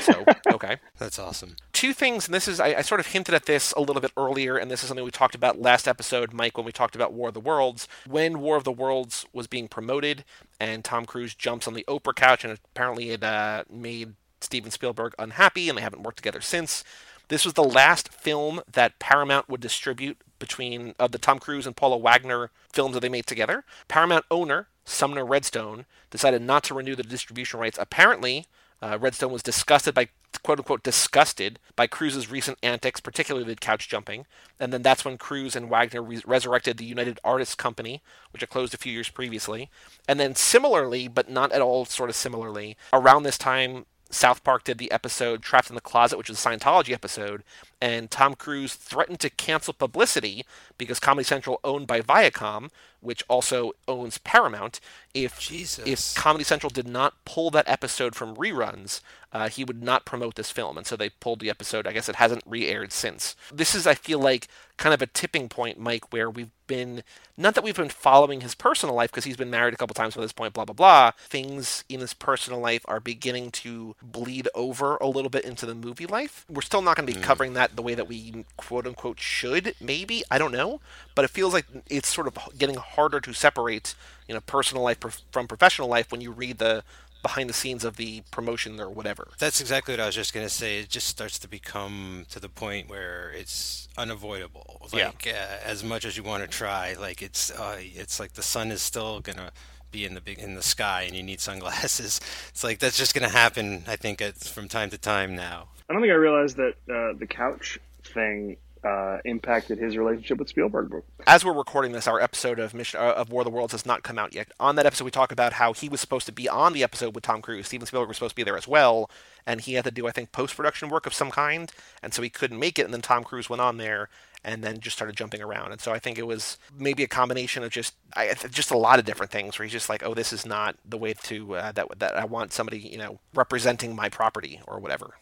So 0.00 0.24
okay 0.52 0.76
That's 0.98 1.18
awesome. 1.18 1.56
two 1.72 1.92
things, 1.94 2.26
and 2.26 2.34
this 2.34 2.46
is 2.46 2.60
I, 2.60 2.74
I 2.74 2.82
sort 2.82 3.00
of 3.00 3.08
hinted 3.08 3.34
at 3.34 3.46
this 3.46 3.72
a 3.72 3.80
little 3.80 4.02
bit 4.02 4.12
earlier, 4.16 4.56
and 4.56 4.70
this 4.70 4.82
is 4.82 4.88
something 4.88 5.04
we 5.04 5.10
talked 5.10 5.34
about 5.34 5.60
last 5.60 5.88
episode, 5.88 6.32
Mike, 6.32 6.56
when 6.56 6.66
we 6.66 6.72
talked 6.72 6.94
about 6.94 7.12
War 7.12 7.28
of 7.28 7.34
the 7.34 7.40
Worlds. 7.40 7.88
When 8.06 8.40
War 8.40 8.56
of 8.56 8.64
the 8.64 8.72
Worlds 8.72 9.24
was 9.32 9.46
being 9.46 9.68
promoted, 9.68 10.24
and 10.60 10.84
Tom 10.84 11.06
Cruise 11.06 11.34
jumps 11.34 11.66
on 11.66 11.74
the 11.74 11.84
Oprah 11.88 12.14
couch, 12.14 12.44
and 12.44 12.58
apparently 12.72 13.10
it 13.10 13.24
uh, 13.24 13.64
made 13.70 14.14
Steven 14.42 14.70
Spielberg 14.70 15.14
unhappy, 15.18 15.68
and 15.68 15.78
they 15.78 15.82
haven't 15.82 16.02
worked 16.02 16.18
together 16.18 16.42
since. 16.42 16.84
This 17.28 17.44
was 17.44 17.54
the 17.54 17.64
last 17.64 18.12
film 18.12 18.60
that 18.70 18.98
Paramount 18.98 19.48
would 19.48 19.60
distribute 19.60 20.18
between 20.44 20.94
of 20.98 21.10
the 21.12 21.18
Tom 21.18 21.38
Cruise 21.38 21.66
and 21.66 21.74
Paula 21.74 21.96
Wagner 21.96 22.50
films 22.70 22.92
that 22.92 23.00
they 23.00 23.08
made 23.08 23.26
together. 23.26 23.64
Paramount 23.88 24.26
owner 24.30 24.68
Sumner 24.84 25.24
Redstone 25.24 25.86
decided 26.10 26.42
not 26.42 26.62
to 26.64 26.74
renew 26.74 26.94
the 26.94 27.02
distribution 27.02 27.58
rights. 27.58 27.78
Apparently, 27.80 28.46
uh, 28.82 28.98
Redstone 29.00 29.32
was 29.32 29.42
disgusted 29.42 29.94
by 29.94 30.08
quote 30.42 30.58
unquote 30.58 30.82
disgusted 30.82 31.58
by 31.76 31.86
Cruise's 31.86 32.30
recent 32.30 32.58
antics, 32.62 33.00
particularly 33.00 33.46
the 33.46 33.56
couch 33.56 33.88
jumping. 33.88 34.26
And 34.60 34.70
then 34.70 34.82
that's 34.82 35.04
when 35.04 35.16
Cruise 35.16 35.56
and 35.56 35.70
Wagner 35.70 36.02
re- 36.02 36.20
resurrected 36.26 36.76
the 36.76 36.84
United 36.84 37.18
Artists 37.24 37.54
Company, 37.54 38.02
which 38.32 38.42
had 38.42 38.50
closed 38.50 38.74
a 38.74 38.78
few 38.78 38.92
years 38.92 39.08
previously. 39.08 39.70
And 40.06 40.20
then 40.20 40.34
similarly, 40.34 41.08
but 41.08 41.30
not 41.30 41.52
at 41.52 41.62
all 41.62 41.86
sort 41.86 42.10
of 42.10 42.16
similarly, 42.16 42.76
around 42.92 43.22
this 43.22 43.38
time, 43.38 43.86
South 44.10 44.44
Park 44.44 44.64
did 44.64 44.78
the 44.78 44.92
episode 44.92 45.42
Trapped 45.42 45.68
in 45.70 45.74
the 45.74 45.80
Closet, 45.80 46.16
which 46.16 46.28
was 46.28 46.44
a 46.44 46.48
Scientology 46.48 46.92
episode, 46.92 47.42
and 47.80 48.10
Tom 48.10 48.34
Cruise 48.34 48.74
threatened 48.74 49.20
to 49.20 49.30
cancel 49.30 49.74
publicity 49.74 50.44
because 50.78 51.00
Comedy 51.00 51.24
Central, 51.24 51.60
owned 51.64 51.86
by 51.86 52.00
Viacom, 52.00 52.70
which 53.04 53.22
also 53.28 53.72
owns 53.86 54.18
Paramount, 54.18 54.80
if 55.12 55.38
Jesus. 55.38 55.86
if 55.86 56.14
Comedy 56.14 56.44
Central 56.44 56.70
did 56.70 56.88
not 56.88 57.24
pull 57.24 57.50
that 57.50 57.68
episode 57.68 58.14
from 58.14 58.34
reruns, 58.36 59.00
uh, 59.32 59.48
he 59.48 59.64
would 59.64 59.82
not 59.82 60.04
promote 60.04 60.36
this 60.36 60.50
film, 60.50 60.78
and 60.78 60.86
so 60.86 60.96
they 60.96 61.10
pulled 61.10 61.40
the 61.40 61.50
episode. 61.50 61.86
I 61.86 61.92
guess 61.92 62.08
it 62.08 62.16
hasn't 62.16 62.44
re-aired 62.46 62.92
since. 62.92 63.34
This 63.52 63.74
is, 63.74 63.86
I 63.86 63.94
feel 63.94 64.18
like, 64.18 64.48
kind 64.76 64.94
of 64.94 65.02
a 65.02 65.06
tipping 65.06 65.48
point, 65.48 65.78
Mike, 65.78 66.12
where 66.12 66.30
we've 66.30 66.50
been 66.66 67.02
not 67.36 67.54
that 67.54 67.64
we've 67.64 67.76
been 67.76 67.88
following 67.88 68.40
his 68.40 68.54
personal 68.54 68.94
life 68.94 69.10
because 69.10 69.24
he's 69.24 69.36
been 69.36 69.50
married 69.50 69.74
a 69.74 69.76
couple 69.76 69.92
times 69.94 70.14
by 70.14 70.22
this 70.22 70.32
point, 70.32 70.54
blah 70.54 70.64
blah 70.64 70.74
blah. 70.74 71.10
Things 71.18 71.84
in 71.88 72.00
his 72.00 72.14
personal 72.14 72.60
life 72.60 72.82
are 72.86 73.00
beginning 73.00 73.50
to 73.50 73.96
bleed 74.02 74.48
over 74.54 74.96
a 74.96 75.08
little 75.08 75.30
bit 75.30 75.44
into 75.44 75.66
the 75.66 75.74
movie 75.74 76.06
life. 76.06 76.44
We're 76.48 76.62
still 76.62 76.82
not 76.82 76.96
going 76.96 77.06
to 77.06 77.12
be 77.12 77.20
mm. 77.20 77.24
covering 77.24 77.54
that 77.54 77.76
the 77.76 77.82
way 77.82 77.94
that 77.94 78.08
we 78.08 78.44
quote 78.56 78.86
unquote 78.86 79.20
should, 79.20 79.74
maybe 79.80 80.22
I 80.30 80.38
don't 80.38 80.52
know, 80.52 80.80
but 81.14 81.24
it 81.24 81.30
feels 81.30 81.52
like 81.52 81.66
it's 81.88 82.08
sort 82.08 82.28
of 82.28 82.38
getting 82.56 82.76
harder 82.96 83.20
to 83.20 83.32
separate, 83.32 83.94
you 84.28 84.34
know, 84.34 84.40
personal 84.40 84.82
life 84.82 84.98
from 85.30 85.46
professional 85.46 85.88
life 85.88 86.10
when 86.10 86.20
you 86.20 86.32
read 86.32 86.58
the 86.58 86.82
behind 87.24 87.48
the 87.48 87.54
scenes 87.54 87.84
of 87.84 87.96
the 87.96 88.22
promotion 88.30 88.78
or 88.78 88.90
whatever. 88.90 89.28
That's 89.38 89.60
exactly 89.60 89.92
what 89.92 90.00
I 90.00 90.06
was 90.06 90.14
just 90.14 90.34
going 90.34 90.46
to 90.46 90.52
say. 90.52 90.80
It 90.80 90.90
just 90.90 91.08
starts 91.08 91.38
to 91.38 91.48
become 91.48 92.26
to 92.28 92.38
the 92.38 92.50
point 92.50 92.90
where 92.90 93.32
it's 93.34 93.88
unavoidable. 93.96 94.88
Like 94.92 95.24
yeah. 95.24 95.58
uh, 95.64 95.68
as 95.68 95.82
much 95.82 96.04
as 96.04 96.18
you 96.18 96.22
want 96.22 96.42
to 96.42 96.48
try, 96.48 96.94
like 97.00 97.22
it's 97.22 97.50
uh, 97.50 97.78
it's 97.80 98.20
like 98.20 98.34
the 98.34 98.42
sun 98.42 98.70
is 98.70 98.82
still 98.82 99.20
going 99.20 99.38
to 99.38 99.50
be 99.90 100.04
in 100.04 100.14
the 100.14 100.20
big 100.20 100.38
in 100.38 100.54
the 100.54 100.62
sky 100.62 101.02
and 101.02 101.16
you 101.16 101.22
need 101.22 101.40
sunglasses. 101.40 102.20
It's 102.50 102.62
like 102.62 102.78
that's 102.78 102.98
just 102.98 103.14
going 103.14 103.28
to 103.28 103.34
happen. 103.34 103.84
I 103.88 103.96
think 103.96 104.20
it's 104.20 104.48
from 104.48 104.68
time 104.68 104.90
to 104.90 104.98
time 104.98 105.34
now. 105.34 105.68
I 105.88 105.92
don't 105.92 106.02
think 106.02 106.12
I 106.12 106.16
realized 106.16 106.56
that 106.58 106.74
uh, 106.88 107.18
the 107.18 107.26
couch 107.26 107.78
thing 108.04 108.56
uh, 108.84 109.18
impacted 109.24 109.78
his 109.78 109.96
relationship 109.96 110.38
with 110.38 110.48
Spielberg. 110.48 111.02
As 111.26 111.44
we're 111.44 111.54
recording 111.54 111.92
this, 111.92 112.06
our 112.06 112.20
episode 112.20 112.58
of 112.58 112.74
Mission 112.74 113.00
uh, 113.00 113.12
of 113.12 113.30
War 113.30 113.42
of 113.42 113.46
the 113.46 113.50
Worlds 113.50 113.72
has 113.72 113.86
not 113.86 114.02
come 114.02 114.18
out 114.18 114.34
yet. 114.34 114.48
On 114.60 114.76
that 114.76 114.86
episode, 114.86 115.04
we 115.04 115.10
talk 115.10 115.32
about 115.32 115.54
how 115.54 115.72
he 115.72 115.88
was 115.88 116.00
supposed 116.00 116.26
to 116.26 116.32
be 116.32 116.48
on 116.48 116.72
the 116.72 116.82
episode 116.82 117.14
with 117.14 117.24
Tom 117.24 117.40
Cruise. 117.40 117.66
Steven 117.66 117.86
Spielberg 117.86 118.08
was 118.08 118.18
supposed 118.18 118.32
to 118.32 118.36
be 118.36 118.42
there 118.42 118.58
as 118.58 118.68
well, 118.68 119.10
and 119.46 119.62
he 119.62 119.74
had 119.74 119.84
to 119.84 119.90
do, 119.90 120.06
I 120.06 120.10
think, 120.10 120.32
post 120.32 120.56
production 120.56 120.90
work 120.90 121.06
of 121.06 121.14
some 121.14 121.30
kind, 121.30 121.72
and 122.02 122.12
so 122.12 122.20
he 122.20 122.28
couldn't 122.28 122.58
make 122.58 122.78
it. 122.78 122.84
And 122.84 122.92
then 122.92 123.00
Tom 123.00 123.24
Cruise 123.24 123.48
went 123.48 123.62
on 123.62 123.78
there 123.78 124.10
and 124.44 124.62
then 124.62 124.78
just 124.78 124.94
started 124.94 125.16
jumping 125.16 125.42
around. 125.42 125.72
And 125.72 125.80
so 125.80 125.92
I 125.92 125.98
think 125.98 126.18
it 126.18 126.26
was 126.26 126.58
maybe 126.78 127.02
a 127.02 127.08
combination 127.08 127.64
of 127.64 127.70
just 127.70 127.94
I, 128.14 128.34
just 128.50 128.70
a 128.70 128.76
lot 128.76 128.98
of 128.98 129.06
different 129.06 129.32
things 129.32 129.58
where 129.58 129.64
he's 129.64 129.72
just 129.72 129.88
like, 129.88 130.02
oh, 130.04 130.12
this 130.12 130.32
is 130.32 130.44
not 130.44 130.76
the 130.84 130.98
way 130.98 131.14
to 131.14 131.56
uh, 131.56 131.72
that 131.72 131.98
that 131.98 132.16
I 132.16 132.26
want 132.26 132.52
somebody 132.52 132.78
you 132.78 132.98
know 132.98 133.20
representing 133.34 133.96
my 133.96 134.10
property 134.10 134.60
or 134.66 134.78
whatever. 134.78 135.14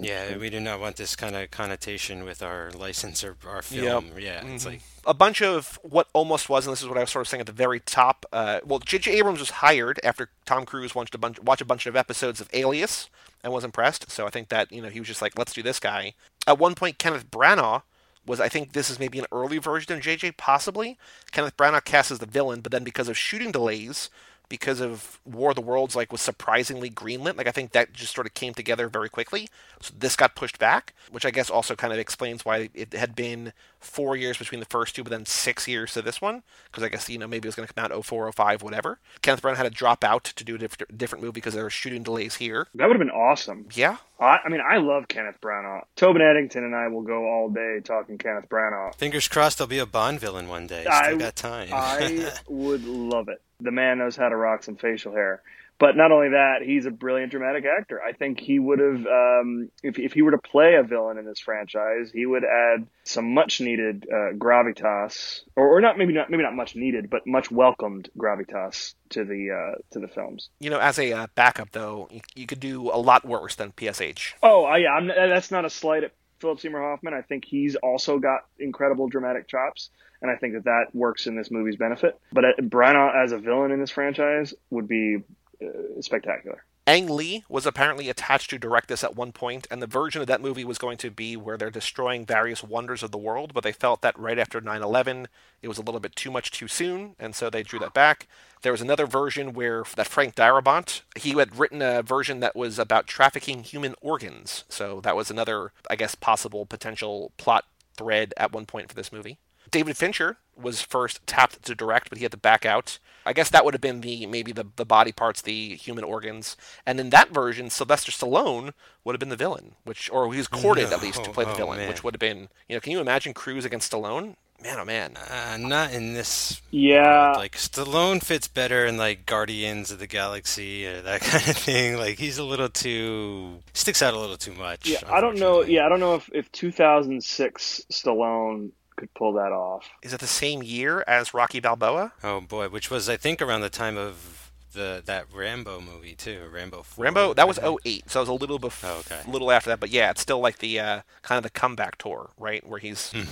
Yeah, 0.00 0.36
we 0.36 0.50
do 0.50 0.60
not 0.60 0.80
want 0.80 0.96
this 0.96 1.16
kind 1.16 1.36
of 1.36 1.50
connotation 1.50 2.24
with 2.24 2.42
our 2.42 2.70
license 2.72 3.24
or 3.24 3.36
our 3.46 3.62
film. 3.62 4.06
Yep. 4.08 4.18
Yeah, 4.18 4.40
mm-hmm. 4.40 4.54
it's 4.54 4.66
like 4.66 4.80
a 5.06 5.14
bunch 5.14 5.42
of 5.42 5.78
what 5.82 6.08
almost 6.12 6.48
was, 6.48 6.66
and 6.66 6.72
this 6.72 6.82
is 6.82 6.88
what 6.88 6.98
I 6.98 7.02
was 7.02 7.10
sort 7.10 7.26
of 7.26 7.28
saying 7.28 7.40
at 7.40 7.46
the 7.46 7.52
very 7.52 7.80
top. 7.80 8.26
Uh, 8.32 8.60
well, 8.64 8.78
J.J. 8.78 9.12
Abrams 9.12 9.40
was 9.40 9.50
hired 9.50 10.00
after 10.02 10.30
Tom 10.44 10.64
Cruise 10.64 10.94
watched 10.94 11.14
a 11.14 11.18
bunch, 11.18 11.40
watched 11.40 11.62
a 11.62 11.66
bunch 11.66 11.86
of 11.86 11.96
episodes 11.96 12.40
of 12.40 12.48
Alias 12.52 13.08
and 13.42 13.52
was 13.52 13.64
impressed. 13.64 14.10
So 14.10 14.26
I 14.26 14.30
think 14.30 14.48
that 14.48 14.72
you 14.72 14.82
know 14.82 14.88
he 14.88 15.00
was 15.00 15.08
just 15.08 15.22
like, 15.22 15.38
let's 15.38 15.52
do 15.52 15.62
this 15.62 15.80
guy. 15.80 16.14
At 16.46 16.58
one 16.58 16.74
point, 16.74 16.98
Kenneth 16.98 17.30
Branagh 17.30 17.82
was 18.26 18.40
I 18.40 18.48
think 18.48 18.72
this 18.72 18.90
is 18.90 18.98
maybe 18.98 19.18
an 19.18 19.26
early 19.30 19.58
version 19.58 19.92
of 19.92 20.02
JJ, 20.02 20.36
possibly. 20.36 20.98
Kenneth 21.30 21.56
Branagh 21.56 21.84
cast 21.84 22.10
as 22.10 22.18
the 22.18 22.26
villain, 22.26 22.60
but 22.60 22.72
then 22.72 22.84
because 22.84 23.08
of 23.08 23.16
shooting 23.16 23.52
delays, 23.52 24.10
because 24.48 24.80
of 24.80 25.20
War 25.24 25.50
of 25.50 25.56
the 25.56 25.62
Worlds 25.62 25.96
like 25.96 26.12
was 26.12 26.20
surprisingly 26.20 26.90
greenlit. 26.90 27.36
Like 27.36 27.46
I 27.46 27.52
think 27.52 27.72
that 27.72 27.92
just 27.92 28.14
sort 28.14 28.26
of 28.26 28.34
came 28.34 28.54
together 28.54 28.88
very 28.88 29.08
quickly. 29.08 29.48
So 29.80 29.94
this 29.96 30.16
got 30.16 30.34
pushed 30.34 30.58
back, 30.58 30.94
which 31.10 31.26
I 31.26 31.30
guess 31.30 31.50
also 31.50 31.74
kind 31.74 31.92
of 31.92 31.98
explains 31.98 32.44
why 32.44 32.70
it 32.74 32.92
had 32.92 33.14
been 33.14 33.52
four 33.80 34.16
years 34.16 34.38
between 34.38 34.60
the 34.60 34.66
first 34.66 34.94
two, 34.94 35.02
but 35.02 35.10
then 35.10 35.26
six 35.26 35.66
years 35.68 35.92
to 35.94 36.02
this 36.02 36.20
one. 36.20 36.42
Because 36.66 36.82
I 36.82 36.88
guess 36.88 37.08
you 37.08 37.18
know 37.18 37.26
maybe 37.26 37.46
it 37.46 37.48
was 37.48 37.54
going 37.54 37.66
to 37.66 37.74
come 37.74 37.84
out 37.84 38.04
04, 38.04 38.30
05, 38.32 38.62
whatever. 38.62 38.98
Kenneth 39.22 39.42
Branagh 39.42 39.56
had 39.56 39.64
to 39.64 39.70
drop 39.70 40.04
out 40.04 40.24
to 40.24 40.44
do 40.44 40.54
a 40.54 40.58
different, 40.58 40.96
different 40.96 41.24
movie 41.24 41.32
because 41.32 41.54
there 41.54 41.64
were 41.64 41.70
shooting 41.70 42.02
delays 42.02 42.36
here. 42.36 42.68
That 42.74 42.86
would 42.86 42.96
have 42.96 43.06
been 43.06 43.10
awesome. 43.10 43.66
Yeah. 43.74 43.96
I, 44.18 44.38
I 44.44 44.48
mean, 44.48 44.62
I 44.66 44.78
love 44.78 45.08
Kenneth 45.08 45.36
Branagh. 45.42 45.82
Tobin 45.96 46.22
Eddington 46.22 46.64
and 46.64 46.74
I 46.74 46.88
will 46.88 47.02
go 47.02 47.26
all 47.26 47.50
day 47.50 47.80
talking 47.84 48.16
Kenneth 48.16 48.48
Branagh. 48.48 48.94
Fingers 48.94 49.28
crossed, 49.28 49.58
there'll 49.58 49.68
be 49.68 49.78
a 49.78 49.86
Bond 49.86 50.20
villain 50.20 50.48
one 50.48 50.66
day. 50.66 50.82
Still 50.82 50.92
I, 50.94 51.14
got 51.16 51.36
time. 51.36 51.68
I 51.72 52.32
would 52.48 52.84
love 52.84 53.28
it 53.28 53.42
the 53.60 53.70
man 53.70 53.98
knows 53.98 54.16
how 54.16 54.28
to 54.28 54.36
rock 54.36 54.62
some 54.62 54.76
facial 54.76 55.12
hair. 55.12 55.42
But 55.78 55.94
not 55.94 56.10
only 56.10 56.30
that, 56.30 56.62
he's 56.64 56.86
a 56.86 56.90
brilliant 56.90 57.32
dramatic 57.32 57.64
actor. 57.66 58.00
I 58.02 58.12
think 58.12 58.40
he 58.40 58.58
would 58.58 58.78
have, 58.78 59.06
um, 59.06 59.70
if, 59.82 59.98
if 59.98 60.14
he 60.14 60.22
were 60.22 60.30
to 60.30 60.38
play 60.38 60.76
a 60.76 60.82
villain 60.82 61.18
in 61.18 61.26
this 61.26 61.38
franchise, 61.38 62.10
he 62.10 62.24
would 62.24 62.44
add 62.44 62.86
some 63.04 63.34
much 63.34 63.60
needed 63.60 64.06
uh, 64.10 64.32
gravitas, 64.38 65.40
or, 65.54 65.76
or 65.76 65.82
not 65.82 65.98
maybe 65.98 66.14
not 66.14 66.30
maybe 66.30 66.42
not 66.42 66.54
much 66.54 66.76
needed, 66.76 67.10
but 67.10 67.26
much 67.26 67.50
welcomed 67.50 68.08
gravitas 68.16 68.94
to 69.10 69.24
the 69.24 69.50
uh, 69.50 69.78
to 69.90 70.00
the 70.00 70.08
films. 70.08 70.48
You 70.60 70.70
know, 70.70 70.80
as 70.80 70.98
a 70.98 71.12
uh, 71.12 71.26
backup 71.34 71.72
though, 71.72 72.08
you, 72.10 72.22
you, 72.34 72.46
could 72.46 72.60
do 72.60 72.90
a 72.90 72.96
lot 72.96 73.26
worse 73.26 73.54
than 73.54 73.72
PSH. 73.72 74.32
Oh, 74.42 74.74
yeah, 74.76 74.92
I'm, 74.92 75.08
that's 75.08 75.50
not 75.50 75.66
a 75.66 75.70
slight 75.70 76.04
at 76.04 76.12
Philip 76.38 76.58
Seymour 76.58 76.80
Hoffman. 76.80 77.12
I 77.12 77.20
think 77.20 77.44
he's 77.44 77.76
also 77.76 78.18
got 78.18 78.46
incredible 78.58 79.08
dramatic 79.08 79.46
chops 79.46 79.90
and 80.26 80.34
I 80.34 80.38
think 80.38 80.54
that 80.54 80.64
that 80.64 80.94
works 80.94 81.26
in 81.26 81.36
this 81.36 81.50
movie's 81.50 81.76
benefit. 81.76 82.18
But 82.32 82.44
uh, 82.44 83.12
as 83.14 83.32
a 83.32 83.38
villain 83.38 83.70
in 83.70 83.80
this 83.80 83.90
franchise 83.90 84.54
would 84.70 84.88
be 84.88 85.18
uh, 85.62 86.00
spectacular. 86.00 86.64
Ang 86.88 87.08
Lee 87.08 87.44
was 87.48 87.66
apparently 87.66 88.08
attached 88.08 88.48
to 88.50 88.58
direct 88.60 88.86
this 88.86 89.02
at 89.02 89.16
one 89.16 89.32
point, 89.32 89.66
and 89.72 89.82
the 89.82 89.88
version 89.88 90.20
of 90.20 90.28
that 90.28 90.40
movie 90.40 90.64
was 90.64 90.78
going 90.78 90.96
to 90.98 91.10
be 91.10 91.36
where 91.36 91.56
they're 91.56 91.68
destroying 91.68 92.24
various 92.24 92.62
wonders 92.62 93.02
of 93.02 93.10
the 93.10 93.18
world, 93.18 93.52
but 93.52 93.64
they 93.64 93.72
felt 93.72 94.02
that 94.02 94.16
right 94.16 94.38
after 94.38 94.60
9 94.60 94.82
11, 94.82 95.26
it 95.62 95.68
was 95.68 95.78
a 95.78 95.82
little 95.82 95.98
bit 95.98 96.14
too 96.14 96.30
much 96.30 96.52
too 96.52 96.68
soon, 96.68 97.16
and 97.18 97.34
so 97.34 97.50
they 97.50 97.64
drew 97.64 97.80
that 97.80 97.92
back. 97.92 98.28
There 98.62 98.70
was 98.70 98.80
another 98.80 99.06
version 99.06 99.52
where 99.52 99.82
that 99.96 100.06
Frank 100.06 100.36
Darabont, 100.36 101.00
he 101.16 101.32
had 101.32 101.58
written 101.58 101.82
a 101.82 102.02
version 102.02 102.38
that 102.38 102.54
was 102.54 102.78
about 102.78 103.08
trafficking 103.08 103.64
human 103.64 103.96
organs, 104.00 104.64
so 104.68 105.00
that 105.00 105.16
was 105.16 105.28
another, 105.28 105.72
I 105.90 105.96
guess, 105.96 106.14
possible 106.14 106.66
potential 106.66 107.32
plot 107.36 107.64
thread 107.96 108.32
at 108.36 108.52
one 108.52 108.64
point 108.64 108.88
for 108.88 108.94
this 108.94 109.12
movie. 109.12 109.38
David 109.76 109.98
Fincher 109.98 110.38
was 110.56 110.80
first 110.80 111.20
tapped 111.26 111.62
to 111.62 111.74
direct, 111.74 112.08
but 112.08 112.16
he 112.16 112.24
had 112.24 112.30
to 112.30 112.38
back 112.38 112.64
out. 112.64 112.98
I 113.26 113.34
guess 113.34 113.50
that 113.50 113.62
would 113.62 113.74
have 113.74 113.80
been 113.82 114.00
the 114.00 114.24
maybe 114.24 114.50
the, 114.50 114.64
the 114.76 114.86
body 114.86 115.12
parts, 115.12 115.42
the 115.42 115.76
human 115.76 116.02
organs. 116.02 116.56
And 116.86 116.98
in 116.98 117.10
that 117.10 117.28
version, 117.28 117.68
Sylvester 117.68 118.10
Stallone 118.10 118.72
would 119.04 119.12
have 119.12 119.20
been 119.20 119.28
the 119.28 119.36
villain, 119.36 119.74
which 119.84 120.08
or 120.10 120.32
he 120.32 120.38
was 120.38 120.48
courted 120.48 120.88
no. 120.88 120.96
at 120.96 121.02
least 121.02 121.22
to 121.24 121.30
play 121.30 121.44
the 121.44 121.50
oh, 121.50 121.56
villain, 121.56 121.86
which 121.88 122.02
would 122.02 122.14
have 122.14 122.20
been 122.20 122.48
you 122.70 122.74
know, 122.74 122.80
can 122.80 122.92
you 122.92 123.00
imagine 123.00 123.34
Cruise 123.34 123.66
against 123.66 123.92
Stallone? 123.92 124.36
Man, 124.62 124.78
oh 124.78 124.86
man. 124.86 125.18
Uh, 125.18 125.58
not 125.60 125.92
in 125.92 126.14
this. 126.14 126.62
Yeah. 126.70 127.26
World. 127.26 127.36
Like 127.36 127.56
Stallone 127.56 128.24
fits 128.24 128.48
better 128.48 128.86
in 128.86 128.96
like 128.96 129.26
Guardians 129.26 129.90
of 129.90 129.98
the 129.98 130.06
Galaxy 130.06 130.86
or 130.86 131.02
that 131.02 131.20
kind 131.32 131.46
of 131.50 131.56
thing. 131.58 131.98
Like 131.98 132.18
he's 132.18 132.38
a 132.38 132.44
little 132.44 132.70
too 132.70 133.58
sticks 133.74 134.00
out 134.00 134.14
a 134.14 134.18
little 134.18 134.38
too 134.38 134.54
much. 134.54 134.88
Yeah, 134.88 135.00
I 135.06 135.20
don't 135.20 135.38
know. 135.38 135.62
Yeah, 135.62 135.84
I 135.84 135.90
don't 135.90 136.00
know 136.00 136.14
if 136.14 136.30
if 136.32 136.50
2006 136.52 137.82
Stallone 137.92 138.70
could 138.96 139.12
pull 139.14 139.32
that 139.34 139.52
off. 139.52 139.88
Is 140.02 140.12
it 140.12 140.20
the 140.20 140.26
same 140.26 140.62
year 140.62 141.04
as 141.06 141.34
Rocky 141.34 141.60
Balboa? 141.60 142.12
Oh 142.22 142.40
boy, 142.40 142.68
which 142.68 142.90
was 142.90 143.08
I 143.08 143.16
think 143.16 143.40
around 143.40 143.60
the 143.60 143.70
time 143.70 143.96
of 143.96 144.46
the 144.76 145.02
that 145.06 145.26
Rambo 145.34 145.80
movie 145.80 146.14
too, 146.14 146.48
Rambo. 146.52 146.82
4, 146.82 147.04
Rambo 147.04 147.34
that 147.34 147.48
was 147.48 147.58
08, 147.58 148.08
so 148.08 148.20
it 148.20 148.22
was 148.22 148.28
a 148.28 148.32
little 148.32 148.58
before, 148.58 148.90
oh, 148.90 148.98
okay. 149.00 149.20
little 149.30 149.50
after 149.50 149.70
that. 149.70 149.80
But 149.80 149.90
yeah, 149.90 150.10
it's 150.10 150.20
still 150.20 150.38
like 150.38 150.58
the 150.58 150.78
uh, 150.78 151.00
kind 151.22 151.36
of 151.38 151.42
the 151.42 151.50
comeback 151.50 151.98
tour, 151.98 152.30
right, 152.38 152.64
where 152.66 152.78
he's. 152.78 153.12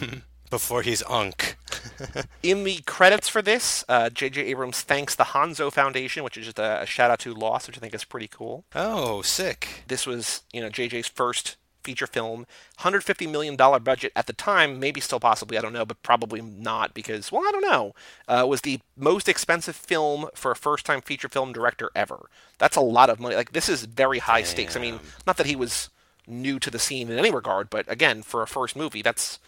Before 0.50 0.82
he's 0.82 1.02
Unk. 1.08 1.56
In 2.42 2.62
the 2.62 2.76
credits 2.86 3.28
for 3.28 3.42
this, 3.42 3.82
J.J. 3.88 4.42
Uh, 4.42 4.44
Abrams 4.44 4.82
thanks 4.82 5.16
the 5.16 5.24
Hanso 5.24 5.72
Foundation, 5.72 6.22
which 6.22 6.36
is 6.36 6.44
just 6.44 6.60
a, 6.60 6.82
a 6.82 6.86
shout 6.86 7.10
out 7.10 7.18
to 7.20 7.34
Lost, 7.34 7.66
which 7.66 7.76
I 7.76 7.80
think 7.80 7.92
is 7.92 8.04
pretty 8.04 8.28
cool. 8.28 8.64
Oh, 8.72 9.22
sick! 9.22 9.82
This 9.88 10.06
was, 10.06 10.42
you 10.52 10.60
know, 10.60 10.68
J.J.'s 10.68 11.08
first 11.08 11.56
feature 11.84 12.06
film. 12.06 12.46
$150 12.80 13.30
million 13.30 13.56
budget 13.56 14.12
at 14.16 14.26
the 14.26 14.32
time, 14.32 14.80
maybe 14.80 15.00
still 15.00 15.20
possibly, 15.20 15.56
I 15.56 15.60
don't 15.60 15.72
know, 15.72 15.84
but 15.84 16.02
probably 16.02 16.40
not 16.40 16.94
because, 16.94 17.30
well, 17.30 17.42
I 17.46 17.52
don't 17.52 17.62
know. 17.62 17.94
Uh, 18.26 18.46
was 18.48 18.62
the 18.62 18.80
most 18.96 19.28
expensive 19.28 19.76
film 19.76 20.28
for 20.34 20.50
a 20.50 20.56
first 20.56 20.84
time 20.86 21.00
feature 21.02 21.28
film 21.28 21.52
director 21.52 21.90
ever. 21.94 22.28
That's 22.58 22.76
a 22.76 22.80
lot 22.80 23.10
of 23.10 23.20
money. 23.20 23.36
Like, 23.36 23.52
this 23.52 23.68
is 23.68 23.84
very 23.84 24.18
high 24.18 24.40
Damn. 24.40 24.48
stakes. 24.50 24.76
I 24.76 24.80
mean, 24.80 25.00
not 25.26 25.36
that 25.36 25.46
he 25.46 25.56
was 25.56 25.90
new 26.26 26.58
to 26.58 26.70
the 26.70 26.78
scene 26.78 27.10
in 27.10 27.18
any 27.18 27.30
regard, 27.30 27.70
but 27.70 27.90
again, 27.90 28.22
for 28.22 28.42
a 28.42 28.46
first 28.46 28.74
movie, 28.76 29.02
that's 29.02 29.38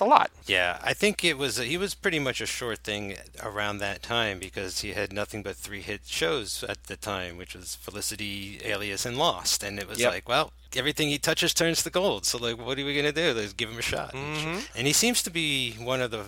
a 0.00 0.04
lot. 0.04 0.30
Yeah, 0.46 0.78
I 0.82 0.94
think 0.94 1.24
it 1.24 1.38
was 1.38 1.58
he 1.58 1.76
was 1.76 1.94
pretty 1.94 2.18
much 2.18 2.40
a 2.40 2.46
short 2.46 2.78
thing 2.78 3.16
around 3.42 3.78
that 3.78 4.02
time 4.02 4.38
because 4.38 4.80
he 4.80 4.92
had 4.92 5.12
nothing 5.12 5.42
but 5.42 5.56
three 5.56 5.80
hit 5.80 6.02
shows 6.06 6.64
at 6.64 6.84
the 6.84 6.96
time, 6.96 7.36
which 7.36 7.54
was 7.54 7.74
Felicity, 7.76 8.60
Alias, 8.64 9.04
and 9.06 9.18
Lost, 9.18 9.62
and 9.62 9.78
it 9.78 9.88
was 9.88 9.98
yep. 9.98 10.12
like, 10.12 10.28
well, 10.28 10.52
everything 10.76 11.08
he 11.08 11.18
touches 11.18 11.54
turns 11.54 11.82
to 11.82 11.90
gold. 11.90 12.26
So 12.26 12.38
like, 12.38 12.58
what 12.58 12.78
are 12.78 12.84
we 12.84 12.94
gonna 12.94 13.12
do? 13.12 13.32
Let's 13.32 13.52
give 13.52 13.70
him 13.70 13.78
a 13.78 13.82
shot. 13.82 14.14
Mm-hmm. 14.14 14.58
And 14.76 14.86
he 14.86 14.92
seems 14.92 15.22
to 15.22 15.30
be 15.30 15.72
one 15.72 16.00
of 16.00 16.10
the 16.10 16.26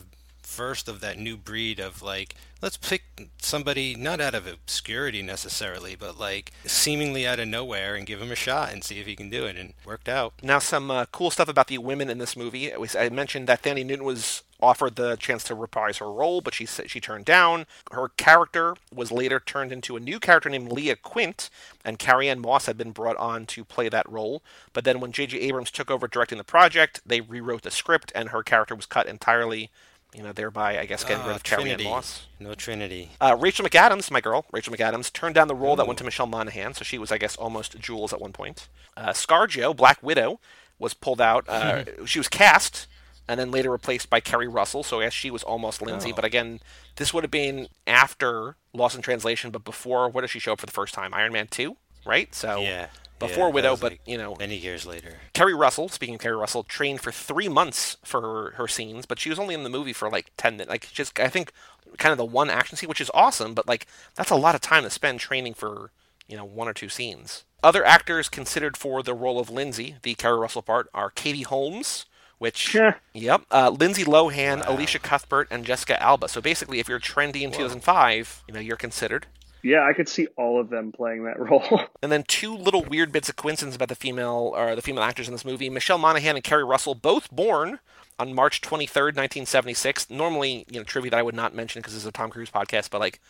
first 0.50 0.88
of 0.88 1.00
that 1.00 1.16
new 1.16 1.36
breed 1.36 1.78
of 1.78 2.02
like 2.02 2.34
let's 2.60 2.76
pick 2.76 3.30
somebody 3.40 3.94
not 3.94 4.20
out 4.20 4.34
of 4.34 4.48
obscurity 4.48 5.22
necessarily 5.22 5.94
but 5.94 6.18
like 6.18 6.50
seemingly 6.64 7.24
out 7.24 7.38
of 7.38 7.46
nowhere 7.46 7.94
and 7.94 8.06
give 8.06 8.20
him 8.20 8.32
a 8.32 8.36
shot 8.36 8.72
and 8.72 8.82
see 8.82 8.98
if 8.98 9.06
he 9.06 9.14
can 9.14 9.30
do 9.30 9.44
it 9.46 9.56
and 9.56 9.72
worked 9.84 10.08
out 10.08 10.32
now 10.42 10.58
some 10.58 10.90
uh, 10.90 11.06
cool 11.12 11.30
stuff 11.30 11.48
about 11.48 11.68
the 11.68 11.78
women 11.78 12.10
in 12.10 12.18
this 12.18 12.36
movie 12.36 12.72
i 12.98 13.08
mentioned 13.08 13.46
that 13.46 13.62
Thandie 13.62 13.86
Newton 13.86 14.04
was 14.04 14.42
offered 14.62 14.96
the 14.96 15.16
chance 15.16 15.42
to 15.44 15.54
reprise 15.54 15.98
her 15.98 16.10
role, 16.10 16.40
but 16.40 16.54
she 16.54 16.66
she 16.66 17.00
turned 17.00 17.24
down. 17.24 17.66
Her 17.92 18.08
character 18.08 18.76
was 18.94 19.10
later 19.10 19.40
turned 19.40 19.72
into 19.72 19.96
a 19.96 20.00
new 20.00 20.20
character 20.20 20.48
named 20.48 20.72
Leah 20.72 20.96
Quint, 20.96 21.50
and 21.84 21.98
Carrie-Anne 21.98 22.40
Moss 22.40 22.66
had 22.66 22.76
been 22.76 22.92
brought 22.92 23.16
on 23.16 23.46
to 23.46 23.64
play 23.64 23.88
that 23.88 24.10
role. 24.10 24.42
But 24.72 24.84
then 24.84 25.00
when 25.00 25.12
J.J. 25.12 25.38
Abrams 25.38 25.70
took 25.70 25.90
over 25.90 26.06
directing 26.06 26.38
the 26.38 26.44
project, 26.44 27.00
they 27.04 27.20
rewrote 27.20 27.62
the 27.62 27.70
script, 27.70 28.12
and 28.14 28.30
her 28.30 28.42
character 28.42 28.74
was 28.74 28.86
cut 28.86 29.06
entirely. 29.06 29.70
You 30.14 30.22
know, 30.24 30.32
thereby 30.32 30.78
I 30.78 30.86
guess 30.86 31.04
getting 31.04 31.22
Ah, 31.22 31.28
rid 31.28 31.36
of 31.36 31.42
Carrie 31.44 31.62
Ann 31.62 31.68
Trinity. 31.78 31.84
Moss. 31.84 32.26
No 32.40 32.54
Trinity. 32.54 33.10
Uh, 33.20 33.36
Rachel 33.38 33.64
McAdams, 33.64 34.10
my 34.10 34.20
girl, 34.20 34.44
Rachel 34.50 34.74
McAdams, 34.74 35.12
turned 35.12 35.36
down 35.36 35.46
the 35.48 35.54
role 35.54 35.76
that 35.76 35.86
went 35.86 35.98
to 35.98 36.04
Michelle 36.04 36.26
Monaghan, 36.26 36.74
so 36.74 36.82
she 36.82 36.98
was, 36.98 37.12
I 37.12 37.18
guess, 37.18 37.36
almost 37.36 37.78
Jules 37.78 38.12
at 38.12 38.20
one 38.20 38.32
point. 38.32 38.68
Uh, 38.96 39.10
ScarJo, 39.10 39.76
Black 39.76 40.02
Widow, 40.02 40.40
was 40.80 40.94
pulled 40.94 41.20
out. 41.20 41.48
Uh, 41.48 41.84
she 42.06 42.18
was 42.18 42.28
cast 42.28 42.88
and 43.28 43.38
then 43.38 43.52
later 43.52 43.70
replaced 43.70 44.10
by 44.10 44.18
Keri 44.18 44.48
Russell, 44.48 44.82
so 44.82 44.98
I 45.00 45.04
guess 45.04 45.12
she 45.12 45.30
was 45.30 45.44
almost 45.44 45.80
Lindsay. 45.80 46.10
Oh. 46.10 46.16
But 46.16 46.24
again, 46.24 46.58
this 46.96 47.14
would 47.14 47.22
have 47.22 47.30
been 47.30 47.68
after 47.86 48.56
Lost 48.72 48.96
in 48.96 49.02
Translation, 49.02 49.52
but 49.52 49.62
before, 49.62 50.08
what 50.08 50.22
does 50.22 50.30
she 50.32 50.40
show 50.40 50.54
up 50.54 50.60
for 50.60 50.66
the 50.66 50.72
first 50.72 50.92
time? 50.94 51.14
Iron 51.14 51.32
Man 51.32 51.46
2, 51.46 51.76
right? 52.04 52.34
So 52.34 52.60
Yeah. 52.60 52.86
Before 53.20 53.48
yeah, 53.48 53.54
Widow, 53.54 53.76
but, 53.76 53.92
like, 53.92 54.00
you 54.06 54.18
know, 54.18 54.34
many 54.38 54.56
years 54.56 54.86
later. 54.86 55.18
Keri 55.34 55.54
Russell, 55.54 55.88
speaking 55.88 56.16
of 56.16 56.20
Keri 56.22 56.36
Russell, 56.36 56.64
trained 56.64 57.00
for 57.00 57.12
three 57.12 57.48
months 57.48 57.98
for 58.02 58.20
her, 58.20 58.50
her 58.56 58.66
scenes, 58.66 59.06
but 59.06 59.18
she 59.18 59.28
was 59.28 59.38
only 59.38 59.54
in 59.54 59.62
the 59.62 59.70
movie 59.70 59.92
for 59.92 60.10
like 60.10 60.32
ten 60.36 60.54
minutes. 60.54 60.70
Like 60.70 60.90
just 60.90 61.20
I 61.20 61.28
think 61.28 61.52
kind 61.98 62.12
of 62.12 62.18
the 62.18 62.24
one 62.24 62.50
action 62.50 62.76
scene, 62.76 62.88
which 62.88 63.00
is 63.00 63.10
awesome, 63.14 63.54
but 63.54 63.68
like 63.68 63.86
that's 64.14 64.30
a 64.30 64.36
lot 64.36 64.54
of 64.54 64.60
time 64.60 64.82
to 64.84 64.90
spend 64.90 65.20
training 65.20 65.54
for 65.54 65.92
you 66.26 66.36
know 66.36 66.44
one 66.44 66.66
or 66.66 66.72
two 66.72 66.88
scenes. 66.88 67.44
Other 67.62 67.84
actors 67.84 68.28
considered 68.30 68.76
for 68.76 69.02
the 69.02 69.14
role 69.14 69.38
of 69.38 69.50
Lindsay, 69.50 69.96
the 70.02 70.14
Keri 70.14 70.38
Russell 70.38 70.62
part, 70.62 70.88
are 70.94 71.10
Katie 71.10 71.42
Holmes, 71.42 72.06
which 72.38 72.74
Yeah. 72.74 72.94
yep, 73.12 73.42
uh, 73.50 73.68
Lindsay 73.68 74.04
Lohan, 74.04 74.64
Elisha 74.66 74.98
Cuthbert, 74.98 75.46
and 75.50 75.66
Jessica 75.66 76.02
Alba. 76.02 76.28
So 76.28 76.40
basically, 76.40 76.78
if 76.78 76.88
you're 76.88 76.98
trendy 76.98 77.42
in 77.42 77.52
2005, 77.52 78.44
you 78.48 78.54
know 78.54 78.60
you're 78.60 78.76
considered. 78.76 79.26
Yeah, 79.62 79.84
I 79.86 79.92
could 79.92 80.08
see 80.08 80.26
all 80.36 80.60
of 80.60 80.70
them 80.70 80.92
playing 80.92 81.24
that 81.24 81.38
role. 81.50 81.80
And 82.02 82.10
then 82.10 82.24
two 82.26 82.54
little 82.56 82.82
weird 82.82 83.12
bits 83.12 83.28
of 83.28 83.36
coincidence 83.36 83.76
about 83.76 83.88
the 83.88 83.94
female 83.94 84.52
or 84.56 84.74
the 84.74 84.82
female 84.82 85.04
actors 85.04 85.28
in 85.28 85.32
this 85.32 85.44
movie. 85.44 85.68
Michelle 85.68 85.98
Monaghan 85.98 86.36
and 86.36 86.44
Keri 86.44 86.64
Russell, 86.64 86.94
both 86.94 87.30
born 87.30 87.78
on 88.18 88.34
March 88.34 88.60
23rd, 88.60 89.16
1976. 89.16 90.10
Normally, 90.10 90.64
you 90.70 90.78
know, 90.80 90.84
trivia 90.84 91.10
that 91.10 91.18
I 91.18 91.22
would 91.22 91.34
not 91.34 91.54
mention 91.54 91.80
because 91.80 91.94
this 91.94 92.02
is 92.02 92.08
a 92.08 92.12
Tom 92.12 92.30
Cruise 92.30 92.50
podcast, 92.50 92.90
but 92.90 93.00
like, 93.00 93.20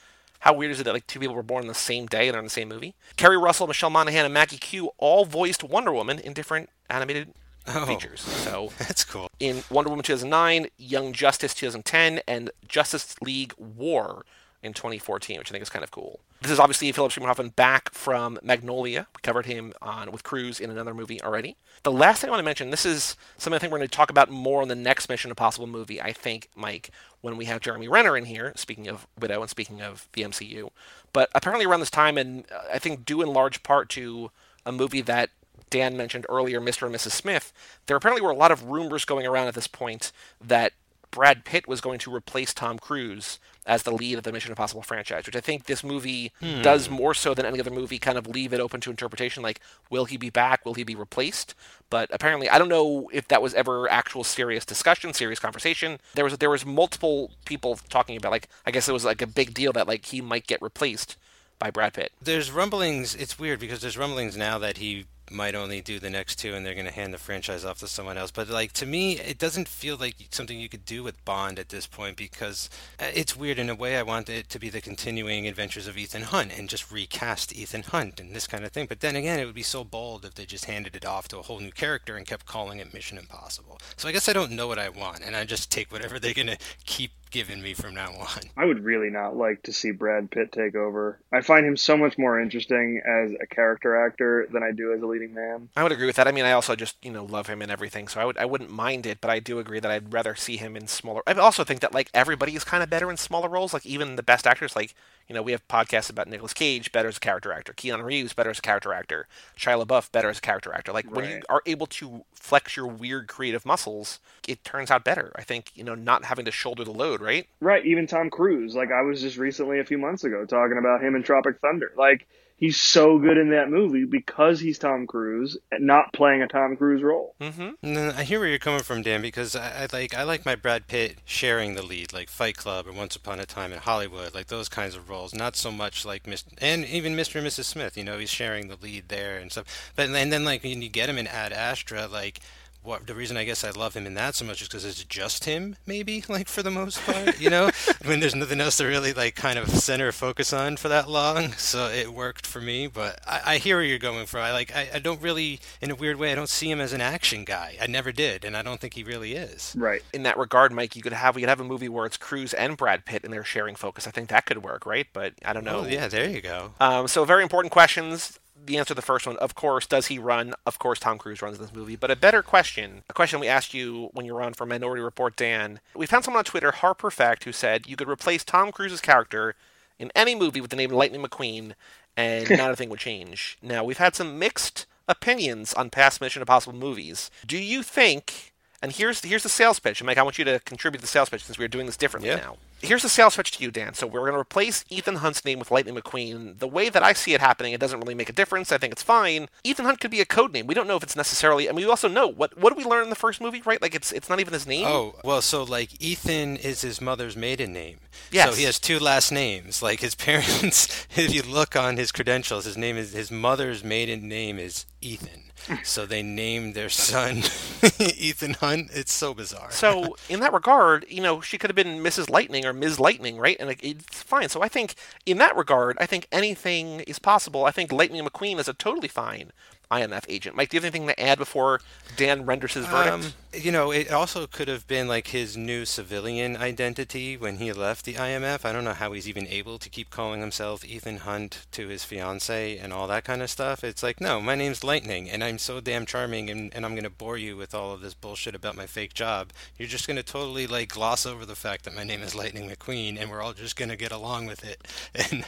how 0.41 0.53
weird 0.55 0.71
is 0.73 0.81
it 0.81 0.85
that 0.85 0.95
like 0.95 1.07
two 1.07 1.19
people 1.21 1.35
were 1.35 1.43
born 1.43 1.63
on 1.63 1.69
the 1.69 1.75
same 1.75 2.07
day 2.07 2.27
and 2.29 2.35
are 2.37 2.39
in 2.41 2.45
the 2.47 2.51
same 2.51 2.69
movie? 2.69 2.95
Keri 3.17 3.37
Russell, 3.37 3.67
Michelle 3.67 3.91
Monaghan, 3.91 4.25
and 4.25 4.33
Maggie 4.33 4.57
Q 4.57 4.91
all 4.99 5.25
voiced 5.27 5.63
Wonder 5.65 5.93
Woman 5.93 6.19
in 6.19 6.33
different 6.33 6.71
animated 6.89 7.33
Oh. 7.67 7.85
features. 7.85 8.21
So 8.23 8.73
That's 8.79 9.05
cool. 9.05 9.29
in 9.39 9.63
Wonder 9.71 9.91
Woman 9.91 10.03
2009, 10.03 10.69
Young 10.79 11.13
Justice 11.13 11.53
2010, 11.55 12.21
and 12.27 12.51
Justice 12.67 13.15
League 13.21 13.53
War 13.59 14.25
in 14.63 14.75
2014, 14.75 15.39
which 15.39 15.51
I 15.51 15.53
think 15.53 15.63
is 15.63 15.71
kind 15.71 15.83
of 15.83 15.91
cool. 15.91 16.21
This 16.43 16.51
is 16.51 16.59
obviously 16.59 16.91
Philip 16.93 17.13
Seymour 17.13 17.29
Hoffman 17.29 17.51
back 17.51 17.93
from 17.95 18.39
Magnolia. 18.43 19.07
We 19.15 19.21
covered 19.23 19.47
him 19.47 19.73
on 19.81 20.13
with 20.13 20.23
Cruise 20.23 20.61
in 20.61 20.71
another 20.71 20.95
movie 20.95 21.21
already. 21.23 21.57
The 21.83 21.93
last 21.93 22.21
thing 22.21 22.29
I 22.29 22.33
want 22.33 22.41
to 22.41 22.45
mention, 22.45 22.71
this 22.71 22.85
is 22.85 23.17
something 23.39 23.57
I 23.57 23.59
think 23.59 23.73
we're 23.73 23.79
going 23.79 23.89
to 23.89 23.97
talk 23.97 24.11
about 24.11 24.31
more 24.31 24.63
in 24.63 24.69
the 24.69 24.75
next 24.75 25.09
Mission 25.09 25.31
Impossible 25.31 25.67
movie. 25.67 26.01
I 26.01 26.13
think, 26.13 26.51
Mike, 26.55 26.91
when 27.21 27.37
we 27.37 27.47
have 27.47 27.61
Jeremy 27.61 27.89
Renner 27.89 28.17
in 28.17 28.27
here. 28.27 28.53
Speaking 28.57 28.89
of 28.89 29.07
Widow 29.19 29.41
and 29.41 29.51
speaking 29.51 29.81
of 29.81 30.09
the 30.13 30.23
MCU, 30.23 30.71
but 31.13 31.31
apparently 31.35 31.67
around 31.67 31.81
this 31.81 31.91
time, 31.91 32.17
and 32.19 32.45
uh, 32.51 32.61
I 32.73 32.79
think 32.79 33.05
due 33.05 33.23
in 33.23 33.33
large 33.33 33.63
part 33.63 33.89
to 33.91 34.31
a 34.65 34.73
movie 34.73 35.03
that 35.03 35.31
Dan 35.71 35.97
mentioned 35.97 36.27
earlier, 36.29 36.61
Mr. 36.61 36.87
and 36.87 36.95
Mrs. 36.95 37.13
Smith, 37.13 37.53
there 37.87 37.97
apparently 37.97 38.23
were 38.23 38.33
a 38.33 38.37
lot 38.37 38.51
of 38.51 38.65
rumors 38.65 39.05
going 39.05 39.27
around 39.27 39.49
at 39.49 39.55
this 39.55 39.67
point 39.67 40.13
that 40.41 40.73
Brad 41.11 41.45
Pitt 41.45 41.67
was 41.67 41.81
going 41.81 41.99
to 42.01 42.15
replace 42.15 42.55
Tom 42.55 42.79
Cruise 42.79 43.39
as 43.67 43.83
the 43.83 43.93
lead 43.93 44.19
of 44.19 44.25
the 44.25 44.33
Mission 44.33 44.51
Impossible 44.51 44.83
franchise, 44.83 45.27
which 45.27 45.37
I 45.37 45.41
think 45.41 45.65
this 45.65 45.85
movie 45.85 46.33
hmm. 46.41 46.63
does 46.63 46.89
more 46.89 47.15
so 47.15 47.35
than 47.35 47.45
any 47.47 47.61
other 47.61 47.71
movie 47.71 47.99
kind 47.99 48.17
of 48.17 48.27
leave 48.27 48.53
it 48.53 48.61
open 48.61 48.81
to 48.83 48.91
interpretation. 48.91 49.43
Like, 49.43 49.61
will 49.91 50.07
he 50.07 50.17
be 50.17 50.31
back? 50.31 50.65
Will 50.65 50.75
he 50.75 50.85
be 50.85 50.95
replaced? 50.95 51.55
But 51.91 52.09
apparently, 52.13 52.49
I 52.49 52.59
don't 52.59 52.69
know 52.69 53.11
if 53.13 53.29
that 53.29 53.43
was 53.43 53.55
ever 53.55 53.91
actual 53.91 54.25
serious 54.25 54.65
discussion, 54.65 55.13
serious 55.13 55.39
conversation. 55.39 55.99
There 56.15 56.25
was 56.25 56.39
there 56.39 56.51
was 56.51 56.65
multiple 56.65 57.33
people 57.45 57.79
talking 57.89 58.17
about 58.17 58.33
like 58.33 58.49
I 58.65 58.71
guess 58.71 58.89
it 58.89 58.93
was 58.93 59.05
like 59.05 59.23
a 59.23 59.27
big 59.27 59.55
deal 59.55 59.73
that 59.73 59.89
like 59.89 60.07
he 60.07 60.21
might 60.21 60.47
get 60.47 60.63
replaced 60.63 61.17
by 61.59 61.71
Brad 61.71 61.93
Pitt. 61.93 62.13
There's 62.23 62.51
rumblings. 62.51 63.15
It's 63.15 63.39
weird 63.39 63.61
because 63.61 63.81
there's 63.81 63.99
rumblings 63.99 64.37
now 64.37 64.59
that 64.59 64.79
he 64.79 65.07
might 65.31 65.55
only 65.55 65.81
do 65.81 65.99
the 65.99 66.11
next 66.11 66.37
two 66.37 66.55
and 66.55 66.65
they're 66.65 66.75
going 66.75 66.87
to 66.87 66.93
hand 66.93 67.15
the 67.15 67.19
franchise 67.19 67.65
off 67.65 67.79
to 67.81 67.87
someone 67.87 68.19
else. 68.19 68.31
But 68.31 68.49
like 68.49 68.73
to 68.75 68.87
me, 68.87 69.19
it 69.19 69.39
doesn't 69.39 69.69
feel 69.69 69.97
like 69.97 70.17
something 70.31 70.59
you 70.59 70.69
could 70.69 70.85
do 70.85 71.03
with 71.03 71.25
Bond 71.25 71.59
at 71.59 71.69
this 71.69 71.87
point 71.87 72.17
because 72.17 72.69
uh, 72.99 73.07
it's 73.15 73.37
weird 73.37 73.59
in 73.59 73.71
a 73.71 73.75
way. 73.75 73.97
I 73.97 74.03
want 74.03 74.29
it 74.29 74.49
to 74.51 74.59
be 74.59 74.71
the 74.71 74.81
continuing 74.81 75.47
adventures 75.47 75.87
of 75.87 75.97
Ethan 75.97 76.23
Hunt 76.23 76.57
and 76.57 76.69
just 76.69 76.91
recast 76.91 77.55
Ethan 77.57 77.85
Hunt 77.85 78.21
and 78.21 78.35
this 78.35 78.47
kind 78.47 78.65
of 78.65 78.73
thing. 78.73 78.87
But 78.87 79.01
then 79.01 79.17
again, 79.17 79.39
it 79.39 79.47
would 79.47 79.55
be 79.55 79.63
so 79.63 79.85
bold 79.85 80.25
if 80.25 80.35
they 80.35 80.45
just 80.45 80.65
handed 80.65 80.97
it 80.97 81.07
off 81.07 81.29
to 81.29 81.39
a 81.39 81.43
whole 81.43 81.61
new 81.61 81.73
character 81.73 82.17
and 82.17 82.27
kept 82.27 82.47
calling 82.47 82.79
it 82.79 82.93
Mission 82.93 83.19
Impossible. 83.19 83.79
So 83.97 84.09
I 84.09 84.13
guess 84.13 84.29
I 84.29 84.33
don't 84.33 84.53
know 84.53 84.69
what 84.69 84.79
I 84.79 84.89
want 84.89 85.23
and 85.25 85.37
I 85.37 85.45
just 85.45 85.71
take 85.71 85.93
whatever 85.93 86.19
they're 86.19 86.35
going 86.35 86.49
to 86.49 86.59
keep 86.85 87.13
giving 87.31 87.63
me 87.63 87.75
from 87.75 87.95
now 87.95 88.13
on. 88.13 88.41
I 88.57 88.65
would 88.65 88.85
really 88.85 89.11
not 89.11 89.37
like 89.37 89.63
to 89.65 89.73
see 89.73 89.91
Brad 89.93 90.31
Pitt 90.31 90.53
take 90.53 90.75
over. 90.75 91.21
I 91.33 91.41
find 91.41 91.67
him 91.67 91.77
so 91.77 91.97
much 91.97 92.19
more 92.19 92.41
interesting 92.41 93.01
as 93.07 93.33
a 93.41 93.47
character 93.47 93.97
actor 94.05 94.47
than 94.53 94.63
I 94.63 94.73
do 94.73 94.93
as 94.93 95.03
a 95.03 95.07
leading 95.07 95.35
man. 95.35 95.69
I 95.77 95.83
would 95.83 95.93
agree 95.93 96.07
with 96.07 96.17
that. 96.17 96.29
I 96.29 96.33
mean, 96.33 96.45
I 96.45 96.53
also 96.53 96.77
just 96.77 96.97
you 97.03 97.11
know 97.11 97.25
love 97.25 97.47
him 97.47 97.63
and 97.63 97.71
everything, 97.71 98.09
so 98.09 98.21
I 98.21 98.25
would 98.25 98.39
I 98.39 98.45
wouldn't 98.45 98.71
mind 98.71 99.07
it. 99.07 99.21
But 99.21 99.31
I 99.31 99.39
do 99.39 99.59
agree 99.59 99.81
that 99.81 99.91
I'd 99.91 100.13
rather 100.13 100.35
see 100.35 100.57
him 100.57 100.77
in 100.77 100.87
smaller. 100.87 101.23
I 101.27 101.33
also 101.35 101.65
think 101.65 101.81
that 101.81 101.95
like 101.95 102.11
everybody 102.15 102.57
is 102.57 102.65
kind 102.65 102.83
of 102.83 102.91
better 102.91 103.11
in 103.11 103.17
smaller 103.17 103.49
roles. 103.49 103.73
Like 103.73 103.87
even 103.87 104.17
the 104.17 104.23
best 104.23 104.47
actors, 104.47 104.77
like 104.77 104.95
you 105.31 105.35
know 105.35 105.43
we 105.43 105.53
have 105.53 105.67
podcasts 105.69 106.11
about 106.11 106.27
Nicolas 106.27 106.53
Cage 106.53 106.91
better 106.91 107.09
as 107.09 107.19
a 107.19 107.21
character 107.21 107.53
actor, 107.53 107.73
Keanu 107.73 108.03
Reeves 108.03 108.33
better 108.33 108.51
as 108.51 108.59
a 108.59 108.63
character 108.63 108.93
actor, 108.93 109.29
Shia 109.57 109.87
LaBeouf 109.87 110.11
better 110.11 110.29
as 110.29 110.39
a 110.39 110.41
character 110.41 110.75
actor. 110.75 110.93
Like 110.93 111.09
when 111.09 111.31
you 111.31 111.43
are 111.49 111.63
able 111.67 111.87
to 111.87 112.25
flex 112.35 112.77
your 112.77 112.89
weird 112.89 113.29
creative 113.29 113.65
muscles, 113.65 114.19
it 114.49 114.65
turns 114.65 114.91
out 114.91 115.05
better. 115.05 115.31
I 115.37 115.43
think 115.43 115.71
you 115.77 115.85
know 115.85 115.95
not 115.95 116.25
having 116.25 116.47
to 116.47 116.51
shoulder 116.51 116.83
the 116.83 116.91
load, 116.91 117.21
right? 117.21 117.47
Right, 117.61 117.87
even 117.87 118.09
Tom 118.09 118.29
Cruise. 118.29 118.75
Like 118.75 118.91
I 118.91 119.03
was 119.03 119.21
just 119.21 119.37
recently 119.37 119.79
a 119.79 119.85
few 119.85 119.99
months 119.99 120.25
ago 120.25 120.45
talking 120.45 120.79
about 120.79 121.01
him 121.01 121.15
in 121.15 121.23
Tropic 121.23 121.61
Thunder. 121.61 121.93
Like 121.97 122.27
he's 122.61 122.81
so 122.81 123.19
good 123.19 123.39
in 123.39 123.51
that 123.51 123.71
movie 123.71 124.05
because 124.05 124.61
he's 124.61 124.79
Tom 124.79 125.07
Cruise 125.07 125.59
and 125.73 125.87
not 125.87 126.13
playing 126.13 126.43
a 126.43 126.47
Tom 126.47 126.77
Cruise 126.77 127.03
role. 127.03 127.35
Mm-hmm. 127.41 127.71
No, 127.83 128.13
I 128.17 128.23
hear 128.23 128.39
where 128.39 128.49
you're 128.49 128.59
coming 128.59 128.83
from, 128.83 129.03
Dan, 129.03 129.23
because 129.23 129.57
I, 129.57 129.83
I 129.83 129.89
like 129.93 130.15
I 130.15 130.23
like 130.23 130.45
my 130.45 130.55
Brad 130.55 130.87
Pitt 130.87 131.17
sharing 131.25 131.75
the 131.75 131.83
lead, 131.83 132.13
like 132.13 132.29
Fight 132.29 132.57
Club 132.57 132.87
or 132.87 132.93
Once 132.93 133.17
Upon 133.17 133.41
a 133.41 133.47
Time 133.47 133.73
in 133.73 133.79
Hollywood, 133.81 134.35
like 134.35 134.47
those 134.47 134.69
kinds 134.69 134.95
of 134.95 135.09
roles. 135.09 135.35
Not 135.35 135.57
so 135.57 135.73
much 135.73 136.05
like 136.05 136.25
Mr. 136.25 136.45
and 136.59 136.85
even 136.85 137.17
Mr. 137.17 137.37
and 137.37 137.47
Mrs. 137.47 137.65
Smith. 137.65 137.97
You 137.97 138.05
know, 138.05 138.19
he's 138.19 138.31
sharing 138.31 138.69
the 138.69 138.77
lead 138.77 139.09
there 139.09 139.39
and 139.39 139.51
stuff. 139.51 139.93
But 139.97 140.11
and 140.11 140.33
then 140.33 140.45
like 140.45 140.63
when 140.63 140.83
you 140.83 140.89
get 140.89 141.09
him 141.09 141.19
in 141.19 141.27
Ad 141.27 141.53
Astra, 141.53 142.07
like. 142.07 142.39
What 142.83 143.07
the 143.07 143.15
reason 143.15 143.37
I 143.37 143.45
guess 143.45 143.63
I 143.63 143.71
love 143.71 143.95
him 143.95 144.07
in 144.07 144.15
that 144.15 144.35
so 144.35 144.45
much 144.45 144.63
is 144.63 144.69
because 144.69 144.85
it's 144.85 145.05
just 145.05 145.45
him, 145.45 145.77
maybe 145.87 146.25
like 146.29 146.49
for 146.49 146.63
the 146.63 146.71
most 146.71 147.01
part, 147.05 147.39
you 147.41 147.51
know. 147.51 147.71
when 148.05 148.21
there's 148.21 148.35
nothing 148.35 148.61
else 148.61 148.79
to 148.79 148.87
really 148.87 149.13
like 149.13 149.35
kind 149.35 149.59
of 149.59 149.69
center 149.69 150.13
focus 150.13 150.53
on 150.53 150.77
for 150.77 150.89
that 150.89 151.09
long, 151.09 151.53
so 151.59 151.89
it 151.89 152.13
worked 152.13 152.47
for 152.47 152.61
me. 152.61 152.87
But 152.87 153.21
I, 153.27 153.41
I 153.55 153.59
hear 153.59 153.77
where 153.77 153.85
you're 153.85 153.99
going 153.99 154.27
from. 154.27 154.41
I 154.41 154.53
like 154.53 154.75
I, 154.75 154.89
I 154.95 154.99
don't 154.99 155.21
really, 155.21 155.61
in 155.81 155.91
a 155.91 155.95
weird 155.95 156.17
way, 156.17 156.33
I 156.33 156.35
don't 156.35 156.49
see 156.49 156.71
him 156.71 156.81
as 156.81 156.93
an 156.93 157.01
action 157.01 157.45
guy. 157.45 157.77
I 157.81 157.87
never 157.87 158.13
did, 158.13 158.45
and 158.45 158.57
I 158.57 158.63
don't 158.63 158.81
think 158.81 158.95
he 158.95 159.03
really 159.03 159.35
is. 159.35 159.75
Right. 159.77 160.03
In 160.13 160.23
that 160.23 160.39
regard, 160.39 160.73
Mike, 160.73 160.97
you 160.97 161.03
could 161.03 161.13
have 161.13 161.35
we 161.37 161.43
could 161.43 161.49
have 161.49 161.61
a 161.61 161.65
movie 161.65 161.89
where 161.89 162.07
it's 162.07 162.17
Cruise 162.17 162.55
and 162.55 162.77
Brad 162.77 163.05
Pitt 163.05 163.25
and 163.25 163.33
they're 163.33 163.45
sharing 163.45 163.77
focus. 163.77 164.07
I 164.07 164.11
think 164.11 164.29
that 164.31 164.47
could 164.47 164.63
work, 164.63 164.87
right? 164.87 165.07
But 165.13 165.35
I 165.45 165.53
don't 165.53 165.65
know. 165.65 165.81
Oh 165.81 165.87
yeah, 165.87 166.09
there 166.09 166.29
you 166.29 166.41
go. 166.41 166.73
Um, 166.81 167.09
so 167.09 167.25
very 167.25 167.43
important 167.43 167.73
questions. 167.73 168.39
The 168.67 168.77
answer 168.77 168.89
to 168.89 168.95
the 168.95 169.03
first 169.03 169.27
one, 169.27 169.37
of 169.39 169.55
course, 169.55 169.87
does 169.87 170.09
he 170.09 170.19
run? 170.19 170.55
Of 170.67 170.79
course, 170.79 170.99
Tom 170.99 171.19
Cruise 171.19 171.43
runs 171.43 171.59
this 171.59 171.73
movie. 171.73 171.97
But 171.97 172.11
a 172.11 172.17
better 172.17 172.43
question, 172.43 173.03
a 173.09 173.13
question 173.13 173.41
we 173.41 173.49
asked 173.49 173.75
you 173.75 174.11
when 174.13 174.27
you 174.27 174.35
were 174.35 174.43
on 174.43 174.55
for 174.55 174.67
Minority 174.67 175.03
Report, 175.03 175.35
Dan. 175.37 175.81
We 175.95 176.07
found 176.07 176.25
someone 176.25 176.41
on 176.41 176.45
Twitter, 176.45 176.71
Harper 176.71 177.11
Fact, 177.11 177.45
who 177.45 177.53
said 177.53 177.87
you 177.87 177.97
could 177.97 178.09
replace 178.09 178.45
Tom 178.45 178.71
Cruise's 178.71 179.01
character 179.01 179.55
in 179.99 180.11
any 180.15 180.35
movie 180.35 180.61
with 180.61 180.71
the 180.71 180.77
name 180.77 180.91
Lightning 180.91 181.23
McQueen, 181.23 181.75
and 182.17 182.51
not 182.57 182.71
a 182.71 182.77
thing 182.77 182.91
would 182.91 182.99
change. 182.99 183.59
Now 183.63 183.83
we've 183.85 183.99
had 183.99 184.15
some 184.15 184.39
mixed 184.39 184.87
opinions 185.09 185.75
on 185.75 185.91
past 185.91 186.21
Mission 186.21 186.43
Impossible 186.43 186.79
movies. 186.79 187.31
Do 187.47 187.59
you 187.59 187.83
think? 187.83 188.50
And 188.83 188.93
here's 188.93 189.21
here's 189.23 189.43
the 189.43 189.49
sales 189.51 189.79
pitch. 189.79 190.01
And 190.01 190.07
Mike, 190.07 190.17
I 190.19 190.23
want 190.23 190.39
you 190.39 190.45
to 190.47 190.59
contribute 190.61 190.99
to 190.99 191.03
the 191.03 191.09
sales 191.09 191.29
pitch 191.29 191.45
since 191.45 191.59
we're 191.59 191.69
doing 191.69 191.87
this 191.87 191.97
differently 191.99 192.31
Yeah. 192.31 192.37
now. 192.37 192.57
Here's 192.83 193.03
the 193.03 193.11
sales 193.11 193.37
pitch 193.37 193.51
to 193.53 193.63
you, 193.63 193.71
Dan. 193.71 193.93
So 193.93 194.07
we're 194.07 194.21
going 194.21 194.33
to 194.33 194.39
replace 194.39 194.87
Ethan 194.89 195.17
Hunt's 195.17 195.45
name 195.45 195.59
with 195.59 195.71
Lightning 195.71 195.95
McQueen. 195.95 196.59
The 196.61 196.67
way 196.67 196.89
that 196.89 197.03
I 197.03 197.13
see 197.13 197.35
it 197.35 197.41
happening, 197.43 197.75
it 197.75 197.81
doesn't 197.81 198.01
really 198.01 198.15
make 198.15 198.31
a 198.31 198.33
difference. 198.33 198.73
I 198.73 198.79
think 198.79 198.95
it's 198.95 199.03
fine. 199.03 199.51
Ethan 199.65 199.85
Hunt 199.85 200.01
could 200.01 200.11
be 200.11 200.23
a 200.23 200.25
code 200.25 200.55
name. 200.55 200.67
We 200.67 200.73
don't 200.73 200.87
know 200.89 200.97
if 200.97 201.03
it's 201.03 201.15
necessarily. 201.15 201.69
I 201.69 201.73
mean, 201.73 201.85
we 201.85 201.91
also 201.91 202.09
know 202.09 202.27
what 202.27 202.57
what 202.57 202.71
did 202.75 202.83
we 202.83 202.91
learn 202.91 203.03
in 203.05 203.11
the 203.11 203.17
first 203.17 203.39
movie, 203.39 203.61
right? 203.67 203.83
Like 203.83 203.95
it's 203.95 204.13
it's 204.13 204.31
not 204.31 204.41
even 204.41 204.55
his 204.55 204.67
name. 204.67 204.87
Oh 204.87 205.15
well, 205.23 205.43
so 205.43 205.63
like 205.63 205.91
Ethan 206.03 206.57
is 206.57 206.81
his 206.81 207.03
mother's 207.03 207.37
maiden 207.37 207.75
name. 207.75 207.99
Yes. 208.33 208.49
So 208.49 208.57
he 208.57 208.65
has 208.65 208.79
two 208.79 208.99
last 208.99 209.31
names. 209.31 209.83
Like 209.83 210.01
his 210.01 210.15
parents, 210.31 211.07
if 211.15 211.35
you 211.35 211.43
look 211.43 211.77
on 211.77 211.99
his 211.99 212.11
credentials, 212.13 212.65
his 212.65 212.79
name 212.79 212.97
is 212.97 213.13
his 213.13 213.31
mother's 213.31 213.85
maiden 213.85 214.27
name 214.27 214.59
is 214.59 214.87
Ethan. 215.03 215.50
so 215.85 216.07
they 216.07 216.23
named 216.23 216.75
their 216.75 216.89
son 216.89 217.39
Ethan 217.99 218.55
Hunt. 218.55 218.91
It's 218.93 219.13
so 219.13 219.35
bizarre. 219.35 219.71
So 219.71 220.17
in 220.29 220.41
that 220.41 220.53
regard, 220.53 221.07
you 221.09 221.23
know, 221.23 221.41
she 221.41 221.59
could 221.59 221.71
have 221.71 221.77
been 221.77 222.03
Mrs. 222.03 222.31
Lightning 222.31 222.65
or 222.65 222.73
Ms. 222.73 223.01
Lightning, 223.01 223.39
right? 223.39 223.57
And 223.59 223.71
it's 223.83 224.23
fine. 224.23 224.49
So 224.49 224.63
I 224.63 224.69
think 224.69 224.95
in 225.27 225.39
that 225.39 225.57
regard, 225.57 225.97
I 226.01 226.07
think 226.07 226.27
anything 226.33 227.01
is 227.01 227.19
possible. 227.19 227.65
I 227.65 227.71
think 227.71 227.93
Lightning 227.93 228.25
McQueen 228.25 228.59
is 228.59 228.69
a 228.69 228.75
totally 228.75 229.09
fine 229.09 229.53
IMF 229.91 230.25
agent. 230.29 230.57
Mike, 230.57 230.69
do 230.69 230.77
you 230.77 230.79
have 230.81 230.85
anything 230.85 231.09
to 231.09 231.21
add 231.21 231.39
before 231.39 231.81
Dan 232.17 232.47
renders 232.47 232.75
his 232.75 232.87
verdict? 232.87 233.13
Um, 233.13 233.33
you 233.53 233.73
know, 233.73 233.91
it 233.91 234.13
also 234.13 234.47
could 234.47 234.69
have 234.69 234.87
been 234.87 235.09
like 235.09 235.29
his 235.29 235.57
new 235.57 235.85
civilian 235.85 236.57
identity 236.57 237.37
when 237.37 237.57
he 237.57 237.73
left 237.73 238.05
the 238.05 238.15
IMF. 238.15 238.65
I 238.65 238.73
don't 238.73 238.85
know 238.85 238.93
how 238.93 239.11
he's 239.13 239.29
even 239.29 239.49
able 239.49 239.79
to 239.79 239.89
keep 239.89 240.11
calling 240.11 240.41
himself 240.41 240.85
Ethan 240.85 241.19
Hunt 241.19 241.67
to 241.73 241.89
his 241.89 242.05
fiance 242.05 242.79
and 242.79 242.93
all 242.93 243.09
that 243.09 243.25
kind 243.25 243.43
of 243.43 243.51
stuff. 243.51 243.83
It's 243.83 244.03
like, 244.03 244.21
no, 244.21 244.41
my 244.41 244.55
name's 244.55 244.85
Lightning, 244.85 245.29
and 245.29 245.43
I'm 245.43 245.59
so 245.59 245.81
damn 245.81 246.07
charming, 246.07 246.49
and, 246.49 246.73
and 246.75 246.85
I'm 246.85 246.93
going 246.93 247.03
to 247.03 247.11
bore 247.11 247.37
you 247.37 247.57
with 247.57 247.75
all 247.75 247.93
of 247.93 248.01
this 248.01 248.15
bullshit 248.15 248.55
about 248.55 248.77
my 248.77 248.87
fake 248.87 249.15
job. 249.15 249.51
You're 249.77 249.89
just 249.89 250.07
going 250.07 250.17
to 250.17 250.23
totally 250.23 250.69
like 250.69 250.91
gloss 250.91 251.27
over 251.27 251.45
the 251.45 251.57
fact 251.57 251.85
that 251.85 251.97
my 251.97 252.05
name 252.05 252.23
is 252.23 252.37
Lightning 252.37 252.71
McQueen, 252.71 253.21
and 253.21 253.29
we're 253.29 253.43
all 253.43 253.53
just 253.53 253.75
going 253.75 253.89
to 253.89 253.97
get 253.97 254.13
along 254.13 254.47
with 254.47 254.65
it 254.65 254.87
and 255.31 255.45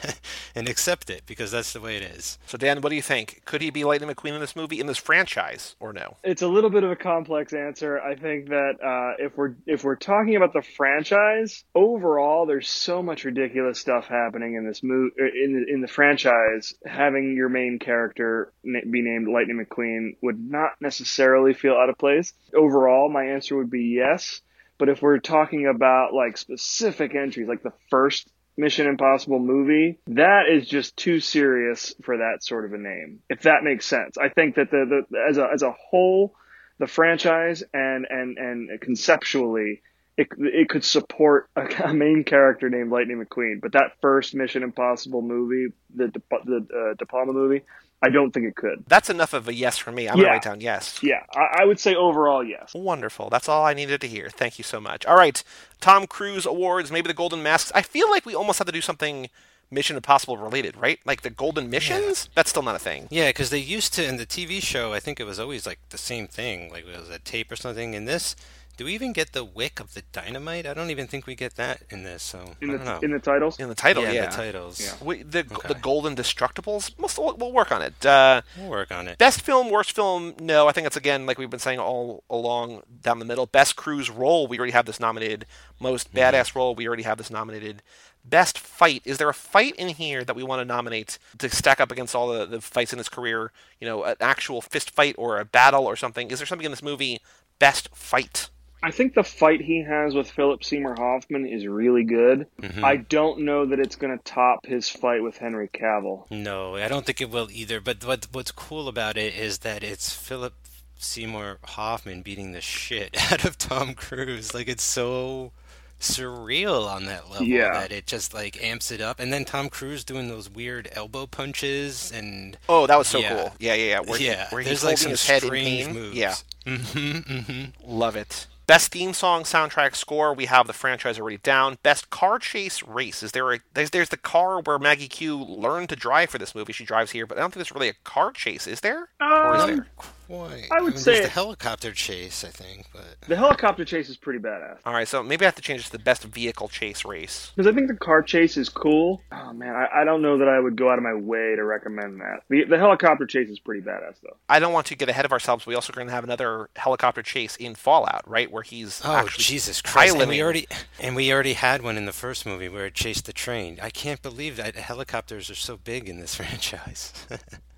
and 0.54 0.68
accept 0.68 1.10
it 1.10 1.22
because 1.26 1.52
that's 1.52 1.72
the 1.72 1.80
way 1.80 1.96
it 1.96 2.02
is. 2.02 2.38
So 2.46 2.58
Dan, 2.58 2.80
what 2.80 2.90
do 2.90 2.96
you 2.96 3.02
think? 3.02 3.42
Could 3.44 3.62
he 3.62 3.70
be 3.70 3.84
Lightning 3.84 4.10
McQueen 4.10 4.31
in 4.34 4.40
this 4.40 4.56
movie, 4.56 4.80
in 4.80 4.86
this 4.86 4.98
franchise, 4.98 5.76
or 5.80 5.92
no? 5.92 6.16
It's 6.22 6.42
a 6.42 6.48
little 6.48 6.70
bit 6.70 6.84
of 6.84 6.90
a 6.90 6.96
complex 6.96 7.52
answer. 7.52 8.00
I 8.00 8.14
think 8.14 8.48
that 8.48 8.72
uh, 8.82 9.24
if 9.24 9.36
we're 9.36 9.54
if 9.66 9.84
we're 9.84 9.96
talking 9.96 10.36
about 10.36 10.52
the 10.52 10.62
franchise 10.62 11.64
overall, 11.74 12.46
there's 12.46 12.68
so 12.68 13.02
much 13.02 13.24
ridiculous 13.24 13.78
stuff 13.78 14.06
happening 14.06 14.54
in 14.54 14.66
this 14.66 14.82
movie 14.82 15.14
in 15.18 15.52
the, 15.54 15.72
in 15.72 15.80
the 15.80 15.88
franchise. 15.88 16.74
Having 16.86 17.36
your 17.36 17.48
main 17.48 17.78
character 17.78 18.52
be 18.64 19.02
named 19.02 19.28
Lightning 19.28 19.64
McQueen 19.64 20.16
would 20.22 20.38
not 20.38 20.72
necessarily 20.80 21.54
feel 21.54 21.74
out 21.74 21.90
of 21.90 21.98
place. 21.98 22.32
Overall, 22.54 23.10
my 23.10 23.24
answer 23.24 23.56
would 23.56 23.70
be 23.70 23.84
yes. 23.84 24.40
But 24.78 24.88
if 24.88 25.00
we're 25.00 25.18
talking 25.18 25.66
about 25.66 26.12
like 26.12 26.36
specific 26.36 27.14
entries, 27.14 27.46
like 27.46 27.62
the 27.62 27.72
first 27.88 28.28
Mission 28.56 28.86
Impossible 28.86 29.38
movie, 29.38 29.98
that 30.08 30.48
is 30.48 30.66
just 30.66 30.96
too 30.96 31.20
serious 31.20 31.94
for 32.02 32.18
that 32.18 32.44
sort 32.44 32.64
of 32.64 32.72
a 32.72 32.78
name. 32.78 33.20
If 33.28 33.42
that 33.42 33.64
makes 33.64 33.86
sense. 33.86 34.18
I 34.18 34.28
think 34.28 34.56
that 34.56 34.70
the, 34.70 35.04
the 35.10 35.18
as 35.28 35.38
a 35.38 35.48
as 35.52 35.62
a 35.62 35.72
whole, 35.72 36.34
the 36.78 36.86
franchise 36.86 37.62
and 37.72 38.06
and 38.08 38.38
and 38.38 38.80
conceptually 38.80 39.82
it, 40.16 40.28
it 40.38 40.68
could 40.68 40.84
support 40.84 41.48
a, 41.56 41.92
main 41.94 42.24
character 42.24 42.68
named 42.68 42.90
Lightning 42.90 43.24
McQueen, 43.24 43.60
but 43.60 43.72
that 43.72 43.92
first 44.00 44.34
Mission 44.34 44.62
Impossible 44.62 45.22
movie, 45.22 45.72
the 45.94 46.12
the 46.44 46.66
uh, 46.90 46.94
De 46.94 47.06
Palma 47.06 47.32
movie, 47.32 47.62
I 48.02 48.08
don't 48.08 48.32
think 48.32 48.46
it 48.46 48.56
could. 48.56 48.84
That's 48.88 49.08
enough 49.08 49.32
of 49.32 49.48
a 49.48 49.54
yes 49.54 49.78
for 49.78 49.92
me. 49.92 50.08
I'm 50.08 50.16
yeah. 50.16 50.24
gonna 50.24 50.32
write 50.34 50.42
down 50.42 50.60
yes. 50.60 51.00
Yeah, 51.02 51.22
I, 51.34 51.62
I, 51.62 51.64
would 51.64 51.78
say 51.78 51.94
overall 51.94 52.42
yes. 52.42 52.72
Wonderful. 52.74 53.30
That's 53.30 53.48
all 53.48 53.64
I 53.64 53.74
needed 53.74 54.00
to 54.00 54.08
hear. 54.08 54.28
Thank 54.28 54.58
you 54.58 54.64
so 54.64 54.80
much. 54.80 55.06
All 55.06 55.16
right, 55.16 55.42
Tom 55.80 56.06
Cruise 56.06 56.44
awards, 56.44 56.90
maybe 56.90 57.08
the 57.08 57.14
Golden 57.14 57.42
Masks. 57.42 57.70
I 57.74 57.82
feel 57.82 58.10
like 58.10 58.26
we 58.26 58.34
almost 58.34 58.58
have 58.58 58.66
to 58.66 58.72
do 58.72 58.80
something 58.80 59.28
Mission 59.72 59.96
Impossible 59.96 60.36
related, 60.36 60.76
right? 60.76 61.00
Like 61.04 61.22
the 61.22 61.30
Golden 61.30 61.70
Missions. 61.70 62.24
Yeah. 62.24 62.32
That's 62.34 62.50
still 62.50 62.62
not 62.62 62.76
a 62.76 62.80
thing. 62.80 63.08
Yeah, 63.10 63.30
because 63.30 63.50
they 63.50 63.58
used 63.58 63.94
to 63.94 64.06
in 64.06 64.18
the 64.18 64.26
TV 64.26 64.62
show. 64.62 64.92
I 64.92 65.00
think 65.00 65.18
it 65.18 65.24
was 65.24 65.40
always 65.40 65.66
like 65.66 65.78
the 65.88 65.98
same 65.98 66.26
thing. 66.26 66.70
Like 66.70 66.86
it 66.86 66.98
was 66.98 67.08
a 67.08 67.18
tape 67.18 67.50
or 67.50 67.56
something. 67.56 67.94
In 67.94 68.04
this, 68.04 68.36
do 68.76 68.86
we 68.86 68.94
even 68.94 69.12
get 69.12 69.32
the 69.32 69.44
wick 69.44 69.80
of 69.80 69.94
the 69.94 70.02
dynamite? 70.12 70.66
I 70.66 70.74
don't 70.74 70.90
even 70.90 71.06
think 71.06 71.26
we 71.26 71.34
get 71.34 71.56
that 71.56 71.82
in 71.90 72.04
this. 72.04 72.22
So 72.22 72.54
in 72.60 72.68
the 72.68 72.98
in 73.02 73.10
the 73.10 73.18
titles. 73.18 73.60
In 73.60 73.68
the 73.68 73.74
title, 73.74 74.02
yeah, 74.02 74.12
yeah. 74.12 74.26
the 74.26 74.36
titles. 74.36 74.80
Yeah. 74.80 75.06
We, 75.06 75.22
the 75.22 75.40
okay. 75.40 75.68
the 75.68 75.74
golden 75.74 76.16
destructibles. 76.16 76.92
We'll, 76.98 77.36
we'll 77.36 77.52
work 77.52 77.70
on 77.70 77.82
it. 77.82 78.04
Uh, 78.04 78.42
we'll 78.58 78.70
work 78.70 78.90
on 78.90 79.08
it. 79.08 79.18
Best 79.18 79.42
film, 79.42 79.70
worst 79.70 79.92
film. 79.92 80.34
No, 80.40 80.68
I 80.68 80.72
think 80.72 80.86
it's 80.86 80.96
again 80.96 81.26
like 81.26 81.38
we've 81.38 81.50
been 81.50 81.60
saying 81.60 81.78
all 81.78 82.24
along 82.30 82.82
down 83.02 83.18
the 83.18 83.24
middle. 83.24 83.46
Best 83.46 83.76
cruise 83.76 84.08
role. 84.08 84.46
We 84.46 84.58
already 84.58 84.72
have 84.72 84.86
this 84.86 84.98
nominated. 84.98 85.46
Most 85.78 86.08
mm-hmm. 86.08 86.18
badass 86.18 86.54
role. 86.54 86.74
We 86.74 86.86
already 86.86 87.02
have 87.02 87.18
this 87.18 87.30
nominated. 87.30 87.82
Best 88.24 88.58
fight. 88.58 89.02
Is 89.04 89.18
there 89.18 89.28
a 89.28 89.34
fight 89.34 89.74
in 89.76 89.88
here 89.88 90.24
that 90.24 90.36
we 90.36 90.44
want 90.44 90.60
to 90.60 90.64
nominate 90.64 91.18
to 91.38 91.50
stack 91.50 91.80
up 91.80 91.90
against 91.90 92.14
all 92.14 92.28
the, 92.28 92.46
the 92.46 92.60
fights 92.60 92.92
in 92.92 92.98
his 92.98 93.08
career? 93.08 93.50
You 93.80 93.88
know, 93.88 94.04
an 94.04 94.16
actual 94.20 94.62
fist 94.62 94.90
fight 94.90 95.16
or 95.18 95.38
a 95.38 95.44
battle 95.44 95.86
or 95.86 95.96
something. 95.96 96.30
Is 96.30 96.38
there 96.38 96.46
something 96.46 96.64
in 96.64 96.70
this 96.70 96.82
movie? 96.84 97.20
Best 97.58 97.88
fight. 97.94 98.48
I 98.82 98.90
think 98.90 99.14
the 99.14 99.22
fight 99.22 99.60
he 99.60 99.82
has 99.82 100.14
with 100.14 100.30
Philip 100.30 100.64
Seymour 100.64 100.96
Hoffman 100.96 101.46
is 101.46 101.66
really 101.66 102.04
good. 102.04 102.48
Mm-hmm. 102.60 102.84
I 102.84 102.96
don't 102.96 103.40
know 103.40 103.66
that 103.66 103.78
it's 103.78 103.96
going 103.96 104.16
to 104.16 104.22
top 104.24 104.66
his 104.66 104.88
fight 104.88 105.22
with 105.22 105.36
Henry 105.36 105.68
Cavill. 105.68 106.28
No, 106.30 106.74
I 106.74 106.88
don't 106.88 107.06
think 107.06 107.20
it 107.20 107.30
will 107.30 107.48
either. 107.52 107.80
But 107.80 108.04
what 108.04 108.26
what's 108.32 108.50
cool 108.50 108.88
about 108.88 109.16
it 109.16 109.34
is 109.34 109.58
that 109.58 109.84
it's 109.84 110.12
Philip 110.12 110.54
Seymour 110.96 111.58
Hoffman 111.64 112.22
beating 112.22 112.52
the 112.52 112.60
shit 112.60 113.16
out 113.32 113.44
of 113.44 113.56
Tom 113.56 113.94
Cruise. 113.94 114.52
Like 114.52 114.68
it's 114.68 114.82
so 114.82 115.52
surreal 116.00 116.88
on 116.88 117.04
that 117.04 117.30
level 117.30 117.46
yeah. 117.46 117.72
that 117.72 117.92
it 117.92 118.06
just 118.06 118.34
like 118.34 118.62
amps 118.62 118.90
it 118.90 119.00
up. 119.00 119.20
And 119.20 119.32
then 119.32 119.44
Tom 119.44 119.68
Cruise 119.68 120.02
doing 120.02 120.28
those 120.28 120.50
weird 120.50 120.88
elbow 120.92 121.26
punches 121.26 122.10
and 122.10 122.58
oh, 122.68 122.88
that 122.88 122.98
was 122.98 123.06
so 123.06 123.20
yeah. 123.20 123.28
cool. 123.28 123.54
Yeah, 123.60 123.74
yeah, 123.74 123.84
yeah. 123.84 124.00
Where 124.00 124.20
yeah, 124.20 124.48
he, 124.48 124.54
where 124.54 124.62
he's 124.62 124.82
like 124.82 124.98
some 124.98 125.12
his 125.12 125.24
head 125.24 125.42
strange 125.42 125.86
in 125.86 125.86
pain. 125.86 125.94
moves. 125.94 126.16
Yeah, 126.16 126.34
mm-hmm, 126.66 127.32
mm-hmm. 127.32 127.64
love 127.90 128.16
it. 128.16 128.48
Best 128.72 128.92
theme 128.92 129.12
song, 129.12 129.42
soundtrack, 129.42 129.94
score. 129.94 130.32
We 130.32 130.46
have 130.46 130.66
the 130.66 130.72
franchise 130.72 131.18
already 131.18 131.36
down. 131.36 131.76
Best 131.82 132.08
car 132.08 132.38
chase 132.38 132.82
race. 132.82 133.22
Is 133.22 133.32
there 133.32 133.52
a 133.52 133.58
there's, 133.74 133.90
there's 133.90 134.08
the 134.08 134.16
car 134.16 134.62
where 134.62 134.78
Maggie 134.78 135.08
Q 135.08 135.44
learned 135.44 135.90
to 135.90 135.96
drive 135.96 136.30
for 136.30 136.38
this 136.38 136.54
movie. 136.54 136.72
She 136.72 136.86
drives 136.86 137.10
here, 137.10 137.26
but 137.26 137.36
I 137.36 137.42
don't 137.42 137.50
think 137.50 137.66
there's 137.66 137.74
really 137.74 137.90
a 137.90 137.94
car 138.02 138.32
chase. 138.32 138.66
Is 138.66 138.80
there? 138.80 139.10
Um, 139.20 139.30
or 139.30 139.56
is 139.56 139.66
there? 139.66 139.86
There? 140.32 140.48
Quite. 140.48 140.68
I 140.70 140.80
would 140.80 140.94
mean, 140.94 141.02
say 141.02 141.20
the 141.20 141.28
helicopter 141.28 141.92
chase. 141.92 142.44
I 142.44 142.48
think, 142.48 142.86
but 142.92 143.28
the 143.28 143.36
helicopter 143.36 143.84
chase 143.84 144.08
is 144.08 144.16
pretty 144.16 144.38
badass. 144.38 144.78
All 144.84 144.92
right, 144.92 145.06
so 145.06 145.22
maybe 145.22 145.44
I 145.44 145.48
have 145.48 145.54
to 145.56 145.62
change 145.62 145.80
it 145.80 145.84
to 145.84 145.92
the 145.92 145.98
best 145.98 146.24
vehicle 146.24 146.68
chase 146.68 147.04
race 147.04 147.52
because 147.54 147.70
I 147.70 147.74
think 147.74 147.88
the 147.88 147.96
car 147.96 148.22
chase 148.22 148.56
is 148.56 148.68
cool. 148.68 149.22
Oh 149.30 149.52
man, 149.52 149.74
I, 149.74 150.00
I, 150.00 150.04
don't 150.04 150.22
know 150.22 150.38
that 150.38 150.48
I 150.48 150.58
would 150.58 150.76
go 150.76 150.90
out 150.90 150.98
of 150.98 151.04
my 151.04 151.14
way 151.14 151.54
to 151.56 151.64
recommend 151.64 152.20
that. 152.20 152.42
The, 152.48 152.64
the 152.64 152.78
helicopter 152.78 153.26
chase 153.26 153.48
is 153.48 153.58
pretty 153.58 153.82
badass 153.82 154.20
though. 154.22 154.36
I 154.48 154.58
don't 154.58 154.72
want 154.72 154.86
to 154.88 154.96
get 154.96 155.08
ahead 155.08 155.24
of 155.24 155.32
ourselves. 155.32 155.66
We 155.66 155.74
also 155.74 155.92
going 155.92 156.06
to 156.06 156.12
have 156.12 156.24
another 156.24 156.70
helicopter 156.76 157.22
chase 157.22 157.56
in 157.56 157.74
Fallout, 157.74 158.28
right, 158.28 158.50
where 158.50 158.62
he's 158.62 159.02
oh 159.04 159.28
Jesus 159.36 159.82
Christ, 159.82 160.16
and 160.16 160.28
we 160.28 160.42
already 160.42 160.66
and 161.00 161.14
we 161.14 161.32
already 161.32 161.54
had 161.54 161.82
one 161.82 161.96
in 161.96 162.06
the 162.06 162.12
first 162.12 162.46
movie 162.46 162.68
where 162.68 162.86
it 162.86 162.94
chased 162.94 163.26
the 163.26 163.32
train. 163.32 163.78
I 163.82 163.90
can't 163.90 164.22
believe 164.22 164.56
that 164.56 164.76
helicopters 164.76 165.50
are 165.50 165.54
so 165.54 165.76
big 165.76 166.08
in 166.08 166.20
this 166.20 166.34
franchise. 166.36 167.12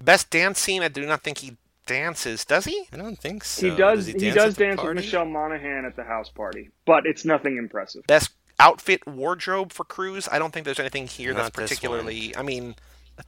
best 0.02 0.30
dance 0.30 0.60
scene. 0.60 0.82
I 0.82 0.88
do 0.88 1.06
not 1.06 1.22
think 1.22 1.38
he 1.38 1.56
dances, 1.86 2.44
does 2.44 2.64
he? 2.64 2.86
I 2.92 2.96
don't 2.96 3.18
think 3.18 3.44
so. 3.44 3.70
He 3.70 3.76
does. 3.76 3.98
does 3.98 4.06
he, 4.06 4.12
he 4.12 4.18
dance, 4.18 4.34
does 4.34 4.56
dance 4.56 4.82
with 4.82 4.94
Michelle 4.94 5.24
Monaghan 5.24 5.84
at 5.84 5.96
the 5.96 6.04
house 6.04 6.28
party, 6.28 6.70
but 6.86 7.06
it's 7.06 7.24
nothing 7.24 7.56
impressive. 7.56 8.06
Best 8.06 8.30
outfit 8.60 9.06
wardrobe 9.06 9.72
for 9.72 9.84
Cruise. 9.84 10.28
I 10.30 10.38
don't 10.38 10.52
think 10.52 10.64
there's 10.64 10.80
anything 10.80 11.06
here 11.06 11.32
Not 11.32 11.52
that's 11.52 11.56
particularly. 11.56 12.36
I 12.36 12.42
mean, 12.42 12.76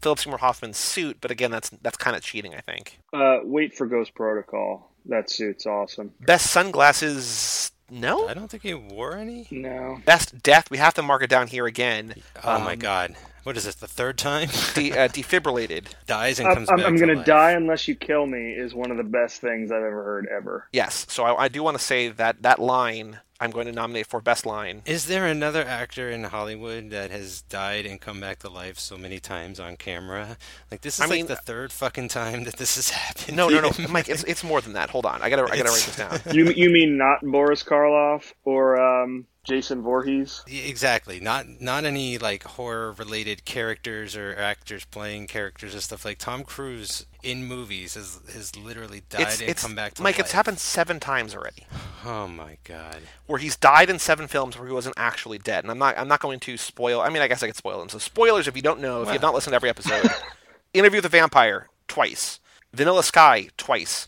Philip 0.00 0.18
Seymour 0.18 0.38
Hoffman's 0.38 0.76
suit, 0.78 1.18
but 1.20 1.30
again, 1.30 1.50
that's 1.50 1.70
that's 1.82 1.96
kind 1.96 2.16
of 2.16 2.22
cheating. 2.22 2.54
I 2.54 2.60
think. 2.60 2.98
Uh, 3.12 3.38
wait 3.42 3.74
for 3.74 3.86
Ghost 3.86 4.14
Protocol. 4.14 4.92
That 5.06 5.30
suit's 5.30 5.66
awesome. 5.66 6.12
Best 6.20 6.50
sunglasses. 6.50 7.70
No, 7.88 8.26
I 8.26 8.34
don't 8.34 8.50
think 8.50 8.64
he 8.64 8.74
wore 8.74 9.16
any. 9.16 9.46
No. 9.52 10.00
Best 10.04 10.42
death. 10.42 10.70
We 10.72 10.78
have 10.78 10.94
to 10.94 11.02
mark 11.02 11.22
it 11.22 11.30
down 11.30 11.46
here 11.46 11.66
again. 11.66 12.14
Oh 12.42 12.56
Um, 12.56 12.64
my 12.64 12.74
God! 12.74 13.14
What 13.46 13.56
is 13.56 13.62
this? 13.62 13.76
The 13.76 13.86
third 13.86 14.18
time? 14.18 14.48
De- 14.74 14.90
uh, 14.90 15.06
defibrillated. 15.06 15.84
Dies 16.08 16.40
and 16.40 16.48
I'm, 16.48 16.54
comes 16.54 16.68
I'm, 16.68 16.78
back. 16.78 16.86
I'm 16.86 16.96
gonna 16.96 17.14
life. 17.14 17.26
die 17.26 17.52
unless 17.52 17.86
you 17.86 17.94
kill 17.94 18.26
me 18.26 18.50
is 18.50 18.74
one 18.74 18.90
of 18.90 18.96
the 18.96 19.04
best 19.04 19.40
things 19.40 19.70
I've 19.70 19.84
ever 19.84 20.02
heard 20.02 20.26
ever. 20.26 20.66
Yes. 20.72 21.06
So 21.08 21.22
I, 21.22 21.44
I 21.44 21.48
do 21.48 21.62
want 21.62 21.78
to 21.78 21.82
say 21.82 22.08
that 22.08 22.42
that 22.42 22.58
line 22.58 23.20
I'm 23.38 23.50
going 23.50 23.66
to 23.66 23.72
nominate 23.72 24.06
for 24.06 24.20
best 24.20 24.46
line. 24.46 24.82
Is 24.86 25.06
there 25.06 25.26
another 25.26 25.62
actor 25.62 26.10
in 26.10 26.24
Hollywood 26.24 26.90
that 26.90 27.10
has 27.10 27.42
died 27.42 27.84
and 27.84 28.00
come 28.00 28.18
back 28.18 28.38
to 28.40 28.48
life 28.48 28.78
so 28.78 28.96
many 28.96 29.20
times 29.20 29.60
on 29.60 29.76
camera? 29.76 30.38
Like 30.70 30.80
this 30.80 30.94
is 30.96 31.02
I 31.02 31.04
like 31.04 31.12
mean- 31.12 31.26
the 31.26 31.36
third 31.36 31.70
fucking 31.70 32.08
time 32.08 32.44
that 32.44 32.56
this 32.56 32.74
has 32.74 32.90
happened. 32.90 33.36
No, 33.36 33.48
no, 33.48 33.60
no, 33.60 33.70
Mike. 33.90 34.08
It's 34.08 34.24
it's 34.24 34.42
more 34.42 34.60
than 34.60 34.72
that. 34.72 34.90
Hold 34.90 35.06
on. 35.06 35.22
I 35.22 35.30
gotta 35.30 35.44
I 35.44 35.56
gotta 35.56 35.70
write 35.70 35.84
this 35.86 35.96
down. 35.96 36.18
You 36.34 36.50
you 36.50 36.68
mean 36.70 36.96
not 36.96 37.20
Boris 37.22 37.62
Karloff 37.62 38.32
or 38.44 38.80
um, 38.80 39.26
Jason 39.46 39.80
Voorhees? 39.82 40.42
Exactly. 40.48 41.20
Not 41.20 41.46
not 41.60 41.84
any 41.84 42.18
like 42.18 42.42
horror 42.44 42.92
related 42.92 43.44
characters 43.44 44.16
or 44.16 44.34
actors 44.36 44.84
playing 44.84 45.28
characters 45.28 45.72
and 45.74 45.82
stuff 45.82 46.04
like 46.04 46.18
Tom 46.18 46.42
Cruise 46.42 47.06
in 47.22 47.44
movies 47.46 47.94
has 47.94 48.20
has 48.34 48.56
literally 48.56 49.02
died 49.08 49.22
It's 49.22 49.40
and 49.40 49.48
it's 49.50 49.62
come 49.62 49.74
back 49.74 49.94
to 49.94 50.02
life. 50.02 50.04
Mike. 50.04 50.18
life. 50.18 50.26
It's 50.26 50.32
happened 50.32 50.58
seven 50.58 50.98
times 51.00 51.34
already. 51.34 51.66
Oh 52.04 52.26
my 52.28 52.58
god. 52.64 52.98
where 53.26 53.38
he's 53.38 53.56
died 53.56 53.88
in 53.88 53.98
seven 53.98 54.26
films 54.28 54.58
where 54.58 54.66
he 54.66 54.74
wasn't 54.74 54.96
actually 54.98 55.38
dead. 55.38 55.64
And 55.64 55.70
I'm 55.70 55.78
not 55.78 55.96
I'm 55.96 56.08
not 56.08 56.20
going 56.20 56.40
to 56.40 56.56
spoil. 56.56 57.00
I 57.00 57.08
mean, 57.08 57.22
I 57.22 57.28
guess 57.28 57.42
I 57.42 57.46
could 57.46 57.56
spoil 57.56 57.78
them. 57.78 57.88
So 57.88 57.98
spoilers 57.98 58.48
if 58.48 58.56
you 58.56 58.62
don't 58.62 58.80
know, 58.80 59.02
if 59.02 59.06
you 59.08 59.12
have 59.12 59.22
not 59.22 59.34
listened 59.34 59.52
to 59.52 59.56
every 59.56 59.70
episode. 59.70 60.08
Interview 60.74 60.98
with 60.98 61.04
the 61.04 61.08
Vampire 61.08 61.68
twice. 61.88 62.40
Vanilla 62.74 63.02
Sky 63.02 63.48
twice. 63.56 64.06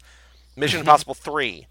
Mission 0.56 0.81
Impossible 0.81 1.15
three. 1.15 1.66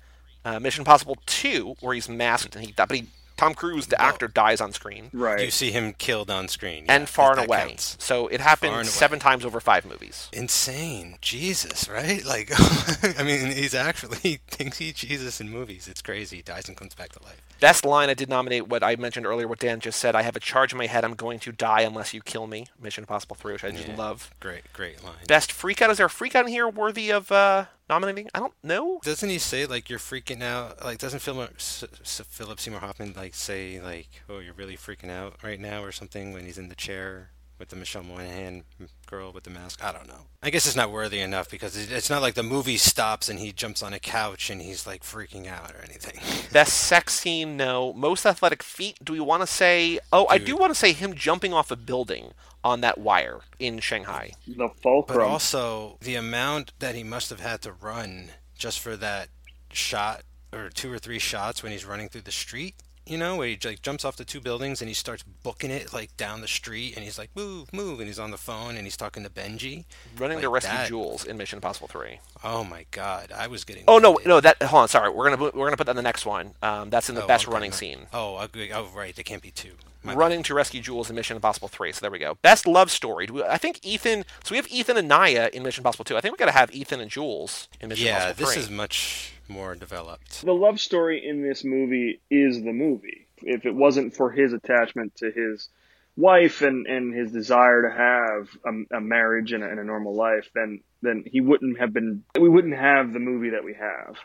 Uh, 0.46 0.60
Mission 0.60 0.82
Impossible 0.82 1.18
two, 1.26 1.76
where 1.82 1.94
he's 1.94 2.08
masked 2.08 2.56
and 2.56 2.66
he 2.66 2.72
died 2.72 2.88
but 2.88 2.98
he 2.98 3.08
Tom 3.38 3.54
Cruise, 3.54 3.88
the 3.88 4.02
actor, 4.02 4.28
dies 4.28 4.60
on 4.60 4.74
screen. 4.74 5.10
Right. 5.14 5.46
You 5.46 5.52
see 5.52 5.72
him 5.72 5.94
killed 5.94 6.30
on 6.32 6.48
screen. 6.48 6.86
And 6.90 7.08
far 7.08 7.38
and 7.38 7.46
away. 7.48 7.68
counts. 7.68 7.96
So 8.00 8.28
it 8.28 8.40
Far 8.40 8.48
happened 8.50 8.88
seven 8.88 9.20
times 9.20 9.46
over 9.46 9.60
five 9.60 9.86
movies. 9.86 10.28
Insane. 10.34 11.18
Jesus, 11.22 11.88
right? 11.88 12.26
Like, 12.26 12.52
I 13.20 13.24
mean, 13.24 13.52
he's 13.52 13.76
actually 13.76 14.18
he 14.20 14.40
thinks 14.48 14.80
he's 14.80 14.94
Jesus 14.96 15.40
in 15.40 15.50
movies. 15.50 15.88
It's 15.88 16.02
crazy. 16.02 16.38
He 16.38 16.42
dies 16.42 16.68
and 16.68 16.76
comes 16.76 16.96
back 16.96 17.14
to 17.14 17.24
life. 17.24 17.42
Best 17.60 17.86
line 17.86 18.10
I 18.10 18.14
did 18.14 18.30
nominate 18.30 18.68
what 18.68 18.84
I 18.84 18.96
mentioned 18.98 19.26
earlier, 19.26 19.48
what 19.48 19.60
Dan 19.60 19.80
just 19.80 20.00
said. 20.00 20.16
I 20.16 20.22
have 20.24 20.36
a 20.36 20.40
charge 20.40 20.72
in 20.74 20.78
my 20.78 20.86
head. 20.88 21.04
I'm 21.06 21.16
going 21.16 21.40
to 21.40 21.52
die 21.52 21.82
unless 21.82 22.14
you 22.14 22.22
kill 22.22 22.46
me. 22.48 22.68
Mission 22.82 23.04
Impossible 23.04 23.36
3, 23.36 23.54
which 23.54 23.64
I 23.64 23.72
just 23.72 23.88
Yeah. 23.88 23.96
love. 23.96 24.30
Great, 24.40 24.72
great 24.74 25.04
line. 25.04 25.16
Best 25.28 25.52
freak 25.52 25.82
out. 25.82 25.90
Is 25.90 25.98
there 25.98 26.06
a 26.06 26.10
freak 26.10 26.36
out 26.36 26.46
in 26.46 26.52
here 26.52 26.68
worthy 26.68 27.12
of 27.12 27.32
uh, 27.32 27.66
nominating? 27.90 28.30
I 28.34 28.40
don't 28.40 28.54
know. 28.64 29.00
Doesn't 29.04 29.30
he 29.30 29.38
say 29.40 29.66
like 29.66 29.90
you're 29.90 30.00
freaking 30.00 30.42
out? 30.44 30.84
Like, 30.84 30.98
doesn't 30.98 31.20
Philip, 31.20 31.54
S- 31.56 31.84
S- 32.02 32.22
Philip 32.28 32.60
Seymour 32.60 32.80
Hoffman 32.82 33.14
like 33.16 33.36
say 33.36 33.80
like, 33.82 34.08
"Oh, 34.30 34.40
you're 34.40 34.54
really 34.54 34.78
freaking 34.78 35.10
out 35.12 35.36
right 35.44 35.60
now" 35.60 35.84
or 35.84 35.92
something 35.92 36.34
when 36.34 36.46
he's 36.46 36.58
in 36.58 36.70
the 36.70 36.76
chair 36.76 37.32
with 37.60 37.70
the 37.70 37.76
Michelle 37.76 38.04
Monaghan 38.04 38.64
girl 39.06 39.32
with 39.32 39.44
the 39.44 39.50
mask? 39.50 39.84
I 39.84 39.92
don't 39.92 40.08
know. 40.08 40.28
I 40.42 40.50
guess 40.50 40.68
it's 40.68 40.76
not 40.76 40.92
worthy 40.92 41.20
enough 41.20 41.50
because 41.50 41.76
it's 41.92 42.10
not 42.10 42.22
like 42.22 42.36
the 42.36 42.44
movie 42.44 42.78
stops 42.78 43.30
and 43.30 43.40
he 43.40 43.52
jumps 43.52 43.82
on 43.82 43.94
a 43.94 44.00
couch 44.00 44.50
and 44.50 44.62
he's 44.62 44.86
like 44.86 45.04
freaking 45.04 45.48
out 45.48 45.72
or 45.72 45.84
anything. 45.84 46.20
Best 46.52 46.74
sex 46.74 47.14
scene, 47.14 47.58
no. 47.58 47.94
Most 47.94 48.26
athletic 48.26 48.64
feat, 48.64 48.98
do 49.04 49.14
we 49.14 49.20
want 49.20 49.42
to 49.42 49.48
say? 49.48 50.00
Oh, 50.12 50.28
I 50.28 50.38
do 50.38 50.56
want 50.56 50.72
to 50.72 50.80
say 50.80 50.94
him 50.94 51.14
jumping 51.16 51.54
off 51.54 51.72
a 51.72 51.76
building 51.76 52.34
on 52.64 52.82
that 52.82 52.98
wire 52.98 53.40
in 53.60 53.80
Shanghai. 53.80 54.32
the 54.46 54.70
But 54.84 55.20
also 55.20 55.98
the 56.02 56.16
amount 56.16 56.74
that 56.80 56.96
he 56.96 57.04
must 57.04 57.30
have 57.30 57.40
had 57.40 57.62
to 57.62 57.72
run 57.72 58.32
just 58.58 58.80
for 58.80 58.96
that 58.98 59.30
shot 59.72 60.24
or 60.54 60.70
two 60.70 60.92
or 60.92 61.00
three 61.00 61.20
shots 61.20 61.62
when 61.62 61.72
he's 61.72 61.86
running 61.86 62.10
through 62.10 62.22
the 62.22 62.32
street. 62.32 62.76
You 63.08 63.18
know, 63.18 63.36
where 63.38 63.48
he 63.48 63.58
like 63.64 63.82
jumps 63.82 64.04
off 64.06 64.18
the 64.18 64.26
two 64.26 64.40
buildings 64.42 64.82
and 64.82 64.88
he 64.90 64.94
starts 64.94 65.24
booking 65.44 65.72
it 65.72 65.94
like 65.94 66.16
down 66.18 66.42
the 66.42 66.48
street 66.48 66.96
and 66.96 67.04
he's 67.06 67.18
like 67.18 67.30
move, 67.36 67.72
move, 67.74 68.00
and 68.00 68.08
he's 68.08 68.20
on 68.20 68.32
the 68.32 68.38
phone 68.38 68.76
and 68.76 68.86
he's 68.86 68.98
talking 68.98 69.24
to 69.24 69.30
Benji. 69.30 69.86
Running 70.18 70.42
to 70.42 70.50
rescue 70.50 70.76
that. 70.78 70.88
Jules 70.88 71.24
in 71.26 71.38
Mission 71.38 71.58
Impossible 71.58 71.88
3. 71.88 72.20
Oh 72.44 72.64
my 72.64 72.86
God, 72.92 73.32
I 73.36 73.48
was 73.48 73.64
getting. 73.64 73.84
Oh 73.88 73.98
no, 74.00 74.18
no, 74.26 74.40
that 74.42 74.62
hold 74.62 74.82
on, 74.84 74.88
sorry. 74.90 75.10
We're 75.10 75.24
gonna 75.24 75.38
put- 75.38 75.56
we're 75.56 75.66
gonna 75.68 75.78
put 75.78 75.86
that 75.86 75.92
in 75.92 75.98
the 75.98 76.02
next 76.04 76.26
one. 76.26 76.54
Um, 76.62 76.90
that's 76.90 77.10
in 77.10 77.16
the 77.16 77.24
Oh, 77.24 77.28
best 77.28 77.46
okay. 77.46 77.54
running 77.54 77.72
scene. 77.72 78.08
Oh, 78.14 78.38
agree. 78.38 78.72
oh 78.74 78.88
right, 78.96 79.16
there 79.16 79.24
can't 79.24 79.42
be 79.42 79.52
two. 79.52 79.74
My 80.04 80.14
bad. 80.14 80.20
Running 80.20 80.44
to 80.44 80.54
rescue 80.54 80.80
Jules 80.82 81.10
in 81.10 81.16
Mission 81.16 81.36
Impossible 81.36 81.68
3. 81.68 81.92
So 81.92 82.02
there 82.02 82.12
we 82.12 82.20
go. 82.20 82.36
Best 82.42 82.68
love 82.68 82.92
story. 82.92 83.28
I 83.48 83.58
think 83.58 83.80
Ethan. 83.84 84.26
So 84.44 84.52
we 84.52 84.58
have 84.58 84.68
Ethan 84.70 84.96
and 84.96 85.10
Nyah 85.10 85.50
in 85.50 85.64
Mission 85.64 85.82
Impossible 85.82 86.06
2. 86.06 86.16
I 86.16 86.22
think 86.22 86.34
we 86.34 86.38
got 86.38 86.46
to 86.46 86.52
have 86.52 86.74
Ethan 86.74 87.00
and 87.02 87.10
Jules 87.10 87.68
in 87.82 87.90
Mission 87.90 88.06
Yeah, 88.06 88.30
Impossible 88.30 88.46
3. 88.46 88.56
this 88.56 88.64
is 88.66 88.70
much 88.70 89.34
more 89.50 89.76
developed. 89.76 90.42
the 90.42 90.54
love 90.54 90.80
story 90.80 91.26
in 91.26 91.42
this 91.42 91.64
movie 91.64 92.22
is 92.30 92.62
the 92.62 92.74
movie. 92.74 93.28
If 93.38 93.66
it 93.66 93.76
wasn't 93.76 94.16
for 94.16 94.32
his 94.32 94.54
attachment 94.54 95.16
to 95.18 95.32
his 95.32 95.70
wife 96.16 96.62
and, 96.62 96.88
and 96.88 97.14
his 97.14 97.32
desire 97.32 97.84
to 97.84 97.92
have 97.96 98.50
a, 98.66 98.98
a 98.98 99.02
marriage 99.02 99.54
and 99.54 99.64
a, 99.64 99.70
and 99.70 99.80
a 99.80 99.84
normal 99.84 100.16
life, 100.16 100.50
then 100.54 100.82
then 101.02 101.24
he 101.26 101.42
wouldn't 101.42 101.80
have 101.80 101.94
been. 101.94 102.24
We 102.40 102.50
wouldn't 102.50 102.76
have 102.76 103.14
the 103.14 103.20
movie 103.20 103.52
that 103.52 103.64
we 103.64 103.76
have. 103.76 104.16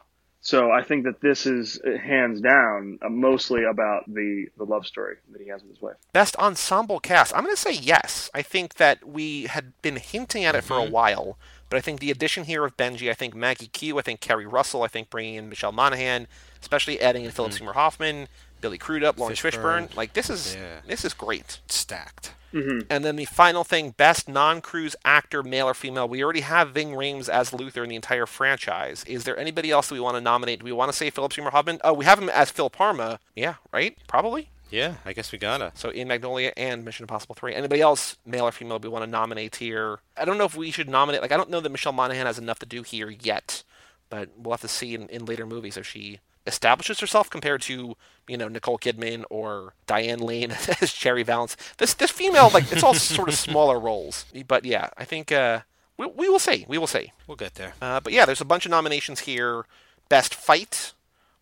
So 0.45 0.73
I 0.73 0.83
think 0.83 1.05
that 1.05 1.21
this 1.21 1.47
is 1.47 1.81
uh, 1.87 1.97
hands 1.99 2.41
down 2.41 2.99
uh, 3.01 3.09
mostly 3.09 3.63
about 3.63 4.07
the 4.09 4.47
the 4.57 4.65
love 4.65 4.87
story 4.87 5.17
that 5.31 5.41
he 5.41 5.49
has 5.49 5.63
with 5.63 5.71
his 5.71 5.81
wife. 5.83 5.97
Best 6.13 6.35
ensemble 6.37 6.99
cast. 6.99 7.35
I'm 7.37 7.45
going 7.45 7.55
to 7.55 7.61
say 7.61 7.73
yes. 7.75 8.29
I 8.35 8.43
think 8.43 8.75
that 8.75 9.07
we 9.07 9.45
had 9.45 9.81
been 9.83 9.97
hinting 9.97 10.45
at 10.45 10.57
it 10.57 10.65
for 10.65 10.77
a 10.79 10.91
while, 10.91 11.39
but 11.73 11.79
I 11.79 11.81
think 11.81 12.01
the 12.01 12.11
addition 12.11 12.45
here 12.45 12.67
of 12.67 12.77
Benji, 12.77 13.11
I 13.11 13.15
think 13.15 13.35
Maggie 13.35 13.69
Q, 13.69 13.99
I 13.99 14.03
think 14.03 14.21
Keri 14.21 14.45
Russell, 14.45 14.83
I 14.83 14.89
think 14.89 15.09
bringing 15.09 15.37
in 15.37 15.49
Michelle 15.49 15.73
Monaghan, 15.73 16.27
especially 16.61 17.01
adding 17.01 17.25
in 17.25 17.31
Philip 17.31 17.53
mm-hmm. 17.53 17.61
Seymour 17.61 17.73
Hoffman, 17.73 18.29
Billy 18.61 18.77
Crudup, 18.77 19.19
Laurence 19.19 19.41
Fishburne. 19.41 19.89
Fishburne. 19.89 19.97
Like 19.97 20.13
this 20.13 20.29
is 20.29 20.55
Yeah. 20.55 20.81
this 20.87 21.03
is 21.03 21.15
great. 21.15 21.61
Stacked. 21.69 22.35
Mm-hmm. 22.53 22.81
And 22.91 23.07
then 23.07 23.17
the 23.17 23.25
final 23.25 23.65
thing, 23.65 23.93
best 23.93 24.29
non-cruise 24.29 24.95
actor, 25.03 25.43
male 25.43 25.67
or 25.67 25.73
female. 25.73 26.07
We 26.07 26.23
already 26.23 26.43
have 26.43 26.73
Ving 26.73 26.91
Rhames 26.91 27.31
as 27.31 27.55
Luther 27.55 27.85
in 27.85 27.89
the 27.89 27.97
entire 27.97 28.27
franchise. 28.27 29.03
Is 29.05 29.25
there 29.25 29.39
anybody 29.39 29.71
else 29.71 29.89
that 29.89 29.95
we 29.95 30.01
want 30.01 30.19
to 30.19 30.21
nominate? 30.21 30.59
Do 30.59 30.67
we 30.67 30.73
want 30.73 30.93
to 30.93 30.97
say 30.97 31.09
Philip 31.09 31.33
Seymour 31.33 31.53
Hoffman? 31.53 31.81
Oh, 31.83 31.95
we 31.95 32.05
have 32.05 32.19
him 32.19 32.29
as 32.29 32.51
Phil 32.51 32.69
Parma. 32.69 33.19
Yeah, 33.35 33.55
right? 33.73 33.97
Probably. 34.07 34.51
Yeah, 34.73 34.95
I 35.05 35.13
guess 35.13 35.31
we 35.31 35.39
gotta. 35.39 35.71
So 35.75 35.91
in 35.91 36.09
Magnolia 36.09 36.53
and 36.57 36.85
Mission 36.85 37.05
Impossible 37.05 37.35
3. 37.35 37.55
Anybody 37.55 37.83
else, 37.83 38.17
male 38.25 38.45
or 38.47 38.53
female, 38.53 38.79
we 38.79 38.89
want 38.89 39.05
to 39.05 39.11
nominate 39.11 39.57
here? 39.57 40.01
I 40.17 40.25
don't 40.25 40.39
know 40.39 40.47
if 40.47 40.57
we 40.57 40.71
should 40.71 40.89
nominate. 40.89 41.21
Like, 41.21 41.31
I 41.31 41.37
don't 41.37 41.51
know 41.51 41.61
that 41.61 41.71
Michelle 41.71 41.93
Monaghan 41.93 42.27
has 42.27 42.39
enough 42.39 42.59
to 42.61 42.67
do 42.67 42.83
here 42.83 43.11
yet, 43.11 43.63
but 44.09 44.31
we'll 44.37 44.53
have 44.53 44.63
to 44.63 44.69
see 44.69 44.95
in, 44.95 45.09
in 45.09 45.27
later 45.27 45.47
movies 45.47 45.77
if 45.77 45.87
she 45.87 46.21
establishes 46.47 47.01
herself 47.01 47.29
compared 47.29 47.61
to, 47.63 47.97
you 48.27 48.37
know, 48.37 48.49
Nicole 48.49 48.79
Kidman 48.79 49.25
or 49.31 49.75
Diane 49.87 50.21
Lane 50.21 50.51
as 50.81 50.93
Cherry 50.93 51.23
Valance. 51.23 51.55
This 51.77 51.93
this 51.93 52.11
female, 52.11 52.51
like, 52.53 52.73
it's 52.73 52.83
all 52.83 52.95
sort 52.95 53.29
of 53.29 53.35
smaller 53.35 53.79
roles. 53.79 54.25
But 54.49 54.65
yeah, 54.65 54.89
I 54.97 55.05
think 55.05 55.31
uh, 55.31 55.61
we, 55.99 56.07
we 56.07 56.29
will 56.31 56.39
see. 56.39 56.65
We 56.67 56.79
will 56.79 56.87
see. 56.87 57.13
We'll 57.27 57.37
get 57.37 57.57
there. 57.57 57.75
Uh, 57.83 58.01
but 58.01 58.15
yeah, 58.15 58.25
there's 58.25 58.41
a 58.41 58.47
bunch 58.47 58.65
of 58.65 58.71
nominations 58.71 59.21
here. 59.21 59.67
Best 60.09 60.35
fight, 60.35 60.95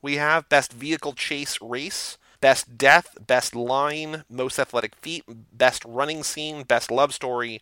we 0.03 0.17
have 0.17 0.49
best 0.49 0.73
vehicle 0.73 1.13
chase 1.13 1.61
race, 1.61 2.19
best 2.41 2.79
death, 2.79 3.17
best 3.27 3.55
line, 3.55 4.25
most 4.29 4.59
athletic 4.59 4.95
feat, 4.97 5.25
best 5.53 5.85
running 5.85 6.23
scene, 6.23 6.63
best 6.63 6.91
love 6.91 7.15
story, 7.15 7.61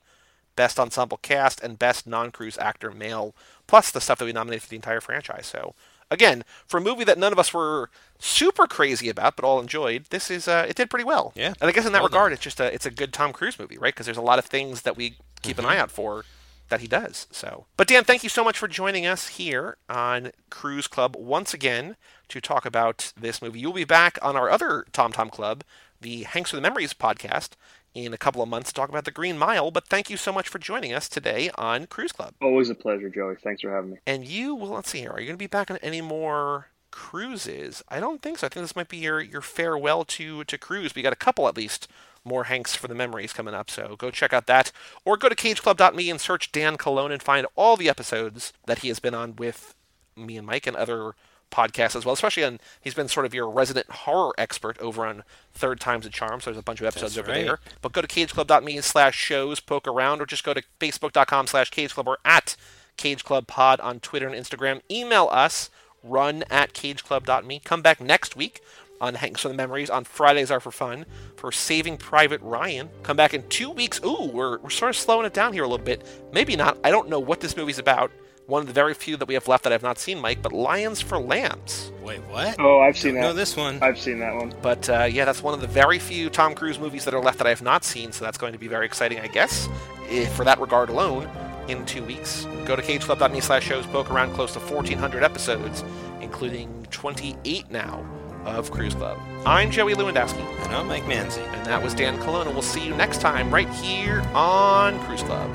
best 0.57 0.79
ensemble 0.79 1.19
cast, 1.19 1.63
and 1.63 1.79
best 1.79 2.07
non-cruise 2.07 2.59
actor 2.59 2.91
male. 2.91 3.35
Plus 3.67 3.91
the 3.91 4.01
stuff 4.01 4.19
that 4.19 4.25
we 4.25 4.33
nominated 4.33 4.63
for 4.63 4.69
the 4.69 4.77
entire 4.77 5.01
franchise. 5.01 5.47
So 5.47 5.75
again, 6.11 6.45
for 6.67 6.79
a 6.79 6.81
movie 6.81 7.05
that 7.05 7.19
none 7.19 7.33
of 7.33 7.39
us 7.39 7.53
were 7.53 7.91
super 8.19 8.67
crazy 8.67 9.09
about, 9.09 9.37
but 9.37 9.45
all 9.45 9.61
enjoyed, 9.61 10.07
this 10.11 10.31
is 10.31 10.49
uh, 10.49 10.67
it 10.69 10.77
did 10.77 10.91
pretty 10.91 11.05
well. 11.05 11.33
Yeah. 11.35 11.55
And 11.61 11.69
I 11.69 11.73
guess 11.73 11.87
in 11.87 11.93
that 11.93 12.01
Well 12.01 12.09
regard, 12.09 12.33
it's 12.33 12.43
just 12.43 12.61
a 12.61 12.73
it's 12.73 12.87
a 12.87 12.91
good 12.91 13.13
Tom 13.13 13.33
Cruise 13.33 13.59
movie, 13.59 13.79
right? 13.79 13.95
Because 13.95 14.07
there's 14.07 14.17
a 14.17 14.23
lot 14.23 14.39
of 14.39 14.47
things 14.47 14.83
that 14.83 14.97
we 14.97 15.17
keep 15.43 15.59
an 15.59 15.65
eye 15.65 15.79
out 15.79 15.91
for 15.91 16.25
that 16.69 16.81
he 16.81 16.87
does. 16.87 17.27
So, 17.31 17.67
but 17.77 17.89
Dan, 17.89 18.05
thank 18.05 18.23
you 18.23 18.29
so 18.29 18.45
much 18.45 18.59
for 18.59 18.69
joining 18.69 19.07
us 19.07 19.29
here 19.29 19.77
on 19.89 20.33
Cruise 20.51 20.87
Club 20.87 21.17
once 21.19 21.55
again 21.55 21.97
to 22.29 22.41
talk 22.41 22.65
about 22.67 23.13
this 23.19 23.41
movie. 23.43 23.61
You'll 23.61 23.73
be 23.73 23.85
back 23.85 24.19
on 24.23 24.37
our 24.37 24.51
other 24.51 24.87
Tom 24.93 25.13
Tom 25.13 25.31
Club, 25.31 25.65
the 26.01 26.25
Hanks 26.25 26.53
with 26.53 26.59
the 26.59 26.69
Memories 26.69 26.95
podcast, 26.95 27.51
in 27.95 28.13
a 28.13 28.19
couple 28.19 28.43
of 28.43 28.49
months 28.49 28.71
to 28.71 28.75
talk 28.75 28.89
about 28.89 29.05
the 29.05 29.11
Green 29.11 29.39
Mile. 29.39 29.71
But 29.71 29.89
thank 29.89 30.11
you 30.11 30.17
so 30.17 30.33
much 30.33 30.49
for 30.49 30.59
joining 30.59 30.93
us 30.93 31.09
today 31.09 31.51
on 31.57 31.87
Cruise 31.87 32.13
Club. 32.13 32.35
Always 32.41 32.71
a 32.71 32.75
pleasure, 32.75 33.09
Joey. 33.09 33.37
Thanks 33.37 33.63
for 33.63 33.71
having 33.71 33.93
me. 33.93 33.99
And 34.07 34.25
you, 34.27 34.55
well, 34.55 34.71
let's 34.71 34.91
see 34.91 35.01
here. 35.01 35.11
Are 35.11 35.21
you 35.21 35.27
going 35.27 35.39
to 35.39 35.43
be 35.43 35.47
back 35.47 35.71
on 35.71 35.79
any 35.79 36.01
more 36.01 36.69
cruises? 36.91 37.83
I 37.89 38.01
don't 38.01 38.23
think 38.23 38.39
so. 38.39 38.47
I 38.47 38.51
think 38.51 38.65
this 38.65 38.77
might 38.77 38.89
be 38.89 38.99
your, 38.99 39.21
your 39.21 39.41
farewell 39.41 40.05
to 40.05 40.45
to 40.45 40.59
cruise. 40.59 40.95
We 40.95 41.03
got 41.03 41.13
a 41.13 41.17
couple 41.17 41.49
at 41.49 41.57
least 41.57 41.89
more 42.25 42.45
Hanks 42.45 42.75
for 42.75 42.89
the 42.89 42.95
memories 42.95 43.33
coming 43.33 43.55
up. 43.55 43.71
So 43.71 43.97
go 43.97 44.11
check 44.11 44.33
out 44.33 44.47
that, 44.47 44.71
or 45.05 45.17
go 45.17 45.29
to 45.29 45.35
cageclub.me 45.35 46.11
and 46.11 46.21
search 46.21 46.53
Dan 46.53 46.77
Colonna 46.77 47.15
and 47.15 47.23
find 47.23 47.47
all 47.57 47.77
the 47.77 47.89
episodes 47.89 48.53
that 48.67 48.81
he 48.81 48.89
has 48.89 48.99
been 48.99 49.15
on 49.15 49.37
with 49.37 49.75
me 50.17 50.37
and 50.37 50.47
Mike 50.47 50.67
and 50.67 50.77
other 50.77 51.15
podcasts 51.51 51.97
as 51.97 52.05
well. 52.05 52.13
Especially 52.13 52.45
on 52.45 52.61
he's 52.81 52.95
been 52.95 53.09
sort 53.09 53.27
of 53.27 53.35
your 53.35 53.49
resident 53.49 53.91
horror 53.91 54.33
expert 54.39 54.79
over 54.81 55.07
on 55.07 55.25
Third 55.53 55.81
Time's 55.81 56.07
a 56.07 56.11
Charm. 56.11 56.41
So 56.41 56.51
there's 56.51 56.59
a 56.59 56.63
bunch 56.63 56.81
of 56.81 56.87
episodes 56.87 57.15
That's 57.15 57.29
over 57.29 57.37
right. 57.37 57.45
there. 57.47 57.61
But 57.83 57.93
go 57.93 58.03
to 58.03 58.09
cageclub.me 58.09 58.81
slash 58.81 59.17
shows, 59.17 59.61
poke 59.61 59.87
around, 59.87 60.21
or 60.21 60.27
just 60.27 60.45
go 60.45 60.55
to 60.55 60.63
facebook.com 60.81 61.47
slash 61.47 61.71
cageclub 61.71 62.07
or 62.07 62.19
at 62.25 62.57
cageclubpod 62.97 63.83
on 63.83 64.01
Twitter 64.01 64.29
and 64.29 64.37
Instagram. 64.37 64.83
Email 64.91 65.29
us, 65.31 65.71
run 66.03 66.45
at 66.51 66.73
cageclub.me. 66.73 67.61
Come 67.65 67.83
back 67.83 68.01
next 68.01 68.37
week 68.37 68.61
on 69.01 69.15
Hanks 69.15 69.43
for 69.43 69.49
the 69.49 69.55
Memories 69.55 69.91
on 69.91 70.05
Fridays 70.05 70.51
Are 70.51 70.61
for 70.61 70.73
Fun 70.73 71.07
for 71.37 71.53
Saving 71.53 71.97
Private 71.97 72.41
Ryan. 72.43 72.89
Come 73.03 73.17
back 73.17 73.33
in 73.33 73.49
two 73.49 73.71
weeks. 73.71 74.01
Ooh, 74.05 74.31
we're, 74.33 74.59
we're 74.59 74.71
sort 74.71 74.91
of 74.91 74.97
slowing 74.97 75.27
it 75.27 75.33
down 75.33 75.53
here 75.53 75.63
a 75.63 75.69
little 75.69 75.85
bit. 75.85 76.05
Maybe 76.33 76.57
not. 76.57 76.79
I 76.83 76.91
don't 76.91 77.09
know 77.09 77.21
what 77.21 77.41
this 77.41 77.57
movie's 77.57 77.79
about. 77.79 78.11
One 78.49 78.63
of 78.63 78.67
the 78.67 78.73
very 78.73 78.95
few 78.95 79.19
that 79.19 79.29
we 79.29 79.35
have 79.35 79.47
left 79.47 79.65
that 79.65 79.75
I've 79.75 79.83
not 79.83 79.99
seen, 79.99 80.21
Mike, 80.21 80.41
but 80.41 80.55
Lions 80.55 81.03
for 81.03 81.19
Lambs. 81.19 81.93
Wait, 82.03 82.21
what? 82.31 82.57
Oh, 82.59 82.81
I've 82.81 82.97
seen 82.97 83.13
Don't 83.13 83.21
that. 83.21 83.29
know 83.29 83.35
this 83.35 83.55
one. 83.59 83.79
I've 83.83 83.99
seen 84.01 84.21
that 84.21 84.35
one. 84.35 84.55
But 84.63 84.89
uh, 84.89 85.05
yeah, 85.05 85.27
that's 85.27 85.43
one 85.43 85.53
of 85.53 85.61
the 85.61 85.67
very 85.67 85.99
few 85.99 86.31
Tom 86.31 86.55
Cruise 86.55 86.79
movies 86.79 87.05
that 87.05 87.13
are 87.13 87.21
left 87.21 87.37
that 87.37 87.47
I 87.47 87.51
have 87.51 87.61
not 87.61 87.85
seen, 87.85 88.11
so 88.11 88.25
that's 88.25 88.39
going 88.39 88.55
to 88.55 88.59
be 88.59 88.67
very 88.67 88.87
exciting, 88.87 89.21
I 89.21 89.27
guess, 89.27 89.69
if, 90.09 90.33
for 90.33 90.45
that 90.47 90.59
regard 90.61 90.89
alone, 90.89 91.29
in 91.69 91.85
two 91.85 92.03
weeks. 92.05 92.47
Go 92.65 92.75
to 92.75 92.81
cageclub.me 92.81 93.39
slash 93.41 93.67
shows, 93.67 93.85
poke 93.85 94.11
around 94.11 94.33
close 94.33 94.55
to 94.55 94.61
1,400 94.61 95.23
episodes, 95.23 95.85
including 96.23 96.87
28 96.91 97.71
now 97.71 98.03
of 98.47 98.71
Cruise 98.71 98.95
Club. 98.95 99.19
I'm 99.45 99.71
Joey 99.71 99.93
Lewandowski, 99.93 100.41
And 100.65 100.73
I'm 100.75 100.87
Mike 100.89 101.03
Manzi. 101.05 101.47
and 101.55 101.67
that 101.67 101.83
was 101.83 101.93
Dan 101.93 102.19
Colonna. 102.23 102.51
We'll 102.51 102.63
see 102.63 102.83
you 102.87 102.95
next 102.95 103.21
time 103.21 103.53
right 103.53 103.69
here 103.69 104.23
on 104.35 104.99
Cruise 105.05 105.23
Club. 105.23 105.51